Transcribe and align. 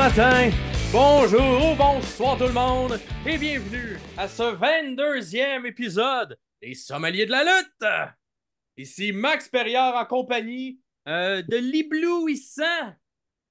matin, 0.00 0.48
bonjour 0.92 1.72
ou 1.72 1.74
bonsoir 1.74 2.38
tout 2.38 2.44
le 2.44 2.52
monde, 2.52 2.98
et 3.26 3.36
bienvenue 3.36 3.98
à 4.16 4.26
ce 4.28 4.42
22e 4.44 5.66
épisode 5.66 6.38
des 6.62 6.72
Sommeliers 6.72 7.26
de 7.26 7.30
la 7.32 7.44
lutte. 7.44 7.84
Ici 8.78 9.12
Max 9.12 9.50
Perriard 9.50 9.94
en 9.94 10.06
compagnie 10.06 10.78
euh, 11.06 11.42
de 11.42 11.56
l'éblouissant 11.58 12.94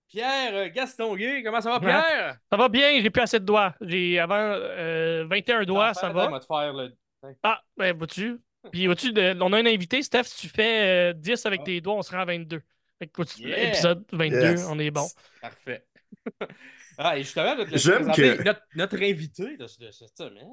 Pierre 0.07 0.71
Gastonguay. 0.71 1.43
Comment 1.43 1.61
ça 1.61 1.69
va, 1.69 1.79
Pierre? 1.79 2.37
Ça 2.51 2.57
va 2.57 2.67
bien, 2.67 2.99
j'ai 2.99 3.11
plus 3.11 3.21
assez 3.21 3.39
de 3.39 3.45
doigts. 3.45 3.75
J'ai 3.81 4.17
avant 4.17 4.35
euh, 4.39 5.27
21 5.29 5.65
doigts, 5.65 5.93
ça 5.93 6.09
va. 6.09 6.29
va 6.29 6.39
te 6.39 6.47
faire 6.47 6.73
le... 6.73 6.95
Ah, 7.43 7.61
ben, 7.77 7.95
vois-tu? 7.95 8.39
Puis, 8.71 8.87
vois-tu, 8.87 9.13
de- 9.13 9.37
on 9.39 9.53
a 9.53 9.57
un 9.59 9.65
invité, 9.67 10.01
Steph, 10.01 10.23
si 10.23 10.47
tu 10.47 10.49
fais 10.49 11.11
euh, 11.11 11.13
10 11.13 11.45
avec 11.45 11.59
Ah. 11.61 11.65
tes 11.65 11.79
doigts, 11.81 11.93
on 11.93 12.01
se 12.01 12.11
rend 12.11 12.21
à 12.21 12.25
22. 12.25 12.59
Fait 12.97 13.05
que, 13.07 13.11
vois-tu, 13.15 13.43
Yeah. 13.47 13.67
épisode 13.69 14.03
22, 14.11 14.35
Yes. 14.39 14.65
on 14.67 14.79
est 14.79 14.89
bon. 14.91 15.05
Parfait. 15.41 15.85
ah, 16.97 17.17
et 17.17 17.23
justement, 17.23 17.55
présenter 17.65 18.37
que- 18.37 18.43
notre, 18.43 18.61
notre 18.75 18.97
invité 19.01 19.57
de, 19.57 19.63
de 19.63 19.91
cette 19.91 20.17
semaine. 20.17 20.47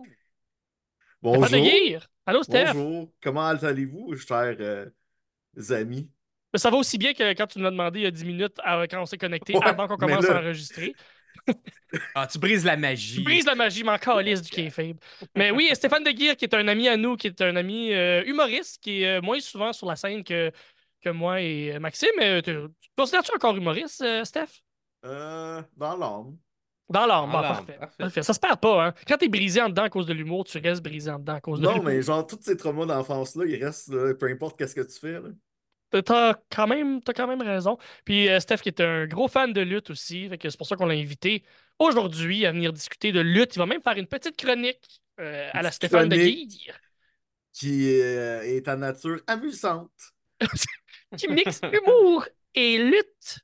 Bonjour. 1.22 1.48
De. 1.48 1.98
Allô, 2.26 2.42
Steph? 2.42 2.72
Bonjour. 2.74 3.12
Comment 3.22 3.46
allez-vous, 3.48 4.16
chers 4.16 4.56
euh, 4.60 4.86
amis? 5.70 6.10
Mais 6.52 6.58
ça 6.58 6.70
va 6.70 6.76
aussi 6.76 6.98
bien 6.98 7.12
que 7.14 7.32
quand 7.34 7.46
tu 7.46 7.58
nous 7.58 7.66
as 7.66 7.70
demandé 7.70 8.00
il 8.00 8.02
y 8.04 8.06
a 8.06 8.10
10 8.10 8.24
minutes 8.24 8.56
à- 8.62 8.86
quand 8.86 9.02
on 9.02 9.06
s'est 9.06 9.18
connecté, 9.18 9.54
Ouais, 9.56 9.64
avant 9.64 9.88
qu'on 9.88 9.96
commence 9.96 10.26
là- 10.26 10.36
à 10.36 10.40
enregistrer. 10.40 10.94
Ah, 12.14 12.26
tu 12.26 12.38
brises 12.38 12.64
la 12.64 12.76
magie. 12.76 13.16
Tu 13.16 13.22
brises 13.22 13.46
la 13.46 13.54
magie, 13.54 13.84
mais 13.84 13.92
encore 13.92 14.20
lisse 14.20 14.42
du 14.42 14.50
kayfabe. 14.50 14.96
Mais 15.36 15.50
oui, 15.50 15.68
Stéphane 15.74 16.02
de 16.02 16.10
Guire, 16.10 16.36
qui 16.36 16.44
est 16.44 16.54
un 16.54 16.66
ami 16.66 16.88
à 16.88 16.96
nous, 16.96 17.16
qui 17.16 17.28
est 17.28 17.40
un 17.40 17.54
ami 17.56 17.92
euh, 17.92 18.22
humoriste, 18.24 18.82
qui 18.82 19.02
est 19.02 19.18
euh, 19.18 19.20
moins 19.20 19.38
souvent 19.40 19.72
sur 19.72 19.86
la 19.86 19.96
scène 19.96 20.24
que, 20.24 20.50
que 21.02 21.10
moi 21.10 21.40
et 21.40 21.78
Maxime. 21.78 22.08
Mais, 22.18 22.42
tu 22.42 22.52
tu 22.80 22.88
te 22.88 22.94
considères-tu 22.96 23.32
encore 23.34 23.56
humoriste, 23.56 24.00
euh, 24.02 24.24
Steph? 24.24 24.62
Euh, 25.06 25.62
dans 25.76 25.96
l'âme. 25.96 26.36
Dans 26.88 27.06
l'âme, 27.06 27.30
bon, 27.32 27.40
l'âme, 27.40 27.66
parfait. 27.66 27.78
parfait. 27.78 27.96
Parfait. 27.98 28.22
Ça 28.22 28.32
se 28.34 28.40
perd 28.40 28.60
pas, 28.60 28.86
hein. 28.86 28.94
Quand 29.08 29.16
t'es 29.18 29.28
brisé 29.28 29.60
en 29.60 29.68
dedans 29.68 29.84
à 29.84 29.90
cause 29.90 30.06
de 30.06 30.12
l'humour, 30.12 30.44
tu 30.44 30.58
restes 30.58 30.82
brisé 30.82 31.10
en 31.10 31.18
dedans 31.18 31.34
à 31.34 31.40
cause 31.40 31.60
de 31.60 31.64
Non, 31.64 31.72
l'humour. 31.72 31.86
mais 31.86 32.02
genre, 32.02 32.26
tous 32.26 32.38
ces 32.40 32.56
traumas 32.56 32.86
d'enfance-là, 32.86 33.44
ils 33.46 33.62
restent, 33.64 33.88
là, 33.92 34.14
peu 34.14 34.26
importe 34.26 34.58
qu'est-ce 34.58 34.74
que 34.74 34.82
tu 34.82 34.98
fais. 34.98 35.20
Là. 35.20 35.30
T'as 36.02 36.34
quand 36.50 36.66
même, 36.66 37.00
t'as 37.02 37.12
quand 37.12 37.26
même 37.26 37.42
raison. 37.42 37.78
Puis 38.04 38.28
euh, 38.28 38.40
Steph 38.40 38.58
qui 38.58 38.68
est 38.68 38.80
un 38.80 39.06
gros 39.06 39.28
fan 39.28 39.52
de 39.52 39.60
lutte 39.60 39.90
aussi, 39.90 40.28
fait 40.28 40.36
que 40.38 40.50
c'est 40.50 40.56
pour 40.58 40.66
ça 40.66 40.76
qu'on 40.76 40.86
l'a 40.86 40.94
invité 40.94 41.44
aujourd'hui 41.78 42.44
à 42.44 42.52
venir 42.52 42.72
discuter 42.72 43.12
de 43.12 43.20
lutte. 43.20 43.54
Il 43.56 43.58
va 43.58 43.66
même 43.66 43.82
faire 43.82 43.96
une 43.96 44.06
petite 44.06 44.36
chronique 44.36 45.00
euh, 45.20 45.48
à 45.52 45.62
la 45.62 45.70
Stéphane 45.70 46.08
de. 46.08 46.16
Guire 46.16 46.78
Qui 47.52 48.00
euh, 48.00 48.42
est 48.42 48.66
à 48.68 48.76
nature 48.76 49.20
amusante. 49.26 49.90
qui 51.16 51.28
mixe 51.28 51.60
humour 51.72 52.26
et 52.54 52.78
lutte 52.78 53.38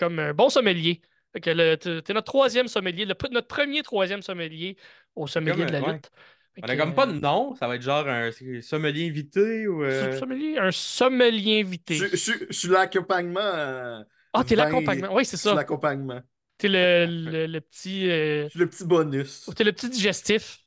comme 0.00 0.18
un 0.18 0.34
bon 0.34 0.50
sommelier. 0.50 1.02
T'es 1.32 1.40
t'es 1.78 2.12
notre 2.14 2.24
troisième 2.24 2.68
sommelier, 2.68 3.04
le- 3.06 3.14
notre 3.30 3.48
premier 3.48 3.82
troisième 3.84 4.22
sommelier 4.22 4.76
au 5.14 5.28
sommelier 5.28 5.58
Comme, 5.58 5.66
de 5.66 5.72
la 5.72 5.82
ouais. 5.82 5.92
lutte. 5.94 6.10
Fait 6.54 6.62
On 6.62 6.66
que, 6.66 6.72
a 6.72 6.76
comme 6.76 6.94
pas 6.94 7.06
de 7.06 7.12
euh, 7.12 7.20
nom, 7.20 7.54
ça 7.56 7.68
va 7.68 7.76
être 7.76 7.82
genre 7.82 8.06
un 8.08 8.30
sommelier 8.62 9.08
invité 9.08 9.68
ou. 9.68 9.84
euh, 9.84 10.18
sommelier, 10.18 10.58
un 10.58 10.72
sommelier 10.72 11.60
invité. 11.60 11.96
Je, 11.96 12.16
suis 12.50 12.68
l'accompagnement. 12.68 13.40
euh, 13.40 14.02
Ah, 14.32 14.44
t'es 14.44 14.56
l'accompagnement. 14.56 15.14
Oui, 15.14 15.24
c'est 15.24 15.36
Je 15.36 15.42
suis 15.42 15.48
ça. 15.50 15.54
l'accompagnement. 15.54 16.20
T'es 16.58 16.68
le, 16.68 17.06
le, 17.06 17.46
le 17.46 17.60
petit. 17.60 18.10
euh, 18.10 18.44
Je 18.44 18.48
suis 18.50 18.58
le 18.58 18.68
petit 18.68 18.84
bonus. 18.84 19.50
T'es 19.56 19.64
le 19.64 19.72
petit 19.72 19.88
digestif. 19.88 20.58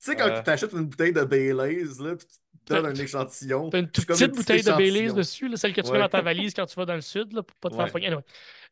Tu 0.00 0.06
sais, 0.10 0.16
quand 0.16 0.28
Euh. 0.28 0.38
tu 0.38 0.42
t'achètes 0.42 0.72
une 0.72 0.86
bouteille 0.86 1.12
de 1.12 1.24
Baileys, 1.24 1.84
là, 2.00 2.16
puis 2.16 2.26
tu 2.74 2.76
te 2.76 2.82
donnes 2.82 2.86
un 2.98 3.02
échantillon. 3.04 3.70
T'as 3.70 3.78
une 3.80 3.90
toute 3.90 4.06
petite 4.06 4.20
le 4.22 4.28
petit 4.28 4.36
bouteille 4.38 4.62
de 4.62 4.72
Baileys 4.72 5.12
dessus, 5.12 5.48
là, 5.48 5.56
celle 5.56 5.72
que 5.72 5.80
tu 5.80 5.88
Ouais. 5.88 5.92
mets 5.94 5.98
dans 6.00 6.08
ta 6.08 6.20
valise 6.20 6.54
quand 6.54 6.66
tu 6.66 6.74
vas 6.76 6.84
dans 6.86 6.94
le 6.94 7.00
sud, 7.00 7.32
là, 7.32 7.42
pour 7.42 7.56
pas 7.58 7.70
te 7.70 7.76
faire 7.76 7.92
pogner. 7.92 8.06
Anyway. 8.08 8.22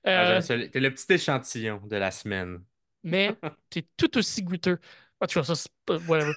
ah, 0.05 0.39
Euh, 0.51 0.69
le 0.75 0.89
petit 0.91 1.13
échantillon 1.13 1.81
de 1.87 1.97
la 1.97 2.11
semaine. 2.11 2.61
mais 3.05 3.35
t'es 3.71 3.85
tout 3.97 4.17
aussi 4.19 4.43
goûteux. 4.43 4.79
En 5.21 5.27
tout 5.27 5.41
cas, 5.41 5.45
ça, 5.45 5.55
c'est 5.57 5.71
pas. 5.85 5.97
Whatever. 6.07 6.33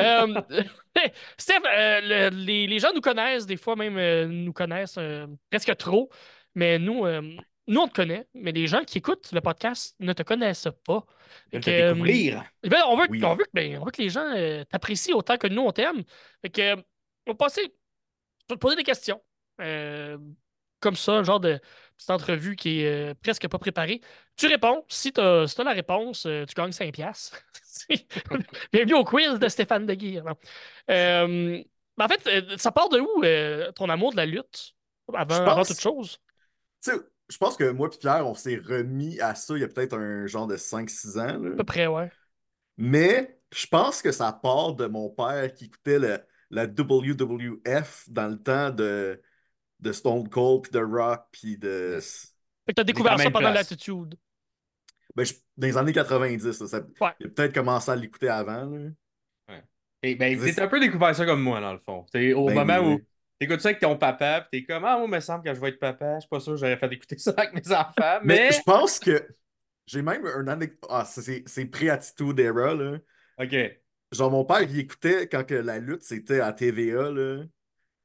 Euh, 0.00 0.40
Steph, 1.38 1.60
euh, 1.66 2.00
le- 2.30 2.36
les, 2.36 2.66
les 2.66 2.78
gens 2.78 2.92
nous 2.94 3.00
connaissent, 3.02 3.44
des 3.46 3.56
fois 3.56 3.76
même 3.76 3.96
euh, 3.98 4.26
nous 4.26 4.52
connaissent 4.54 4.96
euh, 4.98 5.26
presque 5.50 5.76
trop, 5.76 6.08
mais 6.54 6.78
nous, 6.78 7.04
euh, 7.04 7.20
nous, 7.66 7.80
on 7.80 7.88
te 7.88 7.94
connaît, 7.94 8.26
mais 8.34 8.52
les 8.52 8.66
gens 8.66 8.84
qui 8.84 8.98
écoutent 8.98 9.30
le 9.32 9.40
podcast 9.40 9.94
ne 10.00 10.12
te 10.14 10.22
connaissent 10.22 10.68
pas. 10.86 11.04
Te 11.52 11.56
euh, 11.68 11.94
ben, 11.94 12.80
on, 12.88 12.96
veut, 12.96 13.06
Oui. 13.10 13.22
on, 13.24 13.34
veut, 13.34 13.44
que- 13.44 13.50
ben, 13.54 13.78
on 13.78 13.84
veut 13.84 13.90
que 13.90 14.00
les 14.02 14.08
gens 14.10 14.24
euh, 14.34 14.64
t'apprécient 14.64 15.16
autant 15.16 15.36
que 15.36 15.46
nous, 15.46 15.62
on 15.62 15.70
t'aime. 15.72 16.02
Fait 16.42 16.50
que, 16.50 16.60
euh, 16.62 16.76
on 17.26 17.32
va 17.32 17.36
passer. 17.36 17.62
Je 17.62 18.54
vais 18.54 18.56
te 18.56 18.60
poser 18.60 18.76
des 18.76 18.82
questions. 18.84 19.22
Euh, 19.60 20.18
comme 20.80 20.96
ça, 20.96 21.12
un 21.12 21.22
genre 21.22 21.40
de 21.40 21.60
petite 21.96 22.10
entrevue 22.10 22.56
qui 22.56 22.80
est 22.82 23.10
euh, 23.10 23.14
presque 23.22 23.46
pas 23.48 23.58
préparée. 23.58 24.00
Tu 24.36 24.46
réponds. 24.46 24.84
Si 24.88 25.12
tu 25.12 25.20
as, 25.20 25.46
la 25.64 25.72
réponse, 25.72 26.26
euh, 26.26 26.44
tu 26.44 26.54
gagnes 26.54 26.72
5 26.72 26.92
piastres. 26.92 27.38
Bienvenue 28.72 28.94
au 28.94 29.04
quiz 29.04 29.38
de 29.38 29.48
Stéphane 29.48 29.86
Deguire. 29.86 30.24
Euh, 30.90 31.62
en 32.00 32.08
fait, 32.08 32.58
ça 32.58 32.72
part 32.72 32.88
de 32.88 32.98
où 33.00 33.72
ton 33.74 33.88
amour 33.88 34.12
de 34.12 34.16
la 34.16 34.26
lutte 34.26 34.74
avant, 35.14 35.34
Je 35.36 35.40
avant 35.42 35.54
pense- 35.56 35.68
toute 35.68 35.80
chose? 35.80 36.18
Tu 36.82 36.90
sais, 36.90 36.96
je 37.28 37.36
pense 37.38 37.56
que 37.56 37.70
moi 37.70 37.88
et 37.92 37.96
Pierre, 37.96 38.26
on 38.26 38.34
s'est 38.34 38.56
remis 38.56 39.20
à 39.20 39.34
ça 39.34 39.54
il 39.54 39.60
y 39.60 39.64
a 39.64 39.68
peut-être 39.68 39.96
un 39.96 40.26
genre 40.26 40.46
de 40.46 40.56
5-6 40.56 41.18
ans. 41.18 41.38
là. 41.38 41.52
À 41.52 41.56
peu 41.56 41.64
près, 41.64 41.86
ouais. 41.86 42.10
Mais 42.76 43.38
je 43.54 43.66
pense 43.66 44.02
que 44.02 44.10
ça 44.10 44.32
part 44.32 44.74
de 44.74 44.86
mon 44.86 45.10
père 45.10 45.52
qui 45.54 45.66
écoutait 45.66 45.98
le- 45.98 46.18
la 46.52 46.66
WWF 46.66 48.04
dans 48.08 48.28
le 48.28 48.38
temps 48.38 48.70
de, 48.70 49.20
de 49.80 49.92
Stone 49.92 50.28
Cold, 50.28 50.62
puis 50.62 50.70
de 50.72 50.78
Rock, 50.78 51.22
puis 51.32 51.58
de... 51.58 51.98
Fait 52.00 52.72
que 52.72 52.72
t'as 52.76 52.84
découvert 52.84 53.18
ça 53.18 53.30
pendant 53.30 53.50
l'attitude. 53.50 54.14
Ben, 55.16 55.24
je- 55.24 55.34
dans 55.56 55.66
les 55.66 55.76
années 55.76 55.92
90, 55.92 56.44
là, 56.60 56.66
ça, 56.68 56.80
Ouais. 57.00 57.10
il 57.20 57.26
a 57.26 57.30
peut-être 57.30 57.54
commencé 57.54 57.90
à 57.90 57.96
l'écouter 57.96 58.28
avant. 58.28 58.64
là. 58.64 58.90
Et 60.04 60.14
ben, 60.16 60.38
C'est- 60.40 60.54
t'as 60.54 60.64
un 60.64 60.68
peu 60.68 60.80
découvert 60.80 61.14
ça 61.14 61.24
comme 61.24 61.42
moi, 61.42 61.60
dans 61.60 61.72
le 61.72 61.78
fond. 61.78 62.04
T'es 62.12 62.32
au 62.32 62.46
Ben 62.46 62.54
moment 62.54 62.78
oui, 62.88 62.94
où 62.94 63.00
t'écoutes 63.38 63.60
ça 63.60 63.68
avec 63.68 63.80
ton 63.80 63.96
papa, 63.96 64.40
pis 64.50 64.60
t'es 64.60 64.64
comme, 64.72 64.84
ah, 64.84 64.96
moi, 64.96 65.06
il 65.06 65.10
me 65.12 65.20
semble 65.20 65.44
que 65.44 65.54
je 65.54 65.60
vais 65.60 65.68
être 65.68 65.78
papa. 65.78 66.16
Je 66.16 66.20
suis 66.20 66.28
pas 66.28 66.40
sûr 66.40 66.52
que 66.54 66.58
j'aurais 66.58 66.76
fait 66.76 66.92
écouter 66.92 67.18
ça 67.18 67.32
avec 67.36 67.52
mes 67.54 67.72
enfants, 67.74 68.18
Mais, 68.24 68.48
mais. 68.48 68.52
je 68.52 68.60
pense 68.62 68.98
que 68.98 69.28
j'ai 69.86 70.02
même 70.02 70.26
un 70.26 70.48
anecdote... 70.48 70.88
Ah, 70.90 71.04
c'est- 71.04 71.22
c'est 71.22 71.44
c'est 71.46 71.64
pré-attitude 71.66 72.38
era, 72.40 72.74
là. 72.74 72.98
Ok. 73.38 73.54
Genre, 74.12 74.30
mon 74.30 74.44
père, 74.44 74.62
il 74.62 74.78
écoutait 74.78 75.26
quand 75.28 75.44
que 75.44 75.54
la 75.54 75.78
lutte, 75.78 76.02
c'était 76.02 76.40
à 76.40 76.52
TVA, 76.52 77.10
là. 77.10 77.44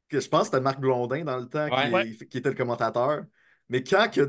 Que 0.09 0.19
je 0.21 0.29
pense 0.29 0.43
que 0.43 0.45
c'était 0.47 0.61
Marc 0.61 0.79
Blondin 0.79 1.23
dans 1.25 1.37
le 1.37 1.47
temps 1.49 1.67
qui, 1.69 1.91
Ouais. 1.91 2.15
qui 2.29 2.37
était 2.37 2.49
le 2.49 2.55
commentateur. 2.55 3.23
Mais 3.69 3.83
quand 3.83 4.09
que 4.09 4.21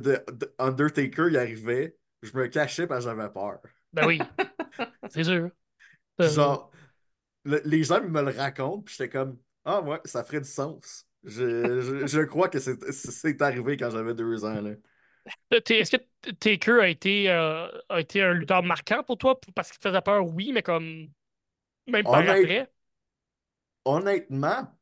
Undertaker 0.59 1.29
y 1.31 1.37
arrivait, 1.37 1.97
je 2.23 2.37
me 2.37 2.49
cachais 2.49 2.87
parce 2.89 3.05
que 3.05 3.11
j'avais 3.11 3.31
peur. 3.33 3.59
Ben 3.93 4.07
oui. 4.07 4.19
C'est 5.11 5.23
sûr. 5.25 5.51
Euh, 6.21 6.29
genre, 6.29 6.73
le- 7.45 7.63
les 7.65 7.85
gens 7.85 8.03
me 8.03 8.23
le 8.23 8.31
racontent, 8.37 8.83
puis 8.83 8.97
j'étais 8.99 9.09
comme, 9.11 9.39
ah 9.65 9.81
ouais, 9.81 10.01
ça 10.05 10.25
ferait 10.25 10.41
du 10.41 10.49
sens. 10.49 11.07
Je, 11.23 11.81
je, 11.81 12.07
je 12.07 12.21
crois 12.23 12.49
que 12.49 12.59
c'est 12.59 12.93
c'est 12.93 13.43
arrivé 13.43 13.77
quand 13.77 13.91
j'avais 13.91 14.15
deux 14.15 14.45
ans, 14.45 14.61
là. 14.61 14.71
Euh, 15.53 15.61
Est-ce 15.69 15.97
que 15.97 16.33
Taker 16.41 16.81
a 16.81 16.89
été, 16.89 17.31
euh, 17.31 17.69
a 17.89 18.01
été 18.01 18.23
un 18.23 18.33
lutteur 18.33 18.63
marquant 18.63 19.03
pour 19.03 19.19
toi? 19.19 19.39
Parce 19.55 19.71
qu'il 19.71 19.79
te 19.79 19.89
faisait 19.89 20.01
peur, 20.01 20.27
oui, 20.27 20.53
mais 20.53 20.63
comme. 20.63 21.09
Même 21.89 22.05
par 22.05 22.15
Honnête- 22.21 22.31
après. 22.45 22.71
Honnêtement, 23.85 24.79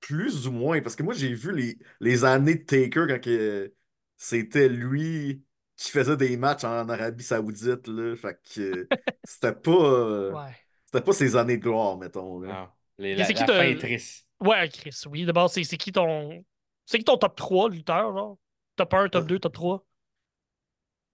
plus 0.00 0.46
ou 0.46 0.52
moins, 0.52 0.80
parce 0.80 0.94
que 0.96 1.02
moi, 1.02 1.14
j'ai 1.14 1.32
vu 1.34 1.52
les, 1.54 1.78
les 2.00 2.24
années 2.24 2.54
de 2.56 2.64
Taker 2.64 3.06
quand 3.08 3.20
que 3.20 3.74
c'était 4.16 4.68
lui 4.68 5.42
qui 5.76 5.90
faisait 5.90 6.16
des 6.16 6.36
matchs 6.36 6.64
en 6.64 6.88
Arabie 6.88 7.24
Saoudite, 7.24 7.88
là. 7.88 8.16
Fait 8.16 8.38
que 8.54 8.88
c'était 9.24 9.52
pas, 9.52 9.70
euh, 9.72 10.32
Ouais. 10.32 10.56
c'était 10.84 11.04
pas 11.04 11.12
ses 11.12 11.36
années 11.36 11.56
de 11.58 11.62
gloire, 11.62 11.98
mettons, 11.98 12.40
là. 12.40 12.52
Non. 12.62 12.68
Les- 12.98 13.14
la, 13.16 13.24
c'est 13.24 13.34
qui 13.34 13.40
la 13.40 13.46
te- 13.46 13.52
fin 13.52 13.62
est 13.62 13.78
triste. 13.78 14.26
Ouais, 14.40 14.68
Chris, 14.68 14.96
oui. 15.10 15.24
D'abord, 15.24 15.50
c'est 15.50 15.64
c'est 15.64 15.76
qui 15.76 15.92
ton. 15.92 16.44
C'est 16.84 16.98
qui 16.98 17.04
ton 17.04 17.16
top 17.18 17.34
3 17.36 17.68
lutteur, 17.70 18.12
genre? 18.16 18.38
Top 18.76 18.94
1, 18.94 19.08
top 19.08 19.26
2, 19.26 19.38
top 19.38 19.52
3? 19.54 19.86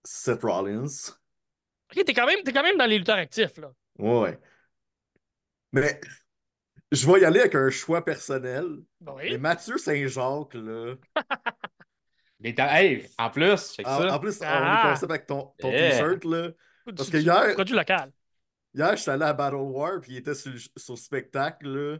Seth 0.05 0.43
Rollins. 0.43 1.15
Ok, 1.91 2.05
t'es 2.05 2.15
quand, 2.15 2.27
même- 2.27 2.43
t'es 2.45 2.53
quand 2.53 2.63
même 2.63 2.77
dans 2.77 2.87
les 2.87 2.99
lutteurs 2.99 3.17
actifs, 3.17 3.57
là. 3.59 3.73
Ouais. 3.99 4.39
Mais 5.73 6.01
je 6.91 7.07
vais 7.11 7.21
y 7.21 7.25
aller 7.25 7.41
avec 7.41 7.55
un 7.55 7.71
choix 7.71 8.05
personnel. 8.05 8.67
Oui. 9.01 9.31
Mais 9.31 9.39
Mathieu 9.39 9.79
Saint-Jacques, 9.79 10.55
là. 10.55 10.95
Les 12.41 12.55
ta- 12.55 12.81
Hey, 12.83 13.09
en 13.19 13.31
plus, 13.31 13.73
check 13.75 13.87
En, 13.87 13.99
ça. 14.01 14.15
en 14.15 14.19
plus, 14.19 14.41
on 14.41 14.45
Ah. 14.47 14.81
est 14.85 14.89
concept 14.91 15.11
avec 15.13 15.27
ton, 15.27 15.53
ton 15.59 15.71
Yeah. 15.71 15.91
t-shirt, 15.93 16.25
là. 16.25 16.51
Parce 16.97 17.07
Du- 17.09 17.13
que 17.13 17.17
hier- 17.19 17.55
Produit 17.55 17.75
local. 17.77 18.13
Hier, 18.75 18.97
j'étais 18.97 19.11
allé 19.13 19.25
à 19.25 19.33
Battle 19.33 19.57
War, 19.57 20.01
puis 20.01 20.13
il 20.13 20.17
était 20.19 20.35
sur, 20.35 20.51
le- 20.53 20.59
sur 20.59 20.95
le 20.95 20.99
spectacle, 20.99 21.69
là. 21.69 21.99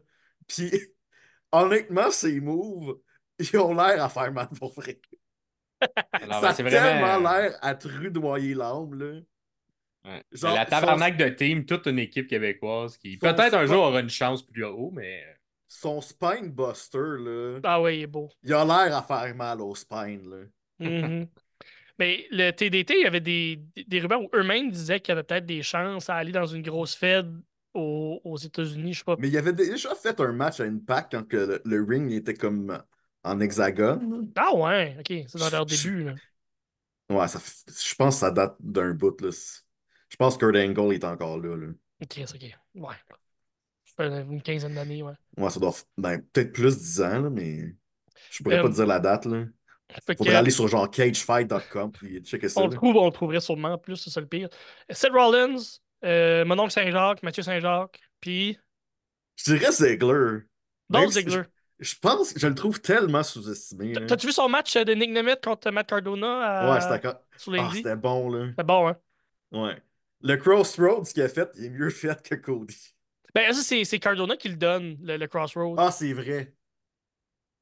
Puis, 0.49 0.71
honnêtement, 1.53 2.11
ses 2.11 2.41
moves, 2.41 2.99
ils 3.39 3.57
ont 3.59 3.73
l'air 3.75 4.03
à 4.03 4.09
faire 4.09 4.33
mal 4.33 4.49
pour 4.59 4.73
vrai. 4.75 5.01
Alors, 6.13 6.41
ça 6.41 6.41
ben, 6.41 6.47
a 6.49 6.55
c'est 6.55 6.65
tellement 6.65 7.19
vraiment. 7.21 7.31
l'air 7.31 7.59
à 7.63 7.75
te 7.75 7.87
rudoyer 7.89 8.55
l'âme, 8.55 8.95
là. 8.95 9.21
Ouais. 10.05 10.23
Genre, 10.33 10.55
la 10.55 10.67
tabarnak 10.67 11.17
de 11.17 11.29
team, 11.29 11.65
toute 11.65 11.87
une 11.87 11.99
équipe 12.01 12.27
québécoise 12.27 12.97
qui 12.99 13.13
Son 13.15 13.21
peut-être 13.21 13.55
un 13.55 13.67
jour 13.67 13.85
aura 13.85 14.01
une 14.01 14.11
chance 14.11 14.43
plus 14.43 14.65
haut, 14.65 14.91
mais. 14.93 15.25
Son 15.69 16.01
spine 16.03 16.51
buster, 16.51 16.99
là, 16.99 17.59
Ah 17.65 17.81
oui, 17.81 17.99
il 17.99 18.03
est 18.03 18.07
beau. 18.07 18.29
il 18.43 18.53
a 18.53 18.65
l'air 18.65 18.95
à 18.97 19.03
faire 19.03 19.35
mal 19.35 19.61
au 19.61 19.75
spine, 19.75 20.29
là. 20.29 20.45
Mhm. 20.81 21.27
Mais 21.99 22.27
le 22.31 22.51
TDT, 22.51 22.95
il 22.99 23.03
y 23.03 23.07
avait 23.07 23.21
des, 23.21 23.61
des, 23.87 24.01
rumeurs 24.01 24.23
où 24.23 24.29
eux-mêmes 24.35 24.71
disaient 24.71 24.99
qu'il 24.99 25.11
y 25.11 25.13
avait 25.13 25.23
peut-être 25.23 25.47
des 25.47 25.63
chances 25.63 26.09
à 26.11 26.17
aller 26.17 26.33
dans 26.33 26.47
une 26.47 26.63
grosse 26.63 26.95
fed 26.97 27.31
aux, 27.75 28.21
aux 28.25 28.37
États-Unis, 28.39 28.95
je 28.95 28.99
sais 28.99 29.05
pas. 29.05 29.17
Mais 29.19 29.29
il 29.29 29.37
avait 29.37 29.53
déjà 29.53 29.95
fait 29.95 30.19
un 30.21 30.33
match 30.33 30.59
à 30.61 30.65
Impact 30.65 31.13
quand 31.13 31.29
que 31.29 31.37
le, 31.37 31.63
le 31.65 31.85
ring 31.85 32.11
était 32.11 32.35
comme 32.35 32.83
en 33.23 33.41
hexagone. 33.41 34.33
Ah 34.37 34.55
ouais, 34.55 34.97
ok, 34.99 35.25
c'est 35.29 35.39
dans 35.39 35.51
leur 35.51 35.69
Je- 35.69 35.89
début. 35.89 36.05
Là. 36.05 36.15
Ouais, 37.11 37.29
ça, 37.29 37.39
je 37.69 37.95
pense 37.95 38.15
que 38.17 38.21
ça 38.21 38.31
date 38.31 38.57
d'un 38.59 38.95
bout. 38.95 39.21
Là. 39.21 39.31
Je 40.13 40.17
pense 40.17 40.37
que 40.37 40.45
Kurt 40.45 40.57
Angle 40.57 40.93
est 40.95 41.05
encore 41.05 41.39
là. 41.39 41.57
là. 41.57 41.69
Ok, 42.03 42.13
c'est 42.27 42.35
ok. 42.35 42.59
Ouais. 42.75 42.95
Une 43.99 44.43
quinzaine 44.43 44.75
d'années, 44.75 45.03
ouais. 45.03 45.13
Ouais, 45.39 45.49
ça 45.51 45.59
doit. 45.59 45.73
Ben, 45.97 46.21
peut-être 46.33 46.53
plus 46.53 46.77
10 46.77 47.01
ans, 47.01 47.21
là, 47.23 47.31
mais 47.31 47.75
je 48.31 48.43
pourrais 48.43 48.59
Euh, 48.59 48.63
pas 48.63 48.69
te 48.69 48.75
dire 48.75 48.87
la 48.87 49.01
date. 49.01 49.25
Là. 49.25 49.45
Fait 50.07 50.15
que, 50.15 50.19
Faudrait 50.19 50.35
aller 50.37 50.51
sur 50.51 50.69
genre 50.69 50.91
cagefight.com 50.91 51.93
et 52.05 52.21
checker 52.21 52.49
ça. 52.49 52.61
on 52.61 52.67
le 52.67 52.75
trouve, 52.75 52.97
on 52.97 53.07
le 53.07 53.13
trouverait 53.13 53.41
sûrement 53.41 53.73
en 53.75 53.79
plus, 53.79 53.97
c'est 53.97 54.11
ça 54.11 54.21
le 54.21 54.27
pire. 54.27 54.49
Seth 54.91 55.13
Rollins, 55.13 55.57
euh, 56.05 56.45
mon 56.45 56.59
oncle 56.59 56.73
Saint-Jacques, 56.73 57.23
Mathieu 57.23 57.43
Saint-Jacques, 57.43 58.01
puis 58.21 58.59
Je 59.37 59.45
dirais 59.55 59.73
Ziggler. 59.73 60.41
Dolph 60.91 61.11
Ziggler. 61.11 61.43
Je, 61.79 61.95
pense 62.01 62.33
que 62.33 62.41
je 62.41 62.47
le 62.47 62.55
trouve 62.55 62.81
tellement 62.81 63.23
sous-estimé. 63.23 63.93
T'as-tu 64.07 64.27
vu 64.27 64.33
son 64.33 64.49
match 64.49 64.77
euh, 64.77 64.85
de 64.85 64.93
Nick 64.95 65.11
Nemeth 65.11 65.43
contre 65.45 65.71
Matt 65.71 65.89
Cardona 65.89 66.41
à... 66.41 66.73
Ouais, 66.75 66.81
c'était 66.81 67.01
quand- 67.01 67.19
ah, 67.59 67.71
c'était 67.75 67.97
bon, 67.97 68.31
là. 68.31 68.49
C'était 68.51 68.65
bon, 68.65 68.89
hein? 68.89 68.97
Ouais. 69.53 69.77
Le 70.23 70.37
Crossroads 70.37 71.05
qu'il 71.13 71.23
a 71.23 71.29
fait, 71.29 71.51
il 71.57 71.65
est 71.67 71.71
mieux 71.71 71.91
fait 71.91 72.23
que 72.23 72.35
Cody. 72.35 72.95
Ben, 73.35 73.53
ça, 73.53 73.63
c'est 73.63 73.85
c'est 73.85 73.99
Cardona 73.99 74.37
qui 74.37 74.49
le 74.49 74.57
donne, 74.57 74.99
le, 75.03 75.17
le 75.17 75.27
Crossroad. 75.27 75.79
Ah, 75.79 75.91
c'est 75.91 76.13
vrai. 76.13 76.55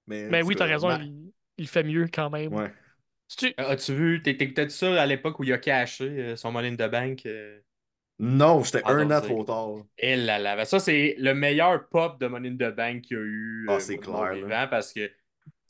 Mais, 0.06 0.28
Mais 0.28 0.42
en 0.42 0.42
tout 0.42 0.46
oui, 0.48 0.56
t'as 0.56 0.66
raison, 0.66 0.88
ma- 0.88 0.96
il, 0.96 1.32
il 1.58 1.68
fait 1.68 1.82
mieux 1.82 2.06
quand 2.12 2.30
même. 2.30 2.52
Ouais. 2.52 2.72
C'est-tu- 3.28 3.54
As-tu 3.58 3.94
vu, 3.94 4.22
t'es 4.22 4.36
t'es 4.36 4.48
peut-être 4.48 4.70
ça 4.72 5.00
à 5.00 5.06
l'époque 5.06 5.38
où 5.38 5.44
il 5.44 5.52
a 5.52 5.58
caché 5.58 6.04
euh, 6.04 6.36
son 6.36 6.52
money 6.52 6.68
in 6.68 6.74
the 6.76 6.90
bank? 6.90 7.26
euh, 7.26 7.60
Non, 8.18 8.62
j'étais 8.64 8.82
Ah, 8.84 8.92
un 8.92 9.04
non, 9.06 9.10
an 9.10 9.20
trop 9.20 9.44
tard. 9.44 9.86
Eh 9.98 10.16
là 10.16 10.38
là, 10.38 10.56
ben 10.56 10.64
ça 10.64 10.80
c'est 10.80 11.14
le 11.18 11.34
meilleur 11.34 11.88
pop 11.88 12.20
de 12.20 12.26
Money 12.26 12.50
in 12.50 12.56
the 12.56 12.74
Bank 12.74 13.02
qu'il 13.02 13.16
y 13.16 13.20
a 13.20 13.22
eu 13.22 13.66
Ah, 13.66 13.78
euh, 13.78 13.80
c'est 13.80 13.96
de 13.96 14.00
clair, 14.02 14.34
là. 14.34 14.34
vivant 14.36 14.66
parce 14.68 14.92
que 14.92 15.10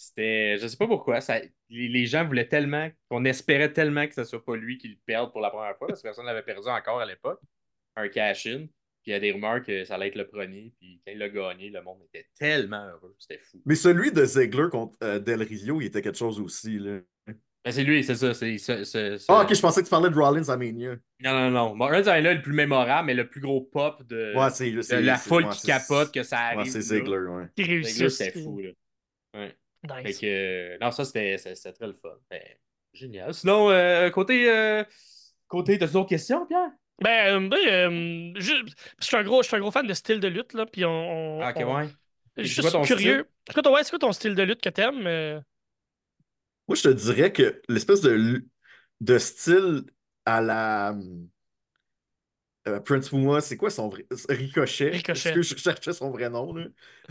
c'était, 0.00 0.56
je 0.58 0.66
sais 0.66 0.76
pas 0.76 0.86
pourquoi, 0.86 1.20
ça, 1.20 1.40
les, 1.68 1.88
les 1.88 2.06
gens 2.06 2.24
voulaient 2.26 2.48
tellement, 2.48 2.90
qu'on 3.10 3.24
espérait 3.24 3.72
tellement 3.72 4.06
que 4.06 4.14
ce 4.14 4.24
soit 4.24 4.44
pas 4.44 4.56
lui 4.56 4.78
qui 4.78 4.88
le 4.88 4.96
perde 5.06 5.30
pour 5.32 5.40
la 5.40 5.50
première 5.50 5.76
fois 5.76 5.88
parce 5.88 6.00
que 6.00 6.08
personne 6.08 6.26
l'avait 6.26 6.42
perdu 6.42 6.68
encore 6.68 7.00
à 7.00 7.06
l'époque, 7.06 7.40
un 7.96 8.08
cash-in. 8.08 8.66
Puis 9.02 9.12
il 9.12 9.14
y 9.14 9.16
a 9.16 9.20
des 9.20 9.32
rumeurs 9.32 9.62
que 9.62 9.82
ça 9.84 9.94
allait 9.94 10.08
être 10.08 10.14
le 10.16 10.26
premier, 10.28 10.74
puis 10.78 11.00
quand 11.06 11.12
il 11.12 11.18
l'a 11.18 11.30
gagné, 11.30 11.70
le 11.70 11.82
monde 11.82 12.00
était 12.12 12.26
tellement 12.38 12.84
heureux, 12.86 13.14
c'était 13.18 13.38
fou. 13.40 13.58
Mais 13.64 13.74
celui 13.74 14.12
de 14.12 14.22
Ziggler 14.26 14.68
contre 14.70 14.94
euh, 15.02 15.18
Del 15.18 15.42
Rio, 15.42 15.80
il 15.80 15.86
était 15.86 16.02
quelque 16.02 16.18
chose 16.18 16.38
aussi, 16.38 16.78
là. 16.78 16.98
Ben, 17.26 17.72
c'est 17.72 17.82
lui, 17.84 18.04
c'est 18.04 18.14
ça, 18.14 18.32
c'est 18.34 18.58
ce- 18.58 18.84
ce- 18.84 19.16
ce- 19.18 19.24
Ah, 19.28 19.42
ok, 19.42 19.54
je 19.54 19.60
pensais 19.60 19.80
que 19.80 19.86
tu 19.86 19.90
parlais 19.90 20.08
de 20.10 20.14
Rollins 20.14 20.48
à 20.50 20.56
Mania. 20.56 20.96
Non, 21.22 21.32
non, 21.32 21.50
non. 21.50 21.76
Bon, 21.76 21.86
Reigns 21.86 22.04
est 22.06 22.20
là 22.22 22.34
le 22.34 22.40
plus 22.42 22.52
mémorable, 22.54 23.06
mais 23.06 23.14
le 23.14 23.26
plus 23.28 23.40
gros 23.40 23.60
pop 23.62 24.02
de, 24.06 24.34
Ouais, 24.36 24.50
c'est 24.50 24.70
de 24.70 24.80
c'est- 24.82 25.00
la 25.02 25.16
c'est- 25.16 25.28
foule 25.28 25.44
ouais, 25.44 25.50
qui 25.52 25.60
c'est- 25.60 25.66
capote, 25.66 26.12
que 26.12 26.22
ça 26.22 26.36
Ouais, 26.36 26.56
arrive. 26.58 26.70
c'est 26.72 26.78
là. 26.78 26.84
Ziggler, 26.84 27.18
ouais. 27.18 27.82
Ziggler, 27.84 28.08
c'était 28.10 28.38
fou, 28.42 28.60
là. 28.60 28.70
Ouais. 29.34 29.56
Fait 30.02 30.12
Nice. 30.12 30.20
que, 30.20 30.26
euh, 30.74 30.78
non, 30.80 30.90
ça, 30.90 31.04
c'était 31.04 31.36
très 31.72 31.86
le 31.86 31.92
fun. 31.94 32.16
Ben, 32.30 32.40
génial. 32.92 33.34
Sinon, 33.34 33.70
euh, 33.70 34.10
côté, 34.10 34.50
euh, 34.50 34.84
côté, 35.48 35.78
t'as 35.78 35.86
d'autres 35.88 36.08
questions, 36.08 36.46
Pierre? 36.46 36.70
Ben, 37.02 37.44
euh, 37.44 37.48
ben, 37.48 37.56
euh, 37.66 38.32
je, 38.40 38.52
je 39.00 39.04
suis 39.06 39.16
un 39.16 39.22
gros, 39.24 39.42
je 39.42 39.48
suis 39.48 39.56
un 39.56 39.60
gros 39.60 39.70
fan 39.70 39.86
de 39.86 39.94
style 39.94 40.20
de 40.20 40.28
lutte, 40.28 40.52
là, 40.52 40.66
puis 40.66 40.84
on... 40.84 40.90
on- 40.90 41.42
Ah, 41.42 41.50
ok, 41.50 41.56
on- 41.56 41.74
ouais. 41.74 41.90
Je 42.36 42.62
suis 42.62 42.80
curieux. 42.82 43.26
C'est 43.48 43.54
quoi, 43.54 43.62
ton- 43.62 43.74
ouais, 43.74 43.84
c'est 43.84 43.90
quoi 43.90 43.98
ton 43.98 44.12
style 44.12 44.34
de 44.34 44.42
lutte 44.42 44.60
que 44.62 44.68
t'aimes? 44.68 45.06
euh? 45.06 45.40
Moi, 46.68 46.76
je 46.76 46.82
te 46.82 46.88
dirais 46.88 47.32
que 47.32 47.60
l'espèce 47.68 48.00
de, 48.00 48.46
de 49.00 49.18
style 49.18 49.84
à 50.24 50.40
la 50.40 50.94
euh, 52.68 52.80
Prince 52.80 53.08
Puma, 53.08 53.40
c'est 53.40 53.56
quoi 53.56 53.70
son 53.70 53.88
vrai... 53.88 54.06
Ricochet? 54.28 54.90
Ricochet. 54.92 55.14
Est-ce 55.14 55.32
que 55.32 55.42
je 55.42 55.56
cherchais 55.56 55.92
son 55.92 56.10
vrai 56.10 56.30
nom, 56.30 56.52
là? 56.54 56.66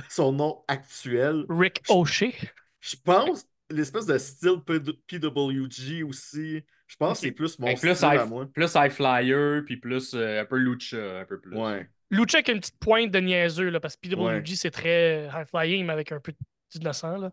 Son 0.08 0.32
nom 0.32 0.64
actuel? 0.68 1.46
Rick 1.50 1.82
O'Shea. 1.90 2.34
Je 2.80 2.96
pense 3.04 3.46
l'espèce 3.70 4.06
de 4.06 4.18
style 4.18 4.62
P- 4.66 4.80
PWG 5.08 6.04
aussi. 6.04 6.64
Je 6.88 6.96
pense 6.96 7.20
que 7.20 7.28
c'est 7.28 7.32
plus 7.32 7.60
mon 7.60 7.68
Fait 7.68 7.76
que 7.76 7.80
plus, 7.82 7.96
style 7.96 8.06
à 8.08 8.16
high, 8.24 8.28
moi. 8.30 8.48
plus 8.52 8.72
high 8.76 8.90
flyer, 8.92 9.64
puis 9.66 9.78
plus 9.78 10.14
euh, 10.16 10.42
un 10.42 10.46
peu 10.46 10.58
lucha, 10.58 11.20
un 11.20 11.26
peu 11.26 11.40
plus. 11.40 11.56
Ouais. 11.56 11.88
Lucha 12.10 12.38
avec 12.40 12.48
une 12.50 12.60
petite 12.60 12.80
pointe 12.80 13.12
de 13.12 13.20
niaiseux, 13.20 13.70
là, 13.70 13.80
parce 13.80 13.96
que 13.96 14.08
PWG, 14.10 14.20
Ouais. 14.24 14.44
c'est 14.56 14.72
très 14.72 15.28
high-flying, 15.28 15.86
mais 15.86 15.94
avec 15.94 16.12
un 16.12 16.20
peu 16.20 16.34
d'innocent, 16.74 17.18
là. 17.18 17.32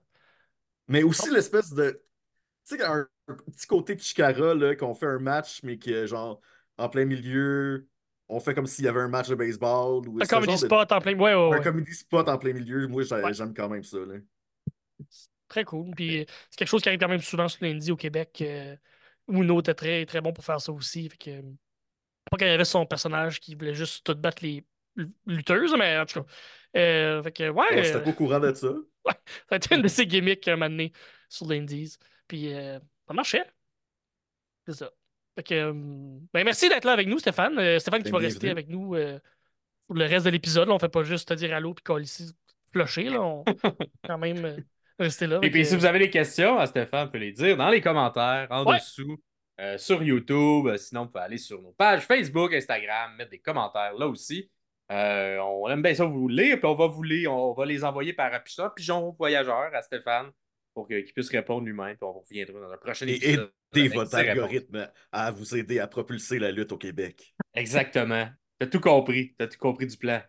Mais 0.88 1.02
aussi 1.02 1.30
l'espèce 1.30 1.72
de. 1.72 2.02
Tu 2.68 2.76
sais, 2.76 2.82
un, 2.84 3.06
un 3.28 3.34
petit 3.34 3.66
côté 3.66 3.96
Chikara, 3.96 4.54
là, 4.54 4.76
qu'on 4.76 4.94
fait 4.94 5.06
un 5.06 5.18
match, 5.18 5.60
mais 5.62 5.78
que, 5.78 6.04
genre, 6.06 6.40
en 6.76 6.88
plein 6.90 7.06
milieu, 7.06 7.88
on 8.28 8.40
fait 8.40 8.54
comme 8.54 8.66
s'il 8.66 8.84
y 8.84 8.88
avait 8.88 9.00
un 9.00 9.08
match 9.08 9.28
de 9.28 9.34
baseball. 9.36 10.06
Ou 10.08 10.18
Un 10.20 10.26
comedy 10.26 10.52
de- 10.52 10.58
spot 10.58 10.92
en 10.92 11.00
plein... 11.00 11.14
Ouais, 11.18 11.34
ouais, 11.34 11.48
ouais. 11.48 11.56
Un 11.56 11.62
comedy 11.62 11.94
spot 11.94 12.28
en 12.28 12.36
plein 12.36 12.52
milieu. 12.52 12.86
Moi, 12.88 13.04
j'aime 13.32 13.54
quand 13.54 13.68
même 13.70 13.84
ça. 13.84 13.98
Là. 13.98 14.16
Très 15.48 15.64
cool. 15.64 15.94
Puis 15.94 16.26
c'est 16.50 16.56
quelque 16.58 16.68
chose 16.68 16.82
qui 16.82 16.88
arrive 16.88 17.00
quand 17.00 17.08
même 17.08 17.20
souvent 17.20 17.48
sur 17.48 17.64
l'Indie 17.64 17.92
au 17.92 17.96
Québec. 17.96 18.38
Euh, 18.42 18.76
Uno 19.28 19.60
était 19.60 19.74
très, 19.74 20.06
très 20.06 20.20
bon 20.20 20.32
pour 20.32 20.44
faire 20.44 20.60
ça 20.60 20.72
aussi. 20.72 21.08
Fait 21.08 21.16
que, 21.16 21.30
euh, 21.30 21.42
pas 22.30 22.36
qu'il 22.36 22.46
y 22.48 22.50
avait 22.50 22.64
son 22.64 22.86
personnage 22.86 23.40
qui 23.40 23.54
voulait 23.54 23.74
juste 23.74 24.04
tout 24.04 24.14
battre 24.14 24.42
les 24.42 24.64
lutteuses, 25.26 25.74
mais 25.78 25.98
en 25.98 26.06
tout 26.06 26.22
cas. 26.22 26.26
Euh, 26.76 27.22
fait 27.22 27.32
que, 27.32 27.50
ouais, 27.50 27.66
Ouais, 27.70 27.84
J'étais 27.84 27.96
euh, 27.96 28.00
pas 28.00 28.10
au 28.10 28.14
courant 28.14 28.40
de 28.40 28.52
ça. 28.52 28.68
ça 29.04 29.14
a 29.50 29.56
été 29.56 29.74
une 29.74 29.82
de 29.82 29.88
ses 29.88 30.06
gimmicks 30.06 30.46
un 30.48 30.56
moment 30.56 30.68
donné 30.68 30.92
sur 31.28 31.46
l'Indies. 31.46 31.96
Puis 32.28 32.52
euh, 32.52 32.78
ça 33.06 33.14
marchait. 33.14 33.44
C'est 34.66 34.74
ça. 34.74 34.90
Fait 35.36 35.42
que, 35.42 35.72
ben, 35.72 36.44
merci 36.44 36.68
d'être 36.68 36.84
là 36.84 36.92
avec 36.92 37.08
nous, 37.08 37.18
Stéphane. 37.18 37.58
Euh, 37.58 37.78
Stéphane 37.78 38.02
qui 38.02 38.10
Ben, 38.10 38.18
va 38.18 38.24
rester 38.24 38.50
avec 38.50 38.68
nous 38.68 38.96
pour 39.86 39.96
le 39.96 40.04
reste 40.04 40.24
de 40.24 40.30
l'épisode. 40.30 40.68
On 40.70 40.78
fait 40.78 40.88
pas 40.88 41.04
juste 41.04 41.28
te 41.28 41.34
dire 41.34 41.54
allô 41.54 41.74
puis 41.74 41.82
coller 41.82 42.04
ici, 42.04 42.34
flusher. 42.72 43.10
Là. 43.10 43.22
On 43.22 43.44
quand 44.04 44.18
même 44.18 44.64
euh, 45.00 45.26
là. 45.26 45.38
Et 45.42 45.50
puis, 45.50 45.62
que, 45.62 45.68
si 45.68 45.76
vous 45.76 45.84
avez 45.84 45.98
des 45.98 46.10
questions, 46.10 46.58
à 46.58 46.66
Stéphane 46.66 47.10
peut 47.10 47.18
les 47.18 47.32
dire 47.32 47.56
dans 47.56 47.68
les 47.70 47.80
commentaires, 47.80 48.46
en 48.50 48.64
Ouais. 48.64 48.78
dessous, 48.78 49.20
euh, 49.60 49.78
sur 49.78 50.02
YouTube. 50.02 50.66
Euh, 50.68 50.76
Sinon, 50.76 51.04
vous 51.04 51.10
pouvez 51.10 51.24
aller 51.24 51.38
sur 51.38 51.60
nos 51.62 51.72
pages 51.72 52.02
Facebook, 52.02 52.52
Instagram, 52.54 53.14
mettre 53.16 53.30
des 53.30 53.38
commentaires 53.40 53.94
là 53.94 54.06
aussi. 54.06 54.50
Euh, 54.92 55.38
on 55.40 55.68
aime 55.68 55.82
bien 55.82 55.94
ça 55.94 56.04
vous 56.04 56.28
lire, 56.28 56.58
puis 56.58 56.66
on 56.66 56.74
va 56.74 56.86
vous 56.86 57.02
lire, 57.02 57.32
on 57.32 57.52
va 57.54 57.66
les 57.66 57.82
envoyer 57.84 58.12
par 58.12 58.30
pigeon, 58.44 58.70
pigeon 58.74 59.10
voyageur 59.18 59.70
à 59.74 59.82
Stéphane 59.82 60.30
pour 60.74 60.86
qu'il 60.86 61.04
puisse 61.12 61.30
répondre 61.30 61.66
lui-même, 61.66 61.96
puis 61.96 62.04
on 62.04 62.12
reviendra 62.20 62.60
dans 62.60 62.70
un 62.70 62.76
prochain 62.76 63.06
Et 63.08 63.14
épisode. 63.16 63.50
aidez 63.74 63.80
avec 63.80 63.94
votre 63.94 64.14
réponses. 64.16 64.30
algorithme 64.30 64.90
à 65.10 65.30
vous 65.32 65.56
aider 65.56 65.80
à 65.80 65.86
propulser 65.88 66.38
la 66.38 66.52
lutte 66.52 66.70
au 66.70 66.76
Québec. 66.78 67.34
Exactement. 67.54 68.28
T'as 68.60 68.66
tout 68.68 68.78
compris. 68.80 69.34
T'as 69.38 69.48
tout 69.48 69.58
compris 69.58 69.86
du 69.86 69.96
plan. 69.96 70.20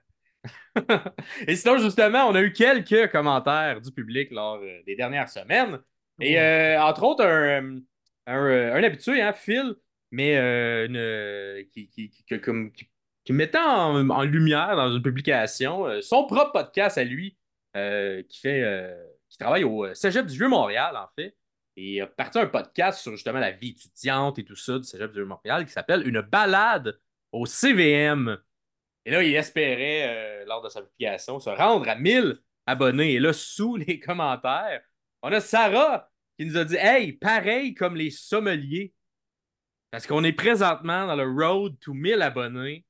Et 1.48 1.56
sinon, 1.56 1.78
justement, 1.78 2.26
on 2.30 2.36
a 2.36 2.42
eu 2.42 2.54
quelques 2.54 3.12
commentaires 3.12 3.82
du 3.82 3.92
public 3.92 4.32
lors 4.32 4.56
euh, 4.58 4.82
des 4.86 4.96
dernières 4.96 5.30
semaines. 5.30 5.80
Et 6.20 6.40
euh, 6.40 6.82
entre 6.82 7.04
autres, 7.04 7.24
un, 7.26 7.80
un, 8.28 8.36
euh, 8.46 8.74
un 8.76 8.84
habitué, 8.84 9.22
hein, 9.22 9.34
Phil, 9.34 9.76
mais 10.12 10.38
euh, 10.38 10.88
une, 10.88 11.68
qui, 11.72 11.90
qui, 11.90 12.10
qui- 12.10 12.42
comme- 12.42 12.72
qui- 12.72 12.90
mettait 13.34 13.58
en, 13.60 14.10
en 14.10 14.24
lumière 14.24 14.76
dans 14.78 14.90
une 14.96 15.02
publication 15.04 15.86
euh, 15.86 16.02
son 16.02 16.26
propre 16.26 16.54
podcast 16.54 16.98
à 16.98 17.04
lui, 17.04 17.38
qui 17.76 18.40
fait 18.40 18.96
qui 19.30 19.38
travaille 19.38 19.64
au 19.66 19.94
Cégep 19.94 20.26
du 20.26 20.38
Vieux-Montréal, 20.38 20.96
en 20.96 21.08
fait. 21.16 21.36
Et 21.76 21.96
il 21.96 22.02
a 22.02 22.08
parti 22.08 22.40
un 22.40 22.48
podcast 22.48 23.00
sur 23.02 23.12
justement 23.12 23.38
la 23.40 23.52
vie 23.52 23.70
étudiante 23.70 24.40
et 24.40 24.44
tout 24.46 24.56
ça 24.56 24.80
du 24.80 24.84
Cégep 24.86 25.12
du 25.12 25.18
Vieux-Montréal 25.20 25.66
qui 25.66 25.72
s'appelle 25.72 26.08
Une 26.08 26.22
balade 26.22 27.00
au 27.32 27.46
CVM. 27.46 28.38
Et 29.08 29.12
là, 29.12 29.24
il 29.24 29.34
espérait, 29.36 30.04
euh, 30.06 30.46
lors 30.46 30.62
de 30.62 30.68
sa 30.68 30.82
publication, 30.82 31.40
se 31.40 31.50
rendre 31.50 31.88
à 31.88 31.96
1000 31.96 32.42
abonnés. 32.66 33.14
Et 33.14 33.20
là, 33.20 33.32
sous 33.32 33.78
les 33.78 34.00
commentaires, 34.02 34.82
on 35.22 35.32
a 35.32 35.40
Sarah 35.40 36.10
qui 36.38 36.46
nous 36.46 36.58
a 36.58 36.66
dit 36.66 36.76
Hey, 36.76 37.14
pareil 37.14 37.74
comme 37.74 37.96
les 37.96 38.12
sommeliers. 38.12 38.94
Parce 39.92 40.06
qu'on 40.06 40.26
est 40.26 40.34
présentement 40.34 41.08
dans 41.08 41.16
le 41.16 41.24
road 41.24 41.80
to 41.80 41.94
1000 41.94 42.22
abonnés. 42.22 42.86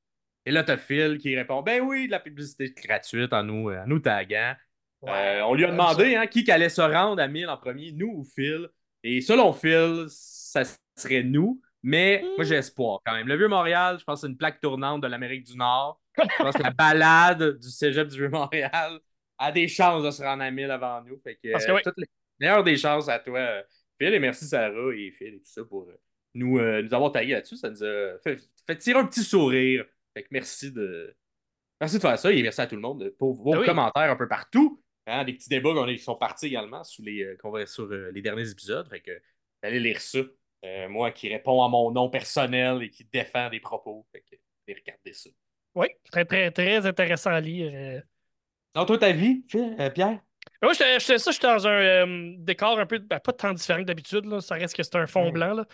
Et 0.47 0.51
là, 0.51 0.63
t'as 0.63 0.77
Phil 0.77 1.19
qui 1.19 1.35
répond 1.35 1.61
Ben 1.61 1.83
oui, 1.83 2.07
de 2.07 2.11
la 2.11 2.19
publicité 2.19 2.73
gratuite 2.75 3.31
en 3.31 3.43
nous, 3.43 3.69
en 3.69 3.85
nous 3.85 3.99
taguant. 3.99 4.55
Euh, 5.03 5.41
on 5.41 5.53
lui 5.53 5.65
a 5.65 5.67
demandé 5.69 6.15
hein, 6.15 6.25
qui 6.25 6.49
allait 6.49 6.69
se 6.69 6.81
rendre 6.81 7.21
à 7.21 7.27
1000 7.27 7.47
en 7.47 7.57
premier, 7.57 7.91
nous 7.91 8.07
ou 8.07 8.23
Phil. 8.23 8.67
Et 9.03 9.21
selon 9.21 9.53
Phil, 9.53 10.07
ça 10.09 10.63
serait 10.95 11.21
nous. 11.21 11.61
Mais 11.83 12.23
moi, 12.37 12.43
j'ai 12.43 12.55
espoir 12.55 13.01
quand 13.05 13.13
même. 13.13 13.27
Le 13.27 13.37
Vieux-Montréal, 13.37 13.97
je 13.99 14.03
pense 14.03 14.21
que 14.21 14.27
c'est 14.27 14.31
une 14.31 14.37
plaque 14.37 14.59
tournante 14.59 15.01
de 15.01 15.07
l'Amérique 15.07 15.45
du 15.45 15.55
Nord. 15.55 16.01
Je 16.17 16.43
pense 16.43 16.55
que 16.55 16.63
la 16.63 16.71
balade 16.71 17.57
du 17.59 17.69
cégep 17.69 18.07
du 18.07 18.17
Vieux-Montréal 18.17 18.99
a 19.37 19.51
des 19.51 19.67
chances 19.67 20.03
de 20.03 20.11
se 20.11 20.21
rendre 20.23 20.43
à 20.43 20.51
1000 20.51 20.69
avant 20.71 21.01
nous. 21.03 21.19
Fait 21.23 21.35
que, 21.35 21.51
Parce 21.51 21.65
que 21.65 21.71
euh, 21.71 21.75
oui. 21.75 21.81
toutes 21.83 21.97
les 21.97 22.07
meilleures 22.39 22.63
des 22.63 22.77
chances 22.77 23.07
à 23.09 23.19
toi, 23.19 23.39
euh, 23.39 23.63
Phil. 23.99 24.13
Et 24.13 24.19
merci 24.19 24.45
Sarah 24.47 24.93
et 24.95 25.11
Phil 25.11 25.35
et 25.35 25.39
tout 25.39 25.45
ça 25.51 25.63
pour 25.63 25.83
euh, 25.89 25.99
nous, 26.33 26.57
euh, 26.59 26.81
nous 26.81 26.93
avoir 26.93 27.11
tagué 27.11 27.33
là-dessus. 27.33 27.57
Ça 27.57 27.69
nous 27.69 27.83
a 27.83 28.17
fait, 28.23 28.39
fait 28.65 28.77
tirer 28.77 28.99
un 28.99 29.05
petit 29.05 29.23
sourire. 29.23 29.85
Fait 30.15 30.23
que 30.23 30.27
merci 30.31 30.71
de, 30.71 31.15
merci 31.79 31.97
de 31.97 32.01
faire 32.01 32.17
ça 32.17 32.31
et 32.31 32.41
merci 32.41 32.61
à 32.61 32.67
tout 32.67 32.75
le 32.75 32.81
monde 32.81 33.09
pour 33.19 33.35
vos 33.35 33.53
Ah 33.53 33.59
oui. 33.59 33.65
commentaires 33.65 34.09
un 34.11 34.15
peu 34.15 34.27
partout. 34.27 34.81
Hein, 35.05 35.23
des 35.23 35.33
petits 35.33 35.47
débats 35.49 35.73
qu'on 35.73 35.87
est- 35.87 35.95
qui 35.95 36.03
sont 36.03 36.15
partis 36.15 36.47
également 36.47 36.83
sous 36.83 37.01
les, 37.01 37.23
euh, 37.23 37.37
qu'on 37.37 37.49
va 37.51 37.65
sur 37.65 37.83
euh, 37.85 38.11
les 38.11 38.21
derniers 38.21 38.49
épisodes. 38.49 38.89
Fait 38.89 38.99
que 39.01 39.11
allez 39.61 39.79
lire 39.79 40.01
ça. 40.01 40.19
Moi 40.89 41.11
qui 41.11 41.29
réponds 41.29 41.63
à 41.63 41.69
mon 41.69 41.91
nom 41.91 42.09
personnel 42.09 42.81
et 42.83 42.89
qui 42.89 43.05
défend 43.05 43.49
des 43.49 43.59
propos. 43.61 44.05
Fait 44.11 44.21
que, 44.21 44.35
regardez 44.67 45.13
ça. 45.13 45.29
Oui, 45.75 45.87
très, 46.11 46.25
très, 46.25 46.51
très 46.51 46.85
intéressant 46.85 47.31
à 47.31 47.39
lire. 47.39 47.71
euh. 47.73 48.01
Non, 48.75 48.85
toi, 48.85 48.97
ta 48.97 49.11
vie, 49.11 49.43
euh, 49.55 49.89
Pierre? 49.89 50.19
Moi, 50.61 50.73
j'étais 50.73 50.99
ça, 51.19 51.31
j'étais 51.31 51.45
dans 51.47 51.67
un 51.67 51.71
euh, 51.71 52.33
décor 52.39 52.79
un 52.79 52.85
peu, 52.87 52.97
ben, 52.99 53.19
pas 53.19 53.33
tant 53.33 53.53
différent 53.53 53.79
que 53.79 53.85
d'habitude, 53.85 54.25
là. 54.25 54.39
ça 54.41 54.55
reste 54.55 54.75
que 54.75 54.81
c'est 54.81 54.95
un 54.95 55.05
fond 55.05 55.25
Ouais. 55.25 55.31
blanc. 55.31 55.53
Là. 55.53 55.65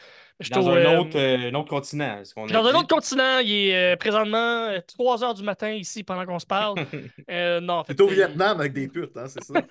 Dans 0.52 0.62
au, 0.68 0.70
un 0.72 0.76
euh, 0.78 0.98
autre, 1.00 1.18
euh, 1.18 1.50
un 1.52 1.54
autre 1.54 1.70
continent. 1.70 2.20
est-ce 2.20 2.34
qu'on 2.34 2.44
je 2.44 2.48
suis 2.48 2.54
dans 2.54 2.66
un 2.68 2.72
dit? 2.72 2.78
autre 2.80 2.88
continent, 2.94 3.40
il 3.40 3.52
est 3.52 3.94
euh, 3.94 3.96
présentement 3.96 4.70
3 4.88 5.18
h 5.20 5.36
du 5.36 5.44
matin 5.44 5.72
ici 5.72 6.04
pendant 6.04 6.26
qu'on 6.26 6.40
se 6.40 6.46
parle. 6.46 6.76
Euh, 7.30 7.62
non, 7.62 7.76
en 7.76 7.84
fait, 7.86 7.96
T'es 7.96 8.02
au 8.02 8.08
Vietnam 8.08 8.60
avec 8.60 8.74
des 8.74 8.88
putes, 8.90 9.16
hein, 9.16 9.28
c'est 9.28 9.44
ça? 9.44 9.54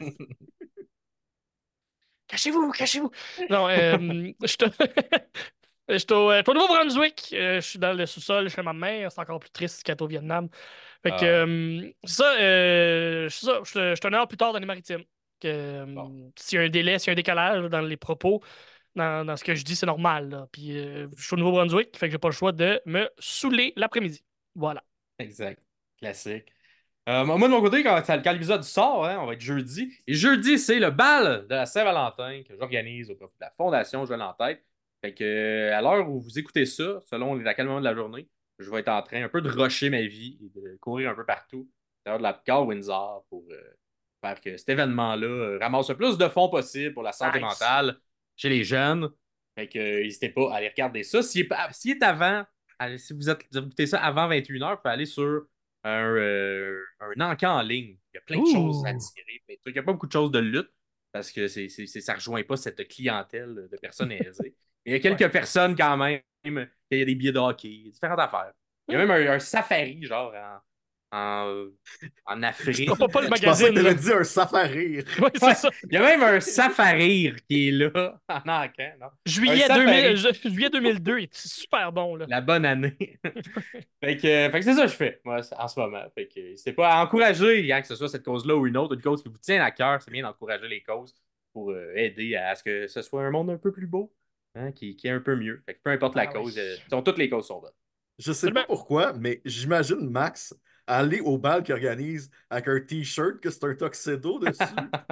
Cachez-vous, 2.28 2.70
cachez-vous. 2.72 3.10
Non, 3.50 3.68
euh, 3.68 3.98
je 4.40 4.46
suis 4.46 4.56
au- 4.64 4.68
je 5.94 5.98
suis 5.98 6.12
au, 6.12 6.30
euh, 6.30 6.42
au 6.46 6.54
Nouveau-Brunswick. 6.54 7.30
Euh, 7.34 7.56
je 7.60 7.66
suis 7.68 7.78
dans 7.78 7.92
le 7.92 8.06
sous-sol 8.06 8.48
chez 8.50 8.62
ma 8.62 8.72
mère. 8.72 9.10
C'est 9.12 9.20
encore 9.20 9.38
plus 9.40 9.50
triste 9.50 9.82
qu'être 9.82 10.02
au 10.02 10.06
Vietnam. 10.06 10.48
Fait 11.02 11.10
que, 11.16 11.24
Ah. 11.24 11.46
euh, 11.46 11.92
c'est 12.04 12.16
ça, 12.16 12.34
euh, 12.40 13.28
je 13.28 13.34
suis 13.34 13.46
je 13.74 14.08
une 14.08 14.14
heure 14.14 14.28
plus 14.28 14.36
tard 14.36 14.52
dans 14.52 14.58
les 14.58 14.66
maritimes. 14.66 15.02
Que, 15.40 15.48
euh, 15.48 15.86
Bon. 15.86 16.32
S'il 16.38 16.58
y 16.58 16.62
a 16.62 16.64
un 16.66 16.68
délai, 16.68 16.98
s'il 16.98 17.08
y 17.08 17.10
a 17.10 17.12
un 17.12 17.16
décalage 17.16 17.64
dans 17.70 17.80
les 17.80 17.96
propos, 17.96 18.42
dans, 18.94 19.24
dans 19.26 19.36
ce 19.36 19.44
que 19.44 19.54
je 19.54 19.64
dis, 19.64 19.76
c'est 19.76 19.86
normal. 19.86 20.30
là. 20.30 20.48
Puis 20.52 20.78
euh, 20.78 21.08
je 21.16 21.24
suis 21.24 21.34
au 21.34 21.38
Nouveau-Brunswick, 21.38 21.96
fait 21.96 22.06
que 22.08 22.12
j'ai 22.12 22.18
pas 22.18 22.28
le 22.28 22.34
choix 22.34 22.52
de 22.52 22.80
me 22.86 23.08
saouler 23.18 23.72
l'après-midi. 23.76 24.24
Voilà. 24.54 24.84
Exact. 25.18 25.60
Classique. 26.00 26.46
Euh, 27.08 27.24
moi, 27.24 27.36
de 27.48 27.52
mon 27.52 27.60
côté, 27.60 27.82
quand, 27.82 28.00
quand 28.06 28.32
l'épisode 28.32 28.62
sort, 28.62 29.04
hein, 29.06 29.18
on 29.20 29.26
va 29.26 29.32
être 29.34 29.40
jeudi. 29.40 29.92
Et 30.06 30.14
jeudi, 30.14 30.56
c'est 30.58 30.78
le 30.78 30.90
bal 30.90 31.46
de 31.48 31.54
la 31.54 31.66
Saint-Valentin 31.66 32.42
que 32.44 32.56
j'organise 32.56 33.10
au 33.10 33.16
profit 33.16 33.34
de 33.40 33.44
la 33.44 33.50
Fondation 33.56 34.06
Jeune 34.06 34.22
en 34.22 34.32
tête. 34.34 34.64
Fait 35.04 35.14
que, 35.14 35.24
euh, 35.24 35.76
à 35.76 35.82
l'heure 35.82 36.08
où 36.08 36.20
vous 36.20 36.38
écoutez 36.38 36.64
ça, 36.66 37.00
selon 37.10 37.44
à 37.44 37.54
quel 37.54 37.66
moment 37.66 37.80
de 37.80 37.84
la 37.84 37.94
journée, 37.94 38.28
je 38.58 38.70
vais 38.70 38.80
être 38.80 38.88
en 38.88 39.02
train 39.02 39.22
un 39.24 39.28
peu 39.28 39.40
de 39.40 39.48
rusher 39.50 39.90
ma 39.90 40.02
vie 40.02 40.38
et 40.40 40.48
de 40.60 40.76
courir 40.80 41.10
un 41.10 41.14
peu 41.14 41.24
partout. 41.26 41.68
D'ailleurs, 42.04 42.18
de 42.18 42.22
la 42.22 42.40
Gare 42.46 42.66
Windsor 42.66 43.24
pour 43.28 43.44
euh, 43.50 43.60
faire 44.24 44.40
que 44.40 44.56
cet 44.56 44.68
événement-là 44.68 45.26
euh, 45.26 45.58
ramasse 45.58 45.90
le 45.90 45.96
plus 45.96 46.16
de 46.18 46.28
fonds 46.28 46.48
possible 46.48 46.94
pour 46.94 47.02
la 47.02 47.12
santé 47.12 47.38
Nice. 47.38 47.48
mentale 47.60 47.98
chez 48.36 48.48
les 48.48 48.62
jeunes. 48.64 49.08
Fait 49.56 49.68
que, 49.68 49.78
euh, 49.78 50.02
n'hésitez 50.04 50.28
pas 50.30 50.52
à 50.52 50.56
aller 50.56 50.68
regarder 50.68 51.02
ça. 51.02 51.22
S'il 51.22 51.42
est, 51.46 51.86
est 51.90 52.02
avant, 52.02 52.44
allez, 52.78 52.98
si 52.98 53.12
vous, 53.12 53.28
êtes, 53.28 53.44
vous 53.52 53.58
écoutez 53.58 53.86
ça 53.86 54.00
avant 54.04 54.28
21h, 54.28 54.70
vous 54.70 54.76
pouvez 54.82 54.92
aller 54.94 55.06
sur 55.06 55.46
un, 55.84 56.16
un 57.00 57.20
encan 57.32 57.58
en 57.58 57.62
ligne. 57.62 57.98
Il 58.12 58.16
y 58.16 58.18
a 58.18 58.20
plein 58.20 58.40
de 58.40 58.46
choses 58.52 58.84
à 58.86 58.94
tirer. 58.94 59.42
Il 59.66 59.72
n'y 59.72 59.78
a 59.78 59.82
pas 59.82 59.92
beaucoup 59.92 60.06
de 60.06 60.12
choses 60.12 60.30
de 60.30 60.38
lutte 60.38 60.70
parce 61.10 61.30
que 61.32 61.48
c'est- 61.48 61.68
ça 61.68 62.12
ne 62.12 62.16
rejoint 62.18 62.42
pas 62.44 62.56
cette 62.56 62.86
clientèle 62.88 63.68
de 63.70 63.76
personnes 63.76 64.12
aisées. 64.12 64.54
Il 64.86 64.92
y 64.92 64.96
a 64.96 65.00
quelques 65.00 65.30
personnes 65.30 65.76
quand 65.76 65.96
même. 65.96 66.20
Il 66.44 66.98
y 66.98 67.02
a 67.02 67.04
des 67.04 67.14
billets 67.14 67.32
de 67.32 67.38
hockey, 67.38 67.90
différentes 67.92 68.18
affaires. 68.20 68.52
Il 68.88 68.92
y 68.92 68.96
a 68.96 69.04
même 69.06 69.10
un, 69.10 69.32
un 69.34 69.38
safari, 69.38 70.02
genre, 70.04 70.32
en, 70.34 70.58
en, 71.16 71.66
en 72.26 72.42
Afrique. 72.42 72.88
Je 72.88 72.94
pas, 72.96 73.06
pas 73.08 73.20
le 73.20 73.26
Je 73.26 73.30
magazine. 73.30 73.78
là. 73.80 73.94
dit 73.94 74.12
un 74.12 74.24
safari. 74.24 74.96
Ouais, 74.98 75.30
c'est 75.34 75.44
Ouais, 75.44 75.54
ça. 75.54 75.70
Il 75.84 75.92
y 75.94 75.96
a 75.96 76.00
même 76.02 76.22
un 76.22 76.40
safari 76.40 77.32
qui 77.48 77.68
est 77.68 77.70
là 77.72 78.20
en 78.28 78.38
encan. 78.48 78.92
Non? 79.00 79.06
Juillet, 79.24 79.70
Un 79.70 79.76
2000, 79.76 80.18
safari. 80.18 80.34
ju- 80.42 80.50
juillet 80.50 80.70
2002, 80.70 81.18
il 81.20 81.24
est 81.24 81.34
super 81.34 81.92
bon. 81.92 82.16
Là. 82.16 82.26
La 82.28 82.40
bonne 82.40 82.64
année. 82.64 82.96
fait 84.02 84.16
que, 84.16 84.26
euh, 84.26 84.62
c'est 84.62 84.74
ça 84.74 84.82
que 84.86 84.90
je 84.90 84.96
fais, 84.96 85.20
moi, 85.24 85.40
en 85.58 85.68
ce 85.68 85.78
moment. 85.80 86.02
Fait 86.14 86.26
que 86.26 86.40
n'hésitez 86.40 86.72
pas 86.72 86.90
à 86.94 87.04
encourager, 87.04 87.72
hein, 87.72 87.80
que 87.82 87.86
ce 87.86 87.94
soit 87.94 88.08
cette 88.08 88.24
cause-là 88.24 88.56
ou 88.56 88.66
une 88.66 88.76
autre, 88.76 88.94
une 88.94 89.02
cause 89.02 89.22
qui 89.22 89.28
vous 89.28 89.38
tient 89.38 89.62
à 89.62 89.70
cœur. 89.70 90.02
C'est 90.02 90.10
bien 90.10 90.22
d'encourager 90.24 90.66
les 90.68 90.82
causes 90.82 91.14
pour 91.52 91.70
euh, 91.70 91.92
aider 91.94 92.34
à 92.36 92.54
ce 92.56 92.64
que 92.64 92.86
ce 92.88 93.00
soit 93.02 93.22
un 93.22 93.30
monde 93.30 93.50
un 93.50 93.58
peu 93.58 93.70
plus 93.72 93.86
beau, 93.86 94.12
hein, 94.54 94.72
qui, 94.72 94.96
qui 94.96 95.06
est 95.08 95.10
un 95.10 95.20
peu 95.20 95.36
mieux. 95.36 95.62
Fait 95.66 95.74
que 95.74 95.80
peu 95.82 95.90
importe 95.90 96.14
la 96.16 96.26
Ah 96.26 96.32
oui. 96.34 96.42
cause, 96.44 96.58
euh, 96.58 96.76
sont- 96.90 97.02
toutes 97.02 97.18
les 97.18 97.28
causes 97.28 97.46
sont 97.46 97.60
bonnes. 97.60 97.72
Je 98.18 98.32
sais 98.32 98.50
pas 98.52 98.64
pourquoi, 98.64 99.12
mais 99.14 99.40
j'imagine 99.44 100.08
Max 100.10 100.54
aller 100.86 101.20
au 101.20 101.38
bal 101.38 101.62
qu'il 101.62 101.74
organise 101.74 102.30
avec 102.50 102.68
un 102.68 102.80
t-shirt 102.80 103.40
que 103.40 103.50
c'est 103.50 103.64
un 103.64 103.74
tuxedo 103.74 104.38
dessus. 104.38 104.62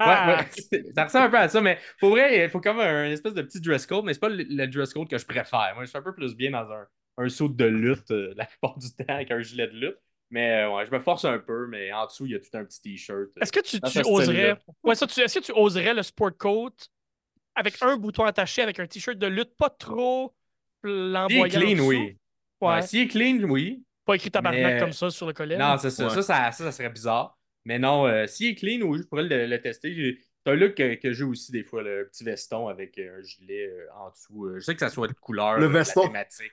Ouais, 0.00 0.06
ouais, 0.06 0.46
c'est- 0.52 0.94
ça 0.94 1.04
ressemble 1.04 1.26
un 1.26 1.30
peu 1.30 1.38
à 1.38 1.48
ça, 1.48 1.60
mais 1.60 1.78
pour 1.98 2.10
vrai, 2.10 2.44
il 2.44 2.50
faut 2.50 2.60
comme 2.60 2.78
un 2.80 3.10
espèce 3.10 3.34
de 3.34 3.42
petit 3.42 3.60
dress 3.60 3.86
code, 3.86 4.04
mais 4.04 4.14
c'est 4.14 4.20
pas 4.20 4.28
le, 4.28 4.44
le 4.44 4.66
dress 4.66 4.92
code 4.92 5.08
que 5.08 5.18
je 5.18 5.26
préfère. 5.26 5.72
Moi, 5.74 5.84
je 5.84 5.88
suis 5.90 5.98
un 5.98 6.02
peu 6.02 6.14
plus 6.14 6.34
bien 6.36 6.50
dans 6.52 6.70
un, 6.70 6.86
un 7.18 7.28
saut 7.28 7.48
de 7.48 7.64
lutte 7.64 8.10
euh, 8.10 8.32
la 8.36 8.46
plupart 8.46 8.78
du 8.78 8.88
temps 8.94 9.04
avec 9.08 9.30
un 9.30 9.40
gilet 9.40 9.66
de 9.68 9.72
lutte. 9.72 9.98
Mais 10.30 10.62
euh, 10.64 10.74
ouais, 10.74 10.86
je 10.86 10.90
me 10.90 11.00
force 11.00 11.24
un 11.24 11.38
peu, 11.38 11.66
mais 11.68 11.92
en 11.92 12.06
dessous, 12.06 12.26
il 12.26 12.32
y 12.32 12.34
a 12.34 12.38
tout 12.38 12.48
un 12.54 12.64
petit 12.64 12.80
t-shirt. 12.82 13.28
Est-ce 13.40 13.52
que 13.52 13.60
tu, 13.60 13.78
oserais. 14.04 14.56
Ouais, 14.84 14.94
ça, 14.94 15.06
tu- 15.06 15.20
Est-ce 15.20 15.38
que 15.40 15.44
tu 15.44 15.52
oserais 15.52 15.94
le 15.94 16.02
sport 16.02 16.36
coat 16.36 16.70
avec 17.58 17.76
un 17.82 17.96
bouton 17.96 18.24
attaché 18.24 18.62
avec 18.62 18.78
un 18.80 18.86
t-shirt 18.86 19.18
de 19.18 19.26
lutte 19.26 19.56
pas 19.56 19.70
trop 19.70 20.34
flamboyant? 20.82 21.44
en 21.44 21.48
clean, 21.48 21.78
oui. 21.86 21.96
Ouais. 22.60 22.68
Ouais, 22.68 22.82
S'il 22.82 23.00
est 23.02 23.08
clean, 23.08 23.38
oui. 23.48 23.84
Pas 24.04 24.14
écrit 24.16 24.30
tabarnak 24.30 24.62
Mais- 24.74 24.80
comme 24.80 24.92
ça 24.92 25.10
sur 25.10 25.26
le 25.26 25.32
collet. 25.32 25.56
Non, 25.58 25.76
c'est 25.78 25.90
ça. 25.90 26.04
Ouais. 26.04 26.10
Ça, 26.10 26.22
ça, 26.22 26.52
ça, 26.52 26.64
ça 26.64 26.72
serait 26.72 26.90
bizarre. 26.90 27.38
Mais 27.64 27.78
non, 27.78 28.06
euh, 28.06 28.26
s'il 28.26 28.48
est 28.50 28.54
clean, 28.54 28.80
oui, 28.86 28.98
je 28.98 29.02
pourrais 29.04 29.24
le, 29.24 29.46
le 29.46 29.60
tester. 29.60 30.18
C'est 30.44 30.50
un 30.52 30.54
look 30.54 30.74
que, 30.74 30.94
que 30.94 31.12
j'ai 31.12 31.24
aussi 31.24 31.52
des 31.52 31.62
fois, 31.64 31.82
le 31.82 32.08
petit 32.10 32.24
veston 32.24 32.68
avec 32.68 32.96
euh, 32.98 33.18
un 33.18 33.22
gilet 33.22 33.66
euh, 33.68 33.86
en 33.96 34.10
dessous. 34.10 34.46
Euh, 34.46 34.54
je 34.58 34.64
sais 34.64 34.74
que 34.74 34.80
ça 34.80 34.88
soit 34.88 35.08
de 35.08 35.12
couleur, 35.12 35.58
Le 35.58 35.66
la 35.66 35.72
veston. 35.80 36.02
thématique. 36.06 36.52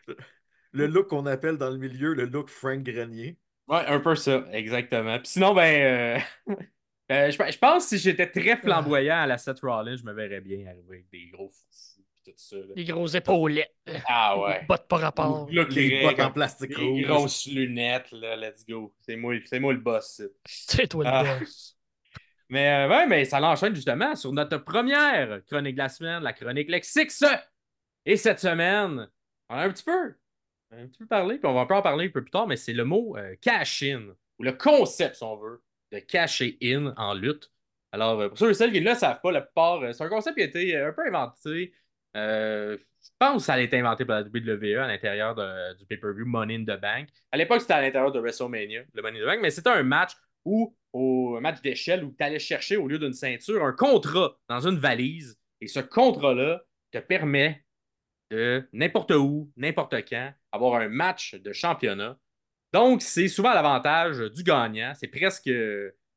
Le 0.74 0.88
look 0.88 1.07
qu'on 1.07 1.25
appelle 1.25 1.57
dans 1.57 1.69
le 1.69 1.77
milieu 1.77 2.13
le 2.13 2.25
look 2.25 2.50
Frank 2.50 2.83
Grenier. 2.83 3.38
Ouais, 3.67 3.85
un 3.88 4.00
peu 4.00 4.15
ça, 4.15 4.43
exactement. 4.51 5.17
Puis 5.19 5.29
sinon, 5.29 5.53
ben, 5.55 6.19
euh, 6.47 6.53
euh, 7.12 7.31
je, 7.31 7.51
je 7.51 7.57
pense 7.57 7.83
que 7.89 7.97
si 7.97 8.03
j'étais 8.03 8.27
très 8.29 8.57
flamboyant 8.57 9.17
à 9.19 9.27
la 9.27 9.38
Seth 9.38 9.59
Rollins, 9.62 9.95
je 9.95 10.03
me 10.03 10.13
verrais 10.13 10.41
bien 10.41 10.65
arriver 10.67 10.88
avec 10.97 11.09
des 11.12 11.27
gros 11.31 11.51
et 12.27 12.31
tout 12.31 12.38
ça. 12.38 12.55
là. 12.57 12.63
Les 12.75 12.85
gros 12.85 13.07
épaulettes. 13.07 13.75
Ah 14.07 14.39
ouais. 14.39 14.65
Bottes 14.67 14.88
par 14.88 15.00
rapport. 15.01 15.47
Look 15.51 15.74
Les 15.74 15.89
les 15.89 16.01
bottes 16.01 16.19
en 16.19 16.31
plastique 16.31 16.77
les 16.77 16.83
rouge. 16.85 17.01
grosses 17.03 17.45
lunettes, 17.47 18.12
là, 18.12 18.35
let's 18.35 18.65
go. 18.67 18.93
C'est 19.01 19.15
moi, 19.15 19.35
c'est 19.45 19.59
moi 19.59 19.74
le 19.74 19.79
boss. 19.79 20.21
C'est 20.45 20.88
toi 20.88 21.03
le 21.03 21.09
Ah. 21.12 21.39
boss. 21.39 21.71
Mais 22.50 22.69
euh, 22.85 22.89
ouais, 22.89 23.07
mais 23.07 23.25
ça 23.25 23.39
l'enchaîne 23.39 23.74
justement 23.74 24.15
sur 24.15 24.31
notre 24.31 24.57
première 24.59 25.43
chronique 25.45 25.74
de 25.74 25.79
la 25.79 25.89
semaine, 25.89 26.21
la 26.21 26.31
chronique 26.31 26.69
Lexique. 26.69 27.12
Et 28.05 28.17
cette 28.17 28.39
semaine, 28.39 29.09
on 29.50 29.55
a 29.55 29.63
un 29.63 29.69
petit 29.71 29.83
peu, 29.83 30.13
un 30.71 30.85
petit 30.85 31.00
peu 31.00 31.07
parlé, 31.07 31.39
puis 31.39 31.47
on 31.47 31.55
va 31.55 31.62
un 31.62 31.65
peu 31.65 31.74
en 31.74 31.81
parler 31.81 32.05
un 32.05 32.09
peu 32.09 32.21
plus 32.21 32.29
tard, 32.29 32.45
mais 32.45 32.55
c'est 32.55 32.74
le 32.74 32.85
mot 32.85 33.17
euh, 33.17 33.35
cash-in, 33.41 34.09
ou 34.38 34.43
le 34.43 34.51
concept, 34.53 35.15
si 35.15 35.24
on 35.24 35.38
veut, 35.38 35.63
de 35.95 35.99
cash 35.99 36.43
in 36.61 36.93
en 36.97 37.13
lutte. 37.13 37.51
Alors, 37.91 38.19
euh, 38.19 38.29
pour 38.29 38.37
ceux 38.37 38.49
et 38.49 38.53
celles 38.53 38.71
qui 38.71 38.81
ne 38.81 38.89
le 38.89 38.95
savent 38.95 39.21
pas, 39.21 39.31
la 39.31 39.41
plupart, 39.41 39.81
euh, 39.81 39.93
c'est 39.93 40.03
un 40.03 40.09
concept 40.09 40.35
qui 40.35 40.43
a 40.43 40.45
été 40.45 40.75
euh, 40.75 40.89
un 40.89 40.93
peu 40.93 41.07
inventé. 41.07 41.73
je 42.13 42.77
pense 43.19 43.37
que 43.37 43.45
ça 43.45 43.53
a 43.53 43.59
été 43.59 43.79
inventé 43.79 44.03
par 44.03 44.21
la 44.21 44.27
WWE 44.27 44.79
à 44.79 44.87
l'intérieur 44.87 45.35
du 45.75 45.85
pay-per-view 45.85 46.25
Money 46.25 46.55
in 46.55 46.63
the 46.63 46.79
Bank. 46.79 47.07
À 47.31 47.37
l'époque, 47.37 47.61
c'était 47.61 47.73
à 47.73 47.81
l'intérieur 47.81 48.11
de 48.11 48.19
WrestleMania, 48.19 48.83
le 48.93 49.01
Money 49.01 49.19
in 49.19 49.23
the 49.23 49.25
Bank, 49.25 49.39
mais 49.41 49.49
c'était 49.49 49.69
un 49.69 49.83
match 49.83 50.11
où, 50.43 50.75
au 50.91 51.39
match 51.39 51.61
d'échelle, 51.61 52.03
où 52.03 52.13
tu 52.17 52.23
allais 52.23 52.39
chercher, 52.39 52.77
au 52.77 52.87
lieu 52.87 52.99
d'une 52.99 53.13
ceinture, 53.13 53.63
un 53.63 53.73
contrat 53.73 54.37
dans 54.49 54.67
une 54.67 54.77
valise. 54.77 55.39
Et 55.61 55.67
ce 55.67 55.79
contrat-là 55.79 56.63
te 56.91 56.97
permet 56.99 57.63
de 58.29 58.67
n'importe 58.73 59.11
où, 59.11 59.51
n'importe 59.55 59.95
quand, 60.09 60.33
avoir 60.51 60.81
un 60.81 60.89
match 60.89 61.35
de 61.35 61.53
championnat. 61.53 62.17
Donc, 62.74 63.01
c'est 63.01 63.27
souvent 63.27 63.53
l'avantage 63.53 64.19
du 64.31 64.43
gagnant. 64.43 64.93
C'est 64.95 65.07
presque. 65.07 65.50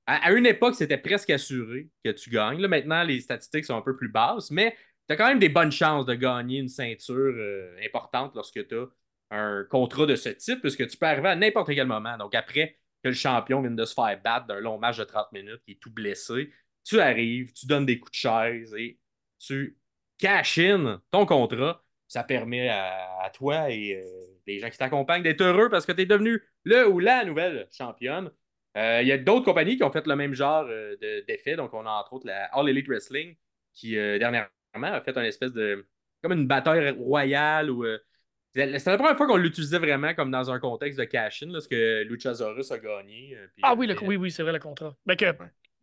À, 0.06 0.32
une 0.32 0.46
époque, 0.46 0.74
c'était 0.74 0.98
presque 0.98 1.30
assuré 1.30 1.90
que 2.04 2.10
tu 2.10 2.30
gagnes. 2.30 2.60
Là, 2.60 2.68
maintenant, 2.68 3.02
les 3.02 3.20
statistiques 3.20 3.66
sont 3.66 3.76
un 3.76 3.82
peu 3.82 3.94
plus 3.94 4.08
basses, 4.08 4.50
mais 4.50 4.74
tu 5.06 5.12
as 5.12 5.16
quand 5.16 5.28
même 5.28 5.38
des 5.38 5.50
bonnes 5.50 5.72
chances 5.72 6.06
de 6.06 6.14
gagner 6.14 6.58
une 6.60 6.68
ceinture 6.68 7.14
euh, 7.16 7.76
importante 7.84 8.34
lorsque 8.34 8.66
tu 8.66 8.74
as 8.74 8.86
un 9.30 9.64
contrat 9.64 10.06
de 10.06 10.16
ce 10.16 10.30
type, 10.30 10.60
puisque 10.60 10.86
tu 10.88 10.96
peux 10.96 11.06
arriver 11.06 11.28
à 11.28 11.36
n'importe 11.36 11.68
quel 11.68 11.86
moment. 11.86 12.16
Donc, 12.16 12.34
après 12.34 12.78
que 13.02 13.08
le 13.08 13.14
champion 13.14 13.60
vienne 13.60 13.76
de 13.76 13.84
se 13.84 13.94
faire 13.94 14.18
battre 14.22 14.46
d'un 14.46 14.60
long 14.60 14.78
match 14.78 14.96
de 14.96 15.04
30 15.04 15.30
minutes, 15.32 15.60
il 15.66 15.72
est 15.72 15.80
tout 15.80 15.92
blessé, 15.92 16.50
tu 16.84 17.00
arrives, 17.00 17.52
tu 17.52 17.66
donnes 17.66 17.86
des 17.86 17.98
coups 17.98 18.12
de 18.12 18.16
chaise 18.16 18.74
et 18.74 18.98
tu 19.38 19.78
cash 20.18 20.58
in 20.58 21.00
ton 21.10 21.26
contrat. 21.26 21.84
Ça 22.08 22.24
permet 22.24 22.68
à, 22.70 23.20
à 23.22 23.30
toi 23.30 23.70
et 23.70 23.94
euh, 23.94 24.04
les 24.46 24.58
gens 24.60 24.70
qui 24.70 24.78
t'accompagnent 24.78 25.22
d'être 25.22 25.42
heureux 25.42 25.68
parce 25.68 25.84
que 25.86 25.92
tu 25.92 26.00
es 26.02 26.06
devenu 26.06 26.42
le 26.64 26.88
ou 26.88 26.98
la 27.00 27.24
nouvelle 27.24 27.68
championne. 27.70 28.30
Euh, 28.78 29.00
Il 29.02 29.08
y 29.08 29.12
a 29.12 29.18
d'autres 29.18 29.44
compagnies 29.44 29.76
qui 29.76 29.84
ont 29.84 29.90
fait 29.90 30.06
le 30.06 30.16
même 30.16 30.32
genre 30.34 30.64
euh, 30.68 30.96
de- 31.02 31.24
d'effet. 31.26 31.56
Donc, 31.56 31.74
on 31.74 31.84
a 31.86 31.90
entre 31.90 32.14
autres 32.14 32.26
la 32.26 32.44
All 32.46 32.68
Elite 32.68 32.88
Wrestling 32.88 33.36
qui, 33.74 33.96
euh, 33.98 34.18
dernièrement, 34.18 34.48
a 34.74 35.00
fait 35.02 35.16
une 35.18 35.24
espèce 35.24 35.52
de. 35.52 35.86
comme 36.22 36.32
une 36.32 36.46
bataille 36.46 36.90
royale 36.90 37.70
ou. 37.70 37.84
c'est 38.54 38.66
la 38.86 38.96
première 38.96 39.16
fois 39.16 39.26
qu'on 39.26 39.36
l'utilisait 39.36 39.78
vraiment 39.78 40.14
comme 40.14 40.30
dans 40.30 40.50
un 40.50 40.58
contexte 40.58 40.98
de 40.98 41.04
cash-in, 41.04 41.48
lorsque 41.48 41.72
Luchasaurus 41.72 42.70
a 42.70 42.78
gagné. 42.78 43.36
puis, 43.54 43.62
Ah 43.62 43.74
oui, 43.74 43.86
le- 43.86 43.96
oui, 44.04 44.16
oui, 44.16 44.30
c'est 44.30 44.42
vrai 44.42 44.52
le 44.52 44.58
contrat. 44.60 44.96
Ben 45.04 45.14
que 45.16 45.26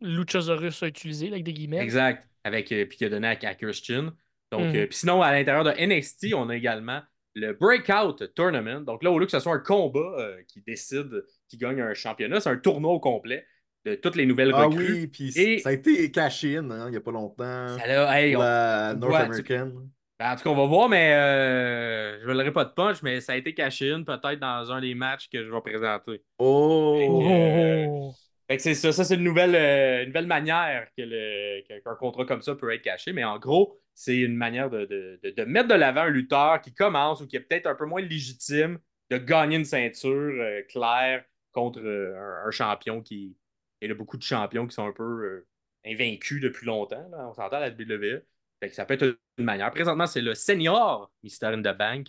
Luchasaurus 0.00 0.82
a 0.82 0.88
utilisé 0.88 1.26
là, 1.28 1.34
avec 1.34 1.44
des 1.44 1.52
guillemets. 1.52 1.78
Exact. 1.78 2.28
Avec, 2.44 2.66
puis 2.68 2.88
qui 2.98 3.04
a 3.04 3.08
donné 3.08 3.28
à, 3.28 3.30
à 3.48 3.54
Christian. 3.54 4.12
Donc, 4.52 4.74
euh, 4.74 4.86
puis 4.86 4.96
sinon, 4.98 5.22
à 5.22 5.32
l'intérieur 5.32 5.64
de 5.64 5.70
NXT, 5.72 6.34
on 6.34 6.48
a 6.48 6.56
également 6.56 7.00
le 7.34 7.52
Breakout 7.52 8.32
Tournament. 8.34 8.80
Donc 8.80 9.02
là, 9.02 9.10
au 9.10 9.18
lieu 9.18 9.26
que 9.26 9.32
ce 9.32 9.40
soit 9.40 9.52
un 9.54 9.58
combat 9.58 9.98
euh, 10.18 10.36
qui 10.48 10.62
décide 10.62 11.24
qui 11.48 11.58
gagne 11.58 11.80
un 11.80 11.94
championnat, 11.94 12.40
c'est 12.40 12.48
un 12.50 12.56
tournoi 12.56 12.92
au 12.92 13.00
complet 13.00 13.44
de 13.84 13.94
toutes 13.94 14.16
les 14.16 14.26
nouvelles 14.26 14.52
Ah 14.54 14.64
recrues. 14.64 14.92
oui, 14.92 15.06
puis 15.08 15.32
Et- 15.38 15.58
ça 15.58 15.68
a 15.68 15.72
été 15.72 16.10
cash 16.10 16.44
in 16.44 16.70
hein, 16.70 16.86
il 16.88 16.92
n'y 16.92 16.96
a 16.96 17.00
pas 17.00 17.12
longtemps. 17.12 17.68
Ça, 17.78 17.86
là, 17.86 18.20
hey, 18.20 18.32
pour 18.32 18.40
on- 18.42 18.44
la 18.44 18.92
on 18.94 18.98
North 18.98 19.14
American. 19.14 19.72
Ben, 20.18 20.32
en 20.32 20.36
tout 20.36 20.44
cas, 20.44 20.50
on 20.50 20.56
va 20.56 20.64
voir, 20.64 20.88
mais 20.88 21.12
euh, 21.12 22.20
je 22.22 22.30
ne 22.30 22.42
le 22.42 22.52
pas 22.52 22.64
de 22.64 22.70
punch, 22.70 23.02
mais 23.02 23.20
ça 23.20 23.32
a 23.32 23.36
été 23.36 23.52
caché 23.52 23.90
une 23.92 24.04
peut-être 24.04 24.40
dans 24.40 24.72
un 24.72 24.80
des 24.80 24.94
matchs 24.94 25.28
que 25.30 25.44
je 25.44 25.50
vais 25.50 25.60
présenter. 25.60 26.22
Oh! 26.38 26.98
Oh! 27.22 28.14
C'est 28.48 28.74
ça, 28.74 28.92
ça 28.92 29.04
c'est 29.04 29.16
une 29.16 29.24
nouvelle, 29.24 29.56
euh, 29.56 30.22
manière 30.26 30.88
que 30.96 31.80
qu'un 31.80 31.94
contrat 31.96 32.24
comme 32.24 32.42
ça 32.42 32.54
peut 32.54 32.72
être 32.72 32.82
caché. 32.82 33.12
Mais 33.12 33.24
en 33.24 33.38
gros, 33.38 33.80
c'est 33.94 34.16
une 34.18 34.36
manière 34.36 34.70
de, 34.70 35.18
mettre 35.46 35.68
de 35.68 35.74
l'avant 35.74 36.02
un 36.02 36.10
lutteur 36.10 36.60
qui 36.60 36.72
commence 36.72 37.20
ou 37.20 37.26
qui 37.26 37.36
est 37.36 37.40
peut-être 37.40 37.66
un 37.66 37.74
peu 37.74 37.86
moins 37.86 38.00
légitime 38.02 38.78
de 39.10 39.18
gagner 39.18 39.56
une 39.56 39.64
ceinture 39.64 40.10
euh, 40.12 40.62
claire 40.68 41.24
contre 41.52 41.80
euh, 41.80 42.44
un, 42.46 42.50
champion 42.50 43.02
qui. 43.02 43.36
Il 43.82 43.88
y 43.88 43.92
a 43.92 43.94
beaucoup 43.94 44.16
de 44.16 44.22
champions 44.22 44.66
qui 44.66 44.74
sont 44.74 44.86
un 44.86 44.92
peu 44.92 45.44
invaincus 45.84 46.40
depuis 46.40 46.66
longtemps. 46.66 47.10
On 47.12 47.34
s'entend 47.34 47.56
à 47.56 47.60
la 47.60 47.70
WWE. 47.70 48.22
Fait 48.60 48.70
que 48.70 48.74
ça 48.74 48.86
peut 48.86 48.94
être 48.94 49.18
une 49.38 49.44
manière. 49.44 49.70
Présentement, 49.70 50.06
c'est 50.06 50.22
le 50.22 50.34
senior 50.34 51.12
Mystery 51.22 51.56
in 51.56 51.60
the 51.60 51.76
Bank, 51.76 52.08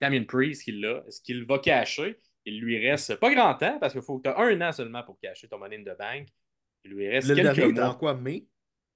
Damien 0.00 0.24
Priest, 0.24 0.62
qui 0.62 0.72
l'a. 0.72 1.02
Est-ce 1.08 1.20
qu'il 1.20 1.44
va 1.44 1.58
cacher? 1.58 2.20
Il 2.48 2.60
lui 2.60 2.78
reste 2.88 3.16
pas 3.16 3.32
grand 3.34 3.54
temps 3.54 3.78
parce 3.78 3.92
qu'il 3.92 4.02
faut 4.02 4.18
que 4.18 4.22
tu 4.24 4.34
as 4.34 4.38
un 4.38 4.60
an 4.60 4.72
seulement 4.72 5.02
pour 5.02 5.18
cacher 5.20 5.48
ton 5.48 5.58
Money 5.58 5.76
in 5.76 5.82
the 5.82 5.98
Bank. 5.98 6.28
Il 6.84 6.92
lui 6.92 7.08
reste 7.08 7.28
Le 7.28 7.34
quelques 7.34 7.74
mois. 7.76 7.88
en 7.90 7.94
quoi, 7.94 8.14
mai? 8.14 8.46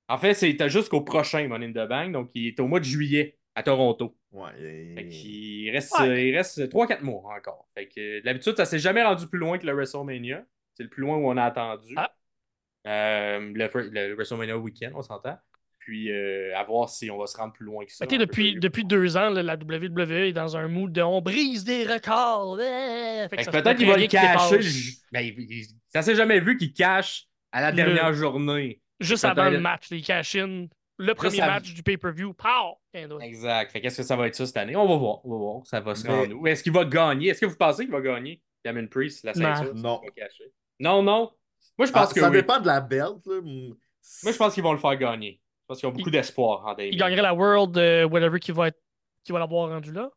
En 0.08 0.18
fait, 0.18 0.34
c'est 0.34 0.54
t'as 0.56 0.68
jusqu'au 0.68 1.00
prochain 1.02 1.46
Money 1.48 1.66
in 1.66 1.70
the 1.72 1.88
Bank, 1.88 2.12
donc 2.12 2.30
il 2.34 2.48
est 2.48 2.60
au 2.60 2.66
mois 2.68 2.80
de 2.80 2.84
juillet 2.84 3.38
à 3.54 3.62
Toronto. 3.62 4.16
Ouais. 4.30 4.50
Et- 4.96 5.08
qu'il 5.08 5.70
reste, 5.70 5.98
Ouais. 5.98 6.28
il 6.28 6.36
reste 6.36 6.68
3-4 6.70 7.02
mois 7.02 7.34
encore. 7.36 7.68
Fait 7.74 7.86
que 7.88 8.20
d'habitude, 8.22 8.56
ça 8.56 8.64
s'est 8.64 8.78
jamais 8.78 9.02
rendu 9.02 9.26
plus 9.26 9.38
loin 9.38 9.58
que 9.58 9.66
le 9.66 9.72
WrestleMania. 9.74 10.44
C'est 10.74 10.84
le 10.84 10.88
plus 10.88 11.02
loin 11.02 11.16
où 11.18 11.26
on 11.30 11.36
a 11.36 11.44
attendu. 11.44 11.94
Ah. 11.96 12.14
Euh, 12.86 13.40
le, 13.54 13.90
le 13.90 14.14
WrestleMania 14.14 14.56
week-end, 14.58 14.90
on 14.94 15.02
s'entend. 15.02 15.38
Puis 15.84 16.12
euh, 16.12 16.56
à 16.56 16.62
voir 16.64 16.88
si 16.88 17.10
on 17.10 17.18
va 17.18 17.26
se 17.26 17.36
rendre 17.36 17.52
plus 17.52 17.64
loin 17.66 17.84
que 17.84 17.92
ça. 17.92 18.06
Depuis, 18.06 18.54
depuis 18.58 18.84
deux 18.84 19.16
ans, 19.16 19.30
là, 19.30 19.42
la 19.42 19.54
WWE 19.56 20.28
est 20.28 20.32
dans 20.32 20.56
un 20.56 20.68
mood 20.68 20.92
de 20.92 21.02
on 21.02 21.20
brise 21.20 21.64
des 21.64 21.84
records. 21.84 22.60
eh! 22.60 23.26
Peut-être 23.28 23.74
qu'il 23.76 23.88
va 23.88 23.96
le 23.96 24.06
cacher. 24.06 24.60
ben, 25.10 25.20
il- 25.20 25.40
il- 25.50 25.66
ça 25.88 26.02
s'est 26.02 26.14
jamais 26.14 26.38
vu 26.40 26.56
qu'il 26.56 26.72
cache 26.72 27.26
à 27.50 27.60
la 27.60 27.70
Le- 27.70 27.76
dernière 27.76 28.14
journée. 28.14 28.80
Juste 29.00 29.24
avant 29.24 29.50
le 29.50 29.58
match, 29.58 29.90
les 29.90 30.00
cash-in. 30.02 30.66
Le 30.98 31.14
premier 31.14 31.38
match 31.38 31.74
du 31.74 31.82
pay-per-view. 31.82 32.32
Pow! 32.34 32.78
Exact. 33.20 33.72
Fait 33.72 33.80
qu'est-ce 33.80 33.96
que 33.96 34.02
ça 34.06 34.14
va 34.14 34.28
être 34.28 34.36
ça 34.36 34.46
cette 34.46 34.56
année? 34.58 34.76
On 34.76 34.86
va 34.86 34.96
voir. 34.96 35.24
On 35.26 35.30
va 35.30 35.36
voir. 35.36 35.66
Ça 35.66 35.80
va 35.80 35.96
se 35.96 36.06
Mais- 36.06 36.12
rendre 36.14 36.34
où? 36.36 36.46
Est-ce 36.46 36.62
qu'il 36.62 36.72
va 36.72 36.84
gagner? 36.84 37.28
Est-ce 37.30 37.40
que 37.40 37.46
vous 37.46 37.56
pensez 37.56 37.84
qu'il 37.84 37.92
va 37.92 38.00
gagner? 38.00 38.40
Damon 38.64 38.86
Priest, 38.86 39.24
la 39.24 39.34
ceinture? 39.34 39.74
Non. 39.74 40.00
Non, 40.78 41.02
non. 41.02 41.32
Moi, 41.76 41.86
je 41.86 41.92
Ah, 41.94 42.00
pense 42.02 42.12
que 42.12 42.20
ça 42.20 42.28
oui. 42.30 42.36
dépend 42.36 42.60
de 42.60 42.66
la 42.66 42.80
belt. 42.80 43.16
là. 43.26 43.40
Moi, 43.42 44.32
je 44.32 44.36
pense 44.36 44.54
qu'ils 44.54 44.62
vont 44.62 44.72
le 44.72 44.78
faire 44.78 44.96
gagner. 44.96 45.40
Pense 45.72 45.80
qu'ils 45.80 45.88
ont 45.88 45.92
beaucoup 45.92 46.10
d'espoir 46.10 46.66
en 46.66 46.74
Damien. 46.74 46.90
Il 46.92 46.96
gagnerait 46.98 47.22
la 47.22 47.34
World, 47.34 47.76
euh, 47.78 48.04
whatever, 48.06 48.38
qui 48.38 48.52
va, 48.52 48.68
être, 48.68 48.78
qui 49.24 49.32
va 49.32 49.38
l'avoir 49.38 49.70
rendu 49.70 49.92
là. 49.92 50.10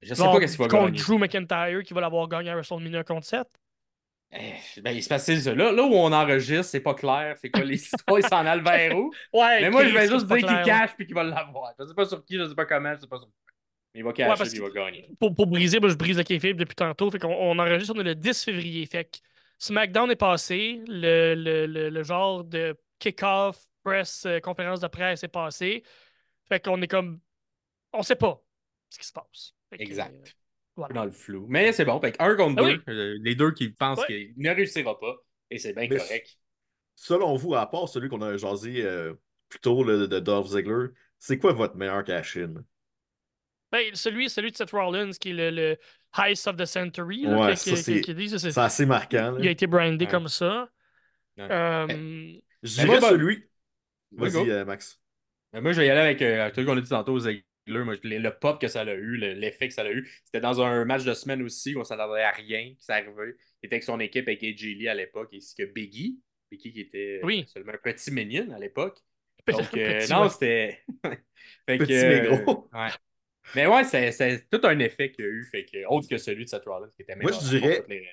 Je 0.00 0.14
sais 0.14 0.22
pas 0.22 0.38
qu'est-ce 0.38 0.56
qu'il 0.56 0.64
va 0.64 0.68
contre 0.68 0.86
gagner. 0.92 1.00
Drew 1.00 1.18
McIntyre 1.18 1.82
qui 1.82 1.94
va 1.94 2.00
l'avoir 2.00 2.28
gagné 2.28 2.50
à 2.50 2.54
WrestleMania 2.54 3.04
contre 3.04 3.26
Seth. 3.26 3.48
Eh, 4.32 4.54
Ben, 4.80 4.92
il 4.96 5.02
se 5.02 5.08
passe 5.08 5.26
ça. 5.30 5.54
Là, 5.54 5.72
là 5.72 5.82
où 5.82 5.92
on 5.94 6.10
enregistre, 6.12 6.64
c'est 6.64 6.80
pas 6.80 6.94
clair. 6.94 7.36
C'est 7.40 7.50
quoi 7.50 7.64
les 7.64 7.74
histoires? 7.76 8.18
Ils 8.18 8.24
s'en 8.26 8.46
allent 8.46 8.62
vers 8.62 8.96
où? 8.96 9.12
Ouais, 9.32 9.60
Mais 9.60 9.70
moi, 9.70 9.84
je 9.86 9.92
vais 9.94 10.08
juste 10.08 10.26
dire 10.26 10.36
qu'il 10.38 10.62
cache 10.62 10.94
puis 10.96 11.06
qu'il 11.06 11.14
va 11.14 11.22
l'avoir. 11.24 11.74
Je 11.78 11.86
sais 11.86 11.94
pas 11.94 12.04
sur 12.06 12.24
qui, 12.24 12.38
je 12.38 12.48
sais 12.48 12.54
pas 12.54 12.64
comment, 12.64 12.94
je 12.94 13.00
sais 13.00 13.06
pas 13.06 13.18
sur 13.18 13.28
Mais 13.94 14.00
il 14.00 14.04
va 14.04 14.12
cacher 14.12 14.28
parce 14.38 14.48
puis 14.50 14.58
il 14.58 14.62
va 14.62 14.70
gagner. 14.70 15.08
pour, 15.20 15.34
pour 15.34 15.46
briser, 15.46 15.80
moi, 15.80 15.90
je 15.90 15.96
brise 15.96 16.16
le 16.16 16.22
kayfabe 16.24 16.56
depuis 16.56 16.74
tantôt. 16.76 17.10
Fait 17.10 17.18
qu'on 17.18 17.28
on 17.34 17.58
enregistre, 17.58 17.92
on 17.94 18.00
est 18.00 18.04
le 18.04 18.14
10 18.14 18.42
février. 18.44 18.86
Fait 18.86 19.04
que 19.04 19.18
SmackDown 19.58 20.10
est 20.10 20.16
passé, 20.16 20.82
le, 20.88 21.34
le, 21.34 21.66
le, 21.66 21.90
le 21.90 22.02
genre 22.02 22.42
de 22.44 22.74
kick-off, 23.02 23.58
press, 23.82 24.24
euh, 24.26 24.38
conférence 24.40 24.80
de 24.80 24.86
presse 24.88 25.22
est 25.24 25.28
passé. 25.28 25.82
Fait 26.48 26.60
qu'on 26.64 26.80
est 26.82 26.88
comme. 26.88 27.20
On 27.92 28.02
sait 28.02 28.16
pas 28.16 28.42
ce 28.88 28.98
qui 28.98 29.06
se 29.06 29.12
passe. 29.12 29.54
Fait 29.70 29.78
que, 29.78 29.82
Exact. 29.82 30.14
euh, 30.14 30.30
voilà. 30.76 30.94
Dans 30.94 31.04
le 31.04 31.10
flou. 31.10 31.46
Mais 31.48 31.72
c'est 31.72 31.84
bon. 31.84 32.00
Fait 32.00 32.14
un 32.20 32.34
contre 32.36 32.62
Ah 32.62 32.62
deux. 32.68 32.76
oui. 32.76 32.80
euh, 32.88 33.18
les 33.22 33.34
deux 33.34 33.52
qui 33.52 33.70
pensent 33.70 33.98
Ouais. 34.00 34.06
qu'il 34.06 34.34
ne 34.36 34.50
réussira 34.50 34.98
pas. 34.98 35.16
Et 35.50 35.58
c'est 35.58 35.72
bien 35.72 35.86
Mais 35.88 35.96
correct. 35.98 36.38
Selon 36.94 37.36
vous, 37.36 37.54
à 37.54 37.68
part 37.70 37.88
celui 37.88 38.08
qu'on 38.08 38.22
a 38.22 38.36
jasé 38.36 38.82
euh, 38.84 39.14
plus 39.48 39.60
tôt 39.60 39.82
là, 39.84 40.06
de 40.06 40.18
Dolph 40.20 40.46
Ziggler, 40.48 40.88
c'est 41.18 41.38
quoi 41.38 41.52
votre 41.52 41.76
meilleur 41.76 42.04
cash-in? 42.04 42.54
Ben, 43.70 43.94
celui, 43.94 44.28
celui 44.28 44.50
de 44.52 44.56
Seth 44.56 44.70
Rollins, 44.72 45.12
qui 45.12 45.30
est 45.30 45.32
le, 45.32 45.50
le 45.50 45.76
Heist 46.18 46.46
of 46.46 46.56
the 46.56 46.66
Century. 46.66 47.22
là, 47.22 47.38
Ouais, 47.38 47.56
ça, 47.56 47.70
dit, 47.72 48.28
ça, 48.28 48.38
c'est- 48.38 48.58
assez 48.58 48.84
marquant. 48.86 49.36
il 49.38 49.48
a 49.48 49.50
été 49.50 49.66
brandé 49.66 50.04
Ouais. 50.04 50.10
comme 50.10 50.28
ça. 50.28 50.68
Ouais. 51.38 51.48
Euh, 51.50 52.34
Je 52.62 52.80
Mais 52.80 52.84
dirais 52.84 53.00
moi, 53.00 53.10
celui. 53.10 53.44
Ouais, 54.18 54.30
Vas-y, 54.30 54.44
go. 54.46 54.50
euh, 54.50 54.64
Max. 54.64 55.00
Mais 55.52 55.60
moi, 55.60 55.72
je 55.72 55.80
vais 55.80 55.86
y 55.86 55.90
aller 55.90 56.00
avec 56.00 56.22
euh, 56.22 56.50
tout 56.50 56.60
ce 56.62 56.66
qu'on 56.66 56.76
a 56.76 56.80
dit 56.80 56.88
tantôt, 56.88 57.18
Ziggler. 57.18 57.42
Moi, 57.84 57.96
le, 58.02 58.18
le 58.18 58.30
pop 58.38 58.60
que 58.60 58.68
ça 58.68 58.82
a 58.82 58.94
eu, 58.94 59.16
le- 59.16 59.34
l'effet 59.34 59.68
que 59.68 59.74
ça 59.74 59.82
a 59.82 59.90
eu. 59.92 60.08
C'était 60.24 60.40
dans 60.40 60.60
un 60.62 60.84
match 60.84 61.04
de 61.04 61.14
semaine 61.14 61.42
aussi 61.42 61.74
où 61.74 61.80
on 61.80 61.84
s'attendait 61.84 62.22
à 62.22 62.30
rien 62.32 62.74
qui 62.74 62.82
s'est 62.84 62.92
arrivé. 62.92 63.34
Il 63.62 63.66
était 63.66 63.76
avec 63.76 63.84
son 63.84 64.00
équipe, 64.00 64.28
avec 64.28 64.42
AJ 64.42 64.62
Lee 64.76 64.88
à 64.88 64.94
l'époque, 64.94 65.30
ainsi 65.34 65.54
que 65.54 65.64
Biggie. 65.64 66.20
Biggie 66.50 66.72
qui 66.72 66.80
était 66.80 67.20
euh, 67.22 67.26
Oui. 67.26 67.46
seulement 67.52 67.72
un 67.72 67.78
petit 67.78 68.10
minion 68.10 68.50
à 68.52 68.58
l'époque. 68.58 68.98
Donc, 69.46 69.60
Petit, 69.70 69.80
euh, 69.80 70.06
non, 70.08 70.24
ouais. 70.24 70.28
c'était. 70.30 70.84
Petit 71.66 71.86
mais 71.88 72.26
euh, 72.28 72.42
gros. 72.44 72.68
ouais. 72.72 72.88
Mais 73.56 73.66
ouais, 73.66 73.84
c'est 73.84 74.12
c'est 74.12 74.48
tout 74.50 74.60
un 74.64 74.78
effet 74.78 75.10
qu'il 75.10 75.24
y 75.24 75.28
a 75.28 75.30
eu, 75.30 75.44
fait 75.50 75.64
que, 75.64 75.84
autre 75.88 76.08
que 76.08 76.16
celui 76.18 76.44
de 76.44 76.48
Seth 76.50 76.64
Rollins 76.64 76.90
qui 76.96 77.02
était 77.02 77.16
Moi, 77.16 77.32
je 77.32 77.48
dirais- 77.48 77.84
les. 77.88 78.06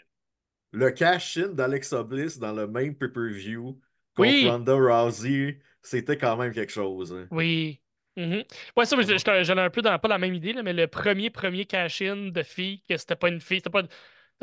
Le 0.72 0.92
cash-in 0.92 1.50
d'Alexa 1.50 2.04
Bliss 2.04 2.38
dans 2.40 2.54
le 2.54 2.68
même 2.68 2.96
pay-per-view 2.96 3.80
contre 4.20 4.30
Oui. 4.34 4.50
Ronda 4.50 4.74
Rousey, 4.74 5.60
c'était 5.82 6.18
quand 6.18 6.38
même 6.38 6.54
quelque 6.54 6.72
chose. 6.72 7.14
hein. 7.14 7.28
Oui. 7.32 7.82
Mhm. 8.18 8.44
Ouais, 8.76 8.86
ça, 8.86 8.96
je- 9.02 9.04
je- 9.18 9.44
j'en 9.44 9.58
ai 9.58 9.62
un 9.62 9.70
peu 9.70 9.82
dans 9.82 9.98
pas 9.98 10.08
la 10.08 10.18
même 10.18 10.34
idée, 10.34 10.54
là, 10.54 10.62
mais 10.64 10.74
le 10.74 10.88
premier, 10.88 11.30
premier 11.30 11.66
cash-in 11.66 12.30
de 12.32 12.44
fille, 12.44 12.82
que 12.90 12.98
c'était 12.98 13.16
pas 13.16 13.30
une 13.30 13.40
fille, 13.40 13.60
c'était 13.60 13.70
pas, 13.70 13.84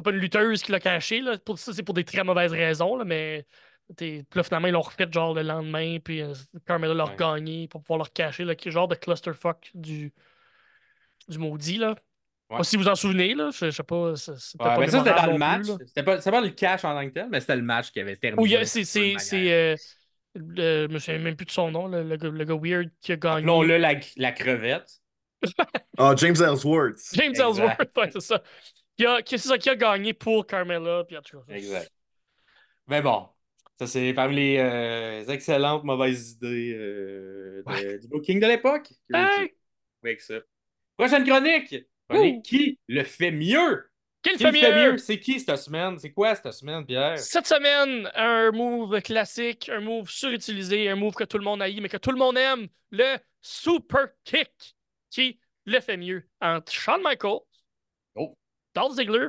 pas 0.02 0.10
une 0.10 0.16
lutteuse 0.18 0.62
qui 0.62 0.72
l'a 0.72 0.80
caché, 0.80 1.20
là. 1.20 1.36
Pour 1.38 1.58
ça, 1.58 1.72
c'est 1.72 1.82
pour 1.82 1.94
des 1.94 2.04
très 2.04 2.24
mauvaises 2.24 2.52
raisons, 2.52 2.96
là, 2.96 3.04
mais 3.04 3.46
puis 3.96 4.24
là, 4.34 4.42
finalement, 4.42 4.66
ils 4.68 4.72
l'ont 4.72 4.80
refait 4.80 5.06
genre 5.12 5.32
le 5.34 5.42
lendemain, 5.42 5.98
puis 6.02 6.20
euh, 6.22 6.32
Carmella 6.66 6.94
l'a 6.94 7.04
Ouais. 7.04 7.16
gagné 7.16 7.68
pour 7.68 7.82
pouvoir 7.82 8.00
le 8.04 8.10
cacher, 8.12 8.44
là, 8.44 8.54
genre 8.66 8.88
de 8.88 8.94
clusterfuck 8.96 9.70
du, 9.74 10.12
du 11.28 11.38
maudit, 11.38 11.78
là. 11.78 11.94
Ouais. 12.48 12.58
Pas 12.58 12.64
si 12.64 12.76
vous 12.76 12.82
vous 12.84 12.88
en 12.88 12.94
souvenez, 12.94 13.34
là, 13.34 13.50
je, 13.52 13.66
je 13.66 13.70
sais 13.70 13.82
pas, 13.82 14.14
ça- 14.14 14.36
c'était 14.36 14.62
Ouais, 14.64 14.76
pas 14.76 14.86
ça, 14.88 14.98
c'était 14.98 15.14
dans 15.16 15.26
le 15.26 15.32
non 15.32 15.38
match. 15.38 15.66
là. 15.66 15.76
C'était 15.84 16.02
pas, 16.04 16.18
c'était 16.18 16.30
pas 16.30 16.40
le 16.40 16.50
cash 16.50 16.84
en 16.84 16.94
tant 16.94 17.04
que 17.08 17.12
tel, 17.12 17.28
mais 17.28 17.40
c'était 17.40 17.56
le 17.56 17.62
match 17.62 17.90
qui 17.90 18.00
avait 18.00 18.16
terminé. 18.16 18.56
A- 18.56 18.60
un 18.60 18.64
c'est, 18.64 19.52
euh, 19.52 19.76
je 20.34 20.86
me 20.86 20.98
souviens 20.98 21.18
même 21.18 21.34
plus 21.36 21.46
de 21.46 21.50
son 21.50 21.70
nom, 21.72 21.88
là, 21.88 22.02
le, 22.04 22.16
gars, 22.16 22.28
le 22.28 22.44
gars 22.44 22.54
weird 22.54 22.90
qui 23.00 23.12
a 23.12 23.16
gagné. 23.16 23.38
Appelons-le 23.38 23.78
la, 23.78 23.94
la 24.16 24.32
crevette. 24.32 25.00
Ah, 25.98 26.14
James 26.16 26.36
Ellsworth. 26.36 26.98
James 27.14 27.30
Exact. 27.30 27.46
Ellsworth, 27.48 27.96
ouais, 27.96 28.10
c'est 28.12 28.20
ça. 28.20 28.42
Qui 28.96 29.06
a, 29.06 29.22
qui, 29.22 29.38
c'est 29.38 29.48
ça, 29.48 29.58
qui 29.58 29.70
a 29.70 29.74
gagné 29.76 30.12
pour 30.14 30.46
Carmella. 30.46 31.04
Puis 31.04 31.16
en 31.16 31.22
tout 31.22 31.38
cas, 31.40 31.54
Exact. 31.54 31.90
Mais 32.86 33.02
bon, 33.02 33.26
ça 33.78 33.86
c'est 33.86 34.12
parmi 34.14 34.36
les 34.36 34.56
euh, 34.58 35.24
excellentes 35.26 35.84
mauvaises 35.84 36.32
idées 36.32 36.74
euh, 36.76 37.62
de- 37.66 37.72
Ouais. 37.72 37.98
du 37.98 38.08
booking 38.08 38.40
de 38.40 38.46
l'époque. 38.46 38.88
Hey! 39.12 39.54
Avec 40.02 40.20
ça. 40.20 40.34
Prochaine 40.96 41.24
chronique. 41.24 41.74
Qui 42.42 42.78
le 42.88 43.02
fait 43.04 43.30
mieux? 43.30 43.90
Qui 44.22 44.32
le 44.32 44.38
fait 44.38 44.52
mieux? 44.52 44.92
mieux? 44.92 44.98
C'est 44.98 45.18
qui 45.20 45.40
cette 45.40 45.56
semaine? 45.58 45.98
C'est 45.98 46.12
quoi 46.12 46.34
cette 46.34 46.52
semaine, 46.52 46.84
Pierre? 46.84 47.18
Cette 47.18 47.46
semaine, 47.46 48.10
un 48.14 48.50
move 48.52 49.00
classique, 49.02 49.68
un 49.68 49.80
move 49.80 50.08
surutilisé, 50.10 50.88
un 50.88 50.96
move 50.96 51.14
que 51.14 51.24
tout 51.24 51.38
le 51.38 51.44
monde 51.44 51.62
haït, 51.62 51.80
mais 51.80 51.88
que 51.88 51.96
tout 51.96 52.10
le 52.12 52.18
monde 52.18 52.36
aime, 52.38 52.68
le 52.90 53.16
Super 53.40 54.08
Kick. 54.24 54.50
Qui 55.10 55.38
le 55.64 55.80
fait 55.80 55.96
mieux? 55.96 56.28
Entre 56.40 56.72
Shawn 56.72 57.00
Michaels, 57.02 57.40
Oh. 58.16 58.36
Dolph 58.74 58.94
Ziggler, 58.96 59.28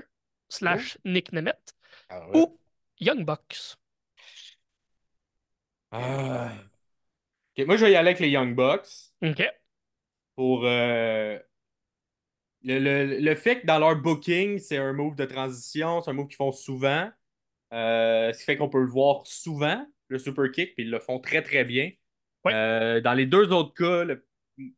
slash 0.49 0.97
Nick 1.05 1.31
Nemeth, 1.31 1.73
Ah 2.09 2.27
ouais. 2.29 2.37
ou 2.39 2.59
Young 2.99 3.23
Bucks. 3.25 3.75
Ah. 5.91 6.51
Moi, 7.57 7.75
je 7.77 7.85
vais 7.85 7.91
y 7.91 7.95
aller 7.95 8.09
avec 8.09 8.19
les 8.19 8.29
Young 8.29 8.55
Bucks 8.55 8.87
OK. 9.23 9.43
pour 10.35 10.65
euh, 10.65 11.39
le, 12.67 13.05
le- 13.05 13.19
le 13.19 13.35
fait 13.35 13.61
que 13.61 13.67
dans 13.67 13.79
leur 13.79 13.95
booking, 13.97 14.59
c'est 14.59 14.77
un 14.77 14.93
move 14.93 15.15
de 15.15 15.25
transition, 15.25 16.01
c'est 16.01 16.11
un 16.11 16.13
move 16.13 16.27
qu'ils 16.27 16.35
font 16.37 16.51
souvent. 16.51 17.09
Euh, 17.73 18.33
ce 18.33 18.39
qui 18.39 18.45
fait 18.45 18.57
qu'on 18.57 18.69
peut 18.69 18.81
le 18.81 18.87
voir 18.87 19.25
souvent, 19.27 19.85
le 20.09 20.19
super 20.19 20.51
kick, 20.51 20.75
puis 20.75 20.83
ils 20.85 20.91
le 20.91 20.99
font 20.99 21.19
très 21.19 21.41
très 21.41 21.65
bien. 21.65 21.91
Euh, 22.47 23.01
dans 23.01 23.13
les 23.13 23.25
deux 23.25 23.51
autres 23.51 23.73
cas, 23.73 24.03
le, 24.05 24.25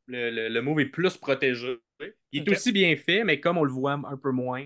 le- 0.08 0.62
move 0.62 0.80
est 0.82 0.86
plus 0.88 1.18
protégé. 1.18 1.78
Il 2.32 2.44
est 2.48 2.52
aussi 2.52 2.72
bien 2.72 2.96
fait, 2.96 3.24
mais 3.24 3.40
comme 3.40 3.58
on 3.58 3.64
le 3.64 3.72
voit 3.72 3.94
un 3.94 4.18
peu 4.18 4.32
moins 4.32 4.66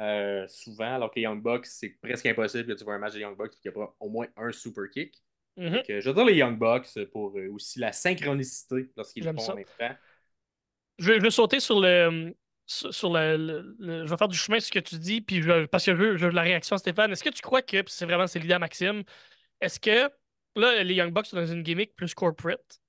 euh, 0.00 0.46
souvent, 0.48 0.94
alors 0.96 1.10
que 1.10 1.16
les 1.16 1.22
Young 1.22 1.42
Bucks, 1.42 1.66
c'est 1.66 1.90
presque 2.02 2.26
impossible 2.26 2.66
que 2.74 2.78
tu 2.78 2.84
vois 2.84 2.94
un 2.94 2.98
match 2.98 3.14
des 3.14 3.20
Young 3.20 3.36
Bucks 3.36 3.54
et 3.54 3.60
qu'il 3.60 3.70
n'y 3.72 3.76
a 3.82 3.86
pas 3.86 3.96
au 4.00 4.08
moins 4.08 4.26
un 4.36 4.52
super 4.52 4.84
kick. 4.90 5.14
Mhm. 5.56 5.82
Dire 5.88 6.24
les 6.24 6.34
Young 6.34 6.58
Bucks 6.58 7.04
pour 7.12 7.34
aussi 7.52 7.78
la 7.78 7.92
synchronicité 7.92 8.90
lorsqu'ils 8.96 9.24
le 9.24 9.30
font 9.30 9.48
en 9.50 9.54
même 9.54 9.64
temps. 9.78 9.94
Je 10.98 11.12
vais, 11.12 11.18
je 11.18 11.22
vais 11.22 11.30
sauter 11.30 11.60
sur 11.60 11.80
le. 11.80 12.34
Sur 12.66 13.12
le, 13.12 13.36
le- 13.36 13.76
le- 13.78 14.04
je 14.06 14.10
vais 14.10 14.16
faire 14.16 14.26
du 14.28 14.36
chemin 14.36 14.58
sur 14.58 14.66
ce 14.68 14.72
que 14.72 14.78
tu 14.80 14.98
dis, 14.98 15.20
puis 15.20 15.40
je, 15.40 15.66
parce 15.66 15.84
que 15.84 15.92
je 15.92 15.96
veux, 15.96 16.16
je 16.16 16.26
veux 16.26 16.32
la 16.32 16.42
réaction, 16.42 16.76
Stéphane. 16.76 17.12
Est-ce 17.12 17.22
que 17.22 17.30
tu 17.30 17.40
crois 17.42 17.62
que, 17.62 17.80
puis 17.82 17.94
c'est 17.94 18.06
vraiment 18.06 18.26
c'est 18.26 18.40
l'idée 18.40 18.54
à 18.54 18.58
Maxime, 18.58 19.04
est-ce 19.60 19.78
que 19.80 20.10
là, 20.56 20.82
les 20.82 20.94
Young 20.94 21.12
Bucks 21.12 21.26
sont 21.26 21.36
dans 21.36 21.46
une 21.46 21.62
gimmick 21.62 21.94
plus 21.94 22.12
corporate, 22.14 22.80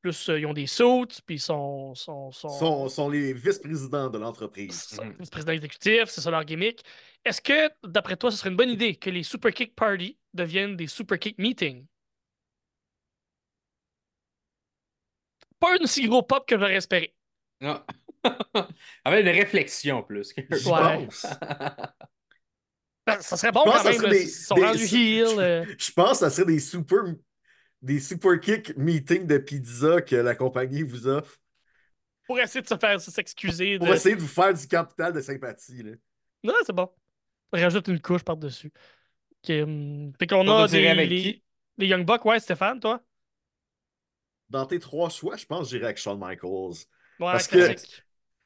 Plus, 0.00 0.28
euh, 0.30 0.40
ils 0.40 0.46
ont 0.46 0.52
des 0.52 0.66
suits, 0.66 1.06
puis 1.26 1.36
ils 1.36 1.40
sont, 1.40 1.94
sont, 1.94 2.32
sont, 2.32 2.48
Sont, 2.48 2.88
sont 2.88 3.08
les 3.08 3.32
vice-présidents 3.32 4.10
de 4.10 4.18
l'entreprise. 4.18 4.82
sont 4.82 5.04
Mhm. 5.04 5.26
président 5.30 5.52
exécutif, 5.52 6.04
c'est 6.06 6.20
ça 6.20 6.30
leur 6.32 6.44
gimmick. 6.44 6.82
Est-ce 7.24 7.40
que, 7.40 7.70
d'après 7.86 8.16
toi, 8.16 8.32
ce 8.32 8.38
serait 8.38 8.50
une 8.50 8.56
bonne 8.56 8.70
idée 8.70 8.96
que 8.96 9.10
les 9.10 9.22
Super 9.22 9.52
Kick 9.52 9.76
Party 9.76 10.18
deviennent 10.34 10.76
des 10.76 10.88
Super 10.88 11.18
Kick 11.20 11.38
Meetings? 11.38 11.86
Pas 15.60 15.74
un 15.78 15.82
aussi 15.84 16.08
gros 16.08 16.22
pop 16.22 16.46
que 16.48 16.58
j'aurais 16.58 16.74
espéré. 16.74 17.14
Non. 17.60 17.80
Avec 19.04 19.26
une 19.26 19.32
réflexion 19.32 20.02
plus. 20.02 20.32
que- 20.32 20.42
Je 20.50 20.68
Ouais. 20.68 21.06
pense. 21.06 21.26
Ben, 23.06 23.20
ça 23.20 23.36
serait 23.36 23.50
bon 23.50 23.62
Je 23.66 23.70
quand 23.70 23.82
que 23.96 24.02
même. 24.02 24.10
des- 24.12 24.26
sont 24.28 24.54
des- 24.54 24.64
rendus 24.64 24.94
heel. 24.96 25.38
euh. 25.40 25.64
Je 25.76 25.90
pense 25.92 26.12
que 26.12 26.16
ça 26.18 26.30
serait 26.30 26.46
des 26.46 26.60
super, 26.60 27.00
des 27.80 27.98
super 27.98 28.38
kick 28.38 28.76
meetings 28.76 29.26
de 29.26 29.38
pizza 29.38 30.00
que 30.02 30.14
la 30.16 30.36
compagnie 30.36 30.82
vous 30.82 31.08
offre 31.08 31.36
pour 32.26 32.38
essayer 32.38 32.62
de 32.62 32.68
se 32.68 32.76
faire 32.76 33.00
s'excuser. 33.00 33.78
pour 33.78 33.88
essayer 33.88 34.14
de 34.14 34.20
vous 34.20 34.28
faire 34.28 34.54
du 34.54 34.66
capital 34.68 35.12
de 35.12 35.20
sympathie. 35.20 35.82
là. 35.82 35.92
Non, 36.44 36.54
c'est 36.64 36.72
bon. 36.72 36.88
Rajoute 37.52 37.88
une 37.88 38.00
couche 38.00 38.22
par-dessus. 38.22 38.72
Ok, 39.44 39.50
hum, 39.50 40.12
Fait 40.18 40.26
qu'on 40.28 40.46
On 40.48 40.62
a 40.62 40.68
des, 40.68 40.86
avec 40.86 41.10
les, 41.10 41.22
qui? 41.22 41.44
les 41.78 41.86
Young 41.88 42.06
Bucks, 42.06 42.24
ouais, 42.24 42.38
Stéphane, 42.38 42.78
toi? 42.78 43.02
Dans 44.48 44.64
tes 44.66 44.78
trois 44.78 45.08
choix, 45.10 45.36
je 45.36 45.44
pense 45.44 45.64
que 45.66 45.70
j'irai 45.70 45.86
avec 45.86 45.96
Shawn 45.98 46.18
Michaels. 46.20 46.84
Ouais, 47.18 47.32
Parce 47.32 47.48
que- 47.48 47.56
classique. 47.56 48.04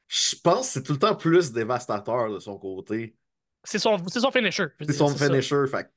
Je 0.09 0.37
pense 0.37 0.66
que 0.69 0.73
c'est 0.75 0.83
tout 0.83 0.92
le 0.92 0.99
temps 0.99 1.16
plus 1.16 1.53
dévastateur 1.53 2.31
de 2.31 2.38
son 2.38 2.59
côté. 2.59 3.16
C'est 3.64 3.79
son, 3.79 3.99
c'est 4.09 4.21
son 4.21 4.31
finisher. 4.31 4.66
C'est 4.81 4.92
son 4.92 5.09
c'est 5.09 5.19
ça. 5.19 5.27
finisher. 5.27 5.66
Fait. 5.71 5.88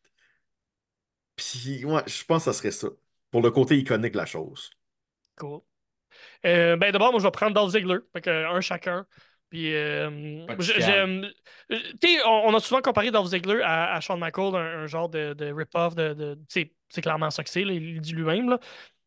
Puis, 1.36 1.86
ouais, 1.86 2.02
je 2.08 2.24
pense 2.26 2.45
que 2.45 2.52
ça 2.52 2.58
serait 2.58 2.72
ça. 2.72 2.88
Pour 3.32 3.41
le 3.41 3.52
côté 3.52 3.78
iconique 3.78 4.13
de 4.13 4.17
la 4.17 4.26
chose. 4.26 4.72
Cool. 5.38 5.62
Euh, 6.45 6.76
ben 6.76 6.91
d'abord, 6.91 7.12
moi, 7.12 7.19
je 7.19 7.26
vais 7.26 7.32
prendre 7.32 7.54
Dolph 7.54 7.72
Ziggler. 7.72 8.00
Fait 8.13 8.22
que, 8.22 8.30
un 8.30 8.62
chacun. 8.62 9.06
Puis, 9.50 9.74
euh, 9.76 10.45
j'aime. 10.60 11.26
euh, 11.72 11.78
Tu 12.02 12.08
sais, 12.08 12.26
on, 12.26 12.48
on 12.50 12.56
a 12.56 12.60
souvent 12.60 12.82
comparé 12.82 13.12
Dolph 13.12 13.30
Ziggler 13.30 13.62
à, 13.63 13.93
à 13.95 14.00
Shawn 14.02 14.19
Michaels, 14.19 14.56
un, 14.56 14.84
un 14.84 14.88
genre 14.88 15.10
de, 15.10 15.34
de 15.34 15.52
rip-off. 15.52 15.95
De, 15.95 16.13
de, 16.13 16.39
c'est 16.48 17.02
clairement 17.02 17.30
ça 17.30 17.43
que 17.43 17.50
c'est, 17.50 17.62
il 17.62 18.02
dit 18.02 18.13
lui-même. 18.13 18.58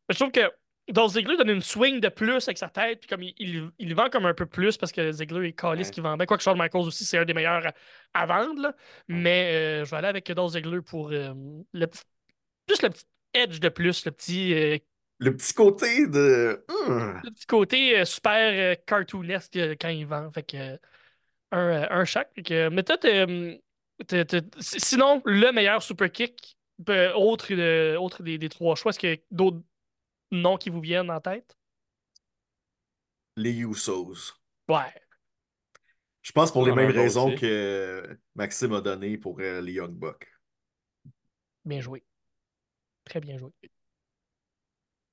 je 0.08 0.16
trouve 0.16 0.30
que 0.32 0.50
Dolph 0.92 1.12
Ziggler 1.12 1.36
donne 1.36 1.50
une 1.50 1.62
swing 1.62 2.00
de 2.00 2.08
plus 2.08 2.46
avec 2.48 2.58
sa 2.58 2.68
tête. 2.68 3.00
Puis, 3.00 3.08
comme 3.08 3.22
il, 3.22 3.34
il, 3.38 3.70
il 3.78 3.94
vend 3.94 4.10
comme 4.10 4.26
un 4.26 4.34
peu 4.34 4.46
plus 4.46 4.76
parce 4.76 4.92
que 4.92 5.12
Ziggler 5.12 5.48
est 5.48 5.52
calice 5.54 5.88
Ouais. 5.88 5.90
qui 5.90 6.00
vend 6.00 6.16
bien. 6.16 6.26
Quoique 6.26 6.42
Shawn 6.42 6.58
Michaels 6.58 6.82
aussi, 6.82 7.04
c'est 7.04 7.18
un 7.18 7.24
des 7.24 7.34
meilleurs 7.34 7.66
à, 8.14 8.22
à 8.22 8.26
vendre. 8.26 8.60
là. 8.62 8.74
Mais 9.08 9.80
euh, 9.82 9.84
je 9.84 9.90
vais 9.90 9.96
aller 9.98 10.08
avec 10.08 10.30
Dolph 10.32 10.52
Ziggler 10.52 10.82
pour 10.82 11.10
euh, 11.12 11.32
le 11.72 11.86
petit. 11.86 12.02
Juste 12.68 12.82
le 12.82 12.90
petit 12.90 13.04
edge 13.34 13.60
de 13.60 13.68
plus, 13.68 14.04
le 14.06 14.12
petit. 14.12 14.54
euh, 14.54 14.78
Le 15.18 15.36
petit 15.36 15.54
côté 15.54 16.06
de. 16.06 16.64
Hum, 16.68 17.20
le 17.24 17.30
petit 17.30 17.46
côté 17.46 18.04
super 18.04 18.76
cartoonesque 18.86 19.56
quand 19.80 19.88
il 19.88 20.06
vend. 20.06 20.30
Fait 20.32 20.42
que 20.42 20.78
un, 21.52 21.88
un 21.90 22.04
chaque. 22.04 22.32
Que, 22.44 22.68
mais 22.68 22.82
toi, 22.82 22.96
sinon, 24.60 25.22
le 25.24 25.52
meilleur 25.52 25.82
super 25.82 26.10
kick, 26.10 26.56
autre, 27.14 27.52
autre 27.96 28.22
des, 28.22 28.38
des 28.38 28.48
trois 28.48 28.74
choix, 28.74 28.90
est-ce 28.90 28.98
qu'il 28.98 29.10
a 29.12 29.16
d'autres 29.30 29.60
noms 30.32 30.56
qui 30.56 30.70
vous 30.70 30.80
viennent 30.80 31.10
en 31.10 31.20
tête? 31.20 31.56
les 33.36 33.52
Usos. 33.60 34.34
Ouais. 34.68 34.92
Je 36.22 36.32
pense 36.32 36.52
pour 36.52 36.64
les 36.66 36.72
mêmes 36.72 36.90
raisons 36.90 37.28
aussi. 37.28 37.40
que 37.40 38.18
Maxime 38.34 38.74
a 38.74 38.80
donné 38.80 39.18
pour 39.18 39.40
euh, 39.40 39.60
les 39.60 39.72
Young 39.72 39.92
Bucks. 39.92 40.28
Bien 41.64 41.80
joué. 41.80 42.04
Très 43.04 43.20
bien 43.20 43.38
joué. 43.38 43.50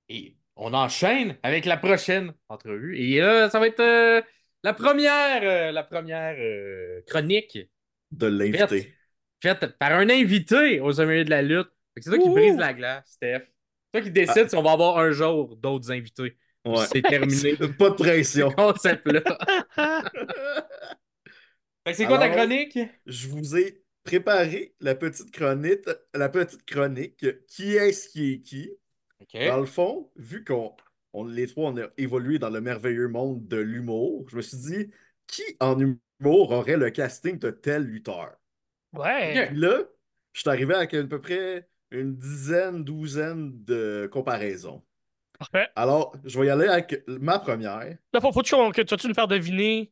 Et 0.10 0.36
on 0.55 0.73
enchaîne 0.73 1.38
avec 1.43 1.65
la 1.65 1.77
prochaine 1.77 2.34
entrevue. 2.49 2.97
Et 2.99 3.19
là, 3.19 3.49
ça 3.49 3.60
va 3.60 3.67
être 3.67 3.79
euh, 3.79 4.21
la 4.63 4.73
première, 4.73 5.41
euh, 5.43 5.71
la 5.71 5.84
première 5.84 6.36
euh, 6.38 7.01
chronique 7.08 7.58
De 8.12 8.27
l'inviter. 8.27 8.93
faite 9.41 9.77
par 9.77 9.93
un 9.93 10.10
invité 10.10 10.79
aux 10.79 10.93
sommet 10.93 11.23
de 11.23 11.29
la 11.29 11.41
lutte. 11.41 11.69
C'est 11.97 12.10
toi 12.10 12.19
qui 12.19 12.29
brise 12.29 12.58
la 12.58 12.73
glace, 12.73 13.12
Steph. 13.13 13.47
C'est 13.93 14.02
toi 14.02 14.02
qui 14.02 14.12
décide 14.12 14.49
si 14.49 14.56
on 14.56 14.62
va 14.62 14.71
avoir 14.71 14.97
un 14.99 15.12
jour 15.12 15.56
d'autres 15.56 15.91
invités. 15.91 16.38
Ouais. 16.65 16.86
C'est 16.91 17.02
terminé. 17.02 17.56
Pas 17.80 17.89
de 17.89 17.95
pression. 17.95 18.49
Ce 18.52 18.56
concept-là. 18.56 19.23
C'est 21.93 22.06
quoi 22.06 22.19
ta 22.19 22.30
chronique? 22.30 22.78
Je 23.08 23.28
vous 23.28 23.58
ai 23.58 23.82
préparé 24.04 24.75
la 24.80 24.93
petite 24.93 25.32
chronique, 25.32 25.86
la 26.13 26.30
petite 26.30 26.63
chronique. 26.65 27.25
Qui 27.47 27.75
est-ce 27.75 28.10
qui 28.10 28.34
est 28.34 28.41
qui? 28.41 28.71
Dans 29.34 29.60
le 29.60 29.65
fond, 29.65 30.12
vu 30.15 30.43
qu'on 30.43 30.75
on, 31.13 31.25
les 31.25 31.47
trois, 31.47 31.71
on 31.71 31.78
a 31.78 31.88
évolué 31.97 32.38
dans 32.38 32.49
le 32.49 32.62
merveilleux 32.62 33.08
monde 33.08 33.47
de 33.47 33.58
l'humour, 33.58 34.28
je 34.30 34.36
me 34.36 34.41
suis 34.41 34.58
dit, 34.58 34.91
qui 35.28 35.43
en 35.60 35.80
humour 35.80 36.52
aurait 36.52 36.78
le 36.78 36.91
casting 36.91 37.39
de 37.39 37.49
tel 37.49 37.84
lutteur? 37.84 38.36
Ouais. 38.93 39.47
Puis 39.47 39.58
là, 39.58 39.84
je 40.34 40.41
suis 40.41 40.49
arrivé 40.49 40.75
avec 40.75 40.93
à 40.93 41.04
peu 41.04 41.19
près 41.19 41.67
une 41.91 42.15
dizaine, 42.15 42.84
douzaine 42.84 43.63
de 43.63 44.10
comparaisons. 44.12 44.84
Parfait. 45.38 45.67
Alors, 45.75 46.15
je 46.25 46.39
vais 46.39 46.47
y 46.47 46.49
aller 46.49 46.67
avec 46.67 47.04
ma 47.08 47.39
première. 47.39 47.97
Là, 48.13 48.21
faut, 48.21 48.32
faut 48.32 48.41
que 48.41 48.47
tu, 48.82 48.86
que 48.86 48.95
tu 48.95 49.08
nous 49.08 49.13
faire 49.13 49.28
deviner? 49.28 49.91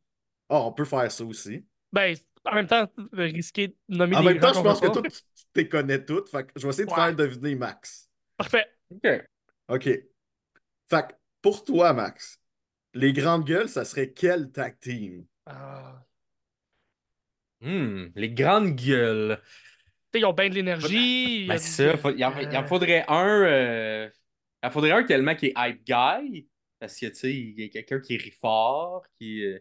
Ah, 0.50 0.60
on 0.62 0.74
peut 0.74 0.86
faire 0.86 1.12
ça 1.12 1.24
aussi. 1.24 1.66
Ben, 1.92 2.16
en 2.46 2.56
même 2.56 2.68
temps, 2.68 2.88
de 2.98 3.24
risquer 3.24 3.70
de 3.70 3.98
nommer 3.98 4.16
En 4.16 4.22
des 4.22 4.26
même 4.28 4.40
temps, 4.40 4.54
je 4.54 4.62
pense 4.62 4.80
que 4.80 4.88
toi, 4.88 5.02
tu 5.02 5.22
les 5.56 5.70
connais 5.70 6.04
toutes. 6.04 6.30
Fait 6.30 6.46
que 6.46 6.52
je 6.56 6.64
vais 6.64 6.70
essayer 6.70 6.86
de 6.86 6.90
Ouais. 6.92 6.96
faire 6.96 7.16
deviner 7.16 7.56
Max. 7.56 8.10
Parfait. 8.36 8.66
OK. 8.92 9.08
OK. 9.70 9.84
Fait 9.84 11.08
que 11.08 11.14
pour 11.42 11.64
toi, 11.64 11.94
Max, 11.94 12.40
les 12.94 13.14
grandes 13.14 13.46
gueules, 13.46 13.70
ça 13.70 13.86
serait 13.86 14.12
quel 14.12 14.52
tag 14.52 14.78
team? 14.80 15.26
Ah. 15.46 16.04
Hmm, 17.62 18.08
les 18.16 18.30
grandes 18.30 18.76
gueules. 18.76 19.42
Ils 20.18 20.26
ont 20.26 20.34
bien 20.34 20.50
de 20.50 20.56
l'énergie. 20.56 21.46
Ben, 21.48 21.58
c'est 21.58 21.90
ça, 21.92 21.98
faut- 21.98 22.12
il, 22.12 22.24
en, 22.26 22.38
il 22.40 22.56
en 22.58 22.66
faudrait 22.66 23.06
un. 23.08 23.42
euh, 23.44 24.10
il 24.64 24.68
en 24.68 24.72
faudrait 24.72 24.92
un 24.92 25.04
tellement 25.04 25.36
qui 25.36 25.48
est 25.48 25.54
hype 25.58 25.84
guy. 25.86 26.48
Parce 26.80 27.00
que, 27.00 27.08
tu 27.08 27.16
sais, 27.16 27.34
il 27.34 27.60
y 27.60 27.66
a 27.66 27.70
quelqu'un 27.70 28.00
qui 28.00 28.18
rit 28.18 28.32
fort, 28.40 29.04
qui. 29.20 29.44
euh, 29.44 29.60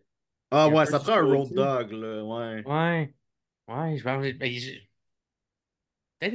Ah 0.51 0.69
ouais, 0.69 0.87
ça 0.87 0.99
prend 1.01 1.15
un 1.15 1.23
road 1.23 1.53
dog, 1.53 1.93
là, 1.93 2.23
ouais. 2.25 2.63
Ouais. 2.67 3.15
Ouais, 3.69 3.97
je 3.97 4.05
vais. 4.05 4.33
ben, 4.35 4.53
je- 4.53 4.71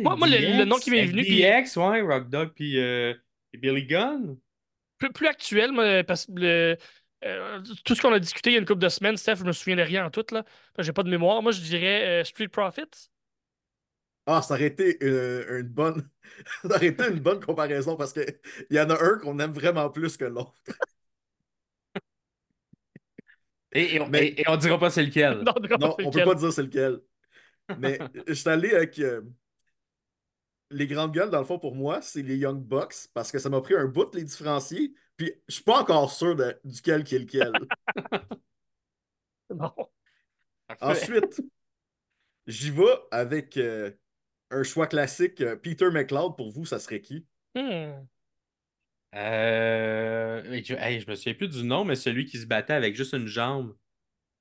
Moi- 0.01 0.15
moi, 0.15 0.27
le- 0.27 0.63
nom 0.65 0.77
qui 0.77 0.91
m'est 0.91 1.05
venu, 1.05 1.23
puis- 1.23 1.41
DX, 1.41 1.75
ouais, 1.77 2.01
Rock 2.01 2.29
Dog, 2.29 2.51
puis 2.55 2.79
euh, 2.79 3.13
puis 3.51 3.59
Billy 3.59 3.85
Gunn. 3.85 4.37
plus, 4.97 5.11
plus 5.11 5.27
actuel, 5.27 5.71
moi, 5.71 6.03
parce 6.03 6.25
que 6.27 6.31
le- 6.35 6.77
euh, 7.25 7.61
tout 7.83 7.95
ce 7.95 8.01
qu'on 8.01 8.13
a 8.13 8.19
discuté 8.19 8.51
il 8.51 8.53
y 8.53 8.55
a 8.57 8.59
une 8.59 8.65
couple 8.65 8.81
de 8.81 8.89
semaines, 8.89 9.17
Steph, 9.17 9.37
je 9.37 9.43
me 9.43 9.51
souviens 9.51 9.75
de 9.75 9.81
rien 9.81 10.05
en 10.05 10.09
tout, 10.11 10.25
là. 10.31 10.43
J'ai 10.79 10.93
pas 10.93 11.03
de 11.03 11.09
mémoire. 11.09 11.41
Moi, 11.41 11.51
je 11.51 11.61
dirais 11.61 12.21
euh, 12.21 12.23
Street 12.23 12.47
Profits. 12.47 13.09
Ah, 14.27 14.41
ça 14.41 14.53
aurait 14.53 14.67
été 14.67 14.97
euh, 15.03 15.61
une 15.61 15.67
bonne. 15.69 16.07
ça 16.63 16.75
aurait 16.75 16.87
été 16.87 17.07
une 17.09 17.19
bonne 17.19 17.43
comparaison 17.43 17.95
parce 17.97 18.13
qu'il 18.13 18.25
y 18.69 18.79
en 18.79 18.89
a 18.89 19.01
un 19.03 19.17
qu'on 19.19 19.39
aime 19.39 19.51
vraiment 19.51 19.89
plus 19.89 20.15
que 20.17 20.25
l'autre. 20.25 20.53
Et, 23.73 23.95
et, 23.95 24.01
on- 24.01 24.09
Mais- 24.09 24.27
et- 24.27 24.41
et 24.41 24.49
on 24.49 24.57
dira 24.57 24.77
pas 24.77 24.89
c'est 24.89 25.03
lequel. 25.03 25.43
Non, 25.45 25.53
on 25.57 25.77
Non, 25.77 25.93
on 25.93 25.95
peut 26.11 26.19
lequel. 26.19 26.25
pas 26.25 26.35
dire 26.35 26.51
c'est 26.53 26.63
lequel. 26.63 26.99
Mais 27.79 27.99
je 28.27 28.33
suis 28.33 28.49
allé 28.49 28.71
avec 28.73 28.99
euh, 28.99 29.21
les 30.71 30.87
grandes 30.87 31.13
gueules, 31.13 31.29
dans 31.29 31.39
le 31.39 31.45
fond, 31.45 31.59
pour 31.59 31.75
moi, 31.75 32.01
c'est 32.01 32.21
les 32.21 32.37
Young 32.37 32.61
Bucks 32.61 33.07
parce 33.13 33.31
que 33.31 33.39
ça 33.39 33.49
m'a 33.49 33.61
pris 33.61 33.75
un 33.75 33.85
bout 33.85 34.05
de 34.11 34.17
les 34.17 34.23
différencier. 34.25 34.93
Puis 35.17 35.31
je 35.47 35.55
suis 35.55 35.63
pas 35.63 35.81
encore 35.81 36.11
sûr 36.11 36.35
de- 36.35 36.59
duquel 36.65 37.03
qui 37.03 37.15
est 37.15 37.19
lequel. 37.19 37.51
Non. 39.49 39.73
Ensuite, 40.81 41.41
j'y 42.47 42.71
vais 42.71 42.83
avec 43.11 43.57
euh, 43.57 43.91
un 44.51 44.63
choix 44.63 44.87
classique. 44.87 45.41
euh, 45.41 45.55
Peter 45.55 45.89
McLeod, 45.91 46.35
pour 46.37 46.51
vous, 46.51 46.65
ça 46.65 46.79
serait 46.79 47.01
qui? 47.01 47.25
Hmm. 47.55 47.91
Euh, 49.15 50.41
je, 50.63 50.73
hey, 50.75 51.01
je 51.01 51.09
me 51.09 51.15
souviens 51.15 51.33
plus 51.33 51.49
du 51.49 51.63
nom, 51.63 51.83
mais 51.83 51.95
celui 51.95 52.25
qui 52.25 52.37
se 52.37 52.45
battait 52.45 52.73
avec 52.73 52.95
juste 52.95 53.13
une 53.13 53.27
jambe 53.27 53.75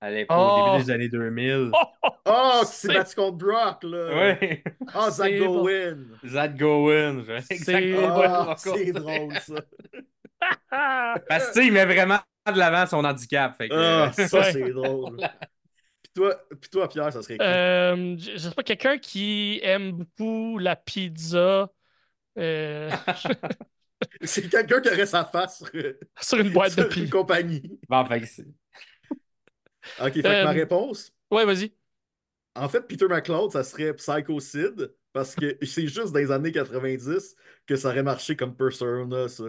à 0.01 0.11
l'époque, 0.11 0.37
Oh. 0.39 0.61
au 0.63 0.73
début 0.73 0.85
des 0.85 0.91
années 0.93 1.09
2000. 1.09 1.71
Oh, 1.73 1.79
oh, 2.05 2.09
Ah, 2.27 2.61
C'est- 2.67 2.89
battu 2.89 3.15
contre 3.17 3.37
Brock, 3.39 3.83
là! 3.85 4.15
Ouais. 4.17 4.63
Ah, 4.95 5.11
Zach. 5.11 5.33
Gowen! 5.37 6.17
Zach 6.25 6.57
Gowen. 6.57 7.25
je- 7.27 7.55
C'est. 7.57 7.95
Ah, 7.99 8.55
drôle, 8.95 9.35
ça! 9.39 9.55
Parce 11.29 11.49
que 11.49 11.53
tu 11.53 11.61
sais, 11.61 11.67
il 11.67 11.73
met 11.73 11.85
vraiment 11.85 12.19
de 12.47 12.59
l'avant 12.59 12.87
son 12.87 13.05
handicap. 13.05 13.57
Fait 13.57 13.69
que, 13.69 13.75
Ah, 13.75 14.13
ça, 14.13 14.45
c'est 14.53 14.71
drôle. 14.71 15.19
Puis 16.21 16.27
toi, 16.27 16.47
puis 16.61 16.71
toi, 16.71 16.89
Pierre, 16.89 17.13
ça 17.13 17.23
serait 17.23 17.41
qui? 17.41 17.47
Euh, 17.47 18.17
je 18.19 18.37
sais 18.39 18.51
pas, 18.55 18.63
quelqu'un 18.63 18.99
qui 18.99 19.61
aime 19.63 19.93
beaucoup 19.93 20.59
la 20.59 20.77
pizza 20.77 21.71
euh, 22.39 22.91
C'est 24.23 24.49
quelqu'un 24.49 24.81
qui 24.81 24.89
aurait 24.89 25.07
sa 25.07 25.25
face 25.25 25.59
sur, 25.59 25.71
sur 26.21 26.39
une 26.39 26.51
boîte 26.51 26.75
de 26.77 26.83
sur 26.83 26.97
une 26.97 27.09
pizza. 27.09 27.11
compagnie. 27.11 27.63
Bon, 27.89 28.05
fait 28.07 28.21
que 28.21 28.27
Ok, 29.99 30.15
fait 30.15 30.23
que 30.23 30.29
Euh, 30.29 30.43
ma 30.43 30.51
réponse, 30.53 31.13
Ouais, 31.31 31.45
vas-y. 31.45 31.73
en 32.55 32.69
fait, 32.69 32.83
Peter 32.83 33.07
McLeod, 33.09 33.53
ça 33.53 33.65
serait 33.65 33.95
Psycho 33.95 34.41
Sid, 34.41 34.95
parce 35.13 35.35
que 35.37 35.57
c'est 35.65 35.87
juste 35.89 36.13
dans 36.13 36.19
les 36.19 36.31
années 36.31 36.53
90 36.53 37.37
que 37.67 37.77
ça 37.77 37.89
aurait 37.89 38.03
marché 38.03 38.37
comme 38.37 38.57
persona, 38.57 39.29
ça. 39.29 39.45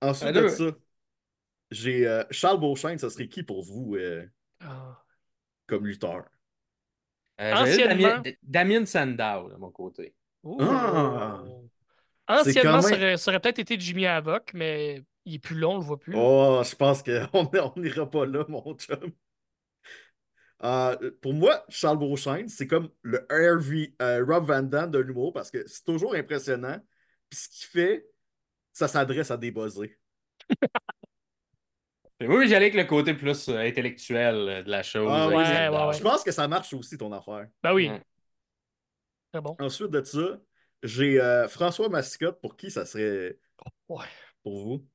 Ensuite 0.00 0.32
de 0.32 0.46
ça, 0.48 0.70
j'ai 1.74 2.06
euh, 2.06 2.24
Charles 2.30 2.60
Beauchesne, 2.60 2.98
ça 2.98 3.10
serait 3.10 3.28
qui 3.28 3.42
pour 3.42 3.62
vous 3.62 3.96
euh, 3.96 4.24
Ah. 4.60 5.02
comme 5.66 5.86
lutteur? 5.86 6.24
Euh, 7.40 7.52
Anciennement- 7.52 8.20
Damien, 8.22 8.32
Damien 8.42 8.86
Sandow, 8.86 9.50
de 9.50 9.56
mon 9.56 9.70
côté. 9.70 10.14
Ah. 10.60 11.42
Anciennement, 12.28 12.80
ça 12.80 12.96
même- 12.96 13.16
aurait, 13.26 13.40
peut-être 13.40 13.58
été 13.58 13.78
Jimmy 13.78 14.06
Havoc, 14.06 14.52
mais 14.54 15.02
il 15.24 15.34
est 15.34 15.38
plus 15.38 15.56
long, 15.56 15.74
on 15.74 15.78
le 15.78 15.84
voit 15.84 15.98
plus. 15.98 16.14
Oh, 16.16 16.62
je 16.64 16.74
pense 16.76 17.02
qu'on 17.02 17.50
on 17.76 17.80
n'ira 17.80 18.08
pas 18.08 18.24
là, 18.24 18.44
mon 18.48 18.74
chum. 18.76 19.12
Euh, 20.62 21.10
pour 21.20 21.34
moi, 21.34 21.64
Charles 21.68 21.98
Beauchesne, 21.98 22.48
c'est 22.48 22.66
comme 22.66 22.88
le 23.02 23.26
RV, 23.30 23.94
euh, 24.00 24.24
Rob 24.24 24.46
Van 24.46 24.62
Damme 24.62 24.90
de 24.90 24.98
l'humour 24.98 25.32
parce 25.32 25.50
que 25.50 25.66
c'est 25.66 25.84
toujours 25.84 26.14
impressionnant. 26.14 26.78
Puis 27.28 27.38
ce 27.40 27.48
qu'il 27.50 27.66
fait, 27.66 28.06
ça 28.72 28.88
s'adresse 28.88 29.30
à 29.30 29.36
des 29.36 29.50
buzzés. 29.50 29.98
Oui, 32.28 32.48
j'allais 32.48 32.66
avec 32.66 32.74
le 32.74 32.84
côté 32.84 33.14
plus 33.14 33.48
euh, 33.48 33.58
intellectuel 33.58 34.34
euh, 34.34 34.62
de 34.62 34.70
la 34.70 34.82
chose. 34.82 35.08
Ah, 35.10 35.24
avec 35.24 35.36
ouais, 35.36 35.68
ouais, 35.68 35.86
ouais. 35.86 35.92
Je 35.94 36.02
pense 36.02 36.22
que 36.22 36.30
ça 36.32 36.46
marche 36.48 36.72
aussi, 36.72 36.96
ton 36.98 37.12
affaire. 37.12 37.46
Ben 37.62 37.72
oui. 37.72 37.90
Très 39.32 39.40
bon. 39.40 39.56
Ensuite 39.58 39.90
de 39.90 40.02
ça, 40.04 40.38
j'ai 40.82 41.20
euh, 41.20 41.48
François 41.48 41.88
Massicotte. 41.88 42.40
Pour 42.40 42.56
qui 42.56 42.70
ça 42.70 42.86
serait 42.86 43.38
Ouais. 43.88 44.06
pour 44.42 44.62
vous? 44.64 44.86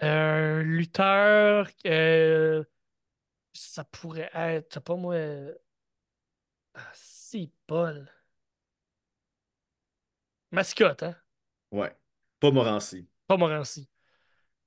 Un 0.00 0.62
lutteur, 0.62 1.68
euh, 1.86 2.62
ça 3.52 3.84
pourrait 3.84 4.30
être, 4.34 4.80
pas 4.80 4.96
moi. 4.96 5.14
euh, 5.14 5.54
Ah, 6.74 6.90
si, 6.94 7.52
Paul. 7.66 8.08
Mascotte, 10.50 11.02
hein? 11.04 11.16
Ouais. 11.70 11.94
Pas 12.40 12.50
Morancy. 12.50 13.08
Pas 13.26 13.36
Morancy. 13.36 13.88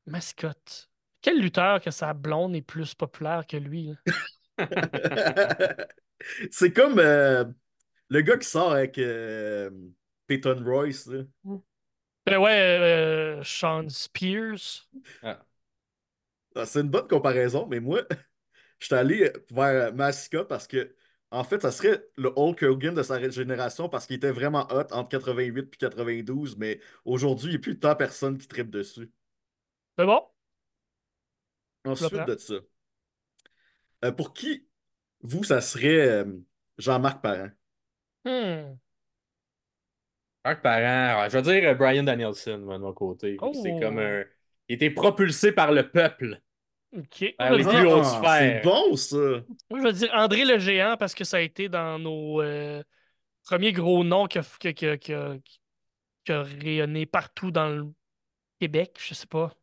Mascotte. 0.05 0.90
Quel 1.21 1.39
lutteur 1.39 1.81
que 1.81 1.91
sa 1.91 2.13
blonde 2.13 2.55
est 2.55 2.61
plus 2.61 2.95
populaire 2.95 3.45
que 3.47 3.57
lui? 3.57 3.95
c'est 6.51 6.73
comme 6.73 6.99
euh, 6.99 7.45
le 8.09 8.21
gars 8.21 8.37
qui 8.37 8.47
sort 8.47 8.73
avec 8.73 8.97
euh, 8.97 9.69
Peyton 10.27 10.61
Royce. 10.63 11.07
là. 11.07 11.23
Ben 12.25 12.37
ouais, 12.37 12.51
euh, 12.51 13.43
Sean 13.43 13.89
Spears. 13.89 14.87
Ah. 15.23 15.43
Ah, 16.55 16.65
C'est 16.65 16.81
une 16.81 16.89
bonne 16.89 17.07
comparaison, 17.07 17.65
mais 17.67 17.79
moi, 17.79 18.01
je 18.79 18.85
suis 18.85 18.95
allé 18.95 19.31
vers 19.49 19.93
Massica 19.93 20.43
parce 20.43 20.67
que, 20.67 20.95
en 21.31 21.43
fait, 21.43 21.61
ça 21.61 21.71
serait 21.71 22.03
le 22.17 22.31
Hulk 22.35 22.63
Hogan 22.63 22.93
de 22.93 23.03
sa 23.03 23.29
génération 23.29 23.89
parce 23.89 24.05
qu'il 24.05 24.17
était 24.17 24.31
vraiment 24.31 24.67
hot 24.71 24.91
entre 24.91 25.09
88 25.09 25.73
et 25.73 25.77
92, 25.77 26.57
mais 26.57 26.79
aujourd'hui, 27.05 27.47
il 27.47 27.51
n'y 27.51 27.55
a 27.57 27.59
plus 27.59 27.79
tant 27.79 27.95
personne 27.95 28.37
qui 28.37 28.47
tripe 28.47 28.69
dessus. 28.69 29.11
C'est 29.97 30.05
bon? 30.05 30.21
Ensuite 31.85 32.13
de 32.25 32.37
ça, 32.37 32.53
euh, 34.05 34.11
pour 34.11 34.33
qui, 34.33 34.67
vous, 35.21 35.43
ça 35.43 35.61
serait 35.61 36.07
euh, 36.07 36.25
Jean-Marc 36.77 37.21
Parent? 37.21 37.49
Hmm. 38.25 38.75
Marc 40.43 40.61
Parent, 40.61 41.29
je 41.29 41.37
vais 41.37 41.41
dire 41.41 41.69
euh, 41.69 41.73
Brian 41.75 42.03
Danielson, 42.03 42.59
moi, 42.59 42.77
de 42.77 42.83
mon 42.83 42.93
côté. 42.93 43.37
Oh. 43.41 43.51
C'est 43.61 43.79
comme 43.79 43.99
un. 43.99 44.23
Il 44.69 44.75
était 44.75 44.89
propulsé 44.89 45.51
par 45.51 45.71
le 45.71 45.89
peuple. 45.89 46.41
OK. 46.97 47.35
Ah, 47.37 47.51
les 47.51 47.63
plus 47.63 47.87
hautes 47.87 48.05
c'est 48.05 48.17
sphères. 48.17 48.61
bon, 48.63 48.95
ça! 48.95 49.17
moi, 49.69 49.79
je 49.79 49.83
vais 49.83 49.93
dire 49.93 50.09
André 50.13 50.45
le 50.45 50.59
Géant 50.59 50.97
parce 50.97 51.13
que 51.15 51.23
ça 51.23 51.37
a 51.37 51.39
été 51.41 51.69
dans 51.69 51.99
nos 51.99 52.41
euh, 52.41 52.83
premiers 53.45 53.71
gros 53.71 54.03
noms 54.03 54.27
qui 54.27 54.39
a, 54.39 54.43
qui 54.59 54.67
a- 54.67 54.73
qui 54.73 54.85
a- 54.87 54.97
qui 54.97 55.13
a- 55.13 55.37
qui 56.25 56.31
a 56.31 56.43
rayonné 56.43 57.05
partout 57.05 57.49
dans 57.51 57.69
le 57.69 57.85
Québec, 58.59 58.97
je 59.01 59.13
sais 59.13 59.27
pas. 59.27 59.53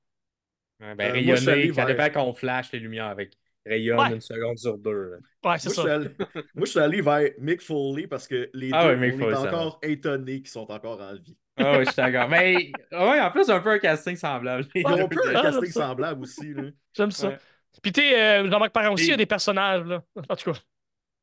Ouais, 0.80 0.94
ben, 0.94 1.10
Euh, 1.16 1.22
moi, 1.24 1.34
je 1.34 1.40
suis 1.40 1.48
allé 1.50 1.60
rayonner, 1.62 1.74
ça 1.74 1.84
vers- 1.84 1.96
dépend 2.06 2.24
qu'on 2.24 2.32
flash 2.32 2.72
les 2.72 2.78
lumières 2.78 3.06
avec 3.06 3.32
rayonne 3.66 3.98
Ouais. 3.98 4.14
une 4.14 4.20
seconde 4.20 4.58
sur 4.58 4.78
deux. 4.78 5.10
là. 5.10 5.16
Ouais, 5.50 5.58
c'est 5.58 5.68
Moi, 5.68 5.74
je 5.76 5.80
suis 5.80 5.82
ça. 5.88 5.94
allé, 5.94 6.08
moi, 6.54 6.64
je 6.64 6.70
suis 6.70 6.78
allé 6.80 7.00
vers 7.02 7.30
Mick 7.38 7.60
Foley 7.62 8.06
parce 8.06 8.28
que 8.28 8.48
les 8.54 8.70
Ah 8.72 8.84
deux, 8.84 8.90
ouais, 8.90 8.96
Mick 8.96 9.14
on 9.14 9.18
Foley, 9.18 9.32
est 9.32 9.34
ça 9.36 9.42
encore 9.48 9.78
étonnés 9.82 10.36
qu'ils 10.40 10.48
sont 10.50 10.70
encore 10.70 11.00
en 11.00 11.14
vie. 11.14 11.36
Ah 11.56 11.72
oui, 11.78 11.84
je 11.84 11.90
suis 11.90 11.96
d'accord. 11.96 12.28
Mais 12.28 12.70
ouais, 12.92 13.20
en 13.20 13.30
plus, 13.30 13.50
un 13.50 13.60
peu 13.60 13.70
un 13.70 13.78
casting 13.80 14.14
semblable. 14.16 14.66
Ils 14.76 14.86
ont 14.86 14.90
un 15.04 15.08
peu 15.08 15.16
un 15.28 15.34
Ah, 15.34 15.42
casting 15.42 15.64
j'aime 15.64 15.72
ça. 15.72 15.86
semblable 15.88 16.22
aussi. 16.22 16.54
Là. 16.54 16.62
J'aime 16.96 17.10
ça. 17.10 17.28
Ouais. 17.30 17.38
Puis 17.82 17.92
tu 17.92 18.00
sais, 18.00 18.20
euh, 18.40 18.48
Jean-Marc 18.50 18.72
Parent 18.72 18.92
aussi, 18.94 19.04
Et- 19.04 19.06
il 19.08 19.10
y 19.10 19.14
a 19.14 19.16
des 19.16 19.26
personnages, 19.26 19.84
là. 19.84 20.02
En 20.28 20.36
tout 20.36 20.52
cas. 20.52 20.58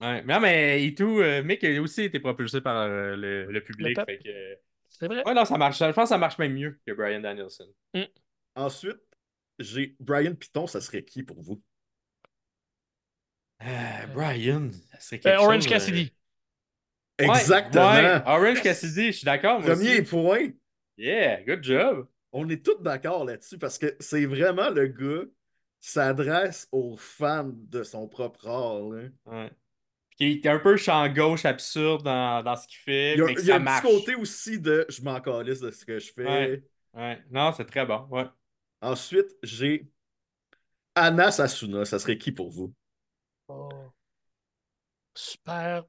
Ouais, 0.02 0.22
mais 0.24 0.34
non, 0.34 0.40
mais 0.42 0.86
et 0.86 0.94
tout, 0.94 1.20
euh, 1.22 1.42
Mick 1.42 1.64
a 1.64 1.82
aussi 1.82 2.04
été 2.04 2.20
propulsé 2.20 2.60
par 2.60 2.76
euh, 2.82 3.16
le, 3.16 3.46
le 3.46 3.62
public. 3.64 3.88
Le 3.88 3.94
peuple. 3.96 4.12
fait 4.12 4.18
que, 4.20 4.60
C'est 4.90 5.08
vrai. 5.08 5.24
ouais, 5.26 5.34
non, 5.34 5.46
ça 5.46 5.58
marche. 5.58 5.80
Je 5.80 5.86
pense 5.86 5.96
que 5.96 6.10
ça 6.10 6.18
marche 6.18 6.38
même 6.38 6.54
mieux 6.54 6.78
que 6.86 6.92
Brian 6.92 7.22
Danielson. 7.22 7.66
Ensuite, 8.56 9.00
j'ai 9.60 9.96
Brian 10.00 10.36
Piton, 10.36 10.68
ça 10.68 10.82
serait 10.82 11.04
qui 11.04 11.24
pour 11.24 11.42
vous? 11.42 11.62
Euh, 13.62 14.08
Brian, 14.14 14.70
ça 14.92 15.00
serait 15.00 15.20
Euh, 15.26 15.38
quelque 15.38 15.40
Orange 15.40 15.64
chose, 15.64 15.68
Cassidy. 15.68 16.12
euh, 17.22 17.26
Exactement! 17.26 17.92
Ouais, 17.94 18.04
ouais, 18.04 18.22
Orange 18.26 18.62
Cassidy, 18.62 19.08
je 19.08 19.12
suis 19.18 19.26
d'accord. 19.26 19.62
Premier 19.62 20.02
aussi. 20.02 20.04
point. 20.04 20.50
Yeah, 20.98 21.44
good 21.44 21.64
job. 21.64 22.08
On 22.32 22.50
est 22.50 22.64
tous 22.66 22.82
d'accord 22.82 23.26
là-dessus 23.26 23.58
parce 23.58 23.78
que 23.78 23.96
c'est 24.00 24.26
vraiment 24.26 24.70
le 24.70 24.88
gars 24.88 25.26
qui 25.82 25.90
s'adresse 25.92 26.68
aux 26.72 26.98
fans 26.98 27.52
de 27.54 27.84
son 27.84 28.08
propre 28.08 28.48
art. 28.48 28.82
là. 28.90 29.10
Ouais. 29.26 29.52
Qui 30.18 30.26
est 30.44 30.48
un 30.48 30.60
peu 30.60 30.78
champ 30.78 31.08
gauche 31.10 31.46
absurde 31.46 32.04
dans, 32.04 32.44
dans 32.44 32.56
ce 32.56 32.68
qu'il 32.68 32.78
fait, 32.80 33.16
Il 33.16 33.20
y 33.20 33.22
a, 33.22 33.28
mais 33.28 33.36
que 33.36 33.42
il 33.42 33.46
y 33.48 33.52
a 33.52 33.56
ça 33.56 33.58
un 33.58 33.60
marche. 33.60 33.82
petit 33.82 33.82
côté 33.82 34.16
aussi 34.16 34.60
de 34.60 34.86
je 34.90 35.02
m'en 35.02 35.20
calisse 35.22 35.60
de 35.60 35.72
ce 35.72 35.86
que 35.86 36.00
je 36.00 36.12
fais. 36.14 36.24
Ouais. 36.24 36.64
Ouais. 36.94 37.24
Non, 37.32 37.52
c'est 37.54 37.66
très 37.66 37.86
bon. 37.86 38.08
Ouais. 38.10 38.26
Ensuite, 38.86 39.36
j'ai 39.42 39.88
Anna 40.94 41.32
Sasuna, 41.32 41.86
ça 41.86 41.98
serait 41.98 42.18
qui 42.20 42.32
pour 42.32 42.52
vous? 42.52 42.72
Oh. 43.48 43.70
Super, 45.16 45.84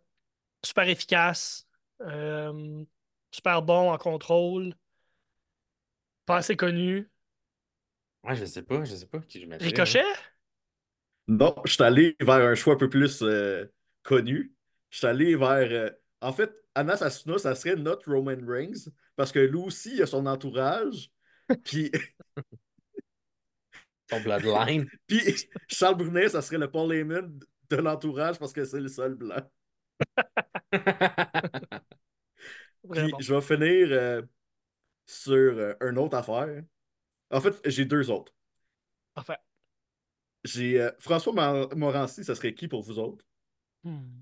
super 0.65 0.89
efficace. 0.89 1.67
euh, 2.01 2.85
super 3.31 3.61
bon 3.63 3.93
en 3.93 3.99
contrôle. 3.99 4.75
Pas 6.25 6.37
assez 6.39 6.57
connu. 6.57 7.11
Ouais, 8.25 8.35
je 8.35 8.45
sais 8.47 8.63
pas, 8.63 8.83
je 8.85 8.95
sais 8.97 9.07
pas 9.07 9.21
qui 9.21 9.41
je 9.41 9.47
mettrais. 9.47 9.67
Ricochet? 9.67 10.03
Non, 11.29 11.55
je 11.65 11.73
suis 11.75 11.83
allé 11.83 12.17
vers 12.21 12.37
un 12.37 12.55
choix 12.55 12.75
un 12.75 12.77
peu 12.79 12.89
plus 12.89 13.21
euh, 13.23 13.67
connu. 14.05 14.55
Je 14.91 14.99
suis 14.99 15.07
allé 15.07 15.37
vers. 15.37 15.71
euh, 15.71 15.91
en 16.21 16.33
fait, 16.33 16.53
Anna 16.75 16.97
Sasuna, 16.97 17.39
ça 17.39 17.55
serait 17.55 17.77
notre 17.77 18.11
Roman 18.11 18.37
Reigns, 18.47 18.91
parce 19.17 19.33
que 19.33 19.39
lui 19.39 19.59
aussi, 19.59 19.97
il 19.97 20.03
a 20.03 20.07
son 20.07 20.27
entourage. 20.27 21.11
Puis, 21.65 21.91
Son 24.11 24.21
bloodline. 24.21 24.87
puis 25.07 25.21
Charles 25.69 25.97
Brunet, 25.97 26.29
ça 26.29 26.43
serait 26.43 26.59
le 26.59 26.71
Paul 26.71 26.93
Heyman 26.93 27.39
de 27.71 27.77
l'entourage, 27.77 28.39
parce 28.39 28.53
que 28.53 28.65
c'est 28.65 28.81
le 28.81 28.89
seul 28.89 29.15
blanc. 29.15 29.43
Puis, 32.91 33.13
je 33.19 33.35
vais 33.35 33.41
finir 33.41 33.89
euh, 33.91 34.23
sur 35.07 35.35
euh, 35.35 35.75
une 35.81 35.99
autre 35.99 36.17
affaire. 36.17 36.63
En 37.31 37.41
fait, 37.41 37.61
j'ai 37.65 37.85
deux 37.85 38.11
autres. 38.11 38.33
Parfait. 39.15 39.39
J'ai 40.45 40.81
euh, 40.81 40.91
François 41.01 41.33
Mar- 41.33 41.77
Morancy, 41.77 42.25
ça 42.25 42.35
serait 42.35 42.55
qui 42.55 42.69
pour 42.69 42.83
vous 42.83 42.99
autres? 42.99 43.25
Hmm. 43.83 44.21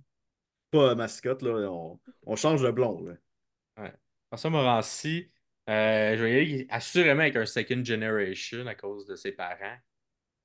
Pas 0.70 0.90
euh, 0.90 0.94
mascotte, 0.94 1.42
là. 1.42 1.70
On, 1.70 2.00
on 2.26 2.36
change 2.36 2.62
de 2.62 2.70
blond, 2.70 3.04
là. 3.04 3.90
François 4.30 4.50
Morancy, 4.50 5.30
euh, 5.68 6.16
je 6.16 6.22
vais 6.22 6.32
y 6.32 6.54
aller 6.54 6.66
assurément 6.70 7.20
avec 7.22 7.36
un 7.36 7.46
second 7.46 7.84
generation 7.84 8.66
à 8.66 8.74
cause 8.74 9.06
de 9.06 9.16
ses 9.16 9.32
parents. 9.32 9.76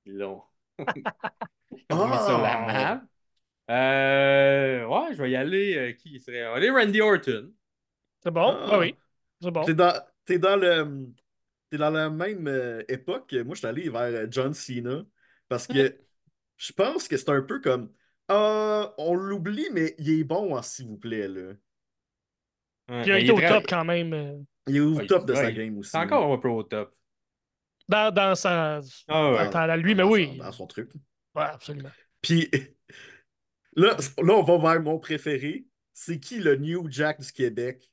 Ils 0.05 0.17
l'ont 0.17 0.43
mis 0.79 1.03
sur 1.89 2.41
la 2.41 2.59
map. 2.65 3.03
Euh, 3.69 4.85
ouais, 4.85 5.13
je 5.15 5.21
vais 5.21 5.31
y 5.31 5.35
aller. 5.35 5.75
euh, 5.77 5.91
qui 5.93 6.19
serait? 6.19 6.41
Aller 6.41 6.69
Randy 6.71 7.01
Orton. 7.01 7.51
C'est 8.23 8.31
bon? 8.31 8.55
Ah. 8.59 8.67
Ah 8.71 8.79
oui. 8.79 8.95
C'est 9.41 9.51
bon. 9.51 9.63
T'es 9.63 9.73
dans, 9.73 9.93
t'es 10.25 10.39
dans 10.39 10.55
le. 10.55 11.07
T'es 11.69 11.77
dans 11.77 11.91
la 11.91 12.09
même 12.09 12.47
euh, 12.47 12.83
époque. 12.87 13.33
Moi, 13.33 13.53
je 13.53 13.59
suis 13.59 13.67
allé 13.67 13.89
vers 13.89 14.31
John 14.31 14.53
Cena. 14.53 15.03
Parce 15.49 15.67
que 15.67 15.97
je 16.57 16.73
pense 16.73 17.07
que 17.07 17.17
c'est 17.17 17.29
un 17.29 17.41
peu 17.41 17.59
comme. 17.59 17.91
Ah, 18.27 18.93
on 18.97 19.13
l'oublie, 19.15 19.67
mais 19.71 19.95
il 19.99 20.19
est 20.19 20.23
bon, 20.23 20.55
hein, 20.55 20.61
s'il 20.61 20.87
vous 20.87 20.97
plaît. 20.97 21.27
Là. 21.27 21.53
Ouais, 22.89 23.01
Puis 23.01 23.11
il 23.11 23.13
a 23.13 23.19
été 23.19 23.27
est 23.27 23.31
au 23.31 23.37
très- 23.37 23.49
top 23.49 23.65
quand 23.67 23.85
même. 23.85 24.45
Il 24.69 24.77
est 24.77 24.79
au 24.79 24.95
Ouais, 24.95 25.07
top 25.07 25.25
de 25.25 25.33
ouais, 25.33 25.43
sa 25.43 25.51
game 25.51 25.77
aussi. 25.77 25.91
C'est 25.91 25.97
encore 25.97 26.31
un 26.31 26.37
peu 26.37 26.49
au 26.49 26.63
top. 26.63 26.95
Dans, 27.87 28.13
dans 28.13 28.35
sa. 28.35 28.81
Ah 29.07 29.31
ouais. 29.31 29.45
dans, 29.45 29.51
dans 29.51 29.65
la 29.65 29.77
lui, 29.77 29.95
mais 29.95 30.03
oui. 30.03 30.27
son- 30.37 30.43
Dans 30.43 30.51
son 30.51 30.67
truc. 30.67 30.91
Ouais, 31.35 31.43
absolument. 31.43 31.89
Puis 32.21 32.49
là, 33.75 33.97
là, 34.21 34.33
on 34.33 34.43
va 34.43 34.57
vers 34.57 34.81
mon 34.81 34.99
préféré. 34.99 35.65
C'est 35.93 36.19
qui 36.19 36.39
le 36.39 36.55
New 36.55 36.89
Jack 36.89 37.19
du 37.19 37.31
Québec? 37.31 37.89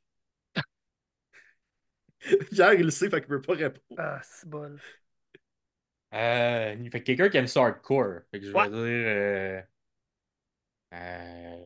Pierre, 2.50 2.74
il 2.74 2.84
le 2.84 2.90
sait, 2.90 3.08
fait 3.10 3.20
qu'il 3.20 3.28
peut 3.28 3.40
pas 3.42 3.54
répondre. 3.54 3.82
Ah, 3.98 4.20
c'est 4.22 4.48
bon. 4.48 4.78
Euh, 6.14 6.76
il 6.80 6.90
fait 6.90 7.02
quelqu'un 7.02 7.28
qui 7.28 7.36
aime 7.36 7.46
ça 7.46 7.62
hardcore. 7.62 8.20
Fait 8.30 8.40
que 8.40 8.46
je 8.46 8.52
vais 8.52 8.68
dire. 8.68 8.76
Euh, 8.76 9.60
euh, 10.92 11.64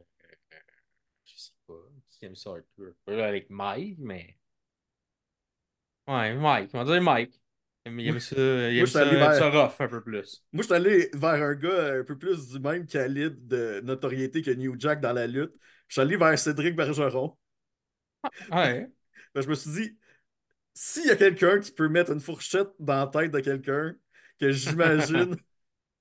je 1.25 1.33
sais 1.39 1.53
pas. 1.67 1.75
Qui 2.11 2.25
aime 2.27 2.37
ça 2.37 2.51
hardcore? 2.51 2.95
Pas 3.05 3.13
là 3.13 3.27
avec 3.29 3.49
Mike, 3.51 3.99
mais. 3.99 4.37
Ouais, 6.11 6.35
Mike. 6.35 6.71
On 6.75 6.85
va 6.85 6.93
dire 6.93 7.03
Mike. 7.03 7.41
Il 7.99 8.09
aime 8.09 8.21
ça, 8.21 8.37
il 8.37 8.79
aime 8.79 8.87
ça, 8.87 9.05
vers- 9.15 9.35
ça 9.35 9.51
rough 9.51 9.81
un 9.81 9.89
peu 9.89 10.03
plus. 10.03 10.45
Moi, 10.53 10.63
je 10.63 10.67
suis 10.67 10.75
allé 10.75 11.11
vers 11.15 11.43
un 11.43 11.55
gars 11.55 11.95
un 12.01 12.05
peu 12.05 12.19
plus 12.19 12.49
du 12.49 12.59
même 12.61 12.87
calibre 12.87 13.37
de 13.43 13.81
notoriété 13.85 14.43
que 14.43 14.51
New 14.51 14.75
Jack 14.79 15.01
dans 15.01 15.13
la 15.13 15.27
lutte. 15.27 15.53
Je 15.89 15.95
suis 15.95 16.01
allé 16.03 16.17
vers 16.17 16.39
Cédric 16.39 16.77
Bergeron. 16.77 17.37
Ouais. 18.51 18.89
Ben, 19.35 19.43
je 19.43 19.49
me 19.49 19.55
suis 19.55 19.71
dit, 19.71 19.99
s'il 20.75 21.07
y 21.07 21.11
a 21.11 21.17
quelqu'un 21.17 21.61
qui 21.61 21.73
peut 21.73 21.89
mettre 21.89 22.13
une 22.13 22.21
fourchette 22.21 22.69
dans 22.81 22.97
la 23.01 23.07
tête 23.09 23.33
de 23.33 23.41
quelqu'un, 23.41 23.95
que 24.41 24.53
j'imagine, 24.53 25.37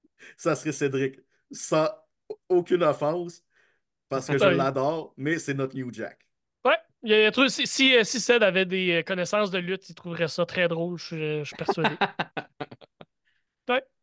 ça 0.38 0.56
serait 0.56 0.72
Cédric. 0.74 1.20
Sans 1.52 1.90
aucune 2.50 2.84
offense, 2.84 3.44
parce 4.10 4.30
que 4.30 4.38
je 4.40 4.50
l'adore, 4.50 5.14
mais 5.18 5.40
c'est 5.40 5.56
notre 5.56 5.76
New 5.76 5.94
Jack. 5.94 6.29
Il 7.04 7.12
y 7.12 7.14
a- 7.14 7.20
il 7.20 7.24
y 7.24 7.26
a 7.26 7.32
trop- 7.32 7.48
si, 7.48 7.66
si, 7.66 7.96
euh, 7.96 8.04
si 8.04 8.20
Ced 8.20 8.44
avait 8.44 8.66
des 8.66 8.92
euh, 9.00 9.04
connaissances 9.04 9.52
de 9.52 9.58
lutte, 9.60 9.90
il 9.90 9.96
trouverait 9.96 10.28
ça 10.28 10.46
très 10.46 10.68
drôle, 10.68 10.98
je, 10.98 11.40
je 11.40 11.44
suis 11.46 11.56
persuadé. 11.56 11.96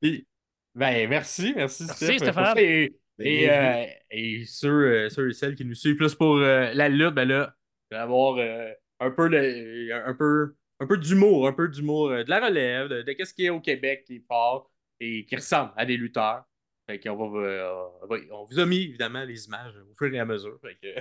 Puis, 0.01 0.27
ben, 0.75 1.09
merci, 1.09 1.53
merci, 1.57 1.85
Merci, 1.87 2.19
Stéphane. 2.19 2.59
Et, 2.59 2.97
et, 3.19 3.51
euh, 3.51 3.85
et 4.11 4.45
ceux, 4.47 4.69
euh, 5.07 5.09
ceux 5.09 5.31
et 5.31 5.33
celles 5.33 5.55
qui 5.55 5.65
nous 5.65 5.75
suivent 5.75 5.97
plus 5.97 6.15
pour 6.15 6.37
euh, 6.37 6.73
la 6.75 6.89
lutte, 6.89 7.15
ben 7.15 7.27
là, 7.27 7.55
il 7.91 7.95
va 7.95 8.01
y 8.01 8.05
avoir 8.05 8.37
euh, 8.39 8.71
un 9.01 9.11
peu 9.11 9.29
de, 9.29 9.93
un 9.93 10.15
peu, 10.15 10.55
un 10.81 10.87
peu 10.87 10.99
d'humour, 10.99 11.49
un 11.49 11.53
peu 11.53 11.69
d'humour, 11.69 12.11
euh, 12.11 12.25
de 12.25 12.31
la 12.31 12.41
relève, 12.47 12.89
de, 12.89 13.03
de 13.03 13.13
qu'est-ce 13.13 13.35
qui 13.35 13.47
est 13.47 13.51
au 13.51 13.61
Québec 13.61 14.05
qui 14.07 14.17
est 14.17 14.25
fort 14.29 14.71
et 15.01 15.25
qui 15.27 15.37
ressemble 15.37 15.73
à 15.77 15.85
des 15.87 15.97
lutteurs. 15.97 16.45
Fait 16.89 17.01
qu'on 17.01 17.17
va, 17.17 17.39
euh, 17.41 17.85
on 18.03 18.07
va- 18.07 18.17
on 18.33 18.45
vous 18.45 18.59
a 18.61 18.67
mis 18.67 18.83
évidemment 18.85 19.25
les 19.25 19.47
images 19.47 19.75
au 19.77 19.95
fur 19.97 20.15
et 20.15 20.19
à 20.21 20.25
mesure. 20.25 20.59
Fait 20.61 20.77
que, 20.81 21.01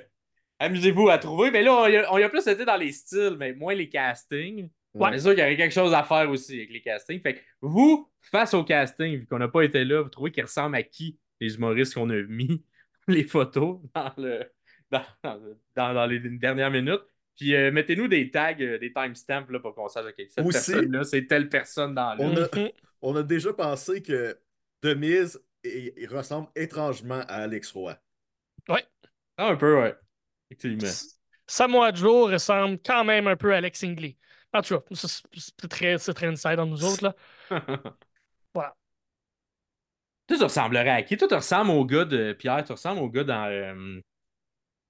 amusez-vous 0.60 1.10
à 1.10 1.18
trouver. 1.18 1.52
Mais 1.52 1.62
là, 1.64 1.74
on 1.74 1.88
y 1.88 1.98
a, 1.98 2.14
on 2.14 2.18
y 2.18 2.24
a 2.24 2.30
plus 2.30 2.46
été 2.48 2.66
dans 2.66 2.78
les 2.78 2.92
styles, 2.92 3.36
mais 3.38 3.54
moins 3.54 3.74
les 3.74 3.90
castings. 3.90 4.70
Ouais. 4.94 5.10
C'est 5.14 5.20
sûr 5.20 5.32
qu'il 5.32 5.40
y 5.40 5.44
aurait 5.44 5.58
quelque 5.58 5.74
chose 5.74 5.94
à 5.94 6.04
faire 6.04 6.30
aussi 6.30 6.56
avec 6.56 6.70
les 6.72 6.82
castings. 6.82 7.22
Fait 7.22 7.36
que 7.36 7.40
vous, 7.62 8.10
face 8.22 8.54
au 8.54 8.64
casting, 8.64 9.18
vu 9.20 9.28
qu'on 9.28 9.40
n'a 9.40 9.50
pas 9.50 9.64
été 9.64 9.84
là, 9.84 10.02
vous 10.02 10.10
trouvez 10.10 10.32
qu'il 10.32 10.44
ressemble 10.44 10.76
à 10.78 10.84
qui 10.84 11.20
les 11.42 11.56
humoristes 11.56 11.94
qu'on 11.96 12.10
a 12.10 12.22
mis 12.24 12.64
les 13.08 13.24
photos 13.26 13.80
dans, 13.94 14.14
le, 14.18 14.46
dans, 14.90 15.04
dans- 15.24 15.94
dans 15.94 16.06
les 16.06 16.20
dernières 16.20 16.72
minutes? 16.72 17.02
Puis 17.36 17.54
euh, 17.54 17.70
mettez-nous 17.72 18.08
des 18.08 18.32
tags, 18.32 18.56
euh, 18.62 18.78
des 18.80 18.94
timestamps 18.94 19.48
là, 19.50 19.60
pour 19.60 19.76
qu'on 19.76 19.90
sache, 19.90 20.06
OK, 20.06 20.26
cette 20.30 20.46
Aussi, 20.46 20.72
personne-là, 20.72 21.04
c'est 21.04 21.26
telle 21.28 21.50
personne 21.50 21.94
dans 21.94 22.16
le. 22.16 22.24
On 22.24 22.38
a-. 22.38 22.70
On 23.02 23.16
a 23.18 23.22
déjà 23.22 23.54
pensé 23.54 24.02
que 24.02 24.40
Demise 24.82 25.40
il, 25.64 25.94
il 25.98 26.08
ressemble 26.08 26.48
étrangement 26.56 27.20
à 27.28 27.44
Alex 27.44 27.72
Roy. 27.72 27.96
Ah, 29.38 29.50
un 29.50 29.56
peu, 29.58 29.80
ouais. 29.82 29.94
Effectivement. 30.50 30.92
Samoa 31.48 31.94
Joe 31.94 32.32
ressemble 32.32 32.80
quand 32.84 33.04
même 33.04 33.28
un 33.28 33.36
peu 33.36 33.54
à 33.54 33.58
Alex 33.58 33.84
Ingley. 33.84 34.18
En 34.54 34.62
tout 34.62 34.80
cas, 34.80 34.86
c'est 34.96 35.68
très, 35.70 35.98
c'est 35.98 36.14
très 36.14 36.28
inside 36.28 36.56
dans 36.56 36.66
nous 36.66 36.84
autres. 36.84 37.04
Là. 37.04 37.16
Voilà. 38.54 38.74
Toi, 40.28 40.38
tu 40.38 40.44
ressemblerais 40.44 40.90
à 40.90 41.04
qui? 41.04 41.18
Toi, 41.18 41.28
tu 41.28 41.36
ressembles 41.36 41.72
au 41.72 41.84
gars 41.86 42.06
de 42.06 42.32
Pierre, 42.32 42.64
tu 42.64 42.72
ressembles 42.72 43.02
au 43.02 43.10
gars 43.10 43.26
dans, 43.26 43.48
euh, 43.48 44.00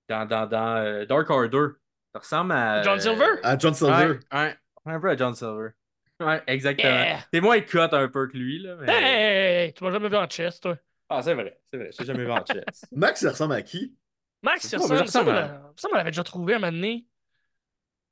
dans, 0.07 0.25
dans, 0.27 0.45
dans 0.47 0.77
euh, 0.77 1.05
Dark 1.05 1.29
Order. 1.31 1.67
Tu 2.13 2.19
ressembles 2.19 2.51
à. 2.51 2.83
John 2.83 2.99
Silver? 2.99 3.39
À 3.41 3.57
John 3.57 3.73
Silver. 3.73 4.19
Ouais, 4.31 4.37
ouais. 4.37 4.55
Un 4.85 4.99
peu 4.99 5.09
à 5.09 5.17
John 5.17 5.33
Silver. 5.33 5.69
Ouais, 6.19 6.41
exactement. 6.47 6.93
Yeah! 6.93 7.19
T'es 7.31 7.41
moins 7.41 7.59
cut 7.59 7.79
un 7.79 8.07
peu 8.07 8.27
que 8.27 8.37
lui, 8.37 8.59
là. 8.59 8.75
Mais... 8.79 8.87
Hey, 8.87 9.03
hey, 9.03 9.13
hey, 9.13 9.65
hey, 9.65 9.73
tu 9.73 9.83
m'as 9.83 9.91
jamais 9.91 10.09
vu 10.09 10.15
en 10.15 10.27
chest, 10.27 10.63
toi. 10.63 10.77
Ah, 11.09 11.21
c'est 11.21 11.33
vrai, 11.33 11.59
c'est 11.71 11.77
vrai. 11.77 11.89
Je 11.91 11.97
t'ai 11.97 12.05
jamais 12.05 12.23
vu 12.23 12.31
en 12.31 12.45
chess. 12.45 12.85
Max, 12.91 13.21
il 13.23 13.29
ressemble 13.29 13.53
à 13.55 13.61
qui? 13.61 13.95
Max, 14.45 14.67
ça, 14.67 14.79
ça, 14.79 15.21
on 15.91 15.95
l'avait 15.95 16.11
déjà 16.11 16.23
trouvé 16.23 16.53
à 16.53 16.57
un 16.57 16.59
moment 16.59 16.71
donné. 16.71 17.05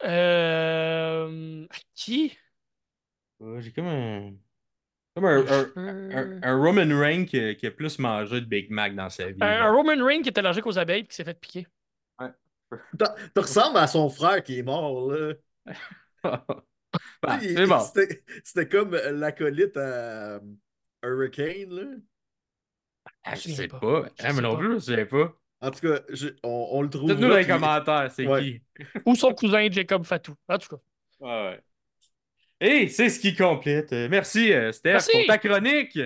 Euh... 0.04 1.66
À 1.70 1.76
qui? 1.96 2.38
Ouais, 3.40 3.62
J'ai 3.62 3.72
comme 3.72 3.88
un. 3.88 4.34
Comme 5.16 5.26
un, 5.26 5.46
un, 5.48 5.72
un- 6.18 6.40
un 6.44 6.58
Roman 6.58 7.00
Reigns 7.00 7.26
qui, 7.26 7.56
qui 7.58 7.68
a 7.68 7.72
plus 7.72 8.00
mangé 8.00 8.42
de 8.42 8.46
Big 8.46 8.72
Mac 8.72 8.96
dans 8.96 9.10
sa 9.10 9.28
vie. 9.32 9.38
Un, 9.42 9.48
un 9.68 9.72
Roman 9.72 10.04
Reigns 10.04 10.24
qui 10.24 10.30
était 10.30 10.40
allergique 10.40 10.66
aux 10.66 10.80
abeilles 10.80 11.02
et 11.02 11.06
qui 11.08 11.16
s'est 11.16 11.24
fait 11.24 11.40
piquer. 11.40 11.68
T'as- 12.98 13.16
Tu 13.36 13.40
ressembles 13.42 13.78
à 13.78 13.88
son 13.88 14.10
frère 14.10 14.44
qui 14.44 14.60
est 14.60 14.64
mort, 14.64 15.12
là. 15.12 15.34
Ah, 17.26 17.40
bon. 17.68 17.80
C'était 18.44 18.70
comme 18.70 18.92
l'acolyte 18.96 19.78
à 19.78 20.40
Hurricane, 21.04 21.70
là. 21.72 21.84
Ah, 23.24 23.36
je 23.36 23.50
Je 23.50 23.54
sais 23.54 23.68
pas. 23.68 23.80
pas. 23.80 24.06
Je 24.20 24.24
Ah, 24.24 24.28
mais 24.30 24.34
sais 24.36 24.42
non 24.42 24.52
pas. 24.54 24.58
plus, 24.60 24.74
je 24.76 24.80
sais 24.96 25.06
pas. 25.06 25.34
En 25.64 25.72
tout 25.72 25.80
cas, 25.80 26.02
je- 26.10 26.28
on, 26.44 26.68
on 26.72 26.82
le 26.82 26.90
trouve. 26.90 27.10
Dites-nous 27.10 27.30
dans 27.30 27.38
les 27.38 27.48
commentaires, 27.48 28.12
c'est 28.12 28.28
Ouais. 28.28 28.42
qui. 28.42 28.62
Ou 29.06 29.16
son 29.16 29.34
cousin 29.34 29.70
Jacob 29.72 30.04
Fatou. 30.04 30.36
En 30.48 30.58
tout 30.58 30.70
cas. 30.76 30.82
Ouais, 31.20 31.30
ouais. 31.50 31.60
Et 32.60 32.88
c'est 32.88 33.10
ce 33.10 33.20
qui 33.20 33.36
complète. 33.36 33.92
Euh, 33.94 34.08
Merci, 34.10 34.54
euh, 34.54 34.72
Steph, 34.72 34.92
Merci. 34.92 35.12
pour 35.18 35.26
ta 35.28 35.38
chronique 35.38 36.00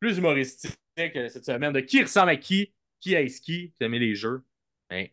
plus 0.00 0.18
humoristique 0.18 0.76
euh, 1.00 1.28
cette 1.28 1.44
semaine 1.44 1.72
de 1.72 1.80
qui 1.80 2.02
ressemble 2.02 2.30
à 2.30 2.36
qui, 2.36 2.72
qui 3.00 3.14
est 3.14 3.40
qui. 3.40 3.68
Vous 3.80 3.86
aimez 3.86 3.98
les 3.98 4.14
jeux. 4.14 4.42
Hein, 4.90 5.06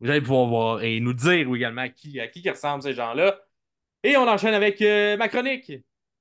vous 0.00 0.10
allez 0.10 0.20
pouvoir 0.20 0.46
voir 0.46 0.82
et 0.82 0.98
nous 1.00 1.14
dire 1.14 1.32
également 1.54 1.82
à 1.82 1.88
qui, 1.88 2.18
à 2.20 2.26
qui 2.28 2.42
qui 2.42 2.50
ressemblent 2.50 2.82
ces 2.82 2.92
gens-là. 2.94 3.40
Et 4.04 4.16
on 4.16 4.26
enchaîne 4.28 4.54
avec 4.54 4.80
euh, 4.82 5.16
ma 5.16 5.28
chronique. 5.28 5.72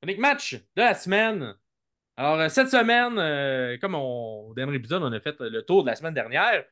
Chronique 0.01 0.19
match 0.19 0.53
de 0.53 0.81
la 0.81 0.93
semaine. 0.95 1.55
Alors, 2.17 2.49
cette 2.51 2.69
semaine, 2.69 3.17
euh, 3.17 3.77
comme 3.79 3.95
on- 3.95 4.49
au 4.49 4.53
dernier 4.53 4.75
épisode, 4.75 5.01
on 5.01 5.11
a 5.11 5.19
fait 5.19 5.35
le 5.39 5.61
tour 5.63 5.83
de 5.83 5.89
la 5.89 5.95
semaine 5.95 6.13
dernière, 6.13 6.63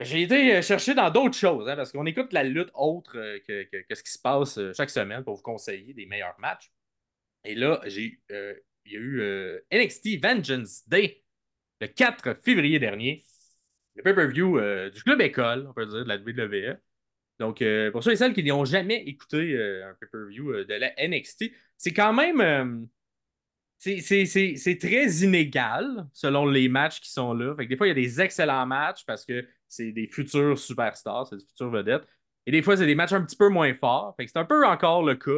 j'ai 0.00 0.22
été 0.22 0.56
euh, 0.56 0.62
chercher 0.62 0.94
dans 0.94 1.10
d'autres 1.10 1.36
choses, 1.36 1.68
hein, 1.68 1.76
parce 1.76 1.92
qu'on 1.92 2.06
écoute 2.06 2.32
la 2.32 2.42
lutte 2.44 2.70
autre 2.74 3.16
euh, 3.18 3.38
que, 3.46 3.64
que- 3.64 3.94
ce 3.94 4.02
qui 4.02 4.10
se 4.12 4.18
passe 4.18 4.58
euh, 4.58 4.72
chaque 4.74 4.90
semaine 4.90 5.24
pour 5.24 5.36
vous 5.36 5.42
conseiller 5.42 5.94
des 5.94 6.06
meilleurs 6.06 6.38
matchs. 6.40 6.72
Et 7.44 7.54
là, 7.54 7.80
j'ai, 7.86 8.20
il 8.30 8.92
y 8.92 8.96
a 8.96 9.00
eu 9.00 9.60
NXT 9.72 10.18
Vengeance 10.22 10.88
Day 10.88 11.24
le 11.80 11.88
4 11.88 12.34
février 12.42 12.78
dernier, 12.78 13.24
le 13.96 14.02
pay-per-view 14.02 14.60
du 14.90 15.02
club 15.02 15.20
école, 15.22 15.66
on 15.68 15.74
peut 15.74 15.86
dire, 15.86 16.04
de 16.04 16.08
la 16.08 16.18
WWE. 16.18 16.78
Donc, 17.40 17.62
pour 17.92 18.02
ceux 18.04 18.12
et 18.12 18.16
celles 18.16 18.34
qui 18.34 18.44
n'ont 18.44 18.64
jamais 18.64 19.02
écouté 19.04 19.56
un 19.84 19.94
pay-per-view 19.94 20.64
de 20.64 20.74
la 20.74 20.92
NXT, 21.08 21.52
c'est 21.78 21.92
quand 21.94 22.12
même. 22.14 22.88
C'est- 23.78 24.00
c'est 24.00 24.24
c'est- 24.26 24.56
c'est 24.56 24.78
très 24.78 25.06
inégal 25.24 26.06
selon 26.12 26.46
les 26.46 26.68
matchs 26.68 27.00
qui 27.00 27.10
sont 27.10 27.34
là. 27.34 27.54
Fait 27.56 27.64
que 27.64 27.68
des 27.70 27.76
fois, 27.76 27.86
il 27.86 27.90
y 27.90 27.92
a 27.92 27.94
des 27.94 28.20
excellents 28.20 28.66
matchs 28.66 29.04
parce 29.06 29.24
que 29.24 29.46
c'est 29.68 29.92
des 29.92 30.06
futurs 30.06 30.58
superstars, 30.58 31.26
c'est 31.26 31.36
des 31.36 31.44
futures 31.44 31.70
vedettes. 31.70 32.04
Et 32.46 32.52
des 32.52 32.62
fois, 32.62 32.76
c'est 32.76 32.86
des 32.86 32.94
matchs 32.94 33.12
un 33.12 33.22
petit 33.22 33.36
peu 33.36 33.48
moins 33.48 33.72
forts. 33.74 34.14
Fait 34.16 34.24
que 34.26 34.30
c'est 34.30 34.38
un 34.38 34.44
peu 34.44 34.66
encore 34.66 35.02
le 35.02 35.14
cas 35.16 35.30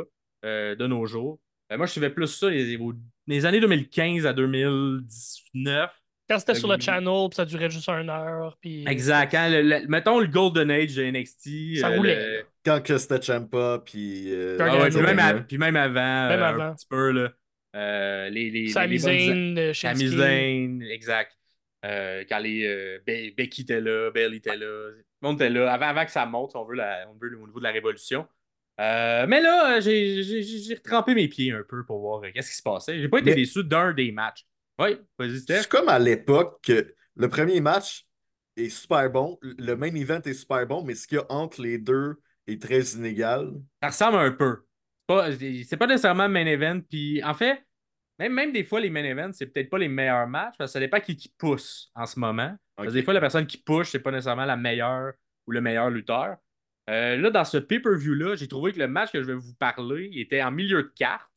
euh, 0.44 0.74
de 0.76 0.86
nos 0.86 1.06
jours. 1.06 1.40
Euh, 1.72 1.76
moi, 1.76 1.86
je 1.86 1.92
suivais 1.92 2.10
plus 2.10 2.26
ça 2.28 2.48
les, 2.50 2.78
les 3.26 3.46
années 3.46 3.60
2015 3.60 4.26
à 4.26 4.32
2019. 4.32 5.90
Quand 6.28 6.38
c'était 6.40 6.54
sur 6.56 6.68
le 6.68 6.78
channel, 6.80 7.28
puis 7.30 7.36
ça 7.36 7.44
durait 7.44 7.70
juste 7.70 7.88
une 7.88 8.10
heure. 8.10 8.56
Puis... 8.60 8.84
Exact. 8.88 9.32
hein, 9.34 9.48
le- 9.48 9.62
le- 9.62 9.86
mettons 9.86 10.18
le 10.18 10.26
Golden 10.26 10.70
Age 10.72 10.94
de 10.96 11.04
NXT. 11.04 11.76
Ça 11.80 11.88
euh, 11.90 11.96
roulait, 11.96 12.16
le-. 12.40 12.44
Quand 12.64 12.82
que 12.82 12.98
c'était 12.98 13.22
Champa, 13.22 13.80
puis. 13.84 14.32
euh, 14.32 14.56
Ah 14.60 14.76
ouais, 14.76 14.88
puis, 14.90 15.00
même 15.00 15.18
à- 15.20 15.34
puis 15.34 15.58
même 15.58 15.76
avant, 15.76 16.28
Même 16.28 16.40
euh, 16.40 16.44
avant. 16.44 16.64
un 16.64 16.74
petit 16.74 16.86
peu, 16.88 17.10
là. 17.12 17.32
Euh, 17.76 18.28
les, 18.30 18.50
les, 18.50 18.68
Sami 18.68 18.98
Zayn, 18.98 19.56
euh, 19.58 19.72
Sami 19.74 20.00
Shinsuke. 20.00 20.18
Zayn, 20.18 20.80
exact. 20.90 21.32
Euh, 21.84 22.24
quand 22.28 22.38
les 22.38 22.64
euh, 22.66 22.98
Be- 23.06 23.34
Becky 23.36 23.62
était 23.62 23.80
là, 23.80 24.10
Bailey 24.10 24.38
était 24.38 24.56
là, 24.56 24.90
tout 24.92 25.04
le 25.22 25.28
monde 25.28 25.36
était 25.40 25.50
là, 25.50 25.72
avant, 25.72 25.86
avant 25.86 26.04
que 26.04 26.10
ça 26.10 26.26
monte, 26.26 26.52
on 26.56 26.64
veut, 26.64 26.74
la- 26.74 27.06
on 27.08 27.14
veut 27.20 27.36
au 27.38 27.46
niveau 27.46 27.58
de 27.58 27.64
la 27.64 27.70
révolution. 27.70 28.26
Euh, 28.80 29.26
mais 29.28 29.40
là, 29.40 29.78
j'ai 29.80 30.22
j'ai- 30.22 30.42
j'ai- 30.42 30.58
j'ai 30.58 30.74
retrempé 30.74 31.14
mes 31.14 31.28
pieds 31.28 31.52
un 31.52 31.62
peu 31.68 31.84
pour 31.84 32.00
voir 32.00 32.22
euh, 32.24 32.28
qu'est-ce 32.34 32.50
qui 32.50 32.56
se 32.56 32.62
passait. 32.62 32.98
J'ai 32.98 33.08
pas 33.08 33.18
été 33.18 33.30
Mais- 33.30 33.36
déçu 33.36 33.62
d'un 33.64 33.92
des 33.92 34.10
matchs. 34.12 34.44
Oui. 34.80 34.96
C'est 35.46 35.68
comme 35.68 35.88
à 35.88 35.98
l'époque 35.98 36.58
que 36.62 36.94
le 37.14 37.28
premier 37.28 37.60
match 37.60 38.04
est 38.56 38.68
super 38.68 39.08
bon, 39.10 39.38
le 39.42 39.74
main 39.76 39.94
event 39.94 40.20
est 40.24 40.34
super 40.34 40.66
bon, 40.66 40.82
mais 40.84 40.94
ce 40.94 41.06
qu'il 41.06 41.16
y 41.16 41.20
a 41.20 41.26
entre 41.30 41.62
les 41.62 41.78
deux 41.78 42.16
est 42.46 42.60
très 42.60 42.80
inégal. 42.82 43.52
Ça 43.82 43.88
ressemble 43.88 44.18
un 44.18 44.30
peu. 44.32 44.56
C'est 45.08 45.14
pas, 45.14 45.32
c'est 45.66 45.76
pas 45.76 45.86
nécessairement 45.86 46.26
le 46.26 46.32
main 46.32 46.46
event. 46.46 46.80
Puis 46.90 47.22
en 47.24 47.32
fait, 47.34 47.58
même, 48.18 48.32
même 48.32 48.52
des 48.52 48.64
fois, 48.64 48.80
les 48.80 48.90
main 48.90 49.04
events, 49.04 49.32
c'est 49.32 49.46
peut-être 49.46 49.70
pas 49.70 49.78
les 49.78 49.88
meilleurs 49.88 50.26
matchs 50.26 50.54
parce 50.58 50.70
que 50.70 50.72
ça 50.72 50.80
dépend 50.80 51.00
qui, 51.00 51.16
qui 51.16 51.28
pousse 51.36 51.90
en 51.94 52.06
ce 52.06 52.18
moment. 52.18 52.54
Parce 52.76 52.88
que 52.88 52.92
des 52.94 53.02
fois, 53.02 53.14
la 53.14 53.20
personne 53.20 53.46
qui 53.46 53.58
push, 53.58 53.90
c'est 53.90 54.00
pas 54.00 54.10
nécessairement 54.10 54.44
la 54.44 54.56
meilleure 54.56 55.12
ou 55.46 55.52
le 55.52 55.60
meilleur 55.60 55.90
lutteur. 55.90 56.36
Euh, 56.88 57.16
là, 57.16 57.30
dans 57.30 57.44
ce 57.44 57.58
pay-per-view-là, 57.58 58.36
j'ai 58.36 58.48
trouvé 58.48 58.72
que 58.72 58.78
le 58.78 58.88
match 58.88 59.12
que 59.12 59.20
je 59.20 59.26
vais 59.26 59.34
vous 59.34 59.54
parler 59.54 60.08
il 60.12 60.20
était 60.20 60.42
en 60.42 60.50
milieu 60.50 60.82
de 60.82 60.92
carte. 60.96 61.30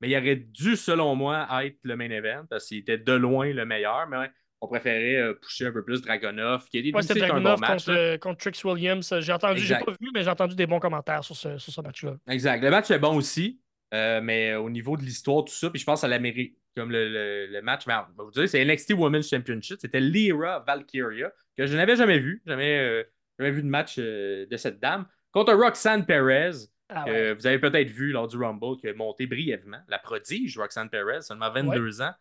Mais 0.00 0.10
il 0.10 0.16
aurait 0.16 0.36
dû, 0.36 0.76
selon 0.76 1.14
moi, 1.16 1.46
être 1.64 1.78
le 1.82 1.96
main 1.96 2.10
event 2.10 2.44
parce 2.48 2.66
qu'il 2.66 2.78
était 2.78 2.98
de 2.98 3.12
loin 3.12 3.52
le 3.52 3.64
meilleur. 3.64 4.06
Mais 4.08 4.18
ouais, 4.18 4.30
on 4.60 4.68
préférait 4.68 5.16
euh, 5.16 5.34
pusher 5.34 5.66
un 5.66 5.72
peu 5.72 5.84
plus 5.84 6.02
Dragonov, 6.02 6.68
qui 6.68 6.76
a 6.76 6.80
été 6.80 6.94
Ouais, 6.94 7.02
c'était 7.02 7.22
aussi 7.22 7.30
un 7.30 7.40
bon 7.40 7.56
match. 7.56 7.84
contre, 7.86 7.90
euh, 7.90 8.18
contre 8.18 8.38
Trix 8.50 8.64
Williams. 8.64 9.14
J'ai 9.20 9.32
entendu, 9.32 9.60
j'ai 9.60 9.76
pas 9.76 9.92
vu, 10.00 10.10
mais 10.14 10.22
j'ai 10.22 10.30
entendu 10.30 10.54
des 10.54 10.66
bons 10.66 10.80
commentaires 10.80 11.24
sur 11.24 11.36
ce, 11.36 11.58
sur 11.58 11.72
ce 11.72 11.80
match-là. 11.80 12.16
Exact. 12.28 12.62
Le 12.62 12.70
match 12.70 12.90
est 12.90 12.98
bon 12.98 13.16
aussi, 13.16 13.60
euh, 13.94 14.20
mais 14.20 14.54
au 14.56 14.68
niveau 14.68 14.96
de 14.98 15.02
l'histoire, 15.02 15.44
tout 15.44 15.54
ça, 15.54 15.70
puis 15.70 15.80
je 15.80 15.86
pense 15.86 16.04
à 16.04 16.08
l'Amérique, 16.08 16.58
comme 16.76 16.90
le, 16.90 17.08
le- 17.08 17.46
le 17.46 17.62
match, 17.62 17.84
on 17.86 17.90
va 17.90 18.06
vous 18.18 18.30
dire, 18.32 18.48
c'est 18.48 18.64
NXT 18.64 18.92
Women's 18.94 19.30
Championship, 19.30 19.78
c'était 19.80 20.00
Lyra 20.00 20.60
Valkyria, 20.66 21.32
que 21.56 21.66
je 21.66 21.76
n'avais 21.76 21.96
jamais 21.96 22.18
vu, 22.18 22.42
jamais, 22.46 22.78
euh, 22.78 23.02
jamais 23.38 23.52
vu 23.52 23.62
de 23.62 23.68
match 23.68 23.96
euh, 23.98 24.46
de 24.46 24.56
cette 24.56 24.80
dame, 24.80 25.06
contre 25.32 25.54
Roxanne 25.54 26.04
Perez. 26.04 26.50
Ah 26.90 27.04
ouais. 27.06 27.34
vous 27.34 27.46
avez 27.46 27.58
peut-être 27.58 27.88
vu 27.88 28.10
lors 28.12 28.28
du 28.28 28.36
Rumble, 28.36 28.76
qui 28.78 28.88
a 28.88 28.94
monté 28.94 29.26
brièvement. 29.26 29.78
La 29.88 29.98
prodige, 29.98 30.58
Roxanne 30.58 30.90
Perez, 30.90 31.22
seulement 31.22 31.50
22 31.50 32.02
ans. 32.02 32.12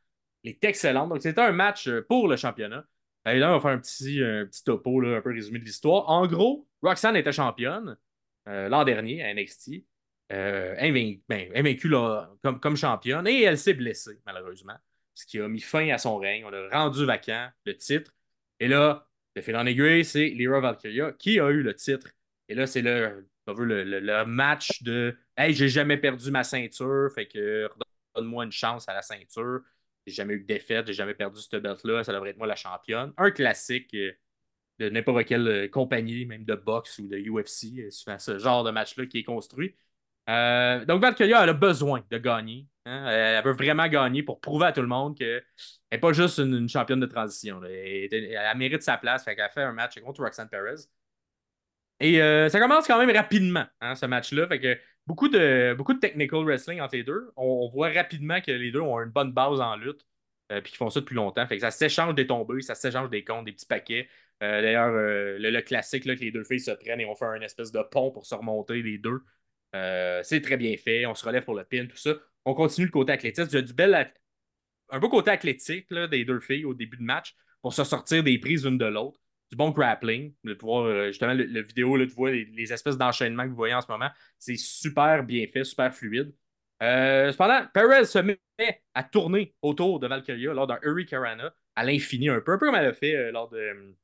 Elle 0.43 0.51
est 0.51 0.63
excellente. 0.63 1.09
Donc, 1.09 1.21
c'était 1.21 1.41
un 1.41 1.51
match 1.51 1.89
pour 2.07 2.27
le 2.29 2.37
championnat. 2.37 2.85
Et 3.25 3.39
là, 3.39 3.49
on 3.51 3.55
va 3.55 3.59
faire 3.61 3.71
un 3.71 3.77
petit, 3.79 4.23
un 4.23 4.45
petit 4.45 4.63
topo, 4.63 4.99
là, 5.01 5.17
un 5.17 5.21
peu 5.21 5.31
résumé 5.31 5.59
de 5.59 5.65
l'histoire. 5.65 6.09
En 6.09 6.27
gros, 6.27 6.67
Roxanne 6.81 7.15
était 7.15 7.31
championne 7.33 7.97
l'an 8.45 8.83
dernier 8.83 9.23
à 9.23 9.33
NXT. 9.33 9.83
Euh, 10.33 11.19
ben, 11.29 11.51
invaincue 11.55 11.89
là, 11.89 12.29
comme, 12.61 12.75
championne. 12.75 13.27
Et 13.27 13.43
elle 13.43 13.57
s'est 13.57 13.73
blessée, 13.73 14.19
malheureusement. 14.25 14.75
Ce 15.13 15.25
qui 15.25 15.39
a 15.39 15.47
mis 15.47 15.59
fin 15.59 15.89
à 15.89 15.97
son 15.97 16.17
règne. 16.17 16.43
On 16.45 16.53
a 16.53 16.69
rendu 16.69 17.05
vacant 17.05 17.49
le 17.65 17.75
titre. 17.75 18.15
Et 18.59 18.67
là, 18.67 19.07
le 19.35 19.41
fil 19.41 19.55
en 19.55 19.65
aiguille, 19.65 20.05
c'est 20.05 20.29
Lyra 20.29 20.59
Valkyria 20.59 21.11
qui 21.13 21.39
a 21.39 21.49
eu 21.49 21.61
le 21.61 21.75
titre. 21.75 22.07
Et 22.49 22.55
là, 22.55 22.65
c'est 22.65 22.81
le, 22.81 23.27
le, 23.47 24.23
match 24.25 24.81
de 24.83 25.15
Hey, 25.37 25.53
j'ai 25.53 25.69
jamais 25.69 25.97
perdu 25.97 26.31
ma 26.31 26.43
ceinture, 26.43 27.09
fait 27.13 27.27
que 27.27 27.69
donne-moi 28.15 28.45
une 28.45 28.51
chance 28.51 28.87
à 28.89 28.93
la 28.93 29.01
ceinture. 29.01 29.61
J'ai 30.05 30.13
jamais 30.13 30.33
eu 30.35 30.39
de 30.41 30.45
défaite, 30.45 30.87
j'ai 30.87 30.93
jamais 30.93 31.13
perdu 31.13 31.41
cette 31.41 31.61
belt-là, 31.61 32.03
ça 32.03 32.13
devrait 32.13 32.31
être 32.31 32.37
moi 32.37 32.47
la 32.47 32.55
championne. 32.55 33.13
Un 33.17 33.31
classique 33.31 33.93
euh, 33.93 34.11
de 34.79 34.89
n'importe 34.89 35.25
quelle 35.25 35.47
euh, 35.47 35.67
compagnie, 35.69 36.25
même 36.25 36.43
de 36.43 36.55
boxe 36.55 36.99
ou 36.99 37.07
de 37.07 37.17
UFC, 37.17 37.79
euh, 37.79 38.17
ce 38.19 38.37
genre 38.37 38.63
de 38.63 38.71
match-là 38.71 39.05
qui 39.05 39.19
est 39.19 39.23
construit. 39.23 39.75
Euh, 40.29 40.85
donc, 40.85 41.01
Valkyria, 41.01 41.43
elle 41.43 41.49
a 41.49 41.53
besoin 41.53 42.03
de 42.09 42.17
gagner. 42.17 42.67
hein. 42.85 43.07
Elle 43.09 43.43
veut 43.43 43.53
vraiment 43.53 43.87
gagner 43.87 44.23
pour 44.23 44.39
prouver 44.41 44.67
à 44.67 44.71
tout 44.71 44.81
le 44.81 44.87
monde 44.87 45.17
qu'elle 45.17 45.43
n'est 45.91 45.97
pas 45.99 46.13
juste 46.13 46.37
une, 46.39 46.69
championne 46.69 46.99
de 46.99 47.05
transition. 47.05 47.61
Elle, 47.63 48.13
elle- 48.13 48.57
mérite 48.57 48.83
sa 48.83 48.97
place. 48.97 49.23
Fait 49.25 49.35
qu'elle 49.35 49.49
fait 49.51 49.63
un 49.63 49.73
match 49.73 49.99
contre 49.99 50.21
Roxanne 50.23 50.49
Perez. 50.49 50.87
Et 51.99 52.21
euh, 52.21 52.49
ça 52.49 52.59
commence 52.59 52.87
quand 52.87 52.97
même 53.03 53.15
rapidement, 53.15 53.65
hein, 53.81 53.95
ce 53.95 54.05
match-là. 54.05 54.47
Fait 54.47 54.59
que 54.59 54.77
beaucoup 55.07 55.29
de, 55.29 55.73
beaucoup 55.77 55.93
de 55.93 55.99
technical 55.99 56.43
wrestling 56.43 56.81
entre 56.81 56.95
les 56.95 57.03
deux. 57.03 57.31
On, 57.37 57.67
voit 57.69 57.89
rapidement 57.89 58.41
que 58.41 58.51
les 58.51 58.71
deux 58.71 58.81
ont 58.81 58.99
une 58.99 59.09
bonne 59.11 59.31
base 59.31 59.61
en 59.61 59.75
lutte. 59.77 60.05
euh, 60.51 60.61
puis 60.61 60.71
qu'ils 60.71 60.77
font 60.77 60.89
ça 60.89 60.99
depuis 61.01 61.15
longtemps. 61.15 61.45
Fait 61.47 61.55
que 61.57 61.61
ça 61.61 61.71
s'échange 61.71 62.15
des 62.15 62.27
tombées, 62.27 62.61
ça 62.61 62.75
s'échange 62.75 63.09
des 63.09 63.23
comptes, 63.23 63.45
des 63.45 63.53
petits 63.53 63.65
paquets. 63.65 64.09
Euh, 64.43 64.61
D'ailleurs, 64.61 64.89
le, 64.91 65.37
le 65.39 65.61
classique, 65.61 66.05
là, 66.05 66.15
que 66.15 66.21
les 66.21 66.31
deux 66.31 66.43
filles 66.43 66.59
se 66.59 66.71
prennent 66.71 66.99
et 66.99 67.05
on 67.05 67.15
fait 67.15 67.25
un 67.25 67.41
espèce 67.41 67.71
de 67.71 67.81
pont 67.83 68.11
pour 68.11 68.25
se 68.25 68.35
remonter 68.35 68.81
les 68.81 68.97
deux. 68.97 69.21
Euh, 69.75 70.21
c'est 70.23 70.41
très 70.41 70.57
bien 70.57 70.75
fait. 70.77 71.05
On 71.05 71.15
se 71.15 71.25
relève 71.25 71.43
pour 71.43 71.55
le 71.55 71.63
pin, 71.63 71.85
tout 71.87 71.97
ça. 71.97 72.13
On 72.45 72.53
continue 72.53 72.85
le 72.87 72.91
côté 72.91 73.11
athlétique. 73.13 73.45
Il 73.49 73.55
y 73.55 73.57
a 73.57 73.61
du 73.61 73.73
bel 73.73 74.11
un 74.89 74.99
beau 74.99 75.09
côté 75.09 75.31
athlétique 75.31 75.91
des 75.91 76.25
deux 76.25 76.39
filles 76.39 76.65
au 76.65 76.73
début 76.73 76.97
de 76.97 77.03
match 77.03 77.35
pour 77.61 77.73
se 77.73 77.83
sortir 77.83 78.23
des 78.23 78.37
prises 78.37 78.65
l'une 78.65 78.77
de 78.77 78.85
l'autre. 78.85 79.19
Du 79.49 79.57
bon 79.57 79.71
grappling. 79.71 80.33
De 80.43 80.53
pouvoir, 80.53 80.85
euh, 80.85 81.07
justement, 81.07 81.33
le, 81.33 81.45
le 81.45 81.61
vidéo, 81.61 81.95
là, 81.95 82.05
tu 82.05 82.13
vois 82.13 82.31
les, 82.31 82.73
espèces 82.73 82.97
d'enchaînements 82.97 83.43
que 83.43 83.49
vous 83.49 83.55
voyez 83.55 83.73
en 83.73 83.81
ce 83.81 83.91
moment. 83.91 84.09
C'est 84.37 84.57
super 84.57 85.23
bien 85.23 85.47
fait, 85.47 85.63
super 85.63 85.93
fluide. 85.93 86.33
Euh, 86.81 87.31
cependant, 87.31 87.65
Perez 87.73 88.05
se 88.05 88.19
met 88.19 88.39
à 88.93 89.03
tourner 89.03 89.55
autour 89.61 89.99
de 89.99 90.07
Valkyria 90.07 90.53
lors 90.53 90.67
d'un 90.67 90.79
Hurricanrana 90.81 91.53
à 91.75 91.83
l'infini, 91.83 92.29
un 92.29 92.41
peu, 92.41 92.53
un 92.53 92.57
peu 92.57 92.67
comme 92.67 92.75
elle 92.75 92.87
a 92.87 92.93
fait 92.93 93.31
lors, 93.31 93.49
de, 93.49 93.95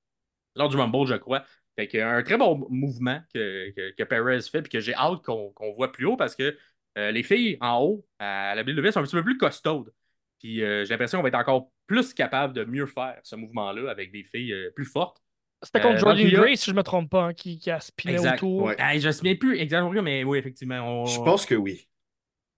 lors 0.56 0.70
du 0.70 0.78
Rumble, 0.78 1.06
je 1.08 1.16
crois. 1.16 1.44
Fait 1.80 1.88
que, 1.88 1.98
un 1.98 2.22
très 2.24 2.38
bon 2.38 2.68
mouvement 2.70 3.22
que, 3.34 3.70
que, 3.72 3.92
que 3.96 4.04
Perez 4.04 4.42
fait, 4.42 4.62
puis 4.62 4.70
que 4.72 4.80
j'ai 4.82 4.94
hâte 4.96 5.22
qu'on 5.24 5.52
qu'on 5.54 5.72
voit 5.72 5.92
plus 5.94 6.06
haut 6.06 6.18
parce 6.18 6.36
que 6.36 6.58
euh, 6.98 7.12
les 7.12 7.24
filles 7.24 7.58
en 7.62 7.80
haut 7.82 8.06
à 8.20 8.54
la 8.54 8.64
WWE 8.64 8.92
sont 8.92 9.00
un 9.00 9.04
petit 9.04 9.16
peu 9.16 9.24
plus 9.24 9.38
costaudes. 9.38 9.94
Puis 10.40 10.62
euh, 10.62 10.84
j'ai 10.84 10.90
l'impression 10.90 11.20
qu'on 11.20 11.24
va 11.24 11.30
être 11.30 11.36
encore 11.36 11.72
plus 11.88 12.14
capable 12.14 12.54
de 12.54 12.66
mieux 12.66 12.86
faire 12.86 13.18
ce 13.24 13.38
mouvement-là 13.38 13.90
avec 13.90 14.12
des 14.12 14.26
filles 14.26 14.52
euh, 14.52 14.72
plus 14.76 14.84
fortes. 14.84 15.22
C'était 15.64 15.80
contre 15.80 15.96
Euh, 15.96 16.00
Jordan 16.00 16.30
Grace, 16.30 16.60
si 16.60 16.72
je 16.72 16.76
me 16.76 16.84
trompe 16.84 17.10
pas, 17.10 17.24
hein, 17.28 17.34
qui, 17.34 17.58
qui 17.60 17.72
a 17.72 17.80
spiné 17.80 18.14
Exact. 18.14 18.36
autour. 18.36 18.64
Ouais. 18.64 18.76
Ah, 18.78 18.98
je 18.98 19.04
ne 19.04 19.08
me 19.08 19.12
souviens 19.14 19.36
plus 19.36 19.58
exactement, 19.58 20.02
mais 20.02 20.24
oui, 20.26 20.38
effectivement. 20.38 20.80
on- 21.04 21.06
Je 21.06 21.20
pense 21.22 21.46
que 21.46 21.56
oui. 21.56 21.88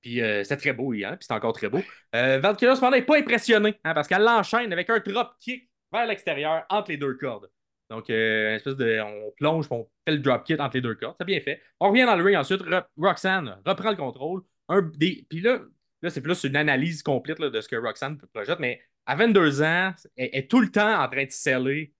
Puis 0.01 0.19
euh, 0.21 0.43
c'était 0.43 0.57
très 0.57 0.73
beau 0.73 0.93
hier, 0.93 1.11
puis 1.11 1.25
c'est 1.27 1.33
encore 1.33 1.53
très 1.53 1.69
beau. 1.69 1.79
Euh, 2.15 2.39
Valkyria, 2.39 2.75
cependant, 2.75 2.95
n'est 2.97 3.03
pas 3.03 3.17
impressionné, 3.17 3.75
hein, 3.83 3.93
parce 3.93 4.07
qu'elle 4.07 4.23
l'enchaîne 4.23 4.73
avec 4.73 4.89
un 4.89 4.99
drop 4.99 5.33
kick 5.39 5.69
vers 5.91 6.07
l'extérieur 6.07 6.63
entre 6.69 6.89
les 6.91 6.97
deux 6.97 7.13
cordes. 7.15 7.49
Donc, 7.91 8.09
euh, 8.09 8.55
espèce 8.55 8.75
de. 8.77 8.99
On 9.01 9.31
plonge, 9.37 9.67
on 9.71 9.87
fait 10.07 10.13
le 10.13 10.19
drop 10.19 10.45
kick 10.45 10.59
entre 10.59 10.77
les 10.77 10.81
deux 10.81 10.95
cordes. 10.95 11.15
C'est 11.19 11.25
bien 11.25 11.41
fait. 11.41 11.61
On 11.79 11.89
revient 11.91 12.05
dans 12.05 12.15
le 12.15 12.23
ring 12.23 12.37
ensuite. 12.37 12.61
Ro- 12.63 12.81
Roxanne 12.97 13.57
reprend 13.65 13.91
le 13.91 13.97
contrôle. 13.97 14.43
Un 14.69 14.81
des... 14.81 15.25
Puis 15.29 15.41
là, 15.41 15.59
là 16.01 16.09
c'est 16.09 16.21
plus 16.21 16.43
une 16.45 16.55
analyse 16.55 17.03
complète 17.03 17.39
là, 17.39 17.49
de 17.49 17.61
ce 17.61 17.67
que 17.67 17.75
Roxanne 17.75 18.17
projette, 18.33 18.59
mais 18.59 18.81
à 19.05 19.15
22 19.15 19.61
ans, 19.63 19.93
elle 20.15 20.29
est 20.33 20.49
tout 20.49 20.61
le 20.61 20.71
temps 20.71 21.01
en 21.03 21.07
train 21.09 21.25
de 21.25 21.31
sceller, 21.31 21.93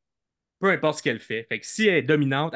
peu 0.59 0.71
importe 0.71 0.99
ce 0.99 1.03
qu'elle 1.03 1.19
fait. 1.19 1.45
Fait 1.49 1.59
que 1.59 1.65
si 1.67 1.87
elle 1.87 1.95
est 1.97 2.01
dominante, 2.03 2.55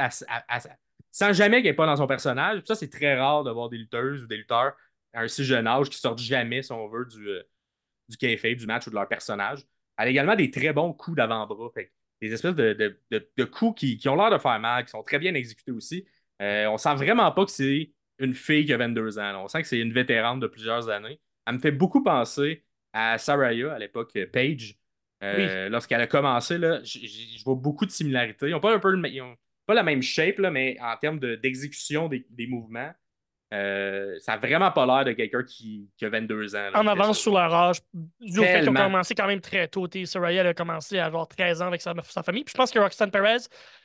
sans 1.12 1.34
jamais 1.34 1.58
qu'elle 1.62 1.72
n'est 1.72 1.76
pas 1.76 1.86
dans 1.86 1.96
son 1.98 2.08
personnage, 2.08 2.62
ça, 2.66 2.76
c'est 2.76 2.90
très 2.90 3.18
rare 3.20 3.44
de 3.44 3.52
voir 3.52 3.70
des 3.70 3.78
lutteuses 3.78 4.24
ou 4.24 4.28
des 4.28 4.38
lutteurs 4.38 4.76
à 5.14 5.22
un 5.22 5.28
si 5.28 5.46
jeune 5.46 5.68
âge 5.68 5.90
qui 5.90 5.98
sortent 5.98 6.20
jamais, 6.20 6.62
si 6.62 6.72
on 6.72 6.88
veut, 6.88 7.06
du, 7.06 7.28
euh, 7.30 7.44
du 8.10 8.18
kayfabe, 8.18 8.58
du 8.58 8.66
match 8.68 8.88
ou 8.88 8.90
de 8.90 8.96
leur 8.96 9.08
personnage. 9.08 9.60
Elle 9.98 10.08
a 10.08 10.12
également 10.12 10.36
des 10.36 10.52
très 10.52 10.74
bons 10.74 10.94
coups 10.94 11.18
d'avant-bras. 11.18 11.70
Fait 11.74 11.92
des 12.22 12.34
espèces 12.34 12.56
de, 12.56 12.74
de- 12.74 13.00
de- 13.12 13.30
de 13.38 13.44
coups 13.44 13.80
qui, 13.80 13.98
qui 13.98 14.10
ont 14.10 14.16
l'air 14.16 14.32
de 14.32 14.38
faire 14.38 14.60
mal, 14.60 14.84
qui 14.86 14.92
sont 14.92 15.04
très 15.04 15.20
bien 15.20 15.34
exécutés 15.34 15.72
aussi. 15.72 16.06
Euh, 16.42 16.68
on 16.68 16.78
sent 16.78 16.96
vraiment 16.96 17.32
pas 17.32 17.46
que 17.46 17.52
c'est 17.52 17.92
une 18.20 18.34
fille 18.34 18.66
qui 18.66 18.74
a 18.74 18.78
22 18.78 19.20
ans. 19.20 19.32
là. 19.34 19.40
On 19.40 19.48
sent 19.48 19.62
que 19.62 19.68
c'est 19.68 19.80
une 19.80 19.94
vétérane 19.94 20.40
de 20.40 20.48
plusieurs 20.48 20.90
années. 20.90 21.20
Elle 21.46 21.56
me 21.56 21.60
fait 21.60 21.72
beaucoup 21.72 22.04
penser 22.04 22.64
à 22.94 23.18
Saraya, 23.18 23.74
à 23.74 23.80
l'époque 23.80 24.12
euh, 24.16 24.26
Paige. 24.26 24.78
Euh, 25.24 25.70
Lorsqu'elle 25.70 26.02
a 26.02 26.08
commencé, 26.08 26.58
là, 26.58 26.82
je 26.84 27.44
vois 27.44 27.56
beaucoup 27.56 27.86
de 27.86 27.92
similarités. 27.92 28.48
Ils 28.48 28.52
n'ont 28.52 28.60
pas, 28.60 28.74
un 28.76 28.80
peu 28.80 28.92
le- 28.92 29.10
ils 29.10 29.22
ont 29.22 29.36
pas 29.66 29.74
la 29.74 29.84
même 29.84 30.02
shape, 30.02 30.38
là, 30.40 30.52
mais 30.52 30.78
en 30.82 30.96
termes 30.98 31.20
de- 31.20 31.36
d'exécution 31.36 32.08
des, 32.08 32.26
des 32.30 32.48
mouvements, 32.48 32.92
euh, 33.56 34.16
ça 34.20 34.34
n'a 34.34 34.38
vraiment 34.38 34.72
pas 34.72 34.86
l'air 34.86 35.06
de 35.06 35.12
quelqu'un 35.14 35.44
qui, 35.44 35.90
qui 35.98 36.06
a 36.06 36.10
22 36.10 36.56
ans. 36.56 36.70
là, 36.74 36.80
En 36.80 36.88
avance 36.88 37.20
sur 37.20 37.34
leur 37.34 37.54
âge, 37.54 37.78
dû 37.94 38.40
au 38.40 38.44
fait 38.44 38.60
qu'ils 38.60 38.70
ont 38.70 38.74
commencé 38.74 39.16
quand 39.16 39.28
même 39.28 39.42
très 39.42 39.68
tôt. 39.68 39.88
Soraya 40.06 40.42
elle 40.42 40.48
a 40.48 40.54
commencé 40.54 41.00
à 41.00 41.06
avoir 41.06 41.28
13 41.28 41.62
ans 41.62 41.68
avec 41.68 41.82
sa, 41.82 41.94
sa 42.04 42.24
famille. 42.24 42.44
Puis 42.44 42.52
je 42.54 42.58
pense 42.58 42.72
que 42.72 42.80
Roxanne 42.80 43.12
Perez, 43.12 43.38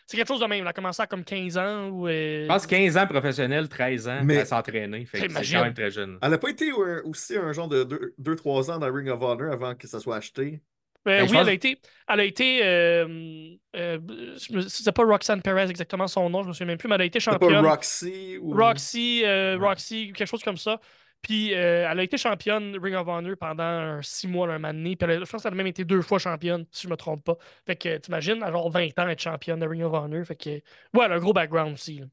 c'est 0.06 0.16
quelque 0.16 0.28
chose 0.28 0.40
de 0.40 0.46
même. 0.46 0.62
Elle 0.62 0.68
a 0.68 0.72
commencé 0.72 1.00
à 1.02 1.06
comme 1.06 1.24
15 1.24 1.56
ans. 1.58 1.88
Ou, 1.88 2.08
euh, 2.08 2.42
Je 2.42 2.48
pense 2.48 2.66
15 2.66 2.96
ans 2.96 3.06
professionnel, 3.06 3.68
13 3.68 4.08
ans 4.08 4.20
Mais- 4.24 4.38
à 4.38 4.44
s'entraîner. 4.44 5.06
C'est 5.12 5.28
quand 5.28 5.62
même 5.64 5.74
très 5.74 5.90
jeune. 5.90 6.18
Elle 6.20 6.30
n'a 6.30 6.38
pas 6.38 6.50
été 6.50 6.70
euh, 6.70 7.00
aussi 7.04 7.36
un 7.36 7.52
genre 7.52 7.68
de 7.68 8.14
2-3 8.18 8.70
ans 8.72 8.78
dans 8.78 8.92
Ring 8.92 9.08
of 9.08 9.22
Honor 9.22 9.52
avant 9.52 9.74
que 9.74 9.86
ça 9.86 10.00
soit 10.00 10.16
acheté? 10.16 10.60
Euh, 11.09 11.20
Ben, 11.20 11.26
je 11.26 11.30
oui, 11.30 11.36
pense- 11.38 11.42
elle 11.42 11.48
a 11.48 11.53
été. 11.53 11.80
Elle 12.09 12.20
a 12.20 12.24
été. 12.24 12.61
euh, 12.62 13.57
euh, 13.76 13.98
je 14.07 14.53
me- 14.55 14.61
c'est 14.68 14.92
pas 14.92 15.05
Roxanne 15.05 15.40
Perez 15.42 15.70
exactement 15.70 16.07
son 16.07 16.28
nom, 16.28 16.42
je 16.42 16.48
me 16.48 16.53
souviens 16.53 16.66
même 16.66 16.78
plus, 16.78 16.88
mais 16.88 16.96
elle 16.96 17.01
a 17.03 17.05
été 17.07 17.20
C'était 17.20 17.38
pas 17.38 17.46
championne. 17.46 17.64
Roxy 17.66 18.38
ou. 18.40 18.55
Roxy, 18.55 19.22
euh, 19.24 19.57
Ouais. 19.59 19.66
Roxy, 19.68 20.12
quelque 20.12 20.28
chose 20.28 20.42
comme 20.42 20.59
ça. 20.59 20.78
Puis 21.22 21.55
euh, 21.55 21.86
elle 21.90 22.01
a 22.01 22.03
été 22.03 22.16
championne 22.16 22.76
Ring 22.82 22.94
of 22.96 23.07
Honor 23.09 23.34
pendant 23.38 23.62
un 23.62 24.03
six 24.03 24.26
mois, 24.28 24.48
un 24.48 24.53
moment 24.59 24.72
donné. 24.72 24.96
Puis 24.96 25.05
elle 25.11 25.22
a- 25.22 25.24
je 25.24 25.30
pense 25.30 25.42
qu'elle 25.42 25.53
a 25.53 25.57
même 25.57 25.66
été 25.66 25.84
deux 25.84 26.01
fois 26.03 26.18
championne, 26.18 26.64
si 26.70 26.82
je 26.86 26.88
me 26.90 26.96
trompe 26.96 27.24
pas. 27.24 27.36
Fait 27.66 27.76
que 27.76 27.96
t'imagines, 27.98 28.42
à 28.42 28.51
genre 28.51 28.70
20 28.70 28.98
ans, 28.98 29.09
être 29.09 29.20
championne 29.20 29.61
de 29.61 29.66
Ring 29.66 29.82
of 29.82 29.92
Honor. 29.92 30.24
Fait 30.26 30.36
que. 30.36 30.51
Ouais, 30.51 31.05
elle 31.05 31.12
a 31.12 31.14
un 31.16 31.18
gros 31.18 31.32
background 31.34 31.74
aussi. 31.74 31.98
là. 32.01 32.07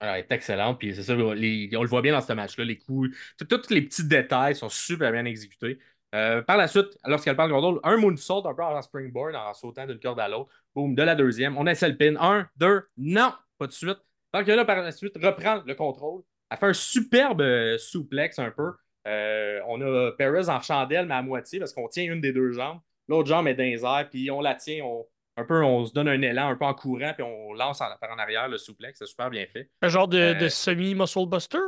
Ah, 0.00 0.18
elle 0.18 0.24
est 0.24 0.32
excellente. 0.32 0.78
Puis 0.78 0.94
c'est 0.94 1.02
ça, 1.02 1.14
les- 1.14 1.70
on 1.76 1.82
le 1.82 1.88
voit 1.88 2.02
bien 2.02 2.12
dans 2.12 2.20
ce 2.20 2.32
match-là. 2.34 2.64
Les 2.64 2.76
coups, 2.78 3.16
tous 3.48 3.70
les 3.70 3.80
petits 3.82 4.04
détails 4.06 4.54
sont 4.54 4.68
super 4.68 5.10
bien 5.12 5.24
exécutés. 5.24 5.78
Euh, 6.14 6.40
par 6.42 6.56
la 6.56 6.68
suite, 6.68 6.96
lorsqu'elle 7.04 7.36
parle 7.36 7.50
de 7.50 7.54
contrôle, 7.54 7.80
un 7.82 7.96
moonsault 7.96 8.46
un 8.46 8.54
peu 8.54 8.62
en 8.62 8.80
springboard 8.80 9.34
en 9.34 9.52
sautant 9.54 9.86
d'une 9.86 9.98
corde 9.98 10.20
à 10.20 10.28
l'autre. 10.28 10.50
Boum, 10.74 10.94
de 10.94 11.02
la 11.02 11.14
deuxième. 11.14 11.58
On 11.58 11.66
essaie 11.66 11.88
le 11.88 11.96
pin. 11.96 12.14
Un, 12.20 12.48
deux, 12.56 12.84
non, 12.96 13.32
pas 13.58 13.66
de 13.66 13.72
suite. 13.72 13.98
Tant 14.32 14.44
que 14.44 14.52
là, 14.52 14.64
par 14.64 14.82
la 14.82 14.92
suite, 14.92 15.16
reprend 15.22 15.62
le 15.66 15.74
contrôle. 15.74 16.22
Elle 16.50 16.58
fait 16.58 16.66
un 16.66 16.72
superbe 16.72 17.40
euh, 17.40 17.76
souplex 17.76 18.38
un 18.38 18.50
peu. 18.50 18.72
Euh, 19.08 19.60
on 19.66 19.80
a 19.80 20.12
Perez 20.12 20.48
en 20.48 20.60
chandelle, 20.60 21.06
mais 21.06 21.14
à 21.14 21.22
moitié, 21.22 21.58
parce 21.58 21.72
qu'on 21.72 21.88
tient 21.88 22.04
une 22.04 22.20
des 22.20 22.32
deux 22.32 22.52
jambes. 22.52 22.80
L'autre 23.08 23.28
jambe 23.28 23.48
est 23.48 23.54
dans 23.54 23.62
les 23.62 23.84
airs, 23.84 24.08
puis 24.10 24.30
on 24.30 24.40
la 24.40 24.54
tient, 24.54 24.84
on, 24.84 25.06
un 25.36 25.44
peu, 25.44 25.62
on 25.62 25.84
se 25.86 25.92
donne 25.92 26.08
un 26.08 26.20
élan 26.22 26.48
un 26.48 26.56
peu 26.56 26.64
en 26.64 26.74
courant, 26.74 27.12
puis 27.14 27.22
on 27.22 27.52
lance 27.52 27.80
en, 27.80 27.86
par 28.00 28.10
en 28.10 28.18
arrière 28.18 28.48
le 28.48 28.58
souplex. 28.58 28.98
C'est 28.98 29.06
super 29.06 29.30
bien 29.30 29.46
fait. 29.46 29.70
Un 29.82 29.88
genre 29.88 30.08
de, 30.08 30.34
de 30.34 30.48
semi-muscle 30.48 31.26
buster? 31.26 31.58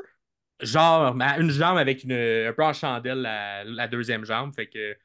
Genre 0.61 1.17
une 1.39 1.51
jambe 1.51 1.79
avec 1.79 2.05
une, 2.05 2.13
un 2.13 2.53
peu 2.53 2.65
en 2.65 2.73
chandelle 2.73 3.23
la, 3.23 3.89
deuxième 3.89 4.25
jambe. 4.25 4.55
Fait 4.55 4.69
que 4.69 4.97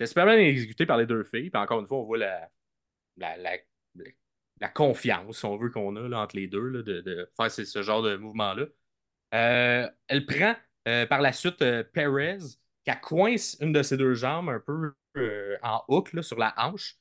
c'est 0.00 0.06
super 0.06 0.26
bien 0.26 0.36
exécuté 0.36 0.86
par 0.86 0.96
les 0.98 1.06
deux 1.06 1.24
filles. 1.24 1.50
Puis 1.50 1.60
encore 1.60 1.80
une 1.80 1.86
fois, 1.86 1.98
on 1.98 2.04
voit 2.04 2.18
la, 2.18 2.48
la, 3.16 3.36
la, 4.60 4.68
confiance, 4.68 5.44
on 5.44 5.56
veut, 5.56 5.70
qu'on 5.70 5.96
a 5.96 6.16
entre 6.16 6.36
les 6.36 6.46
deux 6.46 6.68
là, 6.68 6.82
de, 6.82 7.30
faire 7.36 7.50
ce, 7.50 7.82
genre 7.82 8.02
de 8.02 8.16
mouvement-là. 8.16 8.66
Euh, 9.34 9.88
elle 10.08 10.26
prend 10.26 10.54
euh, 10.88 11.06
par 11.06 11.20
la 11.20 11.32
suite 11.32 11.62
euh, 11.62 11.82
Perez, 11.84 12.38
qui 12.84 12.92
coince 13.00 13.56
une 13.60 13.72
de 13.72 13.82
ses 13.82 13.96
deux 13.96 14.14
jambes 14.14 14.50
un 14.50 14.60
peu 14.60 14.94
en 15.62 15.82
hook 15.88 16.12
là, 16.12 16.22
sur 16.22 16.38
la 16.38 16.54
hanche. 16.56 16.96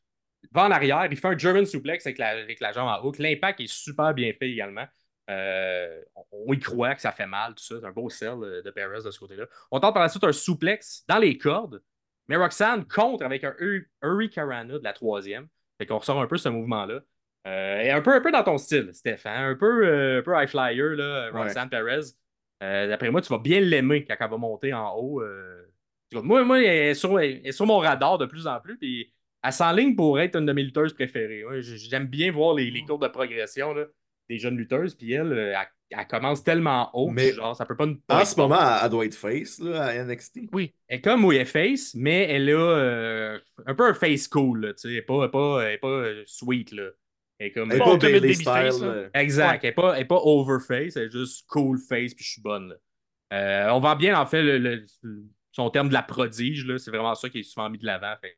Va 0.52 0.66
en 0.66 0.72
arrière, 0.72 1.08
il 1.10 1.18
fait 1.18 1.28
un 1.28 1.38
German 1.38 1.66
suplex 1.66 2.06
avec 2.06 2.18
la, 2.18 2.30
avec 2.30 2.60
la 2.60 2.72
jambe 2.72 2.88
en 2.88 3.06
hook. 3.06 3.20
L'impact 3.20 3.62
est 3.62 3.72
super 3.72 4.14
bien 4.14 4.34
fait 4.34 4.50
également. 4.50 4.88
Euh, 5.32 6.02
on, 6.32 6.54
y 6.54 6.60
croit 6.60 6.96
que 6.96 7.02
ça 7.02 7.12
fait 7.12 7.26
mal, 7.26 7.56
tout 7.56 7.64
ça. 7.64 7.76
C'est 7.80 7.86
un 7.86 7.92
beau 7.92 8.10
sell 8.10 8.38
euh, 8.44 8.62
de 8.62 8.72
Perez 8.72 9.04
de 9.04 9.12
ce 9.12 9.20
côté-là. 9.20 9.46
On 9.72 9.80
tente 9.80 9.94
par 9.94 10.04
la 10.04 10.10
suite 10.10 10.24
un 10.24 10.32
suplex 10.32 11.04
dans 11.08 11.20
les 11.20 11.38
cordes, 11.38 11.82
mais 12.28 12.36
Roxanne 12.36 12.86
contre 12.86 13.24
avec 13.24 13.44
un 13.44 13.54
Uri- 13.60 13.86
Hurricanrana 14.04 14.80
de 14.80 14.84
la 14.84 14.94
troisième. 14.94 15.48
Fait 15.78 15.86
qu'on 15.86 16.00
ressort 16.00 16.22
un 16.22 16.28
peu 16.28 16.38
ce 16.38 16.50
mouvement-là. 16.50 17.02
Euh, 17.48 17.80
et 17.80 17.92
un 17.92 18.02
peu, 18.02 18.14
un 18.14 18.22
peu 18.22 18.32
dans 18.32 18.44
ton 18.44 18.58
style, 18.58 18.90
Stéphane. 18.94 19.52
Un 19.52 19.56
peu, 19.56 19.88
euh, 19.88 20.20
un 20.20 20.22
peu 20.22 20.34
high 20.36 20.48
flyer, 20.48 20.96
là, 20.96 21.32
Roxanne 21.32 21.70
Perez. 21.70 22.02
D'après 22.60 23.10
moi, 23.10 23.22
tu 23.22 23.30
vas 23.30 23.40
bien 23.40 23.60
l'aimer 23.60 24.06
quand 24.06 24.16
elle 24.20 24.30
va 24.30 24.38
monter 24.38 24.74
en 24.74 24.94
haut. 24.96 25.24
Moi, 26.14 26.44
moi 26.44 26.62
elle, 26.62 26.90
est 26.90 26.94
sur, 26.94 27.20
elle 27.20 27.46
est 27.46 27.52
sur 27.52 27.66
mon 27.66 27.78
radar 27.80 28.18
de 28.18 28.26
plus 28.26 28.46
en 28.46 28.60
plus. 28.60 28.78
Puis 28.78 29.14
elle 29.44 29.54
s'enligne 29.54 29.96
pour 29.96 30.20
être 30.20 30.36
une 30.36 30.46
de 30.46 30.54
mes 30.54 30.64
lutteuses 30.64 30.94
préférées. 30.94 31.44
Ouais, 31.46 31.62
J'aime 31.62 32.06
bien 32.08 32.32
voir 32.32 32.54
les, 32.54 32.70
les 32.70 32.84
courbes 32.84 33.02
de 33.04 33.08
progression 33.08 33.74
là, 33.74 33.86
des 34.32 34.40
jeunes 34.40 34.58
lutteuses. 34.58 34.96
Puis 34.96 35.12
elle, 35.12 35.34
euh, 35.34 35.54
elle, 35.54 35.68
elle 36.00 36.08
commence 36.08 36.44
tellement 36.44 36.90
haut 36.94 37.10
Mais 37.10 37.34
genre, 37.34 37.56
ça 37.56 37.66
peut 37.66 37.76
pas 37.76 37.86
nous 37.86 38.00
En 38.10 38.24
ce 38.24 38.36
moment, 38.38 38.60
elle 38.60 38.80
elle 38.86 38.90
doit 38.90 39.06
être 39.06 39.16
face 39.16 39.60
là, 39.60 39.84
à 39.84 40.04
NXT. 40.04 40.40
Oui. 40.54 40.74
Elle 40.88 41.00
est 41.00 41.02
comme 41.02 41.26
oui, 41.26 41.44
face, 41.46 41.94
mais 41.96 42.30
elle 42.30 42.50
a 42.50 42.54
euh, 42.54 43.40
un 43.66 43.76
peu 43.76 43.86
un 43.88 43.94
face 43.94 44.28
cool. 44.28 44.68
Là, 44.68 44.74
tu 44.74 44.82
sais. 44.82 44.88
elle 44.90 44.94
n'est 44.96 45.02
pas, 45.02 45.16
elle 45.24 45.26
est 45.26 45.30
pas, 45.32 45.62
elle 45.64 45.74
est 45.74 45.78
pas 45.78 45.88
euh, 45.88 46.24
sweet. 46.26 46.72
Là. 46.72 46.90
Elle 47.40 47.48
est 47.48 47.52
comme. 47.52 47.72
Elle 47.72 47.78
est 47.78 47.84
pas 47.84 47.98
Bailey 47.98 48.34
style. 48.34 48.46
là. 48.48 49.10
Exact. 49.14 49.52
Ouais. 49.52 49.60
Elle 49.64 49.70
n'est 49.70 49.74
pas, 49.74 49.96
elle 49.96 50.02
est 50.02 50.06
pas 50.06 50.22
overface, 50.24 50.96
elle 50.96 51.08
est 51.08 51.12
juste 51.12 51.46
cool 51.48 51.78
face, 51.78 52.14
puis 52.14 52.24
je 52.24 52.32
suis 52.32 52.42
bonne. 52.42 52.70
là. 52.70 52.76
Euh, 53.34 53.70
on 53.72 53.80
vend 53.80 53.96
bien, 53.96 54.20
en 54.20 54.26
fait, 54.26 54.42
le, 54.44 54.58
le- 54.58 54.84
son 55.52 55.70
terme 55.70 55.90
de 55.90 55.94
la 55.94 56.04
prodige. 56.04 56.66
là. 56.66 56.78
C'est 56.78 56.92
vraiment 56.92 57.16
ça 57.16 57.30
qui 57.30 57.40
est 57.40 57.44
souvent 57.44 57.70
mis 57.70 57.78
de 57.78 57.86
l'avant. 57.86 58.14
Fait 58.22 58.38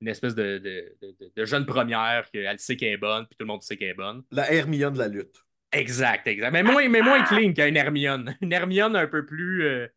Une 0.00 0.08
espèce 0.08 0.34
de, 0.34 0.58
de, 0.58 0.96
de- 1.36 1.44
jeune 1.44 1.66
première 1.66 2.30
qu'elle 2.30 2.58
sait 2.60 2.76
qu'elle 2.76 2.92
est 2.92 2.96
bonne, 2.96 3.26
puis 3.26 3.36
tout 3.36 3.44
le 3.44 3.48
monde 3.48 3.62
sait 3.62 3.76
qu'elle 3.76 3.88
est 3.88 3.94
bonne. 3.94 4.22
La 4.30 4.52
Hermione 4.52 4.92
de 4.94 4.98
la 4.98 5.08
lutte. 5.08 5.36
Exact, 5.72 6.26
exact. 6.26 6.50
Mais 6.52 6.62
moins, 6.62 6.88
mais 6.88 7.02
moins 7.02 7.22
clean 7.24 7.52
qu'une 7.52 7.76
Hermione. 7.76 8.36
Une 8.40 8.52
Hermione 8.52 8.96
un 8.96 9.06
peu 9.06 9.26
plus. 9.26 9.64
euh, 9.66 9.88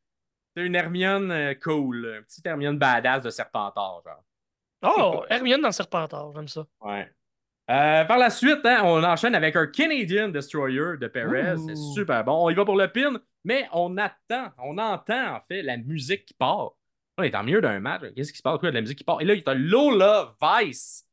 une 0.57 0.75
Hermione 0.75 1.31
euh, 1.31 1.53
cool. 1.55 2.15
Un 2.19 2.23
petit 2.23 2.41
Hermione 2.43 2.77
badass 2.77 3.23
de 3.23 3.29
Serpentard, 3.29 4.01
genre. 4.05 4.23
Oh, 4.83 5.23
Hermione 5.29 5.61
dans 5.61 5.71
Serpentard, 5.71 6.33
j'aime 6.35 6.47
ça. 6.47 6.65
Ouais. 6.81 7.09
Euh, 7.69 8.03
par 8.03 8.17
la 8.17 8.29
suite, 8.31 8.65
hein, 8.65 8.81
on 8.83 9.01
enchaîne 9.03 9.35
avec 9.35 9.55
un 9.55 9.67
Canadian 9.67 10.27
Destroyer 10.29 10.97
de 10.99 11.07
Perez. 11.07 11.55
C'est 11.67 11.75
super 11.77 12.23
bon. 12.25 12.45
On 12.45 12.49
y 12.49 12.53
va 12.55 12.65
pour 12.65 12.75
le 12.75 12.91
pin, 12.91 13.13
mais 13.45 13.65
on 13.71 13.95
attend, 13.97 14.51
on 14.57 14.77
entend 14.77 15.35
en 15.35 15.39
fait 15.41 15.61
la 15.61 15.77
musique 15.77 16.25
qui 16.25 16.33
part. 16.33 16.71
On 17.17 17.23
est 17.23 17.35
en 17.35 17.43
milieu 17.43 17.61
d'un 17.61 17.79
match. 17.79 18.01
Qu'est-ce 18.15 18.31
qui 18.31 18.37
se 18.37 18.43
passe? 18.43 18.59
Quoi, 18.59 18.69
de 18.69 18.75
la 18.75 18.81
musique 18.81 18.97
qui 18.99 19.03
part? 19.03 19.21
Et 19.21 19.25
là, 19.25 19.33
il 19.33 19.43
y 19.45 19.49
a 19.49 19.53
Lola 19.53 20.35
Vice 20.41 21.05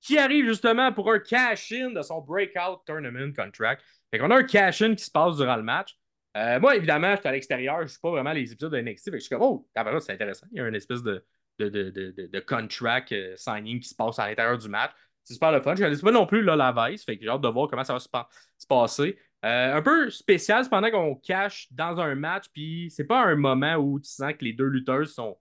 qui 0.00 0.18
arrive 0.18 0.46
justement 0.46 0.92
pour 0.92 1.10
un 1.10 1.18
cash-in 1.18 1.90
de 1.90 2.02
son 2.02 2.20
Breakout 2.20 2.82
Tournament 2.84 3.32
Contract. 3.34 3.82
Fait 4.10 4.18
qu'on 4.18 4.30
a 4.30 4.36
un 4.36 4.42
cash-in 4.44 4.94
qui 4.94 5.04
se 5.04 5.10
passe 5.10 5.36
durant 5.36 5.56
le 5.56 5.62
match. 5.62 5.96
Euh, 6.36 6.60
moi, 6.60 6.76
évidemment, 6.76 7.14
j'étais 7.14 7.28
à 7.28 7.32
l'extérieur, 7.32 7.78
je 7.78 7.82
ne 7.84 7.88
suis 7.88 8.00
pas 8.00 8.10
vraiment 8.10 8.32
les 8.32 8.52
épisodes 8.52 8.72
de 8.72 8.78
NXT. 8.78 9.04
Fait 9.04 9.10
que 9.12 9.16
je 9.18 9.22
suis 9.22 9.34
comme, 9.34 9.42
oh, 9.42 9.66
c'est 10.00 10.12
intéressant. 10.12 10.46
Il 10.52 10.58
y 10.58 10.60
a 10.60 10.68
une 10.68 10.74
espèce 10.74 11.02
de, 11.02 11.24
de, 11.58 11.68
de, 11.68 11.90
de, 11.90 12.26
de- 12.26 12.40
contract 12.40 13.12
euh, 13.12 13.34
signing 13.36 13.80
qui 13.80 13.88
se 13.88 13.94
passe 13.94 14.18
à 14.18 14.28
l'intérieur 14.28 14.58
du 14.58 14.68
match. 14.68 14.90
C'est 15.22 15.34
super 15.34 15.52
le 15.52 15.60
fun. 15.60 15.74
Je 15.74 15.84
ne 15.84 15.96
pas 15.96 16.10
non 16.10 16.26
plus 16.26 16.42
là, 16.42 16.54
la 16.56 16.72
Vice, 16.90 17.04
fait 17.04 17.16
que 17.16 17.22
j'ai 17.22 17.30
hâte 17.30 17.40
de 17.40 17.48
voir 17.48 17.68
comment 17.68 17.84
ça 17.84 17.94
va 17.94 18.00
se, 18.00 18.08
pa- 18.08 18.28
se 18.58 18.66
passer. 18.66 19.16
Euh, 19.44 19.74
un 19.76 19.82
peu 19.82 20.10
spécial, 20.10 20.64
cependant 20.64 20.90
qu'on 20.90 21.14
cache 21.14 21.68
dans 21.70 21.98
un 22.00 22.14
match, 22.14 22.46
puis 22.52 22.90
c'est 22.90 23.04
pas 23.04 23.24
un 23.24 23.36
moment 23.36 23.76
où 23.76 24.00
tu 24.00 24.10
sens 24.10 24.32
que 24.34 24.44
les 24.44 24.52
deux 24.52 24.66
lutteurs 24.66 25.06
sont 25.06 25.38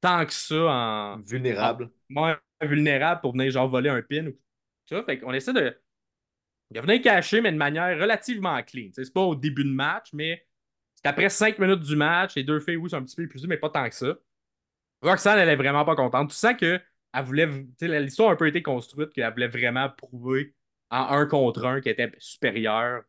tant 0.00 0.24
que 0.26 0.32
ça 0.32 0.56
en 0.56 1.20
Vulnérable. 1.22 1.90
moins 2.08 2.38
vulnérables 2.62 3.20
pour 3.20 3.32
venir 3.32 3.50
genre 3.50 3.68
voler 3.68 3.90
un 3.90 4.02
pin 4.02 4.26
ou 4.26 4.32
tout 4.32 4.38
ça. 4.88 5.02
Fait 5.04 5.18
qu'on 5.18 5.32
essaie 5.32 5.52
de, 5.52 5.76
de 6.70 6.80
venir 6.80 7.02
cacher, 7.02 7.40
mais 7.40 7.52
de 7.52 7.56
manière 7.56 7.98
relativement 7.98 8.62
clean. 8.62 8.90
C'est 8.94 9.12
pas 9.12 9.22
au 9.22 9.34
début 9.34 9.64
de 9.64 9.70
match, 9.70 10.10
mais 10.12 10.46
c'est 10.94 11.06
après 11.08 11.28
cinq 11.30 11.58
minutes 11.58 11.80
du 11.80 11.96
match. 11.96 12.34
Les 12.36 12.44
deux 12.44 12.60
filles, 12.60 12.76
oui, 12.76 12.90
sont 12.90 12.96
un 12.96 13.04
petit 13.04 13.16
peu 13.16 13.22
épuisées, 13.24 13.46
mais 13.46 13.58
pas 13.58 13.70
tant 13.70 13.88
que 13.88 13.94
ça. 13.94 14.14
Roxanne, 15.02 15.38
elle 15.38 15.48
est 15.48 15.56
vraiment 15.56 15.84
pas 15.84 15.96
contente. 15.96 16.30
Tu 16.30 16.36
sens 16.36 16.54
que 16.58 16.80
elle 17.12 17.24
voulait, 17.24 17.48
tu 17.48 17.66
sais, 17.80 18.00
l'histoire 18.00 18.30
a 18.30 18.32
un 18.32 18.36
peu 18.36 18.46
été 18.48 18.62
construite 18.62 19.12
qu'elle 19.12 19.32
voulait 19.32 19.48
vraiment 19.48 19.88
prouver 19.90 20.54
en 20.90 21.08
un 21.10 21.26
contre 21.26 21.64
un 21.64 21.80
qu'elle 21.80 21.92
était 21.94 22.12
supérieure 22.18 23.04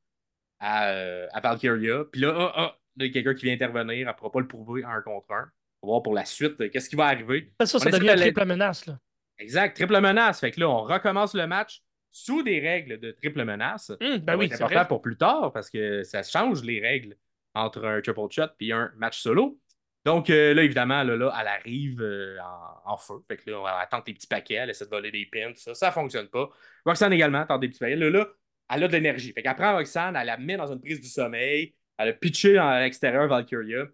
à, 0.59 0.89
euh, 0.91 1.27
à 1.33 1.41
Valkyria. 1.41 2.05
Puis 2.11 2.21
là, 2.21 2.33
ah, 2.37 2.53
ah, 2.55 2.79
là, 2.97 3.05
il 3.05 3.07
y 3.07 3.09
a 3.09 3.13
quelqu'un 3.13 3.35
qui 3.35 3.45
vient 3.45 3.53
intervenir, 3.55 3.95
elle 3.95 4.07
ne 4.07 4.13
pourra 4.13 4.31
pas 4.31 4.39
le 4.41 4.47
prouver 4.47 4.85
en 4.85 4.89
un 4.91 5.01
contre 5.01 5.31
un. 5.33 5.51
On 5.81 5.87
va 5.87 5.91
voir 5.91 6.03
pour 6.03 6.13
la 6.13 6.25
suite 6.25 6.59
euh, 6.61 6.69
qu'est-ce 6.69 6.89
qui 6.89 6.95
va 6.95 7.05
arriver. 7.05 7.51
Ça, 7.63 7.79
ça 7.79 7.89
devient 7.89 8.07
l'aider. 8.07 8.33
triple 8.33 8.45
menace, 8.45 8.85
là. 8.85 8.99
Exact, 9.39 9.75
triple 9.75 9.99
menace. 9.99 10.39
Fait 10.39 10.51
que 10.51 10.59
là, 10.59 10.69
on 10.69 10.81
recommence 10.83 11.33
le 11.33 11.45
match 11.45 11.81
sous 12.11 12.41
des 12.41 12.59
règles 12.59 12.99
de 12.99 13.11
triple 13.11 13.43
menace. 13.45 13.87
Ça 13.87 13.95
ben 13.99 14.35
oui, 14.35 14.47
c'est 14.49 14.55
important 14.55 14.75
vrai. 14.75 14.87
pour 14.87 15.01
plus 15.01 15.17
tard 15.17 15.51
parce 15.53 15.69
que 15.69 16.03
ça 16.03 16.23
change 16.23 16.63
les 16.63 16.79
règles 16.79 17.15
entre 17.53 17.85
un 17.85 18.01
triple 18.01 18.31
shot 18.31 18.47
et 18.59 18.71
un 18.71 18.91
match 18.97 19.19
solo. 19.19 19.59
Donc 20.05 20.29
euh, 20.29 20.53
là, 20.53 20.63
évidemment, 20.63 21.03
là, 21.03 21.15
là, 21.15 21.33
elle 21.39 21.47
arrive 21.47 22.01
euh, 22.01 22.37
en, 22.39 22.93
en 22.93 22.97
feu. 22.97 23.15
Fait 23.27 23.37
que 23.37 23.51
là, 23.51 23.79
elle 23.81 23.89
tente 23.89 24.05
des 24.05 24.13
petits 24.13 24.27
paquets, 24.27 24.55
elle 24.55 24.69
essaie 24.69 24.85
de 24.85 24.89
voler 24.89 25.11
des 25.11 25.27
pins, 25.31 25.51
tout 25.51 25.59
ça. 25.59 25.73
Ça 25.75 25.91
fonctionne 25.91 26.27
pas. 26.29 26.49
Roxanne 26.85 27.13
également 27.13 27.45
tente 27.45 27.61
des 27.61 27.67
petits 27.67 27.79
paquets. 27.79 27.95
Là, 27.97 28.09
là, 28.09 28.27
elle 28.73 28.83
a 28.83 28.87
de 28.87 28.93
l'énergie. 28.93 29.33
Fait 29.33 29.43
qu'elle 29.43 29.55
prend 29.55 29.75
Roxanne, 29.75 30.15
elle 30.15 30.27
la 30.27 30.37
met 30.37 30.57
dans 30.57 30.71
une 30.71 30.79
prise 30.79 31.01
du 31.01 31.07
sommeil, 31.07 31.75
elle 31.97 32.09
a 32.09 32.13
pitché 32.13 32.57
à 32.57 32.79
l'extérieur 32.79 33.27
Valkyria. 33.27 33.85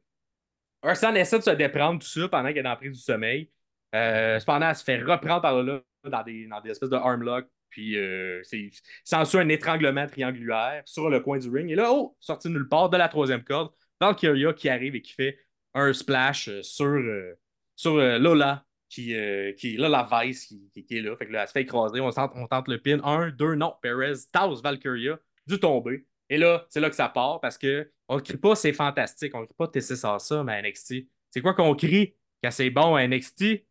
Roxanne 0.84 1.16
essaie 1.18 1.40
de 1.40 1.44
se 1.44 1.52
déprendre, 1.52 2.02
tout 2.02 2.08
ça, 2.08 2.28
pendant 2.28 2.50
qu'elle 2.50 2.58
est 2.58 2.64
dans 2.64 2.70
la 2.72 2.76
prise 2.76 2.92
du 2.92 3.00
sommeil. 3.00 3.50
Euh, 3.96 4.40
cependant, 4.40 4.70
elle 4.70 4.76
se 4.76 4.84
fait 4.84 5.02
reprendre 5.02 5.42
par 5.42 5.62
là 5.64 5.82
dans 6.04 6.24
des, 6.24 6.48
dans 6.48 6.60
des 6.62 6.72
espèces 6.72 6.90
de 6.90 6.96
armlock. 6.96 7.48
Puis, 7.70 7.98
euh, 7.98 8.42
c'est 8.44 8.70
s'ensuit 9.04 9.40
un 9.40 9.50
étranglement 9.50 10.06
triangulaire 10.06 10.84
sur 10.86 11.10
le 11.10 11.22
coin 11.22 11.40
du 11.40 11.50
ring. 11.50 11.72
Et 11.72 11.76
là, 11.76 11.92
oh, 11.92 12.16
sorti 12.20 12.50
nulle 12.50 12.68
part 12.68 12.90
de 12.90 12.98
la 12.98 13.08
troisième 13.08 13.44
corde, 13.44 13.72
Valkyria 14.00 14.54
qui 14.54 14.70
arrive 14.70 14.96
et 14.96 15.02
qui 15.02 15.14
fait 15.14 15.40
un 15.74 15.92
splash 15.94 16.50
euh, 16.50 16.62
sur, 16.62 17.96
Lola, 17.96 18.66
qui, 18.90 19.14
est 19.14 19.78
Lola 19.78 20.08
Vice, 20.12 20.46
qui, 20.46 20.86
est 20.98 21.02
là. 21.02 21.16
Fait 21.16 21.26
que 21.26 21.32
là, 21.32 21.44
elle 21.44 21.48
se 21.48 21.54
fait 21.54 21.62
écraser. 21.62 22.00
On 22.00 22.12
tente, 22.12 22.68
le 22.68 22.78
pin. 22.78 23.00
Un, 23.04 23.30
deux, 23.30 23.56
non. 23.56 23.74
Perez 23.82 24.14
tasse 24.32 24.62
Valkyria 24.62 25.18
du 25.48 25.60
tombé. 25.60 26.06
Et 26.30 26.38
là, 26.38 26.66
c'est 26.70 26.80
là 26.80 26.90
que 26.90 26.96
ça 26.96 27.10
part 27.10 27.40
parce 27.42 27.58
que 27.58 27.92
on 28.08 28.20
crie 28.20 28.38
pas 28.38 28.56
c'est 28.56 28.74
fantastique. 28.74 29.34
On 29.36 29.46
crie 29.46 29.56
pas 29.58 29.68
TC 29.68 29.96
ça, 29.96 30.44
mais 30.44 30.54
à 30.54 30.62
NXT. 30.62 31.08
C'est 31.32 31.42
quoi 31.42 31.54
qu'on 31.54 31.76
crie 31.76 32.16
quand 32.44 32.52
c'est 32.52 32.70
bon 32.70 32.96
à 32.96 33.08
NXT? 33.08 33.66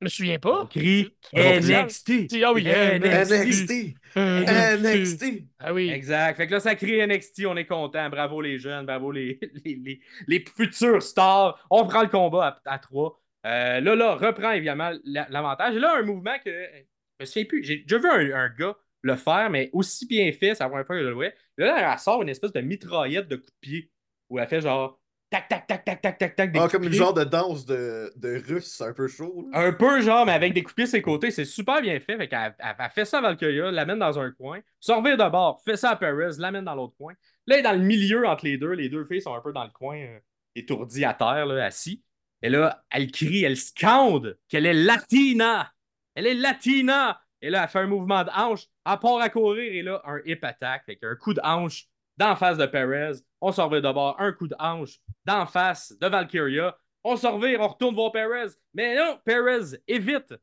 Je 0.00 0.04
me 0.04 0.08
souviens 0.08 0.36
On 0.36 0.38
pas. 0.38 0.66
crie 0.66 1.16
Tu 1.30 1.36
vas 1.36 1.56
NXT. 1.60 2.10
Ah 2.44 2.52
oui, 2.52 2.64
NXT! 2.64 3.94
NXT! 4.16 5.44
Ah 5.58 5.72
oui. 5.74 5.90
Exact. 5.90 6.36
Fait 6.36 6.46
que 6.46 6.52
là, 6.52 6.60
ça 6.60 6.74
crie 6.76 7.00
NXT, 7.04 7.46
on 7.46 7.56
est 7.56 7.66
content. 7.66 8.08
Bravo 8.08 8.40
les 8.40 8.58
jeunes, 8.58 8.86
bravo 8.86 9.10
les, 9.10 9.40
les, 9.64 9.74
les, 9.74 10.00
les 10.28 10.44
futurs 10.56 11.02
stars. 11.02 11.66
On 11.70 11.86
prend 11.86 12.02
le 12.02 12.08
combat 12.08 12.60
à, 12.64 12.74
à 12.74 12.78
trois. 12.78 13.20
Euh, 13.46 13.80
là, 13.80 13.94
là, 13.96 14.14
reprend 14.14 14.52
évidemment 14.52 14.92
la- 15.04 15.26
l'avantage. 15.30 15.74
Et 15.74 15.78
là, 15.80 15.96
un 15.98 16.02
mouvement 16.02 16.36
que 16.44 16.50
je 16.50 16.84
me 17.20 17.24
souviens 17.26 17.44
plus. 17.44 17.64
J'ai 17.64 17.78
déjà 17.78 17.98
vu 17.98 18.08
un, 18.32 18.36
un 18.38 18.48
gars 18.50 18.76
le 19.02 19.16
faire, 19.16 19.50
mais 19.50 19.70
aussi 19.72 20.06
bien 20.06 20.32
fait, 20.32 20.54
première 20.54 20.86
fois 20.86 20.96
que 20.96 21.02
je 21.02 21.08
le 21.08 21.14
voyais. 21.14 21.34
Là, 21.56 21.92
elle 21.92 21.98
sort 21.98 22.22
une 22.22 22.28
espèce 22.28 22.52
de 22.52 22.60
mitraillette 22.60 23.28
de 23.28 23.36
coups 23.36 23.52
de 23.52 23.58
pied 23.60 23.90
où 24.28 24.38
elle 24.38 24.46
fait 24.46 24.60
genre 24.60 25.00
tac, 25.30 25.48
tac, 25.48 25.66
tac, 25.66 25.84
tac, 25.84 26.00
tac, 26.00 26.18
tac, 26.18 26.36
tac. 26.36 26.52
des 26.52 26.58
Ah, 26.58 26.68
comme 26.68 26.84
une 26.84 26.92
genre 26.92 27.12
de 27.14 27.24
danse 27.24 27.64
de, 27.66 28.10
de 28.16 28.42
russe 28.48 28.80
un 28.80 28.92
peu 28.92 29.08
chaud. 29.08 29.48
là. 29.52 29.60
Un 29.60 29.72
peu 29.72 30.00
genre, 30.00 30.26
mais 30.26 30.32
avec 30.32 30.54
des 30.54 30.62
coups 30.62 30.74
de 30.74 30.76
pied 30.76 30.86
sur 30.86 30.96
les 30.96 31.02
côtés, 31.02 31.30
c'est 31.30 31.44
super 31.44 31.80
bien 31.80 31.98
fait. 32.00 32.16
Fait 32.16 32.28
qu'elle 32.28 32.54
elle, 32.58 32.76
elle 32.78 32.90
fait 32.90 33.04
ça 33.04 33.18
à 33.18 33.20
Valkyria, 33.22 33.70
l'amène 33.70 33.98
dans 33.98 34.18
un 34.18 34.30
coin, 34.32 34.60
sort 34.80 35.02
de 35.02 35.30
bord, 35.30 35.60
fait 35.64 35.76
ça 35.76 35.90
à 35.90 35.96
Perez, 35.96 36.38
l'amène 36.38 36.64
dans 36.64 36.74
l'autre 36.74 36.94
coin. 36.96 37.14
Là, 37.46 37.56
elle 37.56 37.60
est 37.60 37.62
dans 37.62 37.72
le 37.78 37.84
milieu 37.84 38.26
entre 38.26 38.44
les 38.44 38.58
deux. 38.58 38.72
Les 38.72 38.88
deux 38.88 39.04
filles 39.04 39.22
sont 39.22 39.34
un 39.34 39.40
peu 39.40 39.52
dans 39.52 39.64
le 39.64 39.70
coin, 39.70 39.98
euh, 39.98 40.18
étourdies 40.54 41.04
à 41.04 41.14
terre, 41.14 41.46
là, 41.46 41.64
assis. 41.64 42.02
Et 42.42 42.48
là, 42.50 42.84
elle 42.90 43.10
crie, 43.10 43.44
elle 43.44 43.56
scande 43.56 44.38
qu'elle 44.48 44.66
est 44.66 44.74
latina. 44.74 45.72
Elle 46.14 46.26
est 46.26 46.34
latina. 46.34 47.20
Et 47.42 47.50
là, 47.50 47.62
elle 47.64 47.68
fait 47.68 47.78
un 47.80 47.86
mouvement 47.86 48.24
de 48.24 48.30
hanche, 48.30 48.66
elle 48.84 48.98
part 48.98 49.18
à 49.20 49.28
courir 49.30 49.72
et 49.72 49.82
là, 49.82 50.02
un 50.04 50.20
hip 50.24 50.40
attack. 50.42 50.84
Fait 50.86 50.96
qu'un 50.96 51.14
coup 51.16 51.34
de 51.34 51.40
hanche 51.44 51.86
d'en 52.16 52.34
face 52.36 52.58
de 52.58 52.66
Perez. 52.66 53.12
On 53.40 53.52
sort 53.52 53.70
de 53.70 53.80
bord, 53.80 54.16
un 54.20 54.32
coup 54.32 54.48
de 54.48 54.56
hanche 54.58 54.98
d'en 55.24 55.46
face 55.46 55.96
de 56.00 56.06
Valkyria. 56.08 56.76
On 57.04 57.16
se 57.16 57.26
revire, 57.26 57.60
on 57.60 57.68
retourne 57.68 57.94
voir 57.94 58.10
Perez. 58.12 58.48
Mais 58.74 58.96
non, 58.96 59.18
Perez 59.24 59.76
évite 59.86 60.34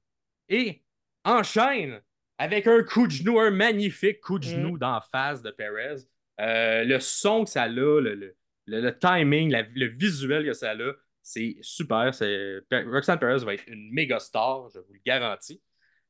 et 0.48 0.84
enchaîne 1.26 2.02
avec 2.38 2.68
un 2.68 2.84
coup 2.84 3.08
de 3.08 3.12
genou, 3.12 3.40
un 3.40 3.52
magnifique 3.52 4.22
coup 4.22 4.40
de 4.40 4.46
Mm. 4.46 4.50
genou 4.50 4.78
d'en 4.78 5.02
face 5.02 5.42
de 5.42 5.52
Perez. 5.52 5.98
Euh, 6.40 6.84
le 6.84 7.00
son 7.00 7.44
que 7.46 7.50
ça 7.50 7.64
a, 7.64 7.68
le, 7.68 8.36
le, 8.66 9.00
timing, 9.00 9.52
la- 9.52 9.62
le 9.64 9.86
visuel 9.88 10.46
que 10.46 10.54
ça 10.54 10.72
a, 10.72 10.76
c'est 11.22 11.58
super. 11.62 12.12
Roxanne 12.72 13.20
Perez 13.20 13.44
va 13.46 13.54
être 13.54 13.68
une 13.68 13.92
méga 13.92 14.20
star, 14.20 14.70
je 14.74 14.80
vous 14.80 14.94
le 14.94 15.00
garantis. 15.06 15.62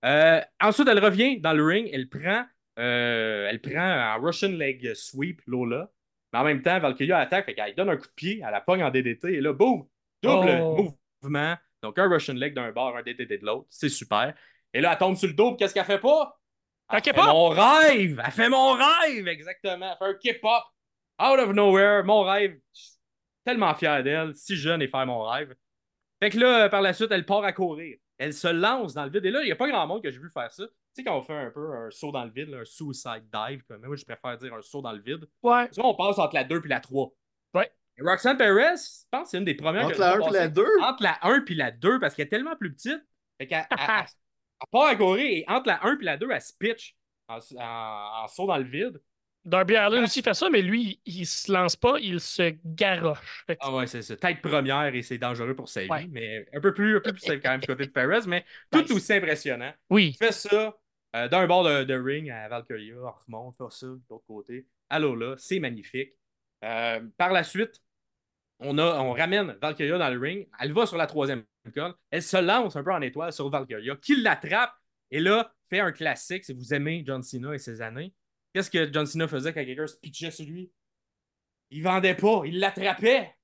Euh, 0.03 0.41
ensuite, 0.61 0.87
elle 0.87 1.03
revient 1.03 1.39
dans 1.39 1.53
le 1.53 1.63
ring, 1.63 1.89
elle 1.91 2.09
prend, 2.09 2.45
euh, 2.79 3.47
elle 3.49 3.61
prend 3.61 3.79
un 3.79 4.15
Russian 4.15 4.49
Leg 4.49 4.93
Sweep, 4.93 5.41
Lola. 5.47 5.89
Mais 6.33 6.39
en 6.39 6.43
même 6.43 6.61
temps, 6.61 6.79
Valkyria 6.79 7.17
attaque, 7.19 7.45
fait 7.45 7.55
qu'elle 7.55 7.73
donne 7.75 7.89
un 7.89 7.97
coup 7.97 8.07
de 8.07 8.13
pied, 8.15 8.41
elle 8.45 8.51
la 8.51 8.61
pogne 8.61 8.83
en 8.83 8.91
DDT, 8.91 9.35
et 9.35 9.41
là, 9.41 9.53
boum, 9.53 9.87
double 10.21 10.59
Oh. 10.61 10.93
mouvement. 11.21 11.55
Donc, 11.81 11.97
un 11.97 12.09
Russian 12.09 12.33
Leg 12.33 12.53
d'un 12.53 12.71
bord, 12.71 12.95
un 12.97 13.03
DDT 13.03 13.37
de 13.37 13.45
l'autre, 13.45 13.67
c'est 13.69 13.89
super. 13.89 14.33
Et 14.73 14.81
là, 14.81 14.91
elle 14.93 14.97
tombe 14.97 15.15
sur 15.15 15.27
le 15.27 15.33
dos, 15.33 15.55
qu'est-ce 15.55 15.73
qu'elle 15.73 15.85
fait 15.85 15.99
pas? 15.99 16.39
Un 16.89 16.97
Elle 16.97 17.03
fait 17.03 17.13
mon 17.13 17.49
rêve! 17.49 18.21
Elle 18.25 18.31
fait 18.31 18.49
mon 18.49 18.73
rêve, 18.73 19.27
exactement. 19.27 19.95
Elle 20.01 20.19
fait 20.19 20.29
un 20.29 20.33
K-pop. 20.33 20.63
Out 21.21 21.39
of 21.39 21.53
nowhere, 21.53 22.03
mon 22.03 22.21
rêve. 22.23 22.59
Je 22.73 22.79
suis 22.81 22.91
tellement 23.45 23.73
fier 23.73 24.03
d'elle, 24.03 24.35
si 24.35 24.55
jeune 24.55 24.81
et 24.81 24.87
faire 24.87 25.05
mon 25.05 25.23
rêve. 25.23 25.55
Fait 26.21 26.29
que 26.29 26.37
là, 26.39 26.69
par 26.69 26.81
la 26.81 26.93
suite, 26.93 27.11
elle 27.11 27.25
part 27.25 27.43
à 27.43 27.53
courir. 27.53 27.97
Elle 28.17 28.33
se 28.33 28.47
lance 28.47 28.93
dans 28.93 29.03
le 29.03 29.09
vide. 29.11 29.25
Et 29.25 29.31
là, 29.31 29.41
il 29.41 29.45
n'y 29.45 29.51
a 29.51 29.55
pas 29.55 29.67
grand 29.69 29.85
monde 29.87 30.01
que 30.01 30.09
j'ai 30.09 30.19
vu 30.19 30.29
faire 30.29 30.51
ça. 30.51 30.63
Tu 30.65 30.71
sais, 30.93 31.03
quand 31.03 31.17
on 31.17 31.21
fait 31.21 31.33
un 31.33 31.51
peu 31.51 31.73
un 31.75 31.91
saut 31.91 32.11
dans 32.11 32.23
le 32.23 32.31
vide, 32.31 32.49
là, 32.49 32.59
un 32.59 32.65
suicide 32.65 33.25
dive, 33.31 33.63
comme 33.67 33.81
moi, 33.85 33.95
je 33.95 34.05
préfère 34.05 34.37
dire 34.37 34.53
un 34.53 34.61
saut 34.61 34.81
dans 34.81 34.93
le 34.93 35.01
vide. 35.01 35.25
Ouais. 35.43 35.67
Souvent, 35.73 35.89
on 35.91 35.95
passe 35.95 36.17
entre 36.19 36.35
la 36.35 36.43
2 36.45 36.61
et 36.63 36.67
la 36.69 36.79
3. 36.79 37.11
Ouais. 37.53 37.71
Roxanne 37.99 38.37
Perez, 38.37 38.75
je 38.77 39.05
pense 39.11 39.23
que 39.23 39.29
c'est 39.29 39.37
une 39.37 39.45
des 39.45 39.55
premières 39.55 39.85
Entre 39.85 39.95
que 39.95 39.99
la 39.99 40.11
j'ai 40.11 40.17
1 40.17 40.19
et 40.19 40.31
la 40.31 40.39
passées. 40.39 40.49
2. 40.51 40.67
Entre 40.83 41.03
la 41.03 41.17
1 41.25 41.41
puis 41.41 41.55
la 41.55 41.71
2, 41.71 41.99
parce 41.99 42.15
qu'elle 42.15 42.27
est 42.27 42.29
tellement 42.29 42.55
plus 42.55 42.73
petite. 42.73 43.01
Fait 43.37 43.47
qu'elle 43.47 43.65
elle- 43.69 43.77
elle- 43.79 44.05
elle 44.61 44.67
part 44.71 44.87
à 44.87 44.95
courir 44.95 45.25
et 45.25 45.43
entre 45.47 45.67
la 45.67 45.85
1 45.85 45.97
et 45.99 46.03
la 46.03 46.17
2, 46.17 46.29
elle 46.31 46.41
se 46.41 46.53
pitch 46.57 46.95
en, 47.27 47.39
en- 47.57 48.23
en 48.23 48.27
saut 48.27 48.47
dans 48.47 48.57
le 48.57 48.63
vide. 48.63 49.01
Darby 49.45 49.75
Allin 49.75 50.03
aussi 50.03 50.21
fait 50.21 50.33
ça, 50.33 50.49
mais 50.49 50.61
lui, 50.61 50.99
il 51.05 51.25
se 51.25 51.51
lance 51.51 51.75
pas, 51.75 51.97
il 51.99 52.19
se 52.19 52.55
garoche. 52.65 53.45
Que- 53.47 53.53
Ah 53.59 53.73
ouais, 53.73 53.87
c'est 53.87 54.01
ça. 54.01 54.15
Tête 54.17 54.41
première 54.41 54.93
et 54.93 55.01
c'est 55.03 55.17
dangereux 55.17 55.55
pour 55.55 55.69
sa 55.69 55.83
vie, 55.83 55.89
Ouais. 55.89 56.07
mais 56.11 56.47
un 56.53 56.59
peu 56.59 56.73
plus, 56.73 56.97
un 56.97 56.99
peu 57.01 57.11
plus 57.11 57.21
safe 57.21 57.39
quand 57.41 57.51
même 57.51 57.59
du 57.61 57.67
côté 57.67 57.85
de 57.85 57.91
Perez, 57.91 58.27
mais 58.27 58.43
tout 58.71 58.81
Nice. 58.81 58.91
aussi 58.91 59.13
impressionnant. 59.13 59.71
Oui. 59.89 60.15
Il 60.19 60.25
fait 60.25 60.31
ça 60.33 60.75
euh, 61.15 61.27
d'un 61.29 61.47
bord 61.47 61.63
de, 61.63 61.83
de 61.83 61.93
ring 61.93 62.29
à 62.29 62.47
Valkyria, 62.49 62.95
on 62.97 63.11
remonte, 63.27 63.55
fait 63.57 63.71
ça 63.77 63.85
de 63.87 64.01
l'autre 64.09 64.25
côté. 64.27 64.65
Allô 64.89 65.15
là, 65.15 65.35
c'est 65.37 65.59
magnifique. 65.59 66.13
Euh, 66.63 66.99
par 67.17 67.31
la 67.31 67.43
suite, 67.43 67.81
on, 68.59 68.77
a, 68.77 68.99
on 68.99 69.11
ramène 69.13 69.55
Valkyria 69.61 69.97
dans 69.97 70.09
le 70.09 70.19
ring. 70.19 70.47
Elle 70.59 70.73
va 70.73 70.85
sur 70.85 70.97
la 70.97 71.07
troisième 71.07 71.43
corde. 71.73 71.95
Elle 72.09 72.21
se 72.23 72.37
lance 72.37 72.75
un 72.75 72.83
peu 72.83 72.91
en 72.93 73.01
étoile 73.01 73.31
sur 73.33 73.49
Valkyria, 73.49 73.95
qui 73.97 74.15
l'attrape 74.21 74.73
et 75.11 75.19
là, 75.19 75.53
fait 75.69 75.79
un 75.79 75.91
classique. 75.91 76.45
Si 76.45 76.53
vous 76.53 76.73
aimez 76.73 77.03
John 77.05 77.21
Cena 77.21 77.53
et 77.53 77.59
ses 77.59 77.81
années, 77.81 78.13
qu'est-ce 78.55 78.71
que 78.71 78.91
John 78.91 79.05
Cena 79.05 79.27
faisait 79.27 79.51
quand 79.51 79.65
quelqu'un 79.65 79.85
se 79.85 79.97
pitchait 79.97 80.31
sur 80.31 80.45
lui? 80.45 80.71
Il 81.71 81.83
vendait 81.83 82.15
pas, 82.15 82.43
il 82.45 82.59
l'attrapait. 82.59 83.35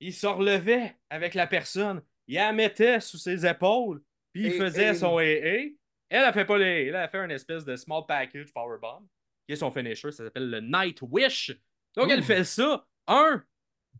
Il 0.00 0.12
se 0.12 0.26
relevait 0.26 0.96
avec 1.08 1.34
la 1.34 1.46
personne. 1.46 2.02
Il 2.26 2.34
la 2.34 2.52
mettait 2.52 2.98
sous 3.00 3.16
ses 3.16 3.46
épaules. 3.46 4.02
Puis 4.32 4.46
il 4.46 4.52
faisait 4.52 4.94
son 4.94 5.18
AA. 5.18 5.70
Elle 6.08 6.24
a 6.24 6.32
fait 6.32 6.44
pas 6.44 6.58
les. 6.58 6.86
Elle 6.86 6.96
a 6.96 7.08
fait 7.08 7.18
une 7.18 7.30
espèce 7.30 7.64
de 7.64 7.76
small 7.76 8.04
package 8.06 8.52
powerbomb. 8.52 9.08
Qui 9.46 9.52
est 9.52 9.56
son 9.56 9.70
finisher. 9.70 10.10
Ça 10.10 10.24
s'appelle 10.24 10.50
le 10.50 10.60
Night 10.60 11.00
Wish. 11.00 11.56
Donc 11.94 12.10
elle 12.10 12.24
fait 12.24 12.44
ça. 12.44 12.86
Un, 13.06 13.44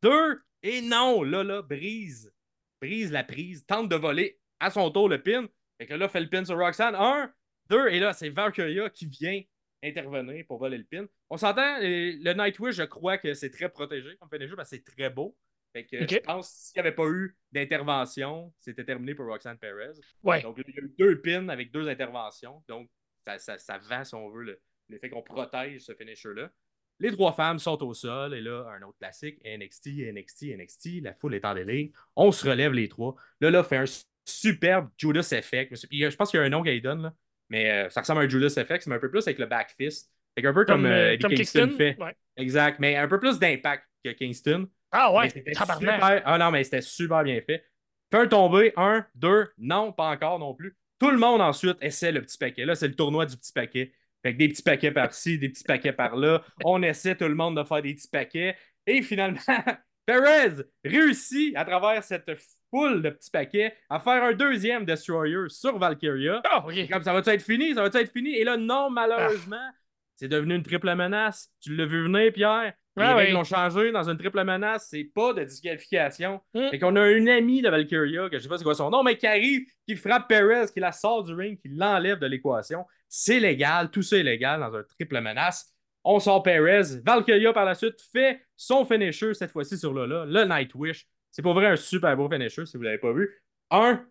deux, 0.03 0.43
et 0.65 0.83
non. 0.83 1.23
Là, 1.23 1.45
là, 1.45 1.63
brise. 1.63 2.35
Brise 2.83 3.13
la 3.13 3.23
prise. 3.23 3.65
Tente 3.65 3.89
de 3.89 3.97
voler 3.97 4.41
à 4.59 4.71
son 4.71 4.91
tour 4.91 5.09
le 5.09 5.23
pin. 5.23 5.47
Fait 5.79 5.87
que 5.87 5.95
là, 5.95 6.09
fait 6.09 6.21
le 6.21 6.29
pin 6.29 6.45
sur 6.45 6.59
Roxanne. 6.59 6.97
Un, 6.97 7.33
deux, 7.71 7.89
et 7.89 8.01
là, 8.01 8.13
c'est 8.13 8.31
Valkyria 8.31 8.91
qui 8.91 9.07
vient 9.07 9.41
intervenir 9.87 10.45
pour 10.47 10.59
voler 10.59 10.79
le 10.79 10.85
pin. 10.85 11.07
On 11.31 11.37
s'entend, 11.37 11.79
euh, 11.79 12.13
le 12.21 12.33
Nightwish, 12.33 12.77
je 12.77 12.83
crois 12.83 13.19
que 13.19 13.35
c'est 13.35 13.51
très 13.51 13.69
protégé 13.69 14.17
comme 14.19 14.29
finisher 14.31 14.57
parce 14.57 14.71
que 14.71 14.77
c'est 14.77 14.85
très 14.85 15.11
beau. 15.11 15.37
Fait 15.73 15.85
que 15.85 16.09
je 16.09 16.19
pense 16.19 16.49
que 16.49 16.55
s'il 16.55 16.81
n'y 16.81 16.87
avait 16.87 16.97
pas 16.97 17.07
eu 17.07 17.37
d'intervention, 17.53 18.53
c'était 18.61 18.85
terminé 18.85 19.15
pour 19.15 19.27
Roxanne 19.27 19.59
Perez. 19.59 19.93
Ouais. 20.23 20.41
Donc, 20.43 20.57
il 20.67 20.75
y 20.75 20.79
a 20.79 20.83
eu 20.83 20.95
deux 20.99 21.21
pins 21.21 21.49
avec 21.49 21.71
deux 21.71 21.87
interventions. 21.89 22.63
Donc, 22.67 22.89
ça, 23.27 23.39
ça, 23.39 23.59
ça 23.59 23.79
vend, 23.79 24.05
si 24.05 24.15
on 24.15 24.31
veut, 24.31 24.43
le, 24.43 24.61
le 24.89 24.99
fait 24.99 25.11
qu'on 25.11 25.23
protège 25.23 25.83
ce 25.83 25.95
finisher-là. 25.95 26.51
Les 26.99 27.13
trois 27.13 27.33
femmes 27.33 27.59
sont 27.59 27.83
au 27.83 27.93
sol. 27.93 28.35
Et 28.35 28.41
là, 28.41 28.67
un 28.71 28.83
autre 28.83 28.97
classique, 28.99 29.39
NXT, 29.45 30.13
NXT, 30.15 30.57
NXT. 30.57 31.03
La 31.03 31.13
foule 31.13 31.35
est 31.35 31.45
en 31.45 31.55
délire. 31.55 31.91
On 32.15 32.33
se 32.33 32.49
relève 32.49 32.73
les 32.73 32.89
trois. 32.89 33.15
Là, 33.41 33.51
là, 33.51 33.63
fait 33.63 33.77
un 33.77 33.85
superbe 34.25 34.89
Judas 34.97 35.29
Effect. 35.33 35.75
Je 35.91 36.17
pense 36.17 36.31
qu'il 36.31 36.41
y 36.41 36.43
a 36.43 36.47
un 36.47 36.49
nom 36.49 36.63
qu'elle 36.63 36.81
donne, 36.81 37.03
là. 37.03 37.15
Mais 37.51 37.71
euh, 37.71 37.89
ça 37.91 38.01
ressemble 38.01 38.21
à 38.21 38.25
un 38.25 38.29
Judas 38.29 38.55
Effect, 38.61 38.87
mais 38.87 38.97
un 38.97 38.99
peu 38.99 39.11
plus 39.11 39.27
avec 39.27 39.39
le 39.39 39.47
back 39.47 39.75
fist. 39.79 40.11
Fait 40.35 40.43
qu'un 40.43 40.53
peu 40.53 40.65
comme, 40.65 40.83
Comme, 40.83 40.87
euh, 40.87 41.15
euh, 41.15 41.17
Kingston, 41.17 41.67
Kingston. 41.69 41.77
fait. 41.77 41.97
Ouais. 42.01 42.15
Exact. 42.37 42.79
Mais 42.81 42.97
un 42.97 43.09
peu 43.09 43.19
plus 43.21 43.39
d'impact 43.39 43.85
que 44.05 44.11
Kingston. 44.11 44.69
Ah 44.93 45.13
ouais, 45.13 45.31
c'était 45.31 45.53
tabarnak. 45.53 45.95
super- 45.95 46.23
Ah 46.25 46.39
non, 46.39 46.51
mais 46.51 46.65
c'était 46.65 46.81
super 46.83 47.23
bien 47.25 47.41
fait. 47.41 47.65
Fait 48.11 48.19
un 48.19 48.27
tombé, 48.29 48.73
un, 48.77 49.05
deux, 49.15 49.49
non, 49.59 49.93
pas 49.93 50.11
encore 50.11 50.39
non 50.39 50.55
plus. 50.55 50.77
Tout 50.99 51.11
le 51.11 51.19
monde 51.19 51.41
ensuite 51.41 51.77
essaie 51.83 52.13
le 52.13 52.23
petit 52.23 52.39
paquet. 52.39 52.65
Là, 52.65 52.75
c'est 52.75 52.89
le 52.89 52.95
tournoi 52.95 53.27
du 53.27 53.37
petit 53.37 53.53
paquet. 53.53 53.93
Fait 54.23 54.33
que 54.33 54.39
des 54.39 54.49
petits 54.49 54.63
paquets 54.63 54.93
par-ci, 54.93 55.39
des 55.39 55.49
petits 55.49 55.65
paquets 55.65 55.93
par-là. 55.93 56.43
On 56.65 56.83
essaie 56.83 57.17
tout 57.17 57.29
le 57.29 57.35
monde 57.35 57.57
de 57.57 57.65
faire 57.65 57.83
des 57.83 57.95
petits 57.95 58.09
paquets. 58.09 58.57
Et 58.87 59.03
finalement, 59.03 59.41
Perez 60.07 60.63
réussit 60.85 61.55
à 61.57 61.65
travers 61.65 62.03
cette 62.05 62.31
foule 62.77 63.03
de 63.03 63.11
petits 63.11 63.31
paquets 63.31 63.75
à 63.89 63.99
faire 63.99 64.23
un 64.23 64.33
deuxième 64.33 64.85
Destroyer 64.85 65.49
sur 65.49 65.79
Valkyria. 65.79 66.43
Ah, 66.51 66.65
ok. 66.67 66.89
Comme 66.91 67.03
ça 67.03 67.13
va-tu 67.13 67.31
être 67.31 67.43
fini? 67.43 67.75
Ça 67.75 67.83
va-tu 67.83 67.99
être 67.99 68.13
fini? 68.13 68.35
Et 68.35 68.45
là, 68.45 68.57
non, 68.57 68.91
malheureusement, 68.91 69.71
c'est 70.15 70.29
devenu 70.29 70.55
une 70.57 70.63
triple 70.63 70.95
menace. 70.95 71.51
Tu 71.61 71.75
l'as 71.75 71.87
vu 71.87 72.03
venir, 72.05 72.33
Pierre? 72.33 72.75
Les 72.99 73.05
Ah 73.05 73.15
règles 73.15 73.35
oui. 73.35 73.41
ont 73.41 73.45
changé 73.45 73.93
dans 73.93 74.09
une 74.09 74.17
triple 74.17 74.43
menace. 74.45 74.89
C'est 74.91 75.05
pas 75.05 75.33
de 75.35 75.45
disqualification. 75.45 76.41
Mm. 76.55 76.71
Fait 76.71 76.79
qu'on 76.79 76.97
a 76.97 77.11
une 77.11 77.29
amie 77.29 77.61
de 77.61 77.69
Valkyria, 77.69 78.31
que 78.31 78.39
je 78.39 78.43
sais 78.43 78.49
pas 78.49 78.57
c'est 78.59 78.65
quoi 78.65 78.75
son 78.75 78.91
nom, 78.91 79.03
mais 79.03 79.17
qui 79.17 79.27
arrive, 79.27 79.67
qui 79.87 79.97
frappe 79.97 80.29
Perez, 80.29 80.67
qui 80.73 80.81
la 80.81 80.93
sort 80.93 81.23
du 81.25 81.35
ring, 81.35 81.59
qui 81.61 81.69
l'enlève 81.69 82.19
de 82.19 82.27
l'équation. 82.27 82.85
C'est 83.09 83.41
légal. 83.41 83.91
Tout 83.91 84.03
ça 84.03 84.17
est 84.17 84.23
légal 84.23 84.61
dans 84.61 84.75
un 84.75 84.83
triple 84.83 85.21
menace. 85.21 85.73
On 86.05 86.21
sort 86.21 86.43
Perez. 86.43 87.01
Valkyria, 87.05 87.53
par 87.53 87.65
la 87.65 87.75
suite, 87.75 88.01
fait 88.13 88.41
son 88.57 88.85
finisher, 88.87 89.35
cette 89.35 89.51
fois-ci 89.51 89.77
sur 89.77 89.93
Lola, 89.93 90.25
le 90.25 90.45
Nightwish. 90.45 91.07
C'est 91.37 91.43
pour 91.43 91.53
vrai 91.53 91.67
un 91.67 91.77
super 91.77 92.17
beau 92.17 92.31
finisher, 92.31 92.65
si 92.65 92.79
vous 92.79 92.83
l'avez 92.83 92.97
pas 92.97 93.13
vu. 93.13 93.29
Un, 93.71 94.03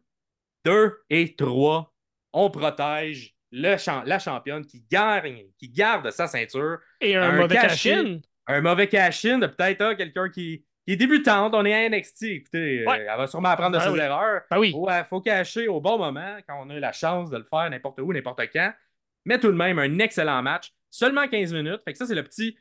deux 0.64 1.02
et 1.10 1.36
trois. 1.36 1.92
On 2.34 2.52
protège 2.52 3.36
le 3.52 3.78
champ- 3.78 4.04
la 4.06 4.20
championne 4.20 4.64
qui 4.64 4.86
gagne, 4.92 5.46
qui 5.58 5.70
garde 5.70 6.12
sa 6.12 6.28
ceinture. 6.28 6.78
Et 7.02 7.16
un, 7.16 7.24
Un 7.32 7.36
mauvais 7.38 7.56
cash-in. 7.56 8.04
cash-in. 8.04 8.20
Un 8.46 8.62
mauvais 8.62 8.88
cash-in 8.88 9.40
de 9.40 9.48
peut-être 9.48 9.82
ah, 9.82 9.96
quelqu'un 9.96 10.30
qui, 10.30 10.68
qui 10.86 10.94
est 10.94 10.98
débutante. 10.98 11.56
On 11.56 11.66
est 11.66 11.74
à 11.74 11.90
NXT. 11.90 12.24
Écoutez, 12.26 12.88
euh, 12.88 12.92
elle 12.94 13.06
va 13.08 13.26
sûrement 13.26 13.50
apprendre 13.50 13.72
de 13.72 13.80
Ben 13.80 13.86
ses 13.86 13.90
oui. 13.92 14.00
erreurs. 14.02 14.42
Ben 14.52 14.60
oui. 14.60 14.72
Ouais, 14.76 15.04
faut 15.06 15.20
cacher 15.22 15.68
au 15.68 15.82
bon 15.82 15.98
moment 15.98 16.38
quand 16.48 16.64
on 16.64 16.70
a 16.70 16.80
la 16.80 16.92
chance 16.92 17.32
de 17.32 17.38
le 17.40 17.44
faire 17.44 17.68
n'importe 17.72 18.00
où, 18.02 18.14
n'importe 18.14 18.42
quand. 18.54 18.72
Mais 19.26 19.40
tout 19.40 19.48
de 19.52 19.58
même, 19.58 19.80
un 19.80 19.98
excellent 19.98 20.44
match. 20.44 20.72
Seulement 20.92 21.28
15 21.28 21.54
minutes. 21.54 21.82
Fait 21.86 21.94
que 21.94 21.98
ça, 21.98 22.06
c'est 22.06 22.14
le 22.14 22.24
petit, 22.24 22.56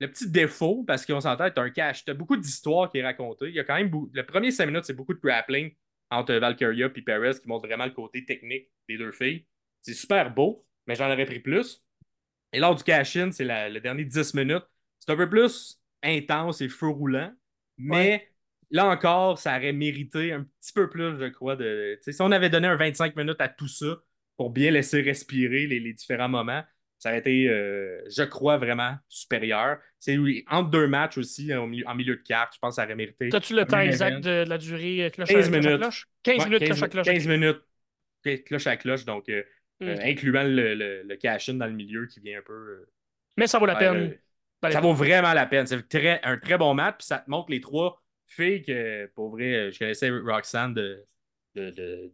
le 0.00 0.08
petit 0.10 0.28
défaut 0.30 0.84
parce 0.86 1.04
qu'on 1.06 1.20
s'entend, 1.20 1.50
t'as 1.50 1.62
un 1.62 1.70
cash. 1.70 2.04
T'as 2.04 2.14
beaucoup 2.14 2.36
d'histoires 2.36 2.90
qui 2.90 2.98
est 2.98 3.04
racontée. 3.04 3.48
Il 3.48 3.54
y 3.54 3.60
a 3.60 3.64
quand 3.64 3.76
même 3.76 3.88
beaucoup- 3.90 4.10
Le 4.14 4.24
premier 4.24 4.50
5 4.50 4.66
minutes, 4.66 4.84
c'est 4.86 4.94
beaucoup 4.94 5.14
de 5.14 5.20
grappling 5.20 5.74
entre 6.10 6.34
Valkyria 6.34 6.88
et 6.94 7.02
Perez 7.02 7.40
qui 7.40 7.48
montre 7.48 7.66
vraiment 7.66 7.84
le 7.86 7.92
côté 7.92 8.24
technique 8.24 8.68
des 8.88 8.98
deux 8.98 9.12
filles. 9.12 9.46
C'est 9.82 9.94
super 9.94 10.32
beau, 10.34 10.66
mais 10.86 10.94
j'en 10.94 11.10
aurais 11.12 11.26
pris 11.26 11.40
plus. 11.40 11.84
Et 12.52 12.58
lors 12.60 12.74
du 12.74 12.82
cash-in, 12.84 13.30
c'est 13.32 13.44
le 13.44 13.78
dernier 13.80 14.04
10 14.04 14.34
minutes. 14.34 14.64
C'est 14.98 15.12
un 15.12 15.16
peu 15.16 15.28
plus 15.28 15.80
intense 16.02 16.60
et 16.60 16.68
feu 16.68 16.88
roulant. 16.88 17.32
Mais 17.78 18.28
là 18.70 18.86
encore, 18.88 19.38
ça 19.38 19.56
aurait 19.56 19.72
mérité 19.72 20.32
un 20.32 20.44
petit 20.44 20.72
peu 20.72 20.88
plus, 20.88 21.18
je 21.18 21.26
crois. 21.28 21.56
De, 21.56 21.98
tu 22.02 22.12
si 22.12 22.22
on 22.22 22.30
avait 22.32 22.50
donné 22.50 22.68
un 22.68 22.76
25 22.76 23.16
minutes 23.16 23.40
à 23.40 23.48
tout 23.48 23.68
ça 23.68 23.96
pour 24.36 24.50
bien 24.50 24.70
laisser 24.70 25.00
respirer 25.02 25.66
les, 25.66 25.80
les 25.80 25.92
différents 25.94 26.28
moments, 26.28 26.62
ça 27.00 27.10
aurait 27.10 27.20
été, 27.20 27.48
euh, 27.50 28.02
je 28.10 28.22
crois, 28.24 28.58
vraiment 28.58 28.96
supérieur. 29.08 29.78
C'est 30.00 30.18
entre 30.50 30.70
deux 30.70 30.86
matchs 30.88 31.18
aussi, 31.18 31.54
en 31.54 31.66
milieu, 31.66 31.88
en 31.88 31.96
milieu 31.96 32.16
de 32.16 32.22
carte, 32.22 32.54
je 32.54 32.60
pense 32.60 32.72
que 32.72 32.76
ça 32.76 32.84
aurait 32.84 32.96
mérité. 32.96 33.30
T'as-tu 33.30 33.54
le 33.54 33.64
temps 33.66 33.80
exact 33.80 34.20
de, 34.20 34.44
de 34.44 34.44
la 34.48 34.58
durée 34.58 35.04
euh, 35.04 35.10
cloche 35.10 35.34
15 35.34 35.50
à 35.50 35.50
minutes. 35.50 35.72
cloche? 35.72 36.08
15 36.22 36.44
Ouais, 36.44 36.46
minutes 36.46 36.64
15 36.64 36.66
cloche 36.66 36.82
à 36.82 36.88
cloche. 36.88 37.14
15 37.14 37.26
minutes, 37.26 37.62
cloche 38.46 38.66
à 38.66 38.76
cloche, 38.76 39.04
donc 39.04 39.28
euh, 39.28 39.42
Hmm. 39.80 39.86
euh, 39.88 39.98
incluant 40.02 40.44
le, 40.44 40.74
le, 40.74 41.02
le 41.04 41.16
cash-in 41.16 41.54
dans 41.54 41.66
le 41.66 41.72
milieu 41.72 42.06
qui 42.06 42.20
vient 42.20 42.38
un 42.40 42.42
peu. 42.42 42.52
euh, 42.52 42.90
Mais 43.36 43.46
ça 43.46 43.58
vaut 43.58 43.66
la 43.66 43.76
peine. 43.76 44.14
euh, 44.64 44.70
ça 44.70 44.80
vaut 44.80 44.92
vraiment 44.94 45.32
la 45.32 45.46
peine. 45.46 45.66
C'est 45.66 45.88
très, 45.88 46.20
un 46.24 46.38
très 46.38 46.58
bon 46.58 46.74
match. 46.74 46.96
Puis 46.98 47.06
ça 47.06 47.18
te 47.18 47.30
montre 47.30 47.50
les 47.50 47.60
trois 47.60 48.02
filles 48.26 48.62
que, 48.62 49.06
pour 49.14 49.30
vrai, 49.30 49.72
je 49.72 49.78
connaissais 49.78 50.10
Roxanne 50.10 50.74
de, 50.74 51.06
de, 51.54 51.70
de, 51.70 52.12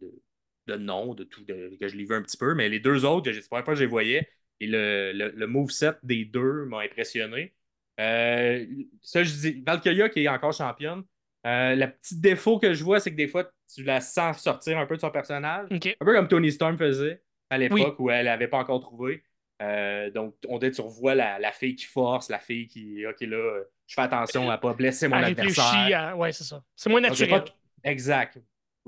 de, 0.67 0.75
nom, 0.77 1.13
de 1.13 1.23
tout, 1.23 1.45
que 1.45 1.87
je 1.87 1.95
l'ai 1.95 2.05
vu 2.05 2.15
un 2.15 2.21
petit 2.21 2.37
peu. 2.37 2.55
Mais 2.55 2.69
les 2.69 2.79
deux 2.79 3.05
autres, 3.05 3.31
c'est 3.31 3.37
la 3.39 3.47
première 3.47 3.65
fois 3.65 3.73
que 3.73 3.79
je 3.79 3.83
les 3.83 3.89
voyais. 3.89 4.29
Et 4.59 4.67
le, 4.67 5.11
le, 5.13 5.29
le 5.35 5.47
moveset 5.47 5.93
des 6.03 6.25
deux 6.25 6.65
m'a 6.65 6.79
impressionné. 6.81 7.53
Euh, 7.99 8.65
ça, 9.01 9.23
je 9.23 9.31
dis, 9.31 9.63
Valkyria 9.65 10.09
qui 10.09 10.23
est 10.23 10.27
encore 10.27 10.53
championne. 10.53 11.03
Euh, 11.45 11.75
le 11.75 11.87
petit 11.87 12.19
défaut 12.19 12.59
que 12.59 12.73
je 12.73 12.83
vois, 12.83 12.99
c'est 12.99 13.11
que 13.11 13.15
des 13.15 13.27
fois, 13.27 13.49
tu 13.73 13.83
la 13.83 14.01
sens 14.01 14.39
sortir 14.41 14.77
un 14.77 14.85
peu 14.85 14.95
de 14.95 15.01
son 15.01 15.11
personnage. 15.11 15.67
Un 15.71 16.05
peu 16.05 16.13
comme 16.13 16.27
Tony 16.27 16.51
Storm 16.51 16.77
faisait 16.77 17.21
à 17.49 17.57
l'époque 17.57 17.99
où 17.99 18.09
elle 18.09 18.25
n'avait 18.25 18.47
pas 18.47 18.57
encore 18.57 18.79
trouvé. 18.81 19.23
Euh, 19.61 20.11
donc, 20.11 20.35
on 20.47 20.59
dit, 20.59 20.69
tu 20.71 20.81
revois 20.81 21.15
la, 21.15 21.39
la 21.39 21.51
fille 21.51 21.75
qui 21.75 21.85
force, 21.85 22.29
la 22.29 22.37
fille 22.39 22.67
qui, 22.67 23.05
OK, 23.07 23.21
là, 23.21 23.61
je 23.87 23.93
fais 23.95 24.01
attention 24.01 24.49
à 24.49 24.55
ne 24.57 24.61
pas 24.61 24.73
blesser 24.73 25.07
mon 25.07 25.15
adversaire. 25.39 26.09
à... 26.09 26.15
Ouais, 26.15 26.31
c'est 26.31 26.43
ça. 26.43 26.63
C'est 26.75 26.89
moins 26.89 27.01
Donc, 27.01 27.11
naturel. 27.11 27.43
pas- 27.43 27.55
Exact. 27.83 28.37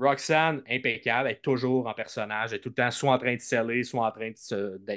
Roxanne, 0.00 0.62
impeccable, 0.68 1.28
elle 1.28 1.36
est 1.36 1.40
toujours 1.42 1.86
en 1.86 1.94
personnage, 1.94 2.50
elle 2.52 2.58
est 2.58 2.60
tout 2.60 2.70
le 2.70 2.74
temps 2.74 2.90
soit 2.90 3.12
en 3.12 3.18
train 3.18 3.34
de 3.34 3.40
sceller, 3.40 3.82
soit 3.84 4.06
en 4.06 4.10
train 4.10 4.30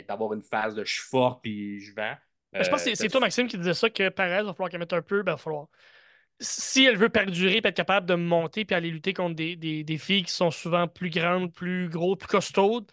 d'avoir 0.08 0.34
une 0.34 0.42
phase 0.42 0.76
de 0.76 0.86
je 0.86 0.94
suis 0.94 1.04
fort 1.04 1.42
puis 1.42 1.80
je 1.82 1.94
vends. 1.94 2.16
Je 2.54 2.70
pense 2.70 2.84
que 2.84 2.96
c'est- 2.96 3.06
Euh, 3.06 3.10
toi, 3.10 3.20
Maxime, 3.20 3.48
qui 3.48 3.58
disait 3.58 3.74
ça, 3.74 3.90
que 3.90 4.10
Perez, 4.10 4.40
il 4.42 4.46
va 4.46 4.54
falloir 4.54 4.70
qu'elle 4.70 4.80
mette 4.80 4.94
un 4.94 5.02
peu, 5.02 5.24
ben, 5.24 5.32
il 5.32 5.36
va 5.36 5.38
falloir. 5.38 5.68
Si 6.40 6.86
elle 6.86 6.98
veut 6.98 7.10
perdurer, 7.10 7.62
puis 7.62 7.70
être 7.70 7.76
capable 7.76 8.06
de 8.08 8.16
monter, 8.16 8.66
puis 8.66 8.76
aller 8.76 8.90
lutter 8.90 9.14
contre 9.14 9.36
des, 9.36 9.56
des- 9.56 9.84
des 9.84 9.98
filles 9.98 10.24
qui 10.24 10.32
sont 10.32 10.52
souvent 10.52 10.88
plus 10.88 11.10
grandes, 11.10 11.52
plus 11.54 11.90
grosses, 11.90 12.18
plus 12.20 12.28
costaudes, 12.28 12.86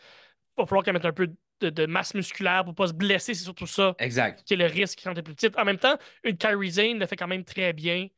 il 0.56 0.62
va 0.62 0.66
falloir 0.66 0.84
qu'elle 0.84 0.94
mette 0.94 1.04
un 1.04 1.12
peu 1.12 1.28
de, 1.60 1.70
de 1.70 1.86
masse 1.86 2.14
musculaire 2.14 2.64
pour 2.64 2.74
pas 2.74 2.86
se 2.86 2.92
blesser, 2.94 3.34
c'est 3.34 3.44
surtout 3.44 3.66
ça 3.66 3.94
Exact. 3.98 4.42
qui 4.44 4.54
est 4.54 4.56
le 4.56 4.66
risque 4.66 5.00
quand 5.04 5.12
t'es 5.14 5.22
plus 5.22 5.34
petite. 5.34 5.58
En 5.58 5.64
même 5.64 5.78
temps, 5.78 5.96
une 6.24 6.36
Kyrie 6.36 6.70
Zane 6.70 6.98
le 6.98 7.06
fait 7.06 7.16
quand 7.16 7.28
même 7.28 7.44
très 7.44 7.72
bien 7.72 8.08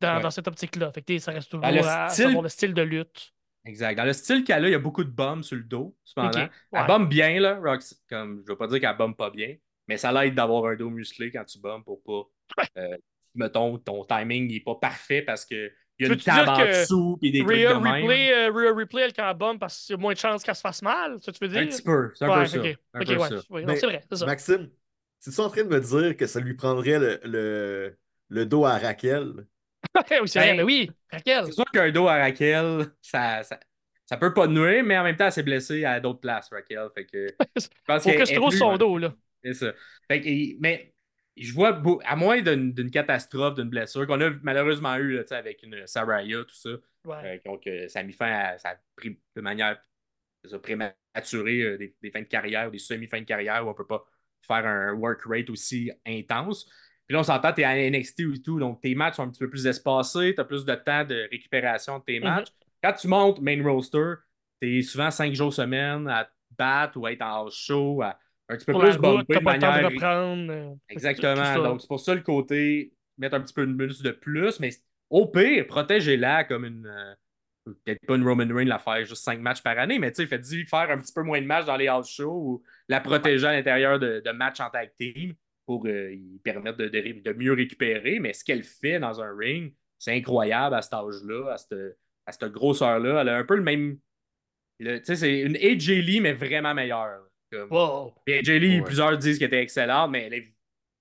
dans, 0.00 0.18
Ouais. 0.18 0.20
dans 0.20 0.30
cette 0.30 0.48
optique-là. 0.48 0.92
Fait 0.92 1.02
que 1.02 1.18
ça 1.18 1.32
reste 1.32 1.50
toujours 1.50 1.66
le 1.66 1.82
à 1.82 2.08
style- 2.08 2.40
le 2.42 2.48
style 2.48 2.74
de 2.74 2.82
lutte. 2.82 3.32
Exact. 3.64 3.94
Dans 3.96 4.04
le 4.04 4.12
style 4.12 4.42
qu'elle 4.44 4.64
a, 4.64 4.68
il 4.68 4.72
y 4.72 4.74
a 4.74 4.78
beaucoup 4.78 5.04
de 5.04 5.10
bombes 5.10 5.42
sur 5.44 5.56
le 5.56 5.62
dos, 5.62 5.96
cependant. 6.04 6.48
Ok, 6.48 6.50
Elle 6.72 6.86
bombe 6.86 7.08
bien, 7.08 7.38
là, 7.38 7.60
Rox. 7.60 7.94
Comme, 8.08 8.38
je 8.38 8.42
ne 8.42 8.48
veux 8.48 8.56
pas 8.56 8.66
dire 8.66 8.80
qu'elle 8.80 8.96
bombe 8.96 9.16
pas 9.16 9.30
bien, 9.30 9.54
mais 9.86 9.96
ça 9.96 10.10
l'aide 10.12 10.34
d'avoir 10.34 10.66
un 10.66 10.76
dos 10.76 10.90
musclé 10.90 11.30
quand 11.30 11.44
tu 11.44 11.58
bombes 11.60 11.84
pour 11.84 12.02
pas 12.02 12.22
euh, 12.78 12.96
mettons, 13.34 13.78
ton 13.78 14.04
timing 14.04 14.48
n'est 14.50 14.60
pas 14.60 14.74
parfait 14.74 15.22
parce 15.22 15.44
que 15.44 15.70
il 15.98 16.02
y 16.06 16.06
a 16.06 16.08
une 16.08 16.20
table 16.20 16.48
en 16.48 16.66
dessous 16.66 17.18
et 17.22 17.30
des 17.30 17.46
trucs 17.46 17.50
Rhea 17.50 17.68
de 17.68 17.74
même. 17.74 18.04
Replay, 18.04 18.32
euh, 18.32 18.50
Rhea 18.52 18.72
Replay, 18.74 19.02
elle 19.02 19.12
quand 19.12 19.34
bombe 19.34 19.58
parce 19.60 19.86
qu'il 19.86 19.94
y 19.94 19.98
a 19.98 20.00
moins 20.00 20.12
de 20.14 20.18
chances 20.18 20.42
qu'elle 20.42 20.54
se 20.56 20.60
fasse 20.60 20.82
mal, 20.82 21.18
ça 21.22 21.30
tu 21.32 21.38
veux 21.40 21.48
dire? 21.48 21.60
Un 21.62 21.66
petit 21.66 21.82
peu, 21.82 22.12
c'est 22.14 22.24
un 22.24 22.28
ouais, 22.30 22.34
peu 22.34 22.46
ça. 22.46 22.58
ok. 22.60 22.78
un 22.94 23.00
Ok, 23.00 23.06
peu 23.06 23.16
ouais. 23.16 23.28
Oui, 23.50 23.76
c'est 23.76 23.86
vrai, 23.86 24.04
c'est 24.10 24.16
ça. 24.16 24.26
Maxime, 24.26 24.70
es-tu 25.26 25.40
en 25.40 25.48
train 25.50 25.64
de 25.64 25.68
me 25.68 25.80
dire 25.80 26.16
que 26.16 26.26
ça 26.26 26.40
lui 26.40 26.54
prendrait 26.54 26.98
le, 26.98 27.20
le, 27.24 27.98
le 28.28 28.46
dos 28.46 28.64
à 28.64 28.78
Raquel? 28.78 29.46
Ben, 30.34 30.56
mais 30.56 30.62
oui, 30.62 30.90
Raquel. 31.10 31.44
C'est 31.46 31.52
sûr 31.52 31.64
qu'un 31.72 31.90
dos 31.90 32.08
à 32.08 32.16
Raquel, 32.18 32.86
ça, 33.02 33.42
ça, 33.42 33.58
ça 34.06 34.16
peut 34.16 34.32
pas 34.32 34.46
nuire, 34.46 34.84
mais 34.84 34.96
en 34.98 35.04
même 35.04 35.16
temps, 35.16 35.26
elle 35.26 35.32
s'est 35.32 35.42
blessée 35.42 35.84
à 35.84 36.00
d'autres 36.00 36.20
places, 36.20 36.48
Raquel. 36.50 36.88
Fait 36.94 37.06
que, 37.06 37.28
je 37.56 37.66
pense 37.86 38.02
Faut 38.02 38.10
que 38.10 38.22
est 38.22 38.34
trouve 38.34 38.52
son 38.52 38.76
dos, 38.76 38.98
là. 38.98 39.14
C'est 39.44 39.54
ça. 39.54 39.72
Fait 40.08 40.20
que, 40.20 40.28
mais 40.60 40.94
je 41.36 41.52
vois, 41.52 41.82
à 42.04 42.16
moins 42.16 42.40
d'une 42.42 42.90
catastrophe, 42.90 43.54
d'une 43.56 43.68
blessure, 43.70 44.06
qu'on 44.06 44.20
a 44.20 44.30
malheureusement 44.42 44.94
eu 44.96 45.16
là, 45.16 45.22
avec 45.30 45.62
une 45.62 45.86
Saraya, 45.86 46.44
tout 46.44 46.54
ça, 46.54 46.70
Ouais. 47.04 47.16
euh, 47.24 47.38
donc 47.44 47.66
euh, 47.66 47.88
ça 47.88 48.00
a 48.00 48.02
mis 48.04 48.12
fin 48.12 48.30
à. 48.30 48.58
Ça 48.58 48.70
a 48.70 48.76
pris 48.96 49.18
de 49.34 49.40
manière 49.40 49.80
ça, 50.44 50.58
prématurée 50.58 51.62
euh, 51.62 51.78
des, 51.78 51.96
des 52.02 52.10
fins 52.10 52.20
de 52.22 52.26
carrière 52.26 52.68
ou 52.68 52.70
des 52.70 52.78
semi-fins 52.78 53.20
de 53.20 53.24
carrière 53.26 53.66
où 53.66 53.70
on 53.70 53.74
peut 53.74 53.86
pas 53.86 54.04
faire 54.42 54.66
un 54.66 54.92
work 54.94 55.22
rate 55.24 55.50
aussi 55.50 55.90
intense. 56.06 56.68
Puis 57.06 57.14
là, 57.14 57.20
on 57.20 57.22
s'entend, 57.24 57.52
tu 57.52 57.60
es 57.62 57.64
à 57.64 57.76
NXT 57.78 58.20
et 58.34 58.42
tout, 58.42 58.58
donc 58.58 58.80
tes 58.80 58.94
matchs 58.94 59.16
sont 59.16 59.24
un 59.24 59.28
petit 59.30 59.40
peu 59.40 59.50
plus 59.50 59.66
espacés, 59.66 60.34
tu 60.34 60.40
as 60.40 60.44
plus 60.44 60.64
de 60.64 60.74
temps 60.74 61.04
de 61.04 61.28
récupération 61.30 61.98
de 61.98 62.04
tes 62.04 62.20
Mhm. 62.20 62.24
matchs. 62.24 62.48
Quand 62.82 62.92
tu 62.94 63.08
montes 63.08 63.40
main 63.40 63.62
roster, 63.62 64.14
tu 64.60 64.78
es 64.78 64.82
souvent 64.82 65.10
cinq 65.10 65.34
jours 65.34 65.52
semaine 65.52 66.08
à 66.08 66.24
te 66.26 66.30
battre 66.58 66.98
ou 66.98 67.06
à 67.06 67.12
être 67.12 67.22
en 67.22 67.44
house 67.44 67.54
show, 67.56 68.02
à 68.02 68.18
un 68.48 68.56
petit 68.56 68.66
peu 68.66 68.72
Pour 68.72 68.80
plus 68.80 68.90
t'as 68.90 68.96
de 68.98 69.22
temps 69.24 69.40
de 69.40 69.46
manière 69.46 69.72
reprendre. 69.84 70.52
euh, 70.52 70.74
Exactement. 70.88 71.60
Donc, 71.60 71.80
c'est 71.80 71.86
pour 71.88 72.00
ça 72.00 72.14
le 72.14 72.20
côté 72.22 72.92
mettre 73.18 73.34
un 73.36 73.40
petit 73.40 73.54
peu 73.54 73.66
de 73.66 73.72
muscle 73.72 74.04
de 74.04 74.10
plus, 74.12 74.60
mais 74.60 74.70
au 75.10 75.26
pire, 75.26 75.66
protégez-la 75.66 76.44
comme 76.44 76.64
une. 76.64 76.86
euh, 76.86 77.14
Peut-être 77.64 78.04
pas 78.06 78.16
une 78.16 78.24
Roman 78.26 78.46
Reigns 78.52 78.66
la 78.66 78.80
faire 78.80 79.04
juste 79.04 79.22
5 79.24 79.38
matchs 79.40 79.62
par 79.62 79.78
année, 79.78 79.98
mais 80.00 80.10
tu 80.10 80.16
sais, 80.16 80.26
faites-y 80.26 80.66
faire 80.66 80.90
un 80.90 80.98
petit 80.98 81.12
peu 81.12 81.22
moins 81.22 81.40
de 81.40 81.46
matchs 81.46 81.64
dans 81.66 81.76
les 81.76 81.86
house 81.86 82.10
shows 82.10 82.32
ou 82.32 82.62
la 82.88 83.00
protéger 83.00 83.46
à 83.46 83.52
l'intérieur 83.52 84.00
de, 84.00 84.20
de 84.24 84.30
matchs 84.32 84.58
en 84.60 84.68
tag 84.68 84.90
team 84.98 85.34
pour 85.80 85.86
euh, 85.86 86.12
y 86.12 86.38
permettre 86.40 86.78
de, 86.78 86.88
de- 86.88 87.22
de 87.22 87.32
mieux 87.32 87.52
récupérer. 87.54 88.18
Mais 88.20 88.32
ce 88.32 88.44
qu'elle 88.44 88.62
fait 88.62 88.98
dans 88.98 89.20
un 89.20 89.34
ring, 89.36 89.72
c'est 89.98 90.12
incroyable 90.14 90.74
à 90.74 90.82
cet 90.82 90.92
âge-là, 90.94 91.52
à 91.52 91.56
cette, 91.58 91.96
à 92.26 92.32
cette 92.32 92.52
grosseur-là. 92.52 93.20
Elle 93.22 93.28
a 93.28 93.36
un 93.38 93.44
peu 93.44 93.56
le 93.56 93.62
même. 93.62 93.98
le- 94.78 94.98
Tu 94.98 95.04
sais, 95.06 95.16
c'est 95.16 95.40
une 95.40 95.56
AJ 95.56 95.88
Lee, 96.02 96.20
mais 96.20 96.32
vraiment 96.34 96.74
meilleure. 96.74 97.22
Comme, 97.50 97.70
Wow. 97.70 98.14
AJ 98.28 98.48
Lee, 98.58 98.78
Ouais. 98.80 98.84
plusieurs 98.84 99.16
disent 99.18 99.38
qu'elle 99.38 99.48
était 99.48 99.62
excellente, 99.62 100.10
mais 100.10 100.24
elle 100.26 100.34
est 100.34 100.48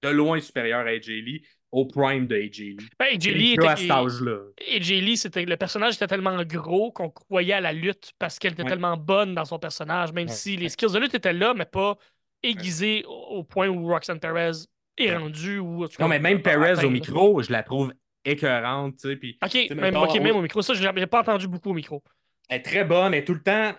de 0.03 0.09
loin 0.09 0.39
supérieure 0.39 0.85
à 0.85 0.89
AJ 0.89 1.07
Lee, 1.21 1.45
au 1.71 1.85
prime 1.85 2.27
de 2.27 2.35
AJ 2.35 2.59
Lee. 2.77 2.89
Ben, 2.99 3.05
AJ 3.13 3.27
Elle 3.27 3.37
Lee 3.37 3.55
là 3.55 3.69
à 3.69 3.73
était- 3.73 3.81
cet 3.83 3.91
âge-là. 3.91 4.39
AJ 4.75 5.01
Lee, 5.01 5.17
c'était 5.17 5.45
le 5.45 5.57
personnage 5.57 5.95
était 5.95 6.07
tellement 6.07 6.41
gros 6.43 6.91
qu'on 6.91 7.09
croyait 7.09 7.53
à 7.53 7.61
la 7.61 7.71
lutte 7.73 8.11
parce 8.19 8.37
qu'elle 8.39 8.53
était 8.53 8.63
Ouais. 8.63 8.69
tellement 8.69 8.97
bonne 8.97 9.33
dans 9.35 9.45
son 9.45 9.59
personnage, 9.59 10.11
même 10.13 10.27
Ouais. 10.27 10.33
si 10.33 10.57
les 10.57 10.69
skills 10.69 10.91
de 10.93 10.99
lutte 10.99 11.13
étaient 11.15 11.33
là, 11.33 11.53
mais 11.53 11.65
pas 11.65 11.97
aiguisés 12.43 13.03
au 13.07 13.43
point 13.43 13.67
où 13.69 13.87
Roxanne 13.87 14.19
Perez 14.19 14.51
est 14.97 15.15
rendue. 15.15 15.59
Ou, 15.59 15.85
Non, 15.99 16.07
mais 16.07 16.19
même 16.19 16.41
Perez 16.41 16.83
au 16.83 16.89
micro, 16.89 17.41
je 17.41 17.51
la 17.51 17.63
trouve 17.63 17.93
écœurante, 18.25 18.97
tu 18.97 19.09
sais, 19.09 19.15
puis 19.15 19.37
Ok, 19.43 19.51
sais, 19.51 19.67
même, 19.69 19.79
mettons, 19.79 20.03
ok, 20.03 20.19
même 20.19 20.35
au- 20.35 20.41
micro. 20.41 20.61
Ça, 20.61 20.73
je 20.73 20.87
l'ai 20.87 21.07
pas 21.07 21.21
entendu 21.21 21.47
beaucoup 21.47 21.71
au 21.71 21.73
micro. 21.73 22.03
elle 22.49 22.59
est 22.59 22.63
très 22.63 22.83
bonne, 22.83 23.13
elle 23.13 23.21
est 23.21 23.25
tout 23.25 23.33
le 23.33 23.41
temps, 23.41 23.73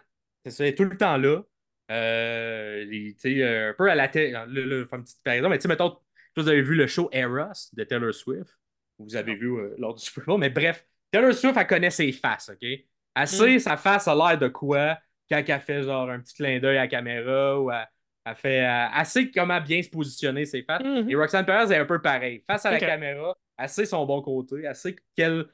c'est 0.44 0.50
ça, 0.50 0.64
elle 0.64 0.70
est 0.70 0.74
tout 0.74 0.84
le 0.84 0.96
temps 0.96 1.16
là. 1.16 1.42
Euh, 1.90 2.86
tu 2.90 3.14
sais, 3.18 3.42
euh, 3.42 3.70
un 3.70 3.74
peu 3.74 3.90
à 3.90 3.94
la 3.94 4.08
tête, 4.08 4.32
faire 4.32 4.46
une 4.50 4.86
petite 5.04 5.16
comparaison, 5.18 5.48
mais 5.48 5.58
tu 5.58 5.62
sais, 5.62 5.68
mettons, 5.68 5.96
vous 6.36 6.48
avez 6.48 6.62
vu 6.62 6.74
le 6.74 6.86
show 6.86 7.08
Eros 7.12 7.52
de 7.74 7.84
Taylor 7.84 8.14
Swift, 8.14 8.58
vous 8.98 9.14
avez 9.16 9.34
vu 9.34 9.48
euh, 9.52 9.74
lors 9.78 9.94
du 9.94 10.02
Super 10.04 10.24
Bowl, 10.24 10.40
mais 10.40 10.50
bref, 10.50 10.86
Taylor 11.10 11.34
Swift, 11.34 11.56
elle 11.56 11.66
connaît 11.66 11.90
ses 11.90 12.10
faces, 12.12 12.50
OK? 12.50 12.66
Elle 13.14 13.28
sait 13.28 13.58
sa 13.58 13.76
face 13.76 14.08
a 14.08 14.14
l'air 14.14 14.38
de 14.38 14.48
quoi 14.48 14.98
quand 15.30 15.42
elle 15.46 15.60
fait 15.60 15.82
genre 15.82 16.08
un 16.08 16.20
petit 16.20 16.34
clin 16.34 16.58
d'œil 16.58 16.78
à 16.78 16.82
la 16.82 16.88
caméra 16.88 17.60
ou 17.60 17.70
elle, 17.70 17.86
elle 18.24 18.34
fait, 18.36 18.64
euh, 18.64 19.04
sait 19.04 19.30
comment 19.30 19.60
bien 19.60 19.82
se 19.82 19.88
positionner 19.90 20.44
ses 20.44 20.62
faces. 20.62 20.82
Mhm. 20.84 21.10
Et 21.10 21.14
Roxanne 21.14 21.44
Perez 21.44 21.74
est 21.74 21.78
un 21.78 21.84
peu 21.84 22.00
pareil. 22.00 22.42
Face 22.46 22.64
à 22.66 22.70
la 22.70 22.78
caméra, 22.78 23.36
sait 23.66 23.86
son 23.86 24.06
bon 24.06 24.22
côté, 24.22 24.62
elle 24.64 24.74
sait 24.74 24.96
quel- 25.16 25.46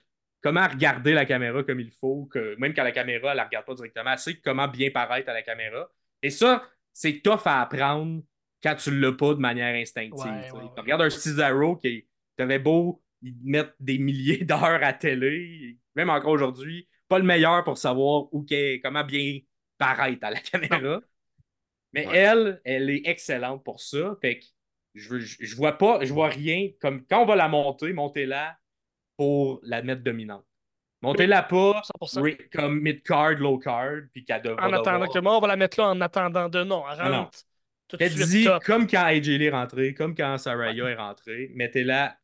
comment 0.43 0.67
regarder 0.67 1.15
la 1.15 1.25
caméra 1.25 1.63
comme 1.63 1.81
il 1.81 1.91
faut, 1.91 2.27
que 2.27 2.57
même 2.59 2.75
quand 2.75 2.85
la 2.85 2.93
caméra, 2.93 3.31
elle 3.31 3.37
la 3.39 3.45
regarde 3.45 3.67
pas 3.67 3.75
directement, 3.75 4.13
elle 4.13 4.19
sait 4.19 4.37
comment 4.41 4.69
bien 4.69 4.91
paraître 4.91 5.29
à 5.31 5.35
la 5.35 5.43
caméra. 5.43 5.89
Et 6.23 6.31
ça, 6.31 6.69
c'est 6.93 7.21
tough 7.23 7.43
à 7.47 7.63
apprendre 7.63 8.23
quand 8.63 8.75
tu 8.77 8.91
l'as 8.99 9.13
pas 9.13 9.35
de 9.35 9.41
manière 9.41 9.75
instinctive. 9.75 10.25
Ouais, 10.25 10.51
ouais, 10.53 10.69
regardes 10.77 11.03
un 11.03 11.11
Cesaro 11.11 11.77
qui 11.77 12.07
t'avait 12.37 12.59
beau 12.59 13.03
mettre 13.43 13.75
des 13.81 13.99
milliers 13.99 14.39
d'heures 14.45 14.83
à 14.83 14.93
télé, 14.93 15.79
même 15.95 16.11
encore 16.11 16.33
aujourd'hui, 16.33 16.89
pas 17.09 17.19
le 17.19 17.25
meilleur 17.25 17.65
pour 17.65 17.79
savoir 17.79 18.33
où 18.33 18.45
comment 18.83 19.05
bien 19.05 19.39
paraître 19.79 20.25
à 20.25 20.31
la 20.31 20.41
caméra. 20.41 21.01
Mais 21.93 22.07
Ouais. 22.07 22.17
elle, 22.17 22.61
elle 22.65 22.91
est 22.91 23.03
excellente 23.07 23.65
pour 23.65 23.81
ça. 23.81 24.17
Fait 24.21 24.39
que 24.41 24.45
je, 24.95 25.19
je, 25.21 25.37
je 25.41 25.57
vois 25.57 25.79
pas, 25.79 26.05
je 26.05 26.13
vois 26.13 26.29
rien 26.29 26.71
comme 26.81 27.05
quand 27.07 27.23
on 27.23 27.27
va 27.27 27.37
la 27.37 27.49
monter, 27.49 27.93
montez-la 27.93 28.59
pour 29.17 29.61
la 29.63 29.83
mettre 29.83 30.03
dominante. 30.03 30.45
Montez-la 31.03 31.43
pas 31.45 31.83
100%. 31.85 32.21
oui, 32.23 32.37
comme 32.53 32.81
mid-card, 32.81 33.33
low-card, 33.39 34.03
puis 34.13 34.25
qu'elle 34.25 34.43
dev- 34.43 34.57
va 34.57 34.67
En 34.69 34.73
attendant 34.73 35.07
que 35.09 35.19
moi, 35.21 35.37
on 35.37 35.41
va 35.41 35.49
la 35.49 35.57
mettre 35.57 35.81
là 35.81 35.89
en 35.91 36.01
attendant 36.01 36.49
de 36.49 36.65
non. 36.65 36.85
Elle 36.91 36.97
Ah 37.01 37.09
non. 37.09 37.17
rentre 37.25 37.39
tout 37.89 37.97
de 37.97 38.03
suite 38.05 38.19
Faites-y 38.19 38.45
top. 38.45 38.65
comme 38.65 38.87
quand 38.87 39.05
AJ 39.05 39.39
Lee 39.39 39.45
est 39.47 39.51
rentré, 39.51 39.95
comme 39.95 40.15
quand 40.15 40.37
Saraya 40.39 40.85
est 40.91 40.95
rentrée. 40.97 41.51
Mettez-la 41.55 42.19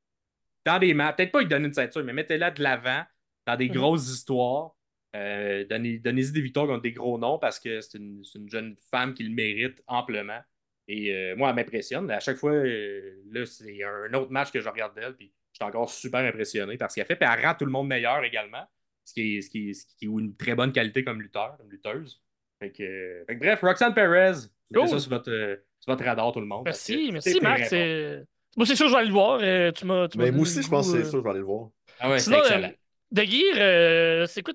dans 0.64 0.78
des 0.78 0.94
matchs. 0.94 1.16
Peut-être 1.16 1.32
pas 1.32 1.40
lui 1.40 1.48
donner 1.48 1.68
une 1.68 1.74
ceinture, 1.74 2.04
mais 2.04 2.12
mettez-la 2.12 2.50
de 2.50 2.62
l'avant 2.62 3.04
dans 3.46 3.56
des 3.56 3.68
Mhm. 3.68 3.74
grosses 3.74 4.08
histoires. 4.10 4.72
Euh, 5.14 5.64
donnez, 5.68 5.98
donnez-y 5.98 6.32
des 6.32 6.40
victoires 6.40 6.66
contre 6.66 6.82
des 6.82 6.92
gros 6.92 7.18
noms 7.18 7.38
parce 7.38 7.60
que 7.60 7.80
c'est 7.80 7.98
une, 7.98 8.24
c'est 8.24 8.38
une 8.38 8.50
jeune 8.50 8.74
femme 8.90 9.14
qui 9.14 9.22
le 9.22 9.30
mérite 9.34 9.82
amplement. 9.86 10.40
Et 10.88 11.14
euh, 11.14 11.36
moi, 11.36 11.50
elle 11.50 11.56
m'impressionne. 11.56 12.10
À 12.10 12.20
chaque 12.20 12.36
fois, 12.36 12.52
euh, 12.52 13.22
là, 13.30 13.46
c'est 13.46 13.82
un 13.82 14.12
autre 14.14 14.30
match 14.32 14.50
que 14.50 14.60
je 14.60 14.68
regarde 14.68 14.94
d'elle, 14.94 15.14
puis 15.14 15.32
je 15.52 15.58
suis 15.58 15.64
encore 15.64 15.88
super 15.88 16.20
impressionné 16.20 16.76
par 16.76 16.90
ce 16.90 16.96
qu'elle 16.96 17.06
fait. 17.06 17.16
Puis 17.16 17.28
elle 17.32 17.44
rend 17.46 17.54
tout 17.54 17.64
le 17.64 17.70
monde 17.70 17.86
meilleur 17.88 18.22
également, 18.24 18.64
ce 19.04 19.14
qui 19.14 19.36
est, 19.36 19.40
ce 19.42 19.50
qui 19.50 19.70
est, 19.70 19.74
ce 19.74 19.86
qui 19.96 20.04
est 20.06 20.08
une 20.08 20.36
très 20.36 20.54
bonne 20.54 20.72
qualité 20.72 21.04
comme 21.04 21.22
lutteur, 21.22 21.56
comme 21.58 21.70
lutteuse. 21.70 22.20
Fait 22.60 22.70
que, 22.70 22.82
euh, 22.82 23.24
fait 23.26 23.34
que 23.36 23.40
bref, 23.40 23.60
Roxanne 23.62 23.94
Perez, 23.94 24.32
Cool. 24.74 24.88
ça 24.88 24.98
sur 24.98 25.10
votre, 25.10 25.30
euh, 25.30 25.56
sur 25.78 25.92
votre 25.92 26.04
radar, 26.04 26.32
tout 26.32 26.40
le 26.40 26.46
monde. 26.46 26.64
parce 26.64 26.88
Merci, 26.88 27.06
que 27.08 27.12
merci, 27.12 27.40
bon. 27.40 27.66
c'est- 27.68 28.24
Moi, 28.56 28.66
c'est 28.66 28.76
sûr 28.76 28.86
que 28.86 28.90
je 28.90 28.94
vais 28.94 28.98
aller 29.00 29.08
le 29.08 29.14
voir. 29.14 29.38
euh, 29.42 29.70
tu 29.72 29.86
m'as, 29.86 30.08
tu 30.08 30.18
m'as 30.18 30.24
Mais 30.24 30.30
moi 30.32 30.42
aussi, 30.42 30.56
le 30.58 30.62
je 30.64 30.68
pense 30.68 30.92
que 30.92 30.98
c'est 31.02 31.08
sûr, 31.08 31.18
je 31.20 31.24
vais 31.24 31.30
aller 31.30 31.38
le 31.40 31.44
voir. 31.44 31.70
Ah 32.00 32.10
ouais, 32.10 32.18
c'est 32.18 32.32
excellent. 32.36 32.72
De 33.14 33.22
Gear, 33.24 33.54
euh, 33.58 34.26
c'est 34.26 34.42
quoi? 34.42 34.54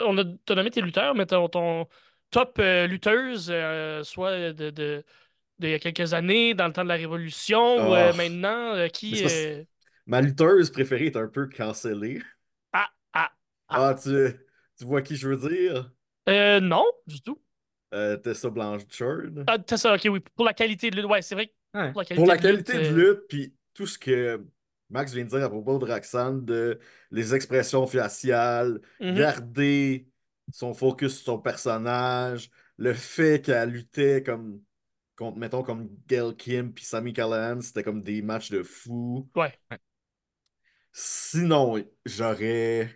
on 0.00 0.18
a 0.18 0.24
nommé 0.56 0.70
tes 0.70 0.80
lutteurs, 0.82 1.14
mais 1.14 1.26
ton, 1.26 1.48
ton 1.48 1.88
top 2.30 2.58
euh, 2.58 2.86
lutteuse, 2.88 3.48
euh, 3.50 4.02
soit 4.04 4.52
de, 4.52 4.70
de, 4.70 5.04
d'il 5.58 5.70
y 5.70 5.74
a 5.74 5.80
quelques 5.80 6.14
années, 6.14 6.54
dans 6.54 6.68
le 6.68 6.72
temps 6.74 6.84
de 6.84 6.88
la 6.88 6.96
Révolution, 6.96 7.90
ou 7.90 7.94
euh, 7.94 8.10
Ah. 8.10 8.12
maintenant, 8.14 8.88
qui. 8.90 9.24
euh, 9.26 9.64
Ma 10.06 10.20
lutteuse 10.20 10.70
préférée 10.70 11.06
est 11.06 11.16
un 11.16 11.28
peu 11.28 11.48
cancellée. 11.48 12.22
Ah, 12.72 12.90
ah, 13.14 13.32
Ah, 13.68 13.94
tu, 14.00 14.10
tu 14.78 14.84
vois 14.84 15.02
qui 15.02 15.16
je 15.16 15.28
veux 15.28 15.48
dire? 15.48 15.92
euh, 16.28 16.60
non, 16.60 16.84
du 17.06 17.20
tout. 17.22 17.40
Tessa 18.22 18.50
Blanchard. 18.50 19.46
Ah, 19.46 19.58
t'as 19.58 19.76
ça, 19.76 19.94
ok, 19.94 20.02
oui. 20.10 20.20
Pour 20.36 20.44
la 20.44 20.54
qualité 20.54 20.90
de 20.90 20.96
lutte, 20.96 21.06
ouais, 21.06 21.22
c'est 21.22 21.34
vrai. 21.34 21.52
Ouais. 21.74 21.92
Pour 21.92 22.00
la 22.00 22.04
qualité, 22.06 22.22
Pour 22.22 22.26
la 22.26 22.36
de, 22.36 22.38
qualité 22.38 22.74
lutte, 22.74 22.80
de 22.80 22.88
lutte, 22.88 23.20
puis 23.28 23.54
tout 23.74 23.86
ce 23.86 23.98
que 23.98 24.44
Max 24.92 25.12
vient 25.12 25.24
de 25.24 25.30
dire 25.30 25.42
à 25.42 25.48
propos 25.48 25.78
de 25.78 25.86
Roxanne, 25.86 26.44
de 26.44 26.78
les 27.10 27.34
expressions 27.34 27.86
faciales, 27.86 28.80
mhm. 29.00 29.14
garder 29.14 30.08
son 30.52 30.74
focus 30.74 31.16
sur 31.16 31.24
son 31.24 31.38
personnage, 31.38 32.50
le 32.76 32.92
fait 32.92 33.42
qu'elle 33.44 33.70
luttait 33.70 34.22
comme 34.22 34.60
contre, 35.16 35.38
mettons, 35.38 35.62
comme 35.62 35.88
Gail 36.06 36.36
Kim 36.36 36.72
puis 36.72 36.84
Sami 36.84 37.12
Callihan, 37.12 37.60
c'était 37.60 37.82
comme 37.82 38.02
des 38.02 38.22
matchs 38.22 38.50
de 38.50 38.62
fou. 38.62 39.28
Ouais. 39.34 39.52
Sinon, 40.92 41.82
j'aurais 42.04 42.90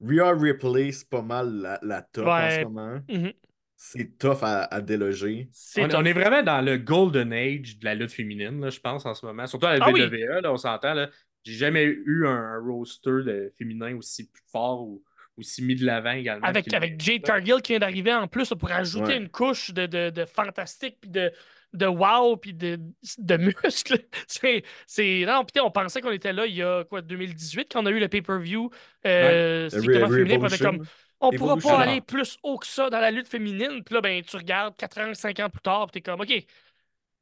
Rhea 0.00 0.32
Ripley, 0.32 0.92
c'est 0.92 1.08
pas 1.08 1.22
mal 1.22 1.52
la, 1.54 1.78
la 1.82 2.02
top 2.02 2.26
en 2.26 2.50
ce 2.50 2.64
moment. 2.64 3.00
Mhm. 3.08 3.32
C'est 3.80 4.18
tough 4.18 4.42
à, 4.42 4.64
à 4.74 4.80
déloger. 4.80 5.48
On, 5.76 6.04
est 6.04 6.12
vraiment 6.12 6.42
dans 6.42 6.60
le 6.60 6.78
golden 6.78 7.32
age 7.32 7.78
de 7.78 7.84
la 7.84 7.94
lutte 7.94 8.10
féminine, 8.10 8.60
là, 8.60 8.70
je 8.70 8.80
pense, 8.80 9.06
en 9.06 9.14
ce 9.14 9.24
moment. 9.24 9.46
Surtout 9.46 9.66
à 9.66 9.78
la 9.78 9.84
Ah 9.86 9.90
oui. 9.92 10.02
WWE, 10.02 10.42
là, 10.42 10.52
on 10.52 10.56
s'entend. 10.56 10.94
là. 10.94 11.08
J'ai 11.44 11.54
jamais 11.54 11.84
eu 11.84 12.26
un, 12.26 12.58
roster 12.58 13.22
de 13.24 13.52
féminin 13.56 13.96
aussi 13.96 14.28
fort 14.50 14.82
ou 14.82 15.04
aussi 15.36 15.62
mis 15.62 15.76
de 15.76 15.86
l'avant 15.86 16.10
également. 16.10 16.44
Avec, 16.44 16.74
avec 16.74 17.00
Jade. 17.00 17.22
Cargill 17.22 17.62
qui 17.62 17.72
vient 17.72 17.78
d'arriver 17.78 18.12
en 18.12 18.26
plus 18.26 18.52
pour 18.58 18.70
ajouter 18.72 19.12
Ouais. 19.12 19.16
une 19.16 19.28
couche 19.28 19.72
de, 19.72 19.86
de, 19.86 20.10
de 20.10 20.24
fantastique 20.24 20.96
puis 21.00 21.08
de, 21.10 21.30
de 21.72 21.86
wow 21.86 22.36
puis 22.36 22.54
de, 22.54 22.80
de 23.18 23.36
muscles. 23.36 24.00
C'est, 24.26 24.64
c'est... 24.88 25.24
Non, 25.24 25.44
puis 25.44 25.60
on 25.62 25.70
pensait 25.70 26.00
qu'on 26.00 26.10
était 26.10 26.32
là 26.32 26.46
il 26.46 26.56
y 26.56 26.62
a 26.64 26.82
quoi, 26.82 27.00
2018 27.00 27.68
quand 27.70 27.84
on 27.84 27.86
a 27.86 27.90
eu 27.90 28.00
le 28.00 28.08
pay-per-view 28.08 28.70
euh, 29.06 29.70
féminin. 29.70 30.06
Revolution. 30.06 30.64
comme, 30.64 30.84
on 31.20 31.30
pourra 31.38 31.56
pas 31.56 31.78
aller 31.80 32.00
plus 32.00 32.38
haut 32.42 32.58
que 32.58 32.66
ça 32.66 32.90
dans 32.90 33.00
la 33.00 33.10
lutte 33.10 33.28
féminine. 33.28 33.82
Puis 33.84 33.94
là, 33.94 34.00
ben, 34.00 34.22
tu 34.22 34.36
regardes 34.36 34.76
4 34.76 34.98
ans, 35.00 35.14
5 35.14 35.40
ans 35.40 35.50
plus 35.50 35.60
tard, 35.60 35.86
puis 35.86 36.00
t'es 36.00 36.10
comme, 36.10 36.20
OK, 36.20 36.46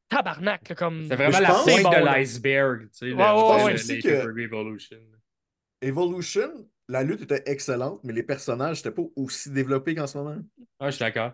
tabarnak, 0.09 0.68
là, 0.68 0.74
comme. 0.74 1.07
C'est 1.09 1.16
vraiment 1.16 1.38
la 1.40 1.49
pointe 1.49 1.82
bon, 1.82 1.90
de 1.90 2.05
l'iceberg. 2.05 2.80
Tu 2.82 2.88
sais, 2.92 3.05
Ouais, 3.07 3.11
le- 3.12 3.64
ouais, 3.64 3.74
aussi 3.74 3.99
que- 4.01 4.40
Evolution. 4.40 4.99
Evolution, 5.82 6.51
la 6.88 7.03
lutte 7.03 7.22
était 7.22 7.42
excellente, 7.47 8.01
mais 8.05 8.12
les 8.12 8.22
personnages 8.22 8.78
n'étaient 8.78 8.94
pas 8.94 9.03
aussi 9.16 9.51
développés 9.51 9.94
qu'en 9.94 10.07
ce 10.07 10.18
moment. 10.18 10.36
Ah, 10.80 10.86
je 10.90 10.97
suis 10.97 11.05
d'accord. 11.05 11.32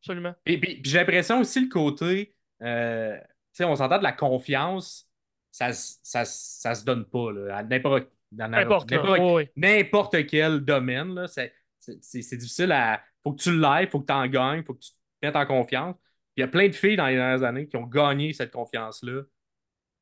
Absolument. 0.00 0.32
Et 0.46 0.60
puis, 0.60 0.80
puis 0.80 0.90
j'ai 0.92 0.98
l'impression 0.98 1.40
aussi 1.40 1.60
le 1.60 1.68
côté, 1.68 2.32
euh, 2.62 3.16
tu 3.18 3.24
sais, 3.52 3.64
on 3.64 3.74
s'entend 3.74 3.98
de 3.98 4.04
la 4.04 4.12
confiance, 4.12 5.08
ça, 5.50 5.72
se- 5.72 5.96
ça, 6.04 6.24
se- 6.24 6.60
ça 6.60 6.76
se 6.76 6.84
donne 6.84 7.04
pas 7.04 7.32
là, 7.32 7.56
à 7.56 7.62
n'importe 7.64 8.08
n'importe 9.56 10.26
quel 10.28 10.60
domaine. 10.60 11.14
là, 11.16 11.26
c'est- 11.26 11.52
c'est 12.00 12.36
difficile 12.36 12.72
à. 12.72 13.02
Faut 13.22 13.32
que 13.32 13.42
tu 13.42 13.56
l'ailles, 13.58 13.86
faut 13.88 14.00
que 14.00 14.06
tu 14.06 14.12
en 14.12 14.26
gagnes, 14.26 14.62
faut 14.64 14.74
que 14.74 14.80
tu 14.80 14.90
te 14.92 14.96
mettes 15.26 15.36
en 15.36 15.46
confiance. 15.46 15.96
Puis 15.96 16.38
il 16.38 16.40
y 16.40 16.44
a 16.44 16.48
plein 16.48 16.68
de 16.68 16.74
filles 16.74 16.96
dans 16.96 17.06
les 17.06 17.16
dernières 17.16 17.42
années 17.42 17.66
qui 17.66 17.76
ont 17.76 17.86
gagné 17.86 18.32
cette 18.32 18.52
confiance-là 18.52 19.22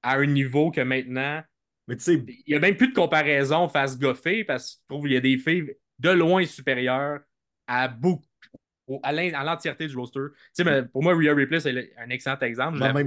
à 0.03 0.17
un 0.17 0.27
niveau 0.27 0.71
que 0.71 0.81
maintenant, 0.83 1.43
Mais 1.89 1.97
tu 1.97 2.03
sais, 2.05 2.15
il 2.15 2.45
n'y 2.49 2.55
a 2.55 2.61
même 2.61 2.77
plus 2.77 2.89
de 2.89 2.95
comparaison 2.95 3.69
face 3.69 3.99
gars-filles 3.99 4.45
parce 4.45 4.75
que 4.75 4.81
je 4.83 4.87
trouve 4.95 5.03
qu'il 5.05 5.13
y 5.13 5.17
a 5.17 5.21
des 5.21 5.39
filles 5.39 5.73
de 5.99 6.11
loin 6.11 6.45
supérieures 6.45 7.21
à 7.67 7.89
beaucoup. 7.89 8.25
au- 8.89 9.01
À 9.03 9.13
l'entièreté 9.13 9.89
du 9.89 9.97
roster. 9.97 10.21
Tu 10.31 10.39
sais, 10.53 10.65
mais 10.65 10.85
pour 10.85 11.03
moi, 11.03 11.15
Rhea 11.15 11.35
Ripley, 11.35 11.59
c'est 11.59 11.93
un 11.99 12.09
excellent 12.11 12.39
exemple. 12.41 12.79
Je 12.79 12.85
en 12.85 12.93
même 12.93 13.07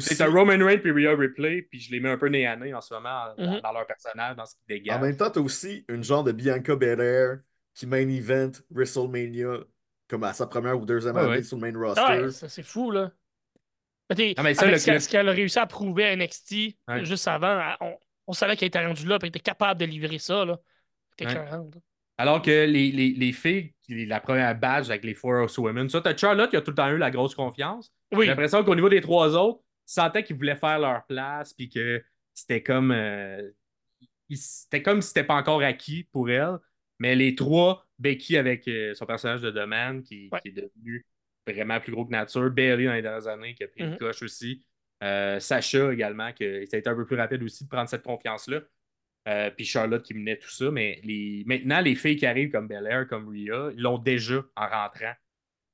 C'est 0.00 0.20
un 0.20 0.30
Roman 0.30 0.58
Reigns 0.64 0.80
puis 0.80 0.90
Rhea 0.90 1.14
Ripley, 1.16 1.62
puis 1.62 1.80
je 1.80 1.90
les 1.92 2.00
mets 2.00 2.10
un 2.10 2.18
peu 2.18 2.28
nez 2.28 2.46
à 2.46 2.56
nez 2.56 2.74
en 2.74 2.80
ce 2.80 2.92
moment 2.92 3.26
dans, 3.38 3.54
Mhm. 3.54 3.60
dans 3.62 3.72
leur 3.72 3.86
personnage, 3.86 4.36
dans 4.36 4.44
ce 4.44 4.54
qu'ils 4.54 4.74
en 4.92 4.98
dégagent. 4.98 5.00
même 5.00 5.16
temps, 5.16 5.30
t'as 5.30 5.40
aussi 5.40 5.84
une 5.88 6.02
genre 6.04 6.24
de 6.24 6.32
Bianca 6.32 6.76
Belair 6.76 7.38
qui 7.78 7.86
main 7.86 8.08
event 8.08 8.50
WrestleMania 8.70 9.58
comme 10.08 10.24
à 10.24 10.32
sa 10.32 10.46
première 10.46 10.76
ou 10.80 10.84
deuxième 10.84 11.14
Ouais, 11.14 11.22
année 11.22 11.30
ouais. 11.30 11.42
sur 11.42 11.56
le 11.58 11.70
main 11.70 11.80
Ah 11.80 11.86
roster. 11.86 12.22
Ouais, 12.24 12.30
ça, 12.30 12.48
c'est 12.48 12.62
fou, 12.64 12.90
là. 12.90 13.12
Mais 14.10 14.34
Non, 14.36 14.42
mais 14.42 14.54
ça, 14.54 14.62
avec 14.66 14.84
le- 14.84 14.98
ce 15.00 15.08
qu'elle 15.08 15.28
a 15.28 15.32
réussi 15.32 15.58
à 15.58 15.66
prouver 15.66 16.06
à 16.06 16.12
NXT 16.16 16.76
Ouais. 16.88 17.04
juste 17.04 17.28
avant, 17.28 17.74
on, 17.80 17.94
on 18.26 18.32
savait 18.32 18.56
qu'elle 18.56 18.68
était 18.68 18.84
rendue 18.84 19.06
là, 19.06 19.18
puis 19.18 19.26
elle 19.26 19.36
était 19.36 19.40
capable 19.40 19.78
de 19.78 19.84
livrer 19.84 20.18
ça, 20.18 20.44
là. 20.44 20.58
Alors 22.16 22.42
que 22.42 22.50
les, 22.64 22.90
les, 22.90 23.10
les 23.10 23.32
filles, 23.32 23.72
la 23.88 24.18
première 24.20 24.58
badge 24.58 24.88
avec 24.90 25.04
les 25.04 25.14
Four 25.14 25.46
Women, 25.58 25.88
ça, 25.88 26.00
t'as 26.00 26.16
Charlotte 26.16 26.50
qui 26.50 26.56
a 26.56 26.62
tout 26.62 26.72
le 26.72 26.76
temps 26.76 26.88
eu 26.90 26.98
la 26.98 27.10
grosse 27.12 27.34
confiance. 27.34 27.92
Oui. 28.12 28.24
J'ai 28.24 28.30
l'impression 28.30 28.64
qu'au 28.64 28.74
niveau 28.74 28.88
des 28.88 29.00
trois 29.00 29.36
autres, 29.36 29.60
ils 29.88 29.92
sentaient 29.92 30.24
qu'ils 30.24 30.36
voulaient 30.36 30.56
faire 30.56 30.78
leur 30.80 31.04
place, 31.06 31.52
puis 31.54 31.68
que 31.68 32.02
c'était 32.34 32.62
comme. 32.62 32.90
euh, 32.90 33.48
c'était 34.30 34.82
comme 34.82 35.00
si 35.00 35.08
c'était 35.08 35.24
pas 35.24 35.34
encore 35.36 35.62
acquis 35.62 36.04
pour 36.12 36.28
elle. 36.28 36.58
Mais 36.98 37.14
les 37.14 37.34
trois, 37.34 37.86
Becky 37.98 38.36
avec 38.36 38.66
euh, 38.68 38.94
son 38.94 39.06
personnage 39.06 39.40
de 39.42 39.50
domaine, 39.50 40.02
qui, 40.02 40.28
Ouais. 40.32 40.40
qui 40.42 40.48
est 40.48 40.52
devenu 40.52 41.06
vraiment 41.46 41.80
plus 41.80 41.92
gros 41.92 42.04
que 42.04 42.10
nature, 42.10 42.50
Bailey 42.50 42.86
dans 42.86 42.92
les 42.94 43.02
dernières 43.02 43.26
années, 43.28 43.54
qui 43.54 43.64
a 43.64 43.68
pris 43.68 43.82
une 43.82 43.96
coche 43.96 44.22
aussi. 44.22 44.64
Euh, 45.02 45.38
Sacha 45.40 45.92
également, 45.92 46.30
ça 46.38 46.44
a 46.44 46.76
été 46.78 46.88
un 46.88 46.94
peu 46.94 47.06
plus 47.06 47.16
rapide 47.16 47.42
aussi 47.42 47.64
de 47.64 47.68
prendre 47.68 47.88
cette 47.88 48.02
confiance-là. 48.02 48.60
Euh, 49.28 49.50
puis 49.50 49.64
Charlotte 49.64 50.02
qui 50.02 50.14
menait 50.14 50.38
tout 50.38 50.50
ça. 50.50 50.70
Mais 50.70 51.00
les... 51.04 51.44
maintenant, 51.46 51.80
les 51.80 51.94
filles 51.94 52.16
qui 52.16 52.26
arrivent 52.26 52.50
comme 52.50 52.66
Belair, 52.68 53.06
comme 53.06 53.28
Rhea, 53.28 53.70
ils 53.74 53.80
l'ont 53.80 53.98
déjà 53.98 54.42
en 54.56 54.66
rentrant, 54.68 55.12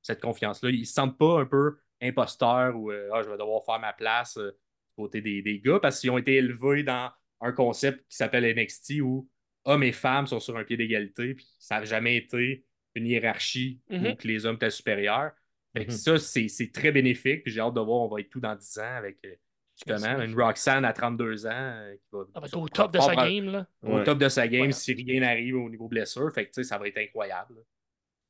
cette 0.01 0.21
confiance-là. 0.21 0.69
Ils 0.69 0.81
ne 0.81 0.85
se 0.85 0.93
sentent 0.93 1.17
pas 1.17 1.39
un 1.39 1.45
peu 1.45 1.77
imposteurs 2.01 2.75
ou 2.75 2.91
euh, 2.91 3.09
Ah, 3.13 3.23
je 3.23 3.29
vais 3.29 3.37
devoir 3.37 3.63
faire 3.65 3.79
ma 3.79 3.93
place 3.93 4.37
euh, 4.37 4.51
du 4.51 4.95
côté 5.03 5.21
des, 5.21 5.41
des 5.41 5.59
gars 5.59 5.79
parce 5.81 5.99
qu'ils 5.99 6.11
ont 6.11 6.17
été 6.17 6.35
élevés 6.35 6.83
dans 6.83 7.11
un 7.41 7.51
concept 7.51 7.99
qui 8.09 8.15
s'appelle 8.17 8.45
NXT 8.55 9.01
où 9.01 9.29
hommes 9.65 9.83
et 9.83 9.91
femmes 9.91 10.27
sont 10.27 10.39
sur 10.39 10.55
un 10.57 10.63
pied 10.63 10.77
d'égalité. 10.77 11.33
Puis 11.35 11.47
ça 11.59 11.79
n'a 11.79 11.85
jamais 11.85 12.15
été 12.17 12.63
une 12.95 13.07
hiérarchie 13.07 13.79
Mhm. 13.89 14.07
où 14.07 14.15
que 14.15 14.27
les 14.27 14.45
hommes 14.45 14.55
étaient 14.55 14.69
supérieurs. 14.69 15.31
Fait 15.75 15.85
que 15.85 15.91
Mhm. 15.91 15.97
ça, 15.97 16.17
c'est 16.17 16.47
c'est 16.47 16.71
très 16.71 16.91
bénéfique. 16.91 17.43
Puis 17.43 17.51
j'ai 17.51 17.59
hâte 17.59 17.73
de 17.73 17.81
voir, 17.81 18.01
on 18.03 18.07
va 18.07 18.21
être 18.21 18.29
tout 18.29 18.39
dans 18.39 18.55
10 18.55 18.77
ans 18.79 18.95
avec 18.95 19.17
euh, 19.25 19.35
justement 19.75 20.21
une 20.21 20.33
Roxanne 20.41 20.85
à 20.85 20.93
32 20.93 21.45
ans 21.45 21.49
euh, 21.51 21.93
qui 21.95 22.07
va, 22.13 22.19
Elle 22.33 22.39
va 22.41 22.45
être 22.45 22.49
sur- 22.49 22.61
au 22.61 22.69
top 22.69 22.93
de 22.93 22.99
sa 23.01 23.15
game, 23.15 23.51
là. 23.51 23.67
au 23.83 23.97
Ouais. 23.97 24.03
top 24.05 24.17
de 24.17 24.29
sa 24.29 24.47
game 24.47 24.67
Ouais. 24.67 24.71
si 24.71 24.93
rien 24.93 25.19
n'arrive 25.19 25.57
au 25.57 25.69
niveau 25.69 25.89
blessure. 25.89 26.31
Fait 26.33 26.45
que 26.45 26.51
tu 26.51 26.63
sais, 26.63 26.63
ça 26.63 26.77
va 26.77 26.87
être 26.87 26.97
incroyable. 26.97 27.55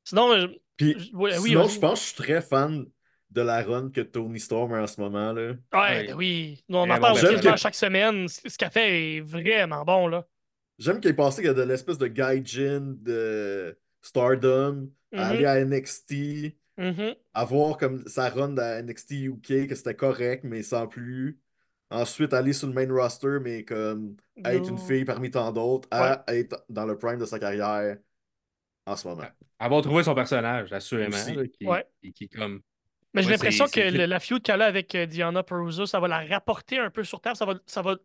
Sinon, 0.04 0.32
euh, 0.32 0.46
Puis, 0.76 0.94
je- 0.98 1.10
oui, 1.14 1.30
sinon, 1.34 1.68
je 1.68 1.78
pense 1.78 2.00
que 2.00 2.06
je 2.06 2.12
suis 2.12 2.22
très 2.22 2.40
fan 2.42 2.84
de 3.30 3.40
la 3.42 3.62
run 3.62 3.90
que 3.90 4.00
Tony 4.02 4.38
Storm 4.40 4.72
a 4.74 4.82
en 4.82 4.86
ce 4.86 5.00
moment. 5.00 5.32
Là. 5.32 5.50
Ouais, 5.50 5.56
Ouais. 5.80 6.06
ben 6.08 6.14
oui. 6.14 6.64
Nous, 6.68 6.78
on 6.78 6.82
en 6.90 6.98
parle 7.00 7.20
bon 7.20 7.40
que- 7.40 7.56
chaque 7.56 7.74
semaine. 7.74 8.28
Ce 8.28 8.48
ce 8.48 8.56
qu'elle 8.58 8.70
fait 8.70 9.16
est 9.16 9.20
vraiment 9.20 9.84
bon, 9.84 10.06
là. 10.08 10.26
J'aime 10.78 11.00
qu'il 11.00 11.10
ait 11.10 11.14
passé 11.14 11.42
de 11.42 11.62
l'espèce 11.62 11.98
de 11.98 12.06
gaijin 12.06 12.94
de 13.00 13.78
Stardom 14.02 14.90
à 15.12 15.16
Mhm. 15.16 15.30
aller 15.30 15.46
à 15.46 15.58
NXT, 15.60 16.58
Mhm. 16.76 17.14
à 17.34 17.44
voir 17.44 17.78
comme 17.78 18.06
sa 18.06 18.28
run 18.28 18.56
à 18.58 18.78
NXT 18.80 19.12
UK, 19.26 19.66
que 19.66 19.74
c'était 19.74 19.94
correct, 19.94 20.44
mais 20.44 20.62
sans 20.62 20.86
plus. 20.86 21.40
Ensuite, 21.90 22.34
aller 22.34 22.52
sur 22.52 22.66
le 22.68 22.74
main 22.74 22.92
roster, 22.92 23.38
mais 23.40 23.64
comme 23.64 24.16
être 24.44 24.68
une 24.68 24.78
fille 24.78 25.04
parmi 25.04 25.30
tant 25.30 25.52
d'autres, 25.52 25.88
à 25.90 26.24
être 26.28 26.64
dans 26.68 26.84
le 26.84 26.98
prime 26.98 27.18
de 27.18 27.24
sa 27.26 27.38
carrière 27.38 27.96
en 28.86 28.96
ce 28.96 29.08
moment. 29.08 29.24
Avoir 29.58 29.82
trouvé 29.82 30.02
son 30.02 30.14
personnage, 30.14 30.72
assurément. 30.72 31.16
Aussi. 31.16 31.34
là, 31.34 31.46
qui, 31.46 31.66
Ouais. 31.66 31.86
qui, 32.14 32.28
comme. 32.28 32.60
Mais 33.14 33.22
j'ai 33.22 33.28
Ouais, 33.28 33.34
l'impression 33.34 33.66
que 33.66 33.80
le- 33.80 34.04
la 34.04 34.20
feud 34.20 34.42
qu'elle 34.42 34.60
a 34.60 34.66
avec 34.66 34.94
euh, 34.94 35.06
Diana 35.06 35.42
Peruso, 35.42 35.86
ça 35.86 36.00
va 36.00 36.08
la 36.08 36.24
rapporter 36.26 36.78
un 36.78 36.90
peu 36.90 37.02
sur 37.02 37.20
Terre. 37.20 37.36
Ça 37.36 37.46
va, 37.46 37.54
ça 37.66 37.80
va, 37.80 37.96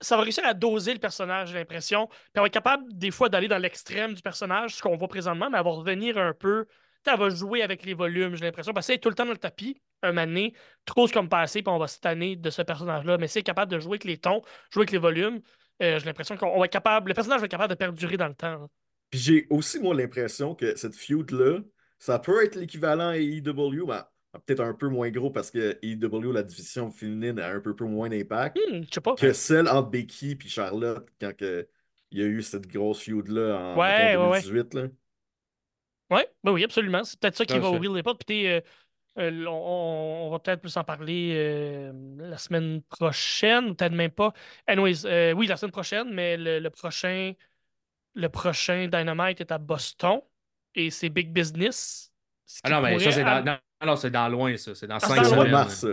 ça 0.00 0.16
va 0.16 0.22
réussir 0.22 0.44
à 0.46 0.54
doser 0.54 0.92
le 0.92 1.00
personnage, 1.00 1.48
j'ai 1.48 1.58
l'impression. 1.58 2.06
Puis 2.06 2.40
va 2.42 2.46
être 2.46 2.52
capable, 2.52 2.84
des 2.92 3.10
fois, 3.10 3.28
d'aller 3.28 3.48
dans 3.48 3.58
l'extrême 3.58 4.14
du 4.14 4.22
personnage, 4.22 4.76
ce 4.76 4.82
qu'on 4.82 4.96
voit 4.96 5.08
présentement, 5.08 5.50
mais 5.50 5.58
elle 5.58 5.64
va 5.64 5.70
revenir 5.70 6.18
un 6.18 6.32
peu. 6.32 6.66
Elle 7.06 7.18
va 7.18 7.30
jouer 7.30 7.62
avec 7.62 7.84
les 7.84 7.94
volumes, 7.94 8.34
j'ai 8.36 8.44
l'impression. 8.44 8.72
Parce 8.72 8.86
qu'elle 8.86 8.96
est 8.96 9.00
tout 9.00 9.08
le 9.08 9.14
temps 9.14 9.24
dans 9.24 9.32
le 9.32 9.38
tapis, 9.38 9.80
un 10.02 10.12
donné, 10.12 10.52
trop 10.84 11.08
comme 11.08 11.28
passé, 11.28 11.62
puis 11.62 11.72
on 11.72 11.78
va 11.78 11.86
se 11.86 11.98
tanner 12.00 12.36
de 12.36 12.50
ce 12.50 12.62
personnage-là. 12.62 13.16
Mais 13.18 13.28
c'est 13.28 13.42
capable 13.42 13.72
de 13.72 13.78
jouer 13.78 13.92
avec 13.92 14.04
les 14.04 14.18
tons, 14.18 14.42
jouer 14.70 14.82
avec 14.82 14.92
les 14.92 14.98
volumes. 14.98 15.40
euh, 15.80 15.98
j'ai 15.98 16.06
l'impression 16.06 16.36
qu'on 16.36 16.62
être 16.64 16.72
capable. 16.72 17.08
Le 17.08 17.14
personnage 17.14 17.40
va 17.40 17.46
être 17.46 17.50
capable 17.50 17.70
de 17.70 17.78
perdurer 17.78 18.16
dans 18.16 18.28
le 18.28 18.34
temps. 18.34 18.68
Puis 19.10 19.20
j'ai 19.20 19.46
aussi, 19.48 19.80
moi, 19.80 19.94
l'impression 19.94 20.54
que 20.54 20.76
cette 20.76 20.94
feud-là, 20.94 21.60
ça 21.98 22.18
peut 22.18 22.44
être 22.44 22.56
l'équivalent 22.56 23.08
à 23.08 23.16
mais 23.16 24.12
peut-être 24.46 24.60
un 24.60 24.74
peu 24.74 24.88
moins 24.88 25.10
gros 25.10 25.30
parce 25.30 25.50
que 25.50 25.78
AEW, 25.82 26.32
la 26.32 26.42
division 26.42 26.90
féminine, 26.90 27.38
a 27.38 27.48
un 27.50 27.60
peu, 27.60 27.74
peu 27.76 27.84
moins 27.86 28.08
d'impact 28.08 28.60
Hmm, 28.70 28.84
que 29.16 29.32
celle 29.32 29.68
entre 29.68 29.90
Becky 29.90 30.38
et 30.44 30.48
Charlotte 30.48 31.08
quand 31.20 31.36
que 31.36 31.68
il 32.10 32.18
y 32.20 32.22
a 32.22 32.26
eu 32.26 32.42
cette 32.42 32.68
grosse 32.68 33.00
feud-là 33.02 33.58
en 33.58 33.80
Ouais, 33.80 34.16
mettons, 34.16 34.30
ouais, 34.30 34.42
2018. 34.42 34.74
Là. 34.74 34.88
Oui, 36.10 36.20
ben 36.42 36.52
oui, 36.52 36.64
absolument. 36.64 37.04
C'est 37.04 37.18
peut-être 37.20 37.36
ça 37.36 37.44
qui 37.44 37.58
Ah, 37.58 37.58
va 37.58 37.70
ouvrir 37.70 37.92
les 37.92 38.02
portes. 38.02 38.24
Puis 38.24 38.46
euh, 38.46 38.60
euh, 39.18 39.46
on, 39.46 40.26
on 40.28 40.30
va 40.30 40.38
peut-être 40.40 40.60
plus 40.62 40.76
en 40.76 40.84
parler 40.84 41.32
euh, 41.36 41.92
la 42.18 42.38
semaine 42.38 42.82
prochaine, 42.84 43.76
peut-être 43.76 43.92
même 43.94 44.12
pas. 44.12 44.32
Anyways, 44.66 45.06
euh, 45.06 45.32
oui, 45.34 45.46
la 45.48 45.56
semaine 45.56 45.72
prochaine, 45.72 46.12
mais 46.14 46.36
le, 46.36 46.60
le 46.60 46.70
prochain 46.70 47.34
le 48.14 48.28
prochain 48.30 48.88
Dynamite 48.88 49.40
est 49.42 49.52
à 49.52 49.58
Boston 49.58 50.20
et 50.74 50.90
c'est 50.90 51.10
Big 51.10 51.32
Business. 51.32 52.12
ce 52.46 52.60
Ah 52.62 52.70
non, 52.70 52.80
mais 52.80 52.98
ça, 52.98 53.12
c'est 53.12 53.24
dans, 53.24 53.58
am- 53.80 53.88
non, 53.88 53.96
c'est 53.96 54.10
dans 54.10 54.28
loin, 54.28 54.56
ça. 54.56 54.74
C'est 54.74 54.86
dans 54.86 54.96
Ah, 54.96 55.00
cinq 55.00 55.08
c'est 55.08 55.24
C'est 55.24 55.30
dans 55.30 55.32
au 55.32 55.34
mois 55.34 55.44
semaines. 55.44 55.50
de 55.50 55.56
mars, 55.56 55.74
ça. 55.80 55.88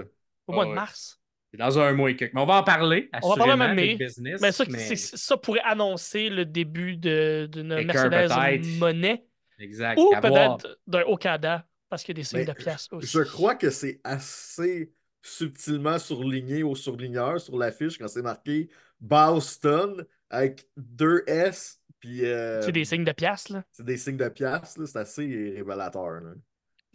au 0.47 0.53
mois 0.53 0.63
Ah 0.63 0.65
de 0.65 0.69
ouais. 0.71 0.75
mars. 0.75 1.19
C'est 1.51 1.57
dans 1.57 1.79
un 1.79 1.93
mois 1.93 2.11
et 2.11 2.15
quelques. 2.15 2.33
Mais 2.33 2.41
on 2.41 2.45
va 2.45 2.55
en 2.57 2.63
parler. 2.63 3.09
On 3.23 3.29
va 3.35 3.45
parler 3.45 3.75
Big 3.75 3.99
mais- 3.99 4.05
business. 4.05 4.41
Mais 4.41 4.51
ça, 4.51 4.65
mais- 4.67 4.95
ça 4.95 5.37
pourrait 5.37 5.61
annoncer 5.63 6.29
le 6.29 6.45
début 6.45 6.97
de- 6.97 7.47
d'une 7.51 7.75
Des 7.75 7.85
Mercedes. 7.85 8.65
Monnaie 8.77 9.25
Exact. 9.59 9.97
ou 9.99 10.11
peut-être 10.21 10.77
d'un 10.85 11.03
Okada 11.03 11.65
parce 11.89 12.03
qu'il 12.03 12.17
y 12.17 12.19
a 12.19 12.21
des 12.21 12.27
signes 12.27 12.45
de 12.45 12.51
pièces 12.53 12.89
aussi. 12.91 13.07
Je 13.07 13.21
crois 13.21 13.55
que 13.55 13.69
c'est 13.69 14.01
assez 14.03 14.91
subtilement 15.21 15.97
surligné 15.97 16.61
au 16.63 16.75
surligneur 16.75 17.39
sur 17.39 17.57
l'affiche 17.57 17.97
quand 17.97 18.07
c'est 18.07 18.21
marqué 18.21 18.69
Boston 18.99 20.05
avec 20.29 20.67
deux 20.77 21.23
S 21.27 21.79
puis 21.99 22.25
euh, 22.25 22.61
C'est 22.61 22.71
des 22.71 22.85
signes 22.85 23.03
de 23.05 23.11
pièces, 23.11 23.49
là. 23.49 23.63
c'est 23.71 23.85
des 23.85 23.97
signes 23.97 24.17
de 24.17 24.27
pièces, 24.29 24.77
là, 24.77 24.85
c'est 24.85 24.97
assez 24.99 25.53
révélateur. 25.55 26.21
là. 26.21 26.33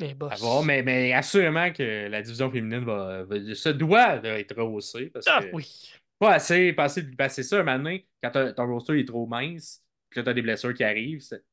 Les 0.01 0.15
boss. 0.15 0.33
Mais, 0.65 0.83
mais 0.83 1.13
assurément 1.13 1.73
que 1.73 2.09
la 2.09 2.23
division 2.23 2.51
féminine 2.51 2.85
va, 2.85 3.25
va- 3.25 3.55
se 3.55 3.69
doit 3.69 4.19
d'être 4.19 4.57
rehaussée. 4.57 5.11
Parce 5.11 5.27
Ah 5.29 5.41
que 5.43 5.51
oui. 5.53 5.93
pas 6.19 6.35
assez, 6.35 6.73
pas 6.73 6.85
assez, 6.85 7.03
ben, 7.03 7.29
c'est 7.29 7.43
ça, 7.43 7.63
maintenant, 7.63 7.97
quand 8.23 8.53
ton 8.55 8.67
roster 8.67 8.99
est 8.99 9.05
trop 9.07 9.27
mince, 9.27 9.83
que 10.11 10.21
tu 10.21 10.29
as 10.29 10.33
des 10.35 10.43
blessures 10.43 10.75
qui 10.75 10.85
arrivent, 10.85 11.21
c'est- 11.21 11.45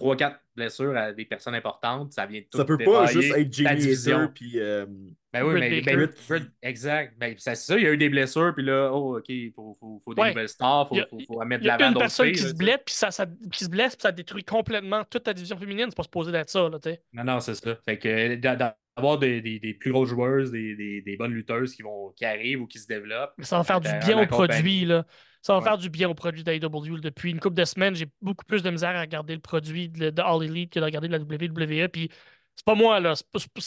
ben, 0.00 0.14
3-4 0.14 0.36
blessures 0.56 0.96
à 0.96 1.12
des 1.12 1.24
personnes 1.24 1.54
importantes, 1.54 2.12
ça 2.12 2.26
vient 2.26 2.40
de 2.40 2.46
tout 2.50 2.58
Ça 2.58 2.64
peut 2.64 2.78
pas 2.78 3.06
juste 3.06 3.34
être 3.36 3.52
Jimmy 3.52 3.96
puis 4.34 4.58
euh, 4.60 4.86
Ben 5.32 5.42
oui, 5.44 5.60
mais 5.60 5.80
ben, 5.82 6.08
Britt- 6.28 6.50
exact. 6.62 7.14
Ben, 7.18 7.34
c'est 7.38 7.54
ça, 7.54 7.76
il 7.76 7.84
y 7.84 7.86
a 7.86 7.92
eu 7.92 7.96
des 7.98 8.08
blessures, 8.08 8.52
puis 8.54 8.64
là, 8.64 8.90
oh, 8.92 9.18
OK, 9.18 9.28
il 9.28 9.52
faut, 9.52 9.76
faut, 9.78 10.00
faut 10.04 10.14
des 10.14 10.22
Ouais. 10.22 10.28
nouvelles 10.30 10.48
stars, 10.48 10.88
il 10.92 11.00
faut, 11.02 11.18
faut, 11.18 11.34
faut 11.34 11.44
mettre 11.44 11.62
Il 11.62 11.64
de 11.64 11.68
y 11.68 11.70
a 11.70 11.76
l'avant 11.76 11.88
une 11.88 11.94
d'autres 11.94 12.04
personne 12.04 12.26
filles, 12.26 12.34
qui 12.34 12.48
se 12.48 12.54
blesse, 12.54 12.78
puis 12.86 12.94
ça, 12.94 13.10
ça- 13.10 13.26
qui 13.52 13.64
se 13.64 13.70
blesse, 13.70 13.94
puis 13.96 14.02
ça 14.02 14.12
détruit 14.12 14.44
complètement 14.44 15.04
toute 15.04 15.26
la 15.26 15.34
division 15.34 15.56
féminine. 15.58 15.86
C'est 15.88 15.96
pas 15.96 16.02
supposé 16.02 16.32
d'être 16.32 16.50
ça, 16.50 16.68
là, 16.68 16.78
tu 16.78 16.90
sais. 16.90 17.02
Non, 17.12 17.24
non, 17.24 17.40
c'est 17.40 17.54
ça. 17.54 17.76
Fait 17.84 17.98
que 17.98 18.34
d'a- 18.36 18.56
d'avoir 18.96 19.18
des, 19.18 19.40
des, 19.40 19.60
des 19.60 19.74
plus 19.74 19.92
grosses 19.92 20.08
joueuses, 20.08 20.50
des, 20.50 20.74
des, 20.74 21.02
des 21.02 21.16
bonnes 21.16 21.32
lutteuses 21.32 21.74
qui, 21.74 21.82
vont, 21.82 22.10
qui 22.16 22.24
arrivent 22.24 22.62
ou 22.62 22.66
qui 22.66 22.78
se 22.80 22.86
développent. 22.88 23.34
Mais 23.38 23.44
ça 23.44 23.58
va 23.58 23.64
faire 23.64 23.80
du 23.80 23.88
à 23.88 23.98
bien 23.98 24.20
au 24.20 24.26
produit, 24.26 24.84
là. 24.86 25.04
Ça 25.42 25.52
va 25.54 25.58
Ouais. 25.60 25.64
faire 25.64 25.78
du 25.78 25.88
bien 25.90 26.08
au 26.08 26.14
produit 26.14 26.42
d'AEW. 26.44 26.98
Depuis 27.00 27.30
une 27.30 27.40
couple 27.40 27.56
de 27.56 27.64
semaines, 27.64 27.94
j'ai 27.94 28.06
beaucoup 28.20 28.44
plus 28.44 28.62
de 28.62 28.70
misère 28.70 28.96
à 28.96 29.00
regarder 29.00 29.34
le 29.34 29.40
produit 29.40 29.88
de, 29.88 30.10
de 30.10 30.22
All 30.22 30.42
Elite 30.44 30.72
que 30.72 30.80
de 30.80 30.84
regarder 30.84 31.08
de 31.08 31.12
la 31.12 31.18
WWE. 31.20 31.88
Puis 31.88 32.10
c'est 32.56 32.64
pas 32.64 32.74
moi, 32.74 33.00
là. 33.00 33.14
C'est 33.16 33.28
pas, 33.30 33.38
c'est 33.38 33.52
pas- 33.52 33.60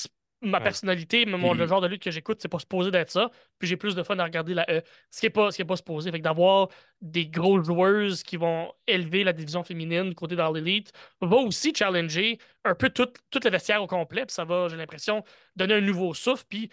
ma 0.43 0.57
Ouais. 0.57 0.63
personnalité, 0.63 1.25
mais 1.27 1.37
mon, 1.37 1.53
le 1.53 1.67
genre 1.67 1.81
de 1.81 1.87
lutte 1.87 2.01
que 2.01 2.09
j'écoute, 2.09 2.39
c'est 2.41 2.47
pas 2.49 2.57
supposé 2.57 2.89
d'être 2.89 3.11
ça. 3.11 3.29
Puis 3.59 3.67
j'ai 3.69 3.77
plus 3.77 3.93
de 3.93 4.01
fun 4.01 4.17
à 4.17 4.23
regarder 4.23 4.55
la 4.55 4.65
E. 4.71 4.81
Ce 5.11 5.19
qui 5.19 5.27
est 5.27 5.29
pas, 5.29 5.51
ce 5.51 5.55
qui 5.57 5.61
est 5.61 5.65
pas 5.65 5.75
supposé. 5.75 6.09
Fait 6.11 6.17
que 6.17 6.23
d'avoir 6.23 6.67
des 6.99 7.27
grosses 7.27 7.67
joueuses 7.67 8.23
qui 8.23 8.37
vont 8.37 8.73
élever 8.87 9.23
la 9.23 9.33
division 9.33 9.63
féminine 9.63 10.09
du 10.09 10.15
côté 10.15 10.35
dans 10.35 10.51
l'élite 10.51 10.91
va 11.21 11.35
aussi 11.37 11.73
challenger 11.75 12.39
un 12.65 12.73
peu 12.73 12.89
tout, 12.89 13.07
tout 13.29 13.39
le 13.43 13.51
vestiaire 13.51 13.83
au 13.83 13.87
complet. 13.87 14.25
Puis 14.25 14.33
ça 14.33 14.43
va, 14.43 14.67
j'ai 14.67 14.77
l'impression, 14.77 15.23
donner 15.55 15.75
un 15.75 15.81
nouveau 15.81 16.15
souffle. 16.15 16.43
Puis 16.49 16.71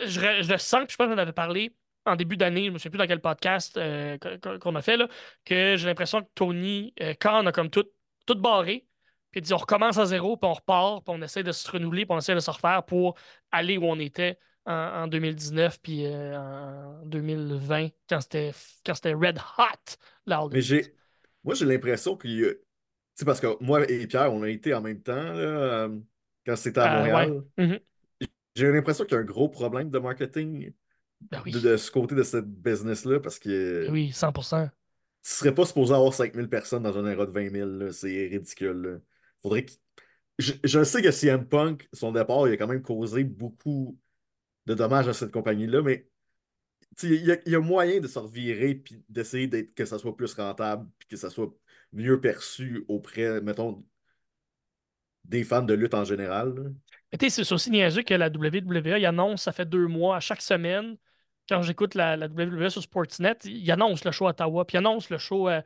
je, 0.00 0.20
je 0.42 0.52
le 0.52 0.58
sens, 0.58 0.84
puis 0.86 0.92
je 0.92 0.96
pense 0.96 1.08
qu'on 1.08 1.18
avait 1.18 1.32
parlé 1.32 1.72
en 2.08 2.16
début 2.16 2.36
d'année, 2.36 2.66
je 2.66 2.70
me 2.70 2.78
souviens 2.78 2.90
plus 2.90 2.98
dans 2.98 3.06
quel 3.06 3.20
podcast 3.20 3.76
euh, 3.76 4.18
qu'on 4.60 4.74
a 4.74 4.82
fait, 4.82 4.96
là, 4.96 5.08
que 5.44 5.76
j'ai 5.76 5.86
l'impression 5.86 6.22
que 6.22 6.28
Tony 6.34 6.94
euh, 7.00 7.14
Khan 7.14 7.46
a 7.46 7.52
comme 7.52 7.70
tout, 7.70 7.84
tout 8.26 8.34
barré. 8.34 8.86
Puis 9.30 9.40
il 9.40 9.42
dit 9.42 9.52
on 9.52 9.58
recommence 9.58 9.98
à 9.98 10.06
zéro, 10.06 10.36
puis 10.36 10.48
on 10.48 10.54
repart, 10.54 11.04
puis 11.04 11.14
on 11.16 11.22
essaie 11.22 11.42
de 11.42 11.52
se 11.52 11.70
renouveler, 11.70 12.06
puis 12.06 12.14
on 12.14 12.18
essaie 12.18 12.34
de 12.34 12.40
se 12.40 12.50
refaire 12.50 12.84
pour 12.84 13.14
aller 13.52 13.76
où 13.76 13.84
on 13.84 13.98
était 13.98 14.38
en, 14.64 14.72
en 14.72 15.06
2019, 15.06 15.80
puis 15.82 16.06
euh, 16.06 16.38
en 16.38 17.04
2020, 17.04 17.88
quand 18.08 18.20
c'était 18.20 18.52
quand 18.84 18.94
c'était 18.94 19.14
red 19.14 19.38
hot, 19.58 19.96
là. 20.26 20.46
Mais 20.50 20.62
j'ai. 20.62 20.94
Moi, 21.44 21.54
j'ai 21.54 21.64
l'impression 21.66 22.16
qu'il 22.16 22.58
sais, 23.18 23.24
parce 23.24 23.40
que 23.40 23.62
moi 23.62 23.88
et 23.90 24.06
Pierre, 24.06 24.32
on 24.32 24.42
a 24.42 24.48
été 24.48 24.74
en 24.74 24.80
même 24.80 25.02
temps, 25.02 25.14
là, 25.14 25.40
euh, 25.40 25.98
quand 26.46 26.56
c'était 26.56 26.80
à 26.80 26.94
Euh, 26.94 26.98
Montréal. 26.98 27.42
ouais. 27.58 27.64
Mhm. 27.66 27.80
J'ai 28.54 28.70
l'impression 28.70 29.04
qu'il 29.04 29.14
y 29.14 29.18
a 29.18 29.20
un 29.20 29.24
gros 29.24 29.48
problème 29.48 29.90
de 29.90 29.98
marketing 29.98 30.72
Ben 31.20 31.42
oui. 31.44 31.52
de, 31.52 31.58
de 31.60 31.76
ce 31.76 31.90
côté 31.90 32.14
de 32.14 32.22
cette 32.22 32.46
business-là, 32.46 33.20
parce 33.20 33.38
que 33.38 33.86
Ben 33.86 33.92
oui, 33.92 34.10
100%. 34.12 34.68
tu 34.68 35.30
serais 35.30 35.54
pas 35.54 35.66
supposé 35.66 35.92
avoir 35.94 36.14
5000 36.14 36.48
personnes 36.48 36.82
dans 36.84 36.96
un 36.96 37.06
era 37.06 37.26
de 37.26 37.32
20 37.32 37.50
000, 37.50 37.68
là. 37.70 37.92
c'est 37.92 38.28
ridicule. 38.28 38.82
là. 38.82 38.98
Faudrait 39.42 39.64
qu'il- 39.64 39.78
je, 40.38 40.52
je 40.62 40.84
sais 40.84 41.02
que 41.02 41.10
CM 41.10 41.46
Punk, 41.48 41.88
son 41.92 42.12
départ, 42.12 42.46
il 42.48 42.52
a 42.52 42.56
quand 42.56 42.68
même 42.68 42.82
causé 42.82 43.24
beaucoup 43.24 43.98
de 44.66 44.74
dommages 44.74 45.08
à 45.08 45.12
cette 45.12 45.32
compagnie-là, 45.32 45.82
mais 45.82 46.08
il 47.02 47.26
y, 47.26 47.32
a- 47.32 47.38
il 47.46 47.52
y 47.52 47.56
a 47.56 47.60
moyen 47.60 48.00
de 48.00 48.06
se 48.06 48.18
revirer 48.18 48.74
puis 48.76 49.02
d'essayer 49.08 49.48
que 49.72 49.84
ça 49.84 49.98
soit 49.98 50.16
plus 50.16 50.32
rentable 50.34 50.88
puis 50.98 51.08
que 51.08 51.16
ça 51.16 51.30
soit 51.30 51.52
mieux 51.92 52.20
perçu 52.20 52.84
auprès, 52.88 53.40
mettons, 53.40 53.84
des 55.24 55.44
fans 55.44 55.62
de 55.62 55.74
lutte 55.74 55.94
en 55.94 56.04
général. 56.04 56.54
là. 56.54 56.70
Mais 57.12 57.18
tu 57.18 57.28
sais, 57.30 57.44
c'est 57.44 57.54
aussi 57.54 57.70
niaiseux 57.70 58.02
que 58.02 58.14
la 58.14 58.28
WWE, 58.30 58.98
il 58.98 59.06
annonce, 59.06 59.42
ça 59.42 59.52
fait 59.52 59.66
deux 59.68 59.86
mois, 59.86 60.16
à 60.16 60.20
chaque 60.20 60.42
semaine, 60.42 60.96
quand 61.48 61.62
j'écoute 61.62 61.94
la, 61.94 62.16
la 62.16 62.26
WWE 62.26 62.68
sur 62.68 62.82
Sportsnet, 62.82 63.36
il 63.44 63.70
annonce 63.70 64.04
le 64.04 64.10
show 64.12 64.26
à 64.26 64.30
Ottawa, 64.30 64.64
puis 64.66 64.74
il 64.76 64.78
annonce 64.78 65.08
le 65.10 65.18
show 65.18 65.48
à, 65.48 65.62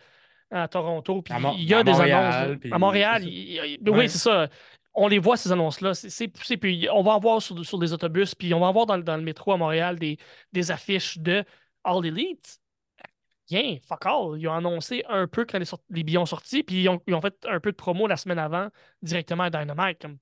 à 0.51 0.69
Toronto, 0.69 1.23
puis 1.23 1.35
il 1.59 1.65
y 1.69 1.75
a 1.75 1.83
des 1.83 1.93
Montréal, 1.93 2.45
annonces. 2.45 2.59
puis 2.61 2.73
À 2.73 2.79
Montréal, 2.79 3.25
il- 3.25 3.79
il- 3.83 3.91
oui, 3.91 3.99
Ouais. 3.99 4.09
c'est 4.09 4.19
ça. 4.19 4.49
On 4.95 5.09
les 5.09 5.19
voit, 5.19 5.37
ces 5.39 5.51
annonces-là. 5.51 5.95
C'est 5.95 6.29
poussé, 6.29 6.57
puis 6.59 6.87
on 6.93 7.03
va 7.03 7.13
en 7.13 7.19
voir 7.21 7.41
sur, 7.41 7.65
sur 7.65 7.79
des 7.79 7.93
autobus, 7.95 8.35
puis 8.35 8.53
on 8.53 8.61
va 8.61 8.67
en 8.67 8.73
voir 8.73 8.85
dans, 8.87 8.97
le- 8.99 9.03
dans 9.03 9.17
le 9.17 9.23
métro 9.23 9.53
à 9.53 9.57
Montréal 9.57 9.99
des, 9.99 10.19
des 10.53 10.71
affiches 10.71 11.19
de 11.19 11.45
All 11.85 12.05
Elite. 12.07 12.59
Rien, 13.51 13.79
fuck 13.87 14.07
all. 14.07 14.39
Ils 14.39 14.47
ont 14.49 14.55
annoncé 14.55 15.03
un 15.09 15.27
peu 15.27 15.45
quand 15.45 15.59
les, 15.59 15.65
sort- 15.65 15.83
les 15.91 16.03
billets 16.05 16.19
ont 16.19 16.27
sorti, 16.27 16.63
puis 16.63 16.83
ils 16.83 16.89
ont, 16.89 17.01
ils 17.07 17.15
ont 17.15 17.21
fait 17.21 17.35
un 17.49 17.59
peu 17.61 17.71
de 17.73 17.77
promo 17.77 18.07
la 18.07 18.17
semaine 18.17 18.39
avant 18.39 18.69
directement 19.03 19.45
à 19.45 19.51
Dynamite. 19.51 19.99
Comme, 20.01 20.13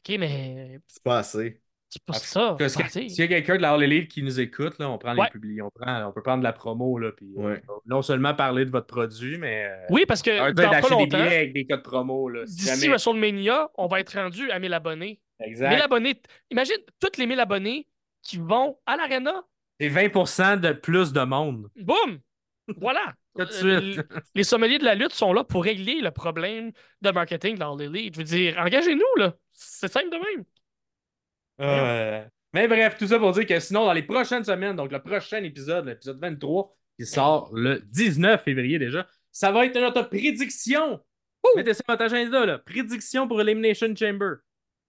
OK, 0.00 0.16
mais 0.18 0.80
C'est 0.86 1.02
pas 1.02 1.18
assez. 1.18 1.60
C'est 1.90 2.02
pas 2.04 2.12
Ah, 2.16 2.18
ça. 2.18 2.56
Parce 2.58 2.76
que 2.76 2.82
assez. 2.82 3.08
S'il 3.08 3.20
y 3.20 3.22
a 3.22 3.28
quelqu'un 3.28 3.56
de 3.56 3.62
la 3.62 3.72
All 3.72 3.82
Elite 3.82 4.08
qui 4.10 4.22
nous 4.22 4.40
écoute, 4.40 4.78
là, 4.78 4.90
on 4.90 4.98
prend 4.98 5.12
les 5.14 5.28
publics, 5.30 5.62
on, 5.62 5.70
prend, 5.70 6.04
on 6.06 6.12
peut 6.12 6.22
prendre 6.22 6.38
de 6.40 6.44
la 6.44 6.52
promo, 6.52 6.98
là, 6.98 7.12
puis 7.12 7.32
euh, 7.38 7.56
non 7.86 8.02
seulement 8.02 8.34
parler 8.34 8.64
de 8.64 8.70
votre 8.70 8.86
produit, 8.86 9.38
mais 9.38 9.64
euh, 9.66 9.86
Oui, 9.90 10.04
parce 10.06 10.20
que 10.22 10.30
arrêtez 10.38 10.62
dans 10.62 10.70
pas 10.70 10.80
des 10.82 10.88
longtemps, 10.90 11.18
billets 11.18 11.36
avec 11.36 11.52
des 11.54 11.66
codes 11.66 11.82
promo. 11.82 12.30
D'ici 12.44 12.66
jamais- 12.66 12.88
WrestleMania, 12.88 13.70
on 13.76 13.86
va 13.86 14.00
être 14.00 14.14
rendu 14.18 14.50
à 14.50 14.58
1000 14.58 14.72
abonnés. 14.74 15.20
1000 15.40 15.48
Exact. 15.48 15.80
abonnés. 15.80 16.20
Imagine 16.50 16.76
tous 17.00 17.18
les 17.18 17.26
1000 17.26 17.40
abonnés 17.40 17.86
qui 18.22 18.36
vont 18.36 18.76
à 18.86 18.96
l'Arena. 18.96 19.42
C'est 19.80 19.88
20% 19.88 20.56
de 20.60 20.72
plus 20.72 21.12
de 21.12 21.20
monde. 21.22 21.68
Boum! 21.76 22.18
Voilà. 22.80 23.14
Tout 23.38 23.44
de 23.44 23.64
Euh, 23.66 23.92
suite. 23.92 24.02
Les 24.34 24.42
sommeliers 24.42 24.78
de 24.78 24.84
la 24.84 24.96
lutte 24.96 25.12
sont 25.12 25.32
là 25.32 25.44
pour 25.44 25.62
régler 25.62 26.00
le 26.00 26.10
problème 26.10 26.72
de 27.02 27.10
marketing 27.12 27.56
dans 27.56 27.76
l'élite. 27.76 28.14
Je 28.14 28.18
veux 28.18 28.24
dire, 28.24 28.58
engagez-nous, 28.58 29.16
là. 29.16 29.34
C'est 29.52 29.90
simple 29.90 30.10
de 30.10 30.16
même. 30.16 30.44
Euh, 31.60 32.24
Mais 32.52 32.68
bref, 32.68 32.96
tout 32.98 33.06
ça 33.06 33.18
pour 33.18 33.32
dire 33.32 33.46
que 33.46 33.58
sinon, 33.60 33.84
dans 33.84 33.92
les 33.92 34.02
prochaines 34.02 34.44
semaines, 34.44 34.76
donc 34.76 34.92
le 34.92 35.02
prochain 35.02 35.42
épisode, 35.42 35.86
l'épisode 35.86 36.20
23, 36.20 36.74
qui 36.98 37.06
sort 37.06 37.50
le 37.54 37.80
19 37.86 38.42
février 38.42 38.78
déjà, 38.78 39.06
ça 39.32 39.52
va 39.52 39.66
être 39.66 39.78
notre 39.78 40.02
prédiction. 40.02 41.00
Mettez 41.56 41.74
ça 41.74 41.82
dans 41.86 41.94
votre 41.94 42.04
agenda, 42.04 42.46
là. 42.46 42.58
Prédiction 42.58 43.28
pour 43.28 43.40
Elimination 43.40 43.94
Chamber. 43.94 44.36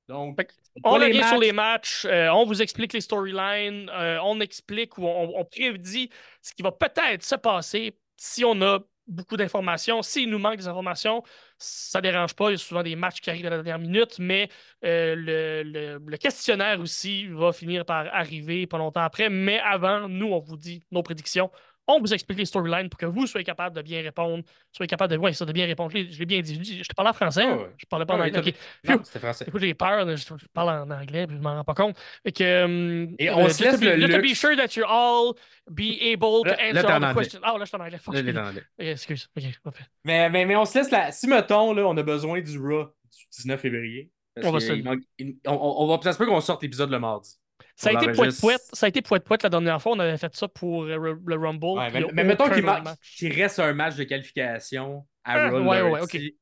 Donc, 0.07 0.39
On 0.83 0.93
revient 0.93 1.23
sur 1.23 1.37
les 1.37 1.51
matchs, 1.51 2.05
euh, 2.05 2.29
on 2.29 2.45
vous 2.45 2.61
explique 2.63 2.93
les 2.93 3.01
storylines, 3.01 3.89
euh, 3.93 4.17
on 4.23 4.39
explique 4.39 4.97
ou 4.97 5.05
on, 5.05 5.39
on 5.39 5.45
prédit 5.45 6.09
ce 6.41 6.53
qui 6.55 6.63
va 6.63 6.71
peut-être 6.71 7.23
se 7.23 7.35
passer 7.35 7.95
si 8.17 8.43
on 8.43 8.59
a 8.63 8.79
beaucoup 9.09 9.37
d'informations. 9.37 10.01
S'il 10.01 10.29
nous 10.29 10.39
manque 10.39 10.57
des 10.57 10.67
informations, 10.67 11.23
ça 11.57 12.01
dérange 12.01 12.33
pas. 12.35 12.49
Il 12.49 12.53
y 12.53 12.55
a 12.55 12.57
souvent 12.57 12.83
des 12.83 12.95
matchs 12.95 13.21
qui 13.21 13.29
arrivent 13.29 13.47
à 13.47 13.49
la 13.49 13.57
dernière 13.57 13.79
minute, 13.79 14.17
mais 14.19 14.49
euh, 14.85 15.15
le 15.17 16.17
questionnaire 16.17 16.79
aussi 16.79 17.27
va 17.27 17.51
finir 17.51 17.85
par 17.85 18.07
arriver 18.13 18.67
pas 18.67 18.77
longtemps 18.77 19.01
après. 19.01 19.29
Mais 19.29 19.59
avant, 19.59 20.07
nous, 20.07 20.27
on 20.27 20.39
vous 20.39 20.57
dit 20.57 20.83
nos 20.91 21.03
prédictions. 21.03 21.51
On 21.91 21.99
vous 21.99 22.13
explique 22.13 22.37
les 22.37 22.45
storylines 22.45 22.87
pour 22.89 22.99
que 22.99 23.05
vous 23.07 23.25
soyez 23.27 23.43
capable 23.43 23.75
de 23.75 23.81
bien 23.81 24.01
répondre, 24.01 24.43
soyez 24.71 24.87
capable 24.87 25.11
de, 25.13 25.17
ouais, 25.17 25.33
ça, 25.33 25.43
de 25.45 25.51
bien 25.51 25.65
répondre. 25.65 25.89
Je 25.91 25.97
l'ai- 25.97 26.11
je 26.11 26.23
bien 26.23 26.39
dit. 26.41 26.55
Je 26.63 26.83
Je 26.83 26.87
te 26.87 26.93
parlais 26.93 27.09
en 27.09 27.13
français, 27.13 27.43
hein? 27.43 27.57
ouais. 27.57 27.69
je 27.77 27.85
parlais 27.87 28.05
pas 28.05 28.13
Ah 28.13 28.17
en 28.17 28.19
anglais. 28.21 28.31
t'as- 28.31 28.39
Ok. 28.49 28.97
Non, 28.97 29.03
c'était 29.03 29.19
français. 29.19 29.45
Écoute, 29.47 29.61
j'ai 29.61 29.73
peur, 29.73 30.05
là, 30.05 30.15
je, 30.15 30.23
je 30.23 30.45
parle 30.53 30.69
en 30.69 30.89
anglais, 30.91 31.25
puis 31.27 31.35
je 31.37 31.41
m'en 31.41 31.55
rends 31.55 31.63
pas 31.63 31.73
compte. 31.73 31.97
Fait 32.23 32.31
que, 32.31 32.43
euh, 32.43 33.07
Et 33.17 33.29
euh, 33.29 33.35
on 33.35 33.49
se 33.49 33.63
laisse 33.63 33.81
le 33.81 33.99
just 33.99 34.11
to 34.11 34.17
be 34.19 34.21
luxe. 34.21 34.39
sure 34.39 34.55
that 34.55 34.75
you 34.75 34.83
all 34.87 35.33
be 35.69 35.97
able 36.01 36.43
to 36.43 36.51
answer 36.51 36.85
en 36.85 36.89
all 36.91 37.01
the 37.01 37.03
anglais. 37.05 37.13
questions. 37.23 37.39
Ah, 37.43 37.53
là, 37.57 37.59
je 37.61 37.65
suis 37.65 37.77
en 37.77 37.79
anglais. 37.83 37.97
Fuck, 37.97 38.13
Là, 38.13 38.21
les 38.21 38.29
ok, 38.31 38.35
Irlandais. 38.37 38.63
excuse. 38.77 39.27
Ok, 39.35 39.43
parfait. 39.63 39.83
Mais, 40.05 40.29
mais, 40.29 40.45
mais 40.45 40.55
on 40.55 40.65
se 40.65 40.77
laisse 40.77 40.91
la. 40.91 41.11
Si, 41.11 41.27
mettons, 41.27 41.73
là, 41.73 41.83
on 41.87 41.97
a 41.97 42.03
besoin 42.03 42.39
du 42.41 42.57
Raw 42.59 42.85
du 42.85 43.25
19 43.31 43.59
février. 43.59 44.11
On 44.43 44.51
va 44.51 44.59
il 44.59 44.85
il- 45.17 45.35
on, 45.47 45.51
on- 45.53 45.83
on 45.83 45.87
va, 45.87 46.01
ça 46.03 46.13
se 46.13 46.17
peut 46.17 46.25
qu'on 46.25 46.39
sorte 46.39 46.61
l'épisode 46.63 46.89
le 46.91 46.99
mardi. 46.99 47.35
Ça 47.75 47.89
a 47.89 47.93
été 47.93 48.07
l'enregistre. 48.07 48.41
poète-poète. 48.41 48.69
Ça 48.73 48.85
a 48.85 48.89
été 48.89 49.01
poète-poète 49.01 49.43
la 49.43 49.49
dernière 49.49 49.81
fois. 49.81 49.93
On 49.93 49.99
avait 49.99 50.17
fait 50.17 50.35
ça 50.35 50.47
pour 50.47 50.83
euh, 50.83 50.97
le 50.97 51.19
le 51.25 51.35
Rumble. 51.35 51.65
Ouais, 51.65 52.11
mais, 52.13 52.23
mettons 52.23 52.49
qu'il 52.49 53.33
reste 53.33 53.59
un 53.59 53.73
match 53.73 53.95
de 53.95 54.03
qualification 54.03 55.05
à 55.23 55.47
Ah, 55.47 55.53
ouais, 55.53 55.81
ouais. 55.81 56.35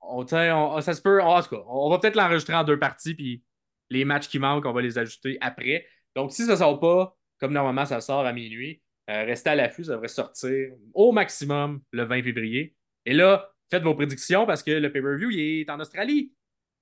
On, 0.00 0.26
ça 0.26 0.94
se 0.94 1.02
peut. 1.02 1.22
En 1.22 1.42
tout 1.42 1.56
cas, 1.56 1.62
on 1.68 1.90
va 1.90 1.98
peut-être 1.98 2.16
l'enregistrer 2.16 2.54
en 2.54 2.64
deux 2.64 2.78
parties, 2.78 3.14
puis 3.14 3.42
les 3.90 4.04
matchs 4.04 4.28
qui 4.28 4.38
manquent, 4.38 4.66
on 4.66 4.72
va 4.72 4.82
les 4.82 4.98
ajouter 4.98 5.38
après. 5.40 5.86
Donc, 6.14 6.32
si 6.32 6.44
ça 6.44 6.52
ne 6.52 6.56
sort 6.56 6.78
pas, 6.80 7.16
comme 7.38 7.52
normalement 7.52 7.84
ça 7.84 8.00
sort 8.00 8.24
à 8.24 8.32
minuit, 8.32 8.82
euh, 9.10 9.24
restez 9.24 9.50
à 9.50 9.54
l'affût, 9.54 9.84
ça 9.84 9.92
devrait 9.92 10.08
sortir 10.08 10.70
au 10.94 11.12
maximum 11.12 11.80
le 11.92 12.04
20 12.04 12.22
février. 12.22 12.74
Et 13.04 13.12
là, 13.12 13.50
faites 13.70 13.82
vos 13.82 13.94
prédictions 13.94 14.46
parce 14.46 14.62
que 14.62 14.70
le 14.72 14.90
pay-per-view, 14.90 15.30
il 15.30 15.60
est 15.60 15.70
en 15.70 15.78
Australie. 15.80 16.32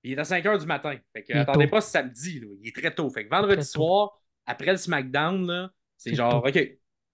Il 0.05 0.13
est 0.13 0.19
à 0.19 0.25
5 0.25 0.45
h 0.45 0.61
du 0.61 0.67
matin. 0.67 0.97
Fait 1.13 1.25
que 1.25 1.33
attendez 1.35 1.67
tôt. 1.67 1.71
pas 1.71 1.81
ce 1.81 1.91
samedi. 1.91 2.41
là. 2.41 2.49
Il 2.61 2.69
est 2.69 2.77
très 2.77 2.95
tôt. 2.95 3.11
Fait 3.11 3.25
que 3.25 3.31
vendredi 3.31 3.57
Très 3.57 3.65
tôt. 3.73 3.83
soir, 3.83 4.23
après 4.47 4.71
le 4.73 4.77
SmackDown, 4.79 5.47
là, 5.47 5.73
c'est 5.97 6.11
C'est 6.11 6.17
genre, 6.17 6.43
tôt. 6.43 6.49
OK, 6.49 6.55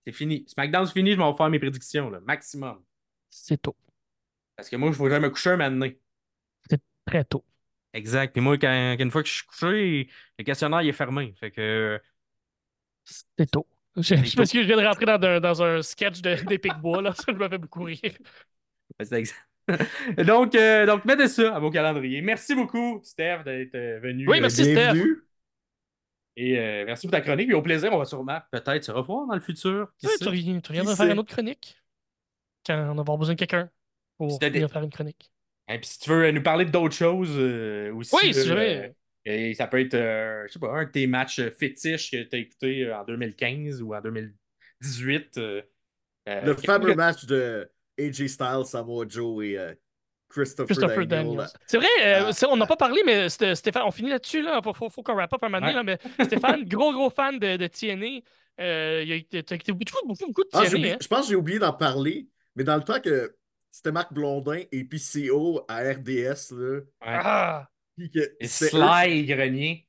c'est 0.07 0.13
fini. 0.13 0.45
SmackDown, 0.49 0.87
c'est 0.87 0.93
fini, 0.93 1.13
je 1.13 1.17
vais 1.21 1.33
faire 1.37 1.51
mes 1.51 1.59
prédictions, 1.61 2.11
là, 2.11 2.21
maximum. 2.21 2.85
C'est 3.31 3.63
tôt. 3.63 3.77
Parce 4.57 4.69
que 4.69 4.77
moi, 4.77 4.93
faut 4.93 5.09
jamais 5.09 5.27
me 5.27 5.31
coucher 5.31 5.51
un 5.51 5.57
moment 5.57 5.71
donné. 5.71 6.01
Très 7.07 7.25
tôt. 7.25 7.45
Exact. 7.93 8.33
Puis 8.33 8.41
moi, 8.41 8.57
quand, 8.59 8.97
une 8.99 9.11
fois 9.11 9.23
que 9.23 9.29
je 9.29 9.35
suis 9.35 9.47
couché, 9.47 10.11
le 10.39 10.45
questionnaire 10.45 10.83
il 10.83 10.89
est 10.89 10.93
fermé. 10.93 11.35
Fait 11.41 11.51
que. 11.51 12.01
C'est 13.05 13.51
tôt. 13.51 13.67
Je, 13.97 14.15
je 14.15 14.37
que 14.37 14.45
je 14.45 14.61
viens 14.61 14.77
de 14.77 14.87
rentrer 14.87 15.05
dans 15.07 15.21
un, 15.27 15.41
dans 15.41 15.63
un 15.63 15.83
sketch 15.83 16.21
de- 16.21 16.35
d'Epic 16.47 16.75
Bois, 16.81 17.03
là. 17.03 17.13
Ça 17.15 17.33
me 17.33 17.49
fait 17.49 17.59
beaucoup 17.59 17.83
rire. 17.83 18.01
c'est 19.01 19.13
exact. 19.19 19.50
donc, 20.25 20.55
euh, 20.55 20.87
donc, 20.87 21.05
mettez 21.05 21.29
ça 21.29 21.55
à 21.55 21.59
vos 21.61 21.71
calendriers. 21.71 22.23
Merci 22.23 22.55
beaucoup, 22.55 23.01
Steph, 23.03 23.43
d'être 23.45 23.75
euh, 23.75 24.01
venu. 24.01 24.29
Oui, 24.29 24.39
euh, 24.39 24.41
merci, 24.41 24.65
Steph. 24.65 24.75
Bienvenue. 24.93 25.23
Et 26.37 26.59
euh, 26.59 26.85
merci 26.87 27.07
pour 27.07 27.13
ta 27.13 27.21
chronique. 27.21 27.51
Et 27.51 27.55
au 27.55 27.63
plaisir, 27.63 27.93
on 27.93 27.99
va 27.99 28.05
sûrement 28.05 28.39
peut-être 28.51 28.85
se 28.85 28.93
revoir 28.93 29.27
dans 29.27 29.35
le 29.35 29.41
futur. 29.41 29.89
Qui 29.99 30.07
Oui, 30.07 30.13
sait? 30.13 30.25
tu 30.25 30.29
reviens, 30.29 30.61
tu 30.61 30.73
de 30.73 30.83
faire 30.83 30.97
sait? 30.97 31.13
une 31.13 31.19
autre 31.19 31.33
chronique. 31.33 31.77
Quand 32.67 32.75
on 32.91 32.95
va 32.95 33.01
avoir 33.01 33.19
besoin 33.19 33.35
de 33.35 33.39
quelqu'un 33.39 33.71
pour 34.17 34.39
venir 34.41 34.71
faire 34.71 34.83
une 34.83 34.91
chronique. 34.91 35.33
Et 35.69 35.79
puis 35.79 35.87
si 35.89 35.99
tu 36.01 36.11
veux 36.11 36.31
nous 36.31 36.43
parler 36.43 36.65
d'autres 36.65 36.95
choses 36.97 37.35
euh, 37.37 37.93
aussi. 37.95 38.17
Oui, 38.17 38.33
jamais. 38.33 38.87
euh, 38.87 38.93
et 39.25 39.55
ça 39.55 39.67
peut 39.67 39.81
être, 39.81 39.95
euh, 39.95 40.45
je 40.49 40.53
sais 40.55 40.59
pas, 40.59 40.73
un 40.73 40.85
de 40.85 40.91
tes 40.91 41.07
matchs 41.07 41.41
fétiches 41.59 42.11
que 42.11 42.23
tu 42.23 42.37
as 42.37 42.39
écouté 42.39 42.93
en 42.93 43.05
2015 43.05 43.83
ou 43.83 43.95
en 43.95 44.01
2018. 44.01 45.39
euh, 45.39 45.63
euh, 46.29 46.41
Le 46.47 46.57
fameux 46.57 46.95
match 46.95 47.25
de 47.27 47.71
AJ 48.07 48.29
Styles, 48.29 48.65
Samoa 48.67 49.05
Joe 49.09 49.45
et 49.45 49.59
euh, 49.59 49.75
Christopher, 50.29 50.67
Christopher 50.67 51.07
Daniels. 51.07 51.37
Daniels. 51.37 51.49
C'est 51.67 51.77
vrai, 51.77 51.87
euh, 52.05 52.31
Ah. 52.31 52.47
on 52.51 52.57
n'a 52.57 52.67
pas 52.67 52.77
parlé, 52.77 53.03
mais 53.05 53.29
c'était- 53.29 53.55
Stéphane, 53.55 53.83
on 53.87 53.91
finit 53.91 54.11
là-dessus. 54.11 54.43
Là. 54.43 54.61
Faut, 54.63 54.73
faut, 54.73 54.89
faut 54.89 55.03
qu'on 55.03 55.15
wrap 55.15 55.33
up 55.33 55.43
un 55.43 55.49
moment 55.49 55.61
donné, 55.67 55.79
Ouais. 55.79 55.85
là, 55.85 55.99
mais 56.19 56.25
Stéphane, 56.59 56.65
gros, 56.65 56.93
gros 56.93 57.11
fan 57.11 57.39
de, 57.39 57.57
de 57.57 57.67
TNA. 57.67 58.21
Euh, 58.61 59.03
il 59.05 59.13
a 59.13 59.15
été 59.17 59.43
t'as 59.43 59.55
été 59.57 59.73
beaucoup, 59.73 60.07
beaucoup, 60.07 60.27
beaucoup 60.27 60.43
de 60.45 60.49
Ah, 60.53 60.61
TNA. 60.67 60.69
oublié- 60.77 60.93
hein. 60.93 60.99
je 61.01 61.09
pense 61.09 61.23
que 61.23 61.29
j'ai 61.31 61.35
oublié 61.37 61.59
d'en 61.59 61.73
parler, 61.73 62.29
mais 62.57 62.63
dans 62.65 62.77
le 62.77 62.83
temps 62.83 63.01
que 63.01 63.35
c'était 63.71 63.91
Marc 63.93 64.13
Blondin 64.13 64.63
et 64.71 64.85
puis 64.85 65.01
CO 65.01 65.65
à 65.69 65.79
RDS, 65.79 66.53
là, 66.53 66.77
Ouais. 66.77 66.83
Ah! 67.03 67.69
puis 67.97 68.11
que 68.11 68.19
Et 68.19 68.45
eux- 68.45 68.49
Sly 68.49 69.25
Grenier. 69.27 69.87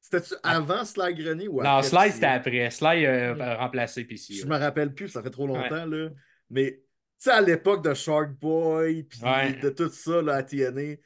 C'était-tu 0.00 0.34
avant 0.42 0.84
Sly 0.84 1.14
Grenier 1.14 1.48
ou 1.48 1.62
Non, 1.62 1.70
après? 1.76 1.88
Sly, 1.88 1.98
puis- 2.02 2.10
c'était 2.12 2.26
après. 2.26 2.70
Sly 2.70 3.06
euh, 3.06 3.34
a 3.40 3.56
remplacé 3.56 4.04
PC. 4.04 4.34
Je 4.34 4.46
me 4.46 4.56
rappelle 4.58 4.92
plus, 4.94 5.08
ça 5.08 5.22
fait 5.22 5.30
trop 5.30 5.46
longtemps, 5.46 5.86
là. 5.86 6.08
Mais, 6.50 6.80
sais, 7.24 7.30
à 7.30 7.40
l'époque 7.40 7.84
de 7.84 7.94
Shark 7.94 8.30
Boy, 8.40 9.04
puis 9.04 9.20
Ouais. 9.22 9.52
de 9.54 9.70
tout 9.70 9.88
ça, 9.90 10.20
là, 10.22 10.34
à 10.36 10.42
TNA, 10.42 10.96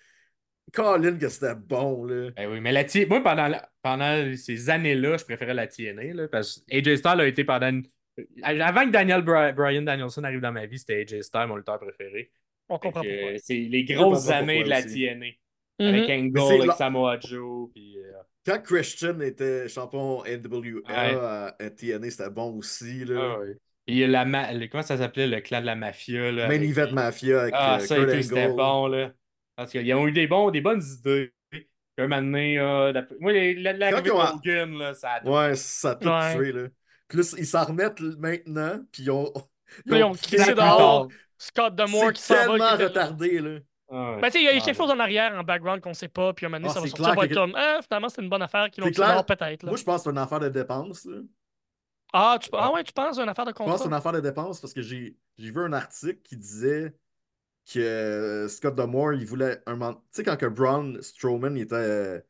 Colin, 0.73 1.17
que 1.17 1.29
c'était 1.29 1.55
bon, 1.55 2.05
là. 2.05 2.31
Ben 2.37 2.51
oui, 2.51 2.61
mais 2.61 2.73
la 2.73 2.85
T- 2.85 3.07
moi, 3.07 3.23
pendant, 3.23 3.47
la- 3.49 3.69
pendant 3.83 4.35
ces 4.37 4.69
années-là, 4.69 5.17
je 5.17 5.25
préférais 5.25 5.55
la 5.55 5.67
TNA, 5.67 6.12
là, 6.14 6.29
parce 6.29 6.59
que 6.69 6.77
AJ 6.77 6.97
Styles 6.99 7.21
a 7.21 7.27
été 7.27 7.45
pendant 7.45 7.69
une... 7.69 7.87
Avant 8.43 8.85
que 8.87 8.91
Daniel 8.91 9.23
Bry- 9.23 9.53
Brian 9.55 9.83
Danielson 9.83 10.25
arrive 10.25 10.41
dans 10.41 10.53
ma 10.53 10.67
vie, 10.67 10.79
c'était 10.79 11.03
AJ 11.03 11.23
Styles, 11.23 11.47
mon 11.47 11.57
lutteur 11.57 11.79
préféré. 11.79 12.33
On 12.69 12.79
comprend 12.79 13.03
pourquoi. 13.03 13.31
euh, 13.33 13.37
C'est 13.43 13.55
les 13.55 13.85
grosses 13.85 14.29
années 14.29 14.64
de 14.64 14.69
la 14.69 14.79
aussi. 14.79 15.05
TNA. 15.07 15.27
Mhm. 15.79 15.87
Avec 15.95 16.09
Mais 16.09 16.17
Angle, 16.19 16.62
avec 16.62 16.73
Samoa 16.73 17.21
Joe, 17.21 17.71
puis... 17.73 17.99
euh, 17.99 18.12
Quand 18.45 18.61
Christian 18.62 19.21
était 19.21 19.69
champion 19.69 20.25
NWA 20.25 20.81
Ouais. 20.89 21.14
à, 21.61 21.71
TNA, 21.77 22.11
c'était 22.11 22.31
bon 22.31 22.57
aussi, 22.57 23.05
là. 23.05 23.37
ah 23.39 23.45
ouais. 23.89 23.95
Puis 23.95 24.07
la 24.07 24.24
ma- 24.24 24.49
comment 24.68 24.82
ça 24.82 24.97
s'appelait, 24.97 25.26
le 25.26 25.41
clan 25.41 25.61
de 25.61 25.66
la 25.66 25.76
mafia, 25.76 26.32
là? 26.32 26.49
Main 26.49 26.55
avec- 26.57 26.70
Event 26.70 26.93
Mafia 26.93 27.41
avec 27.43 27.55
Ah, 27.57 27.76
euh, 27.76 27.78
ça 27.80 27.97
Kurt 27.97 28.09
et 28.11 28.16
tout, 28.16 28.22
c'était 28.22 28.49
bon, 28.49 28.87
là. 28.89 29.11
Parce 29.57 29.70
qu'ils 29.70 29.95
ont 29.95 30.07
eu 30.07 30.12
des, 30.12 30.26
bons, 30.26 30.51
des 30.51 30.61
bonnes 30.61 30.82
idées. 30.82 31.32
Un 31.99 32.09
moment 32.09 32.20
donné, 32.20 32.59
euh, 32.59 32.93
la- 32.93 33.07
moi, 33.20 33.32
la- 33.32 33.91
Quand 33.93 34.03
ils 34.05 34.12
ont- 34.12 34.20
Hogan, 34.20 34.78
là, 34.78 34.93
ça 34.95 35.12
a 35.12 35.24
Ouais, 35.24 35.55
ça 35.55 35.91
a 35.91 35.95
tout 35.95 36.09
Ouais. 36.09 36.34
tué, 36.37 36.53
là. 36.53 36.62
Là, 37.14 37.22
ils 37.39 37.47
s'en 37.47 37.64
remettent 37.64 38.01
maintenant, 38.01 38.80
puis 38.93 39.05
ils 39.05 39.11
ont. 39.11 39.32
Là, 39.87 39.99
ils 39.99 40.05
ont 40.05 40.12
crissé 40.12 40.37
crissé 40.37 40.55
dehors. 40.55 41.09
Scott 41.39 41.74
Demore 41.74 42.12
qui 42.12 42.20
s'en 42.22 42.34
va. 42.34 42.47
tellement 42.47 42.76
retardé, 42.89 43.39
là. 43.41 43.59
Ah. 43.91 44.18
Ben, 44.20 44.26
tu 44.26 44.32
sais, 44.32 44.39
il 44.41 44.45
y 44.45 44.49
a 44.49 44.53
Ah, 44.57 44.61
quelque 44.64 44.76
chose 44.76 44.91
en 44.91 44.99
arrière, 44.99 45.32
en 45.39 45.43
background 45.45 45.80
qu'on 45.80 45.95
sait 45.95 46.09
pas, 46.09 46.32
puis 46.34 46.45
à 46.45 46.49
un 46.49 46.51
moment 46.51 46.59
donné, 46.59 46.70
Ah, 46.70 46.74
ça 46.74 46.80
va 46.80 46.87
sortir, 46.89 47.05
clair 47.05 47.16
va 47.16 47.24
être 47.24 47.34
comme, 47.34 47.55
ah, 47.57 47.78
finalement, 47.87 48.09
c'est 48.09 48.20
une 48.22 48.28
bonne 48.28 48.43
affaire 48.43 48.68
qu'ils 48.70 48.82
l'ont 48.84 48.91
clair. 48.91 49.24
peut-être. 49.24 49.62
là. 49.62 49.68
Moi, 49.70 49.78
je 49.78 49.84
pense 49.84 49.99
que 49.99 50.05
c'est 50.05 50.11
une 50.11 50.18
affaire 50.18 50.41
de 50.41 50.49
dépenses, 50.49 51.05
là. 51.07 51.18
Ah, 52.19 52.39
tu... 52.41 52.49
ah 52.53 52.73
ouais, 52.73 52.83
tu 52.85 52.93
penses, 52.93 53.19
une 53.19 53.29
affaire 53.29 53.45
de 53.45 53.53
Je 53.53 53.71
pense 53.71 53.81
contrat? 53.81 53.87
une 53.87 53.93
affaire 53.95 54.12
de 54.12 54.21
dépenses 54.21 54.61
parce 54.61 54.73
que 54.73 54.83
j'ai 54.83 55.17
j'ai 55.39 55.51
vu 55.51 55.61
un 55.61 55.73
article 55.73 56.21
qui 56.23 56.37
disait 56.37 56.95
que 57.73 57.81
euh, 57.81 58.49
Scott 58.49 58.75
Demore, 58.77 59.14
il 59.14 59.27
voulait 59.27 59.62
un 59.67 59.77
moment. 59.77 59.95
Tu 59.97 60.03
sais, 60.12 60.25
quand 60.25 60.37
que 60.39 60.47
Braun 60.47 61.01
Strowman 61.03 61.57
il 61.57 61.62
était 61.62 61.77
euh, 61.77 62.21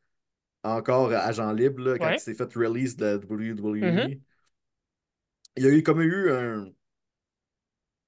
encore 0.63 1.11
agent 1.13 1.51
libre, 1.53 1.81
là, 1.83 1.99
quand 1.99 2.07
Ouais. 2.07 2.15
il 2.15 2.19
s'est 2.19 2.35
fait 2.35 2.53
release 2.55 2.97
de 2.97 3.05
la 3.05 3.17
WWE, 3.19 3.85
Mhm. 3.85 4.21
il 5.57 5.63
y 5.63 5.67
a 5.67 5.69
eu 5.71 5.83
comme 5.83 6.01
eu 6.01 6.31
un. 6.31 6.71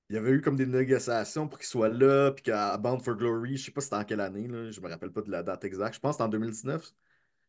Il 0.09 0.15
y 0.15 0.17
avait 0.19 0.31
eu 0.31 0.41
comme 0.41 0.55
des 0.55 0.65
négociations 0.65 1.47
pour 1.47 1.59
qu'il 1.59 1.67
soit 1.67 1.89
là, 1.89 2.31
puis 2.31 2.43
qu'à 2.43 2.77
Bound 2.77 3.01
for 3.03 3.15
Glory, 3.15 3.57
je 3.57 3.65
sais 3.65 3.71
pas 3.71 3.81
c'était 3.81 3.95
en 3.95 4.03
quelle 4.05 4.21
année, 4.21 4.47
là, 4.47 4.71
je 4.71 4.81
me 4.81 4.89
rappelle 4.89 5.11
pas 5.11 5.21
de 5.21 5.29
la 5.31 5.43
date 5.43 5.63
exacte, 5.65 5.95
je 5.95 5.99
pense 5.99 6.11
que 6.11 6.13
c'était 6.15 6.23
en 6.23 6.29
2019. 6.29 6.91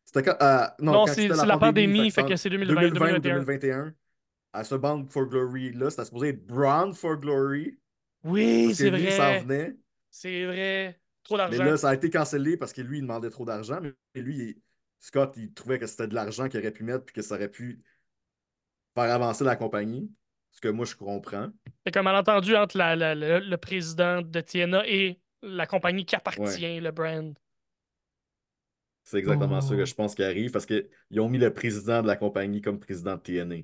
C'était 0.05 0.23
quand. 0.23 0.37
euh, 0.41 0.67
non, 0.79 1.07
c'est 1.07 1.27
la 1.27 1.57
pandémie, 1.57 2.11
fait 2.11 2.21
en 2.21 2.25
que 2.25 2.35
c'est 2.35 2.49
2020, 2.49 2.89
2020 2.89 3.15
ou 3.15 3.19
2021. 3.19 3.19
2021. 3.19 3.93
À 4.53 4.63
ce 4.63 4.75
Bound 4.75 5.09
for 5.09 5.25
Glory 5.27 5.71
là, 5.73 5.89
c'était 5.89 6.05
supposé 6.05 6.29
être 6.29 6.45
Brown 6.45 6.93
for 6.93 7.17
Glory. 7.17 7.77
Oui, 8.23 8.73
c'est 8.75 8.89
s'en 9.11 9.23
vrai. 9.23 9.39
venait. 9.41 9.75
C'est 10.09 10.45
vrai. 10.45 10.99
Trop 11.23 11.35
Mais 11.37 11.43
d'argent. 11.57 11.63
là, 11.63 11.77
ça 11.77 11.89
a 11.89 11.93
été 11.95 12.09
cancellé 12.09 12.57
parce 12.57 12.73
que 12.73 12.81
lui, 12.81 12.97
il 12.99 13.01
demandait 13.01 13.29
trop 13.29 13.45
d'argent. 13.45 13.79
Mais 13.81 14.21
lui, 14.21 14.37
il- 14.37 14.61
Scott, 14.99 15.33
il 15.37 15.53
trouvait 15.53 15.79
que 15.79 15.87
c'était 15.87 16.07
de 16.07 16.13
l'argent 16.13 16.47
qu'il 16.49 16.59
aurait 16.59 16.71
pu 16.71 16.83
mettre 16.83 17.05
puis 17.05 17.13
que 17.13 17.21
ça 17.21 17.35
aurait 17.35 17.49
pu 17.49 17.81
faire 18.95 19.11
avancer 19.13 19.43
la 19.43 19.55
compagnie. 19.55 20.11
Ce 20.51 20.59
que 20.59 20.67
moi, 20.67 20.85
je 20.85 20.95
comprends. 20.95 21.49
C'est 21.85 21.93
comme 21.93 22.03
malentendu 22.05 22.55
entre 22.55 22.77
la- 22.77 22.95
la- 22.95 23.15
le, 23.15 23.39
le 23.39 23.57
président 23.57 24.21
de 24.21 24.41
TNA 24.41 24.83
et 24.87 25.19
la 25.41 25.65
compagnie 25.65 26.05
qui 26.05 26.15
appartient, 26.15 26.79
le 26.81 26.91
brand. 26.91 27.33
C'est 29.03 29.17
exactement 29.17 29.57
Oh. 29.57 29.61
ça 29.61 29.75
que 29.75 29.85
je 29.85 29.95
pense 29.95 30.13
qui 30.13 30.23
arrive 30.23 30.51
parce 30.51 30.65
qu'ils 30.65 31.19
ont 31.19 31.29
mis 31.29 31.39
le 31.39 31.53
président 31.53 32.01
de 32.03 32.07
la 32.07 32.15
compagnie 32.15 32.61
comme 32.61 32.79
président 32.79 33.15
de 33.15 33.21
TNA. 33.21 33.55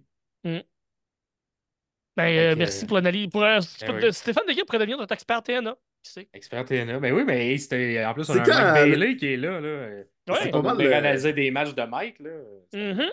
Ben, 2.18 2.38
euh, 2.38 2.56
merci 2.58 2.86
pour 2.86 2.98
l'analyse. 2.98 3.28
Pour, 3.30 3.44
euh, 3.44 3.60
Ben 3.82 3.96
oui. 4.04 4.14
Stéphane 4.14 4.44
Deguet 4.48 4.64
pourrait 4.66 4.80
devenir 4.80 4.98
notre 4.98 5.14
expert 5.14 5.42
TNA. 5.44 5.76
Qui 6.04 6.12
sait? 6.12 6.30
Expert 6.34 6.66
TNA. 6.66 7.00
Ben 7.00 7.14
oui, 7.14 7.24
mais 7.26 7.56
c'était. 7.58 8.04
En 8.06 8.14
plus, 8.14 8.28
on 8.30 8.34
C'est 8.34 8.40
a 8.52 8.58
un 8.58 8.74
Mike 8.74 8.78
euh, 8.78 8.90
Bailey 8.90 9.16
qui 9.18 9.28
est 9.34 9.38
là. 9.38 9.62
là. 9.62 9.88
Ouais. 10.28 10.50
pas 10.52 10.58
On 10.58 10.62
mal, 10.64 10.82
euh, 10.82 10.94
analyser 10.98 11.32
des 11.34 11.52
matchs 11.52 11.74
de 11.76 11.84
Mike. 11.84 12.20
Là. 12.20 12.32
Mhm. 12.74 13.10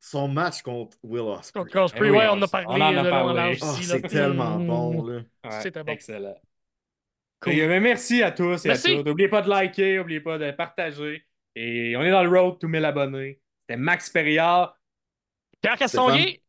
Son 0.00 0.28
match 0.28 0.62
contre 0.62 0.96
Will 1.02 1.20
Ospreay. 1.22 1.64
Oui, 2.00 2.10
ouais, 2.10 2.26
on 2.30 2.40
a 2.42 2.48
parlé 2.48 2.66
on 2.68 2.74
en 2.74 2.96
a 2.98 3.02
de 3.04 3.10
parlé. 3.10 3.58
Ah, 3.62 3.74
c'est 3.80 4.02
tellement 4.02 4.58
Mm. 4.58 4.66
bon, 4.66 5.06
là. 5.06 5.14
Ouais, 5.44 5.60
C'était 5.62 5.82
bon. 5.82 5.92
Excellent. 5.92 6.36
Cool. 7.40 7.52
Et, 7.54 7.62
euh, 7.62 7.80
merci 7.80 8.22
à 8.22 8.30
tous 8.30 8.64
et 8.64 8.68
Merci. 8.68 8.92
à 8.92 8.96
toutes. 8.96 9.06
N'oubliez 9.06 9.28
pas 9.28 9.42
de 9.42 9.48
liker, 9.48 9.96
n'oubliez 9.98 10.20
pas 10.20 10.38
de 10.38 10.50
partager. 10.52 11.24
Et 11.56 11.94
on 11.96 12.02
est 12.02 12.10
dans 12.10 12.22
le 12.22 12.28
road 12.28 12.58
to 12.60 12.68
1000 12.68 12.84
abonnés. 12.84 13.40
C'était 13.62 13.76
Max 13.76 14.08
Perriard. 14.10 14.78
Pierre 15.60 15.76
Castonguay. 15.76 16.40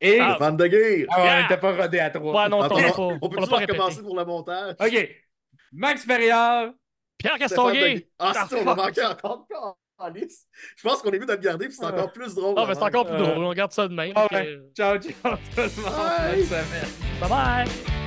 Et. 0.00 0.18
Ah. 0.20 0.36
Fan 0.38 0.56
de 0.56 0.66
guerre! 0.66 1.06
Ah, 1.10 1.16
on 1.18 1.24
Yeah. 1.24 1.42
n'était 1.42 1.56
pas 1.56 1.72
rodé 1.76 1.98
à 1.98 2.10
trois. 2.10 2.42
Ouais, 2.44 2.48
non, 2.48 2.60
Attends, 2.62 2.76
on 2.76 2.78
on, 2.78 2.82
pas, 2.82 2.98
on 3.02 3.18
on 3.22 3.28
peut 3.28 3.46
pas 3.46 3.56
recommencer 3.56 4.02
pour 4.02 4.16
le 4.16 4.24
montage? 4.24 4.74
OK. 4.80 5.08
Max 5.72 6.06
Perriard. 6.06 6.70
Pierre 7.18 7.36
Castonguay. 7.38 7.94
de- 7.96 8.06
Ah, 8.18 8.32
Ah, 8.36 8.46
si, 8.48 8.54
on 8.54 8.68
a 8.68 8.74
manqué 8.76 9.04
encore. 9.04 9.46
Je 10.14 10.82
pense 10.84 11.02
qu'on 11.02 11.10
est 11.10 11.18
mieux 11.18 11.26
de 11.26 11.32
le 11.32 11.38
garder, 11.38 11.66
puis 11.66 11.74
c'est 11.76 11.84
encore 11.84 12.12
plus 12.12 12.32
drôle. 12.36 12.54
Ah, 12.56 12.64
mais 12.68 12.74
c'est 12.76 12.82
encore 12.84 13.04
plus 13.06 13.16
Euh, 13.16 13.18
drôle. 13.32 13.44
On 13.44 13.52
garde 13.52 13.72
ça 13.72 13.88
de 13.88 13.94
même. 13.94 14.12
Ah 14.14 14.28
que- 14.30 14.70
Ciao, 14.76 14.96
ciao 14.98 15.10
tout 15.24 15.30
le 15.56 15.82
monde. 15.82 16.48
Bye 17.20 17.28
bye. 17.28 17.97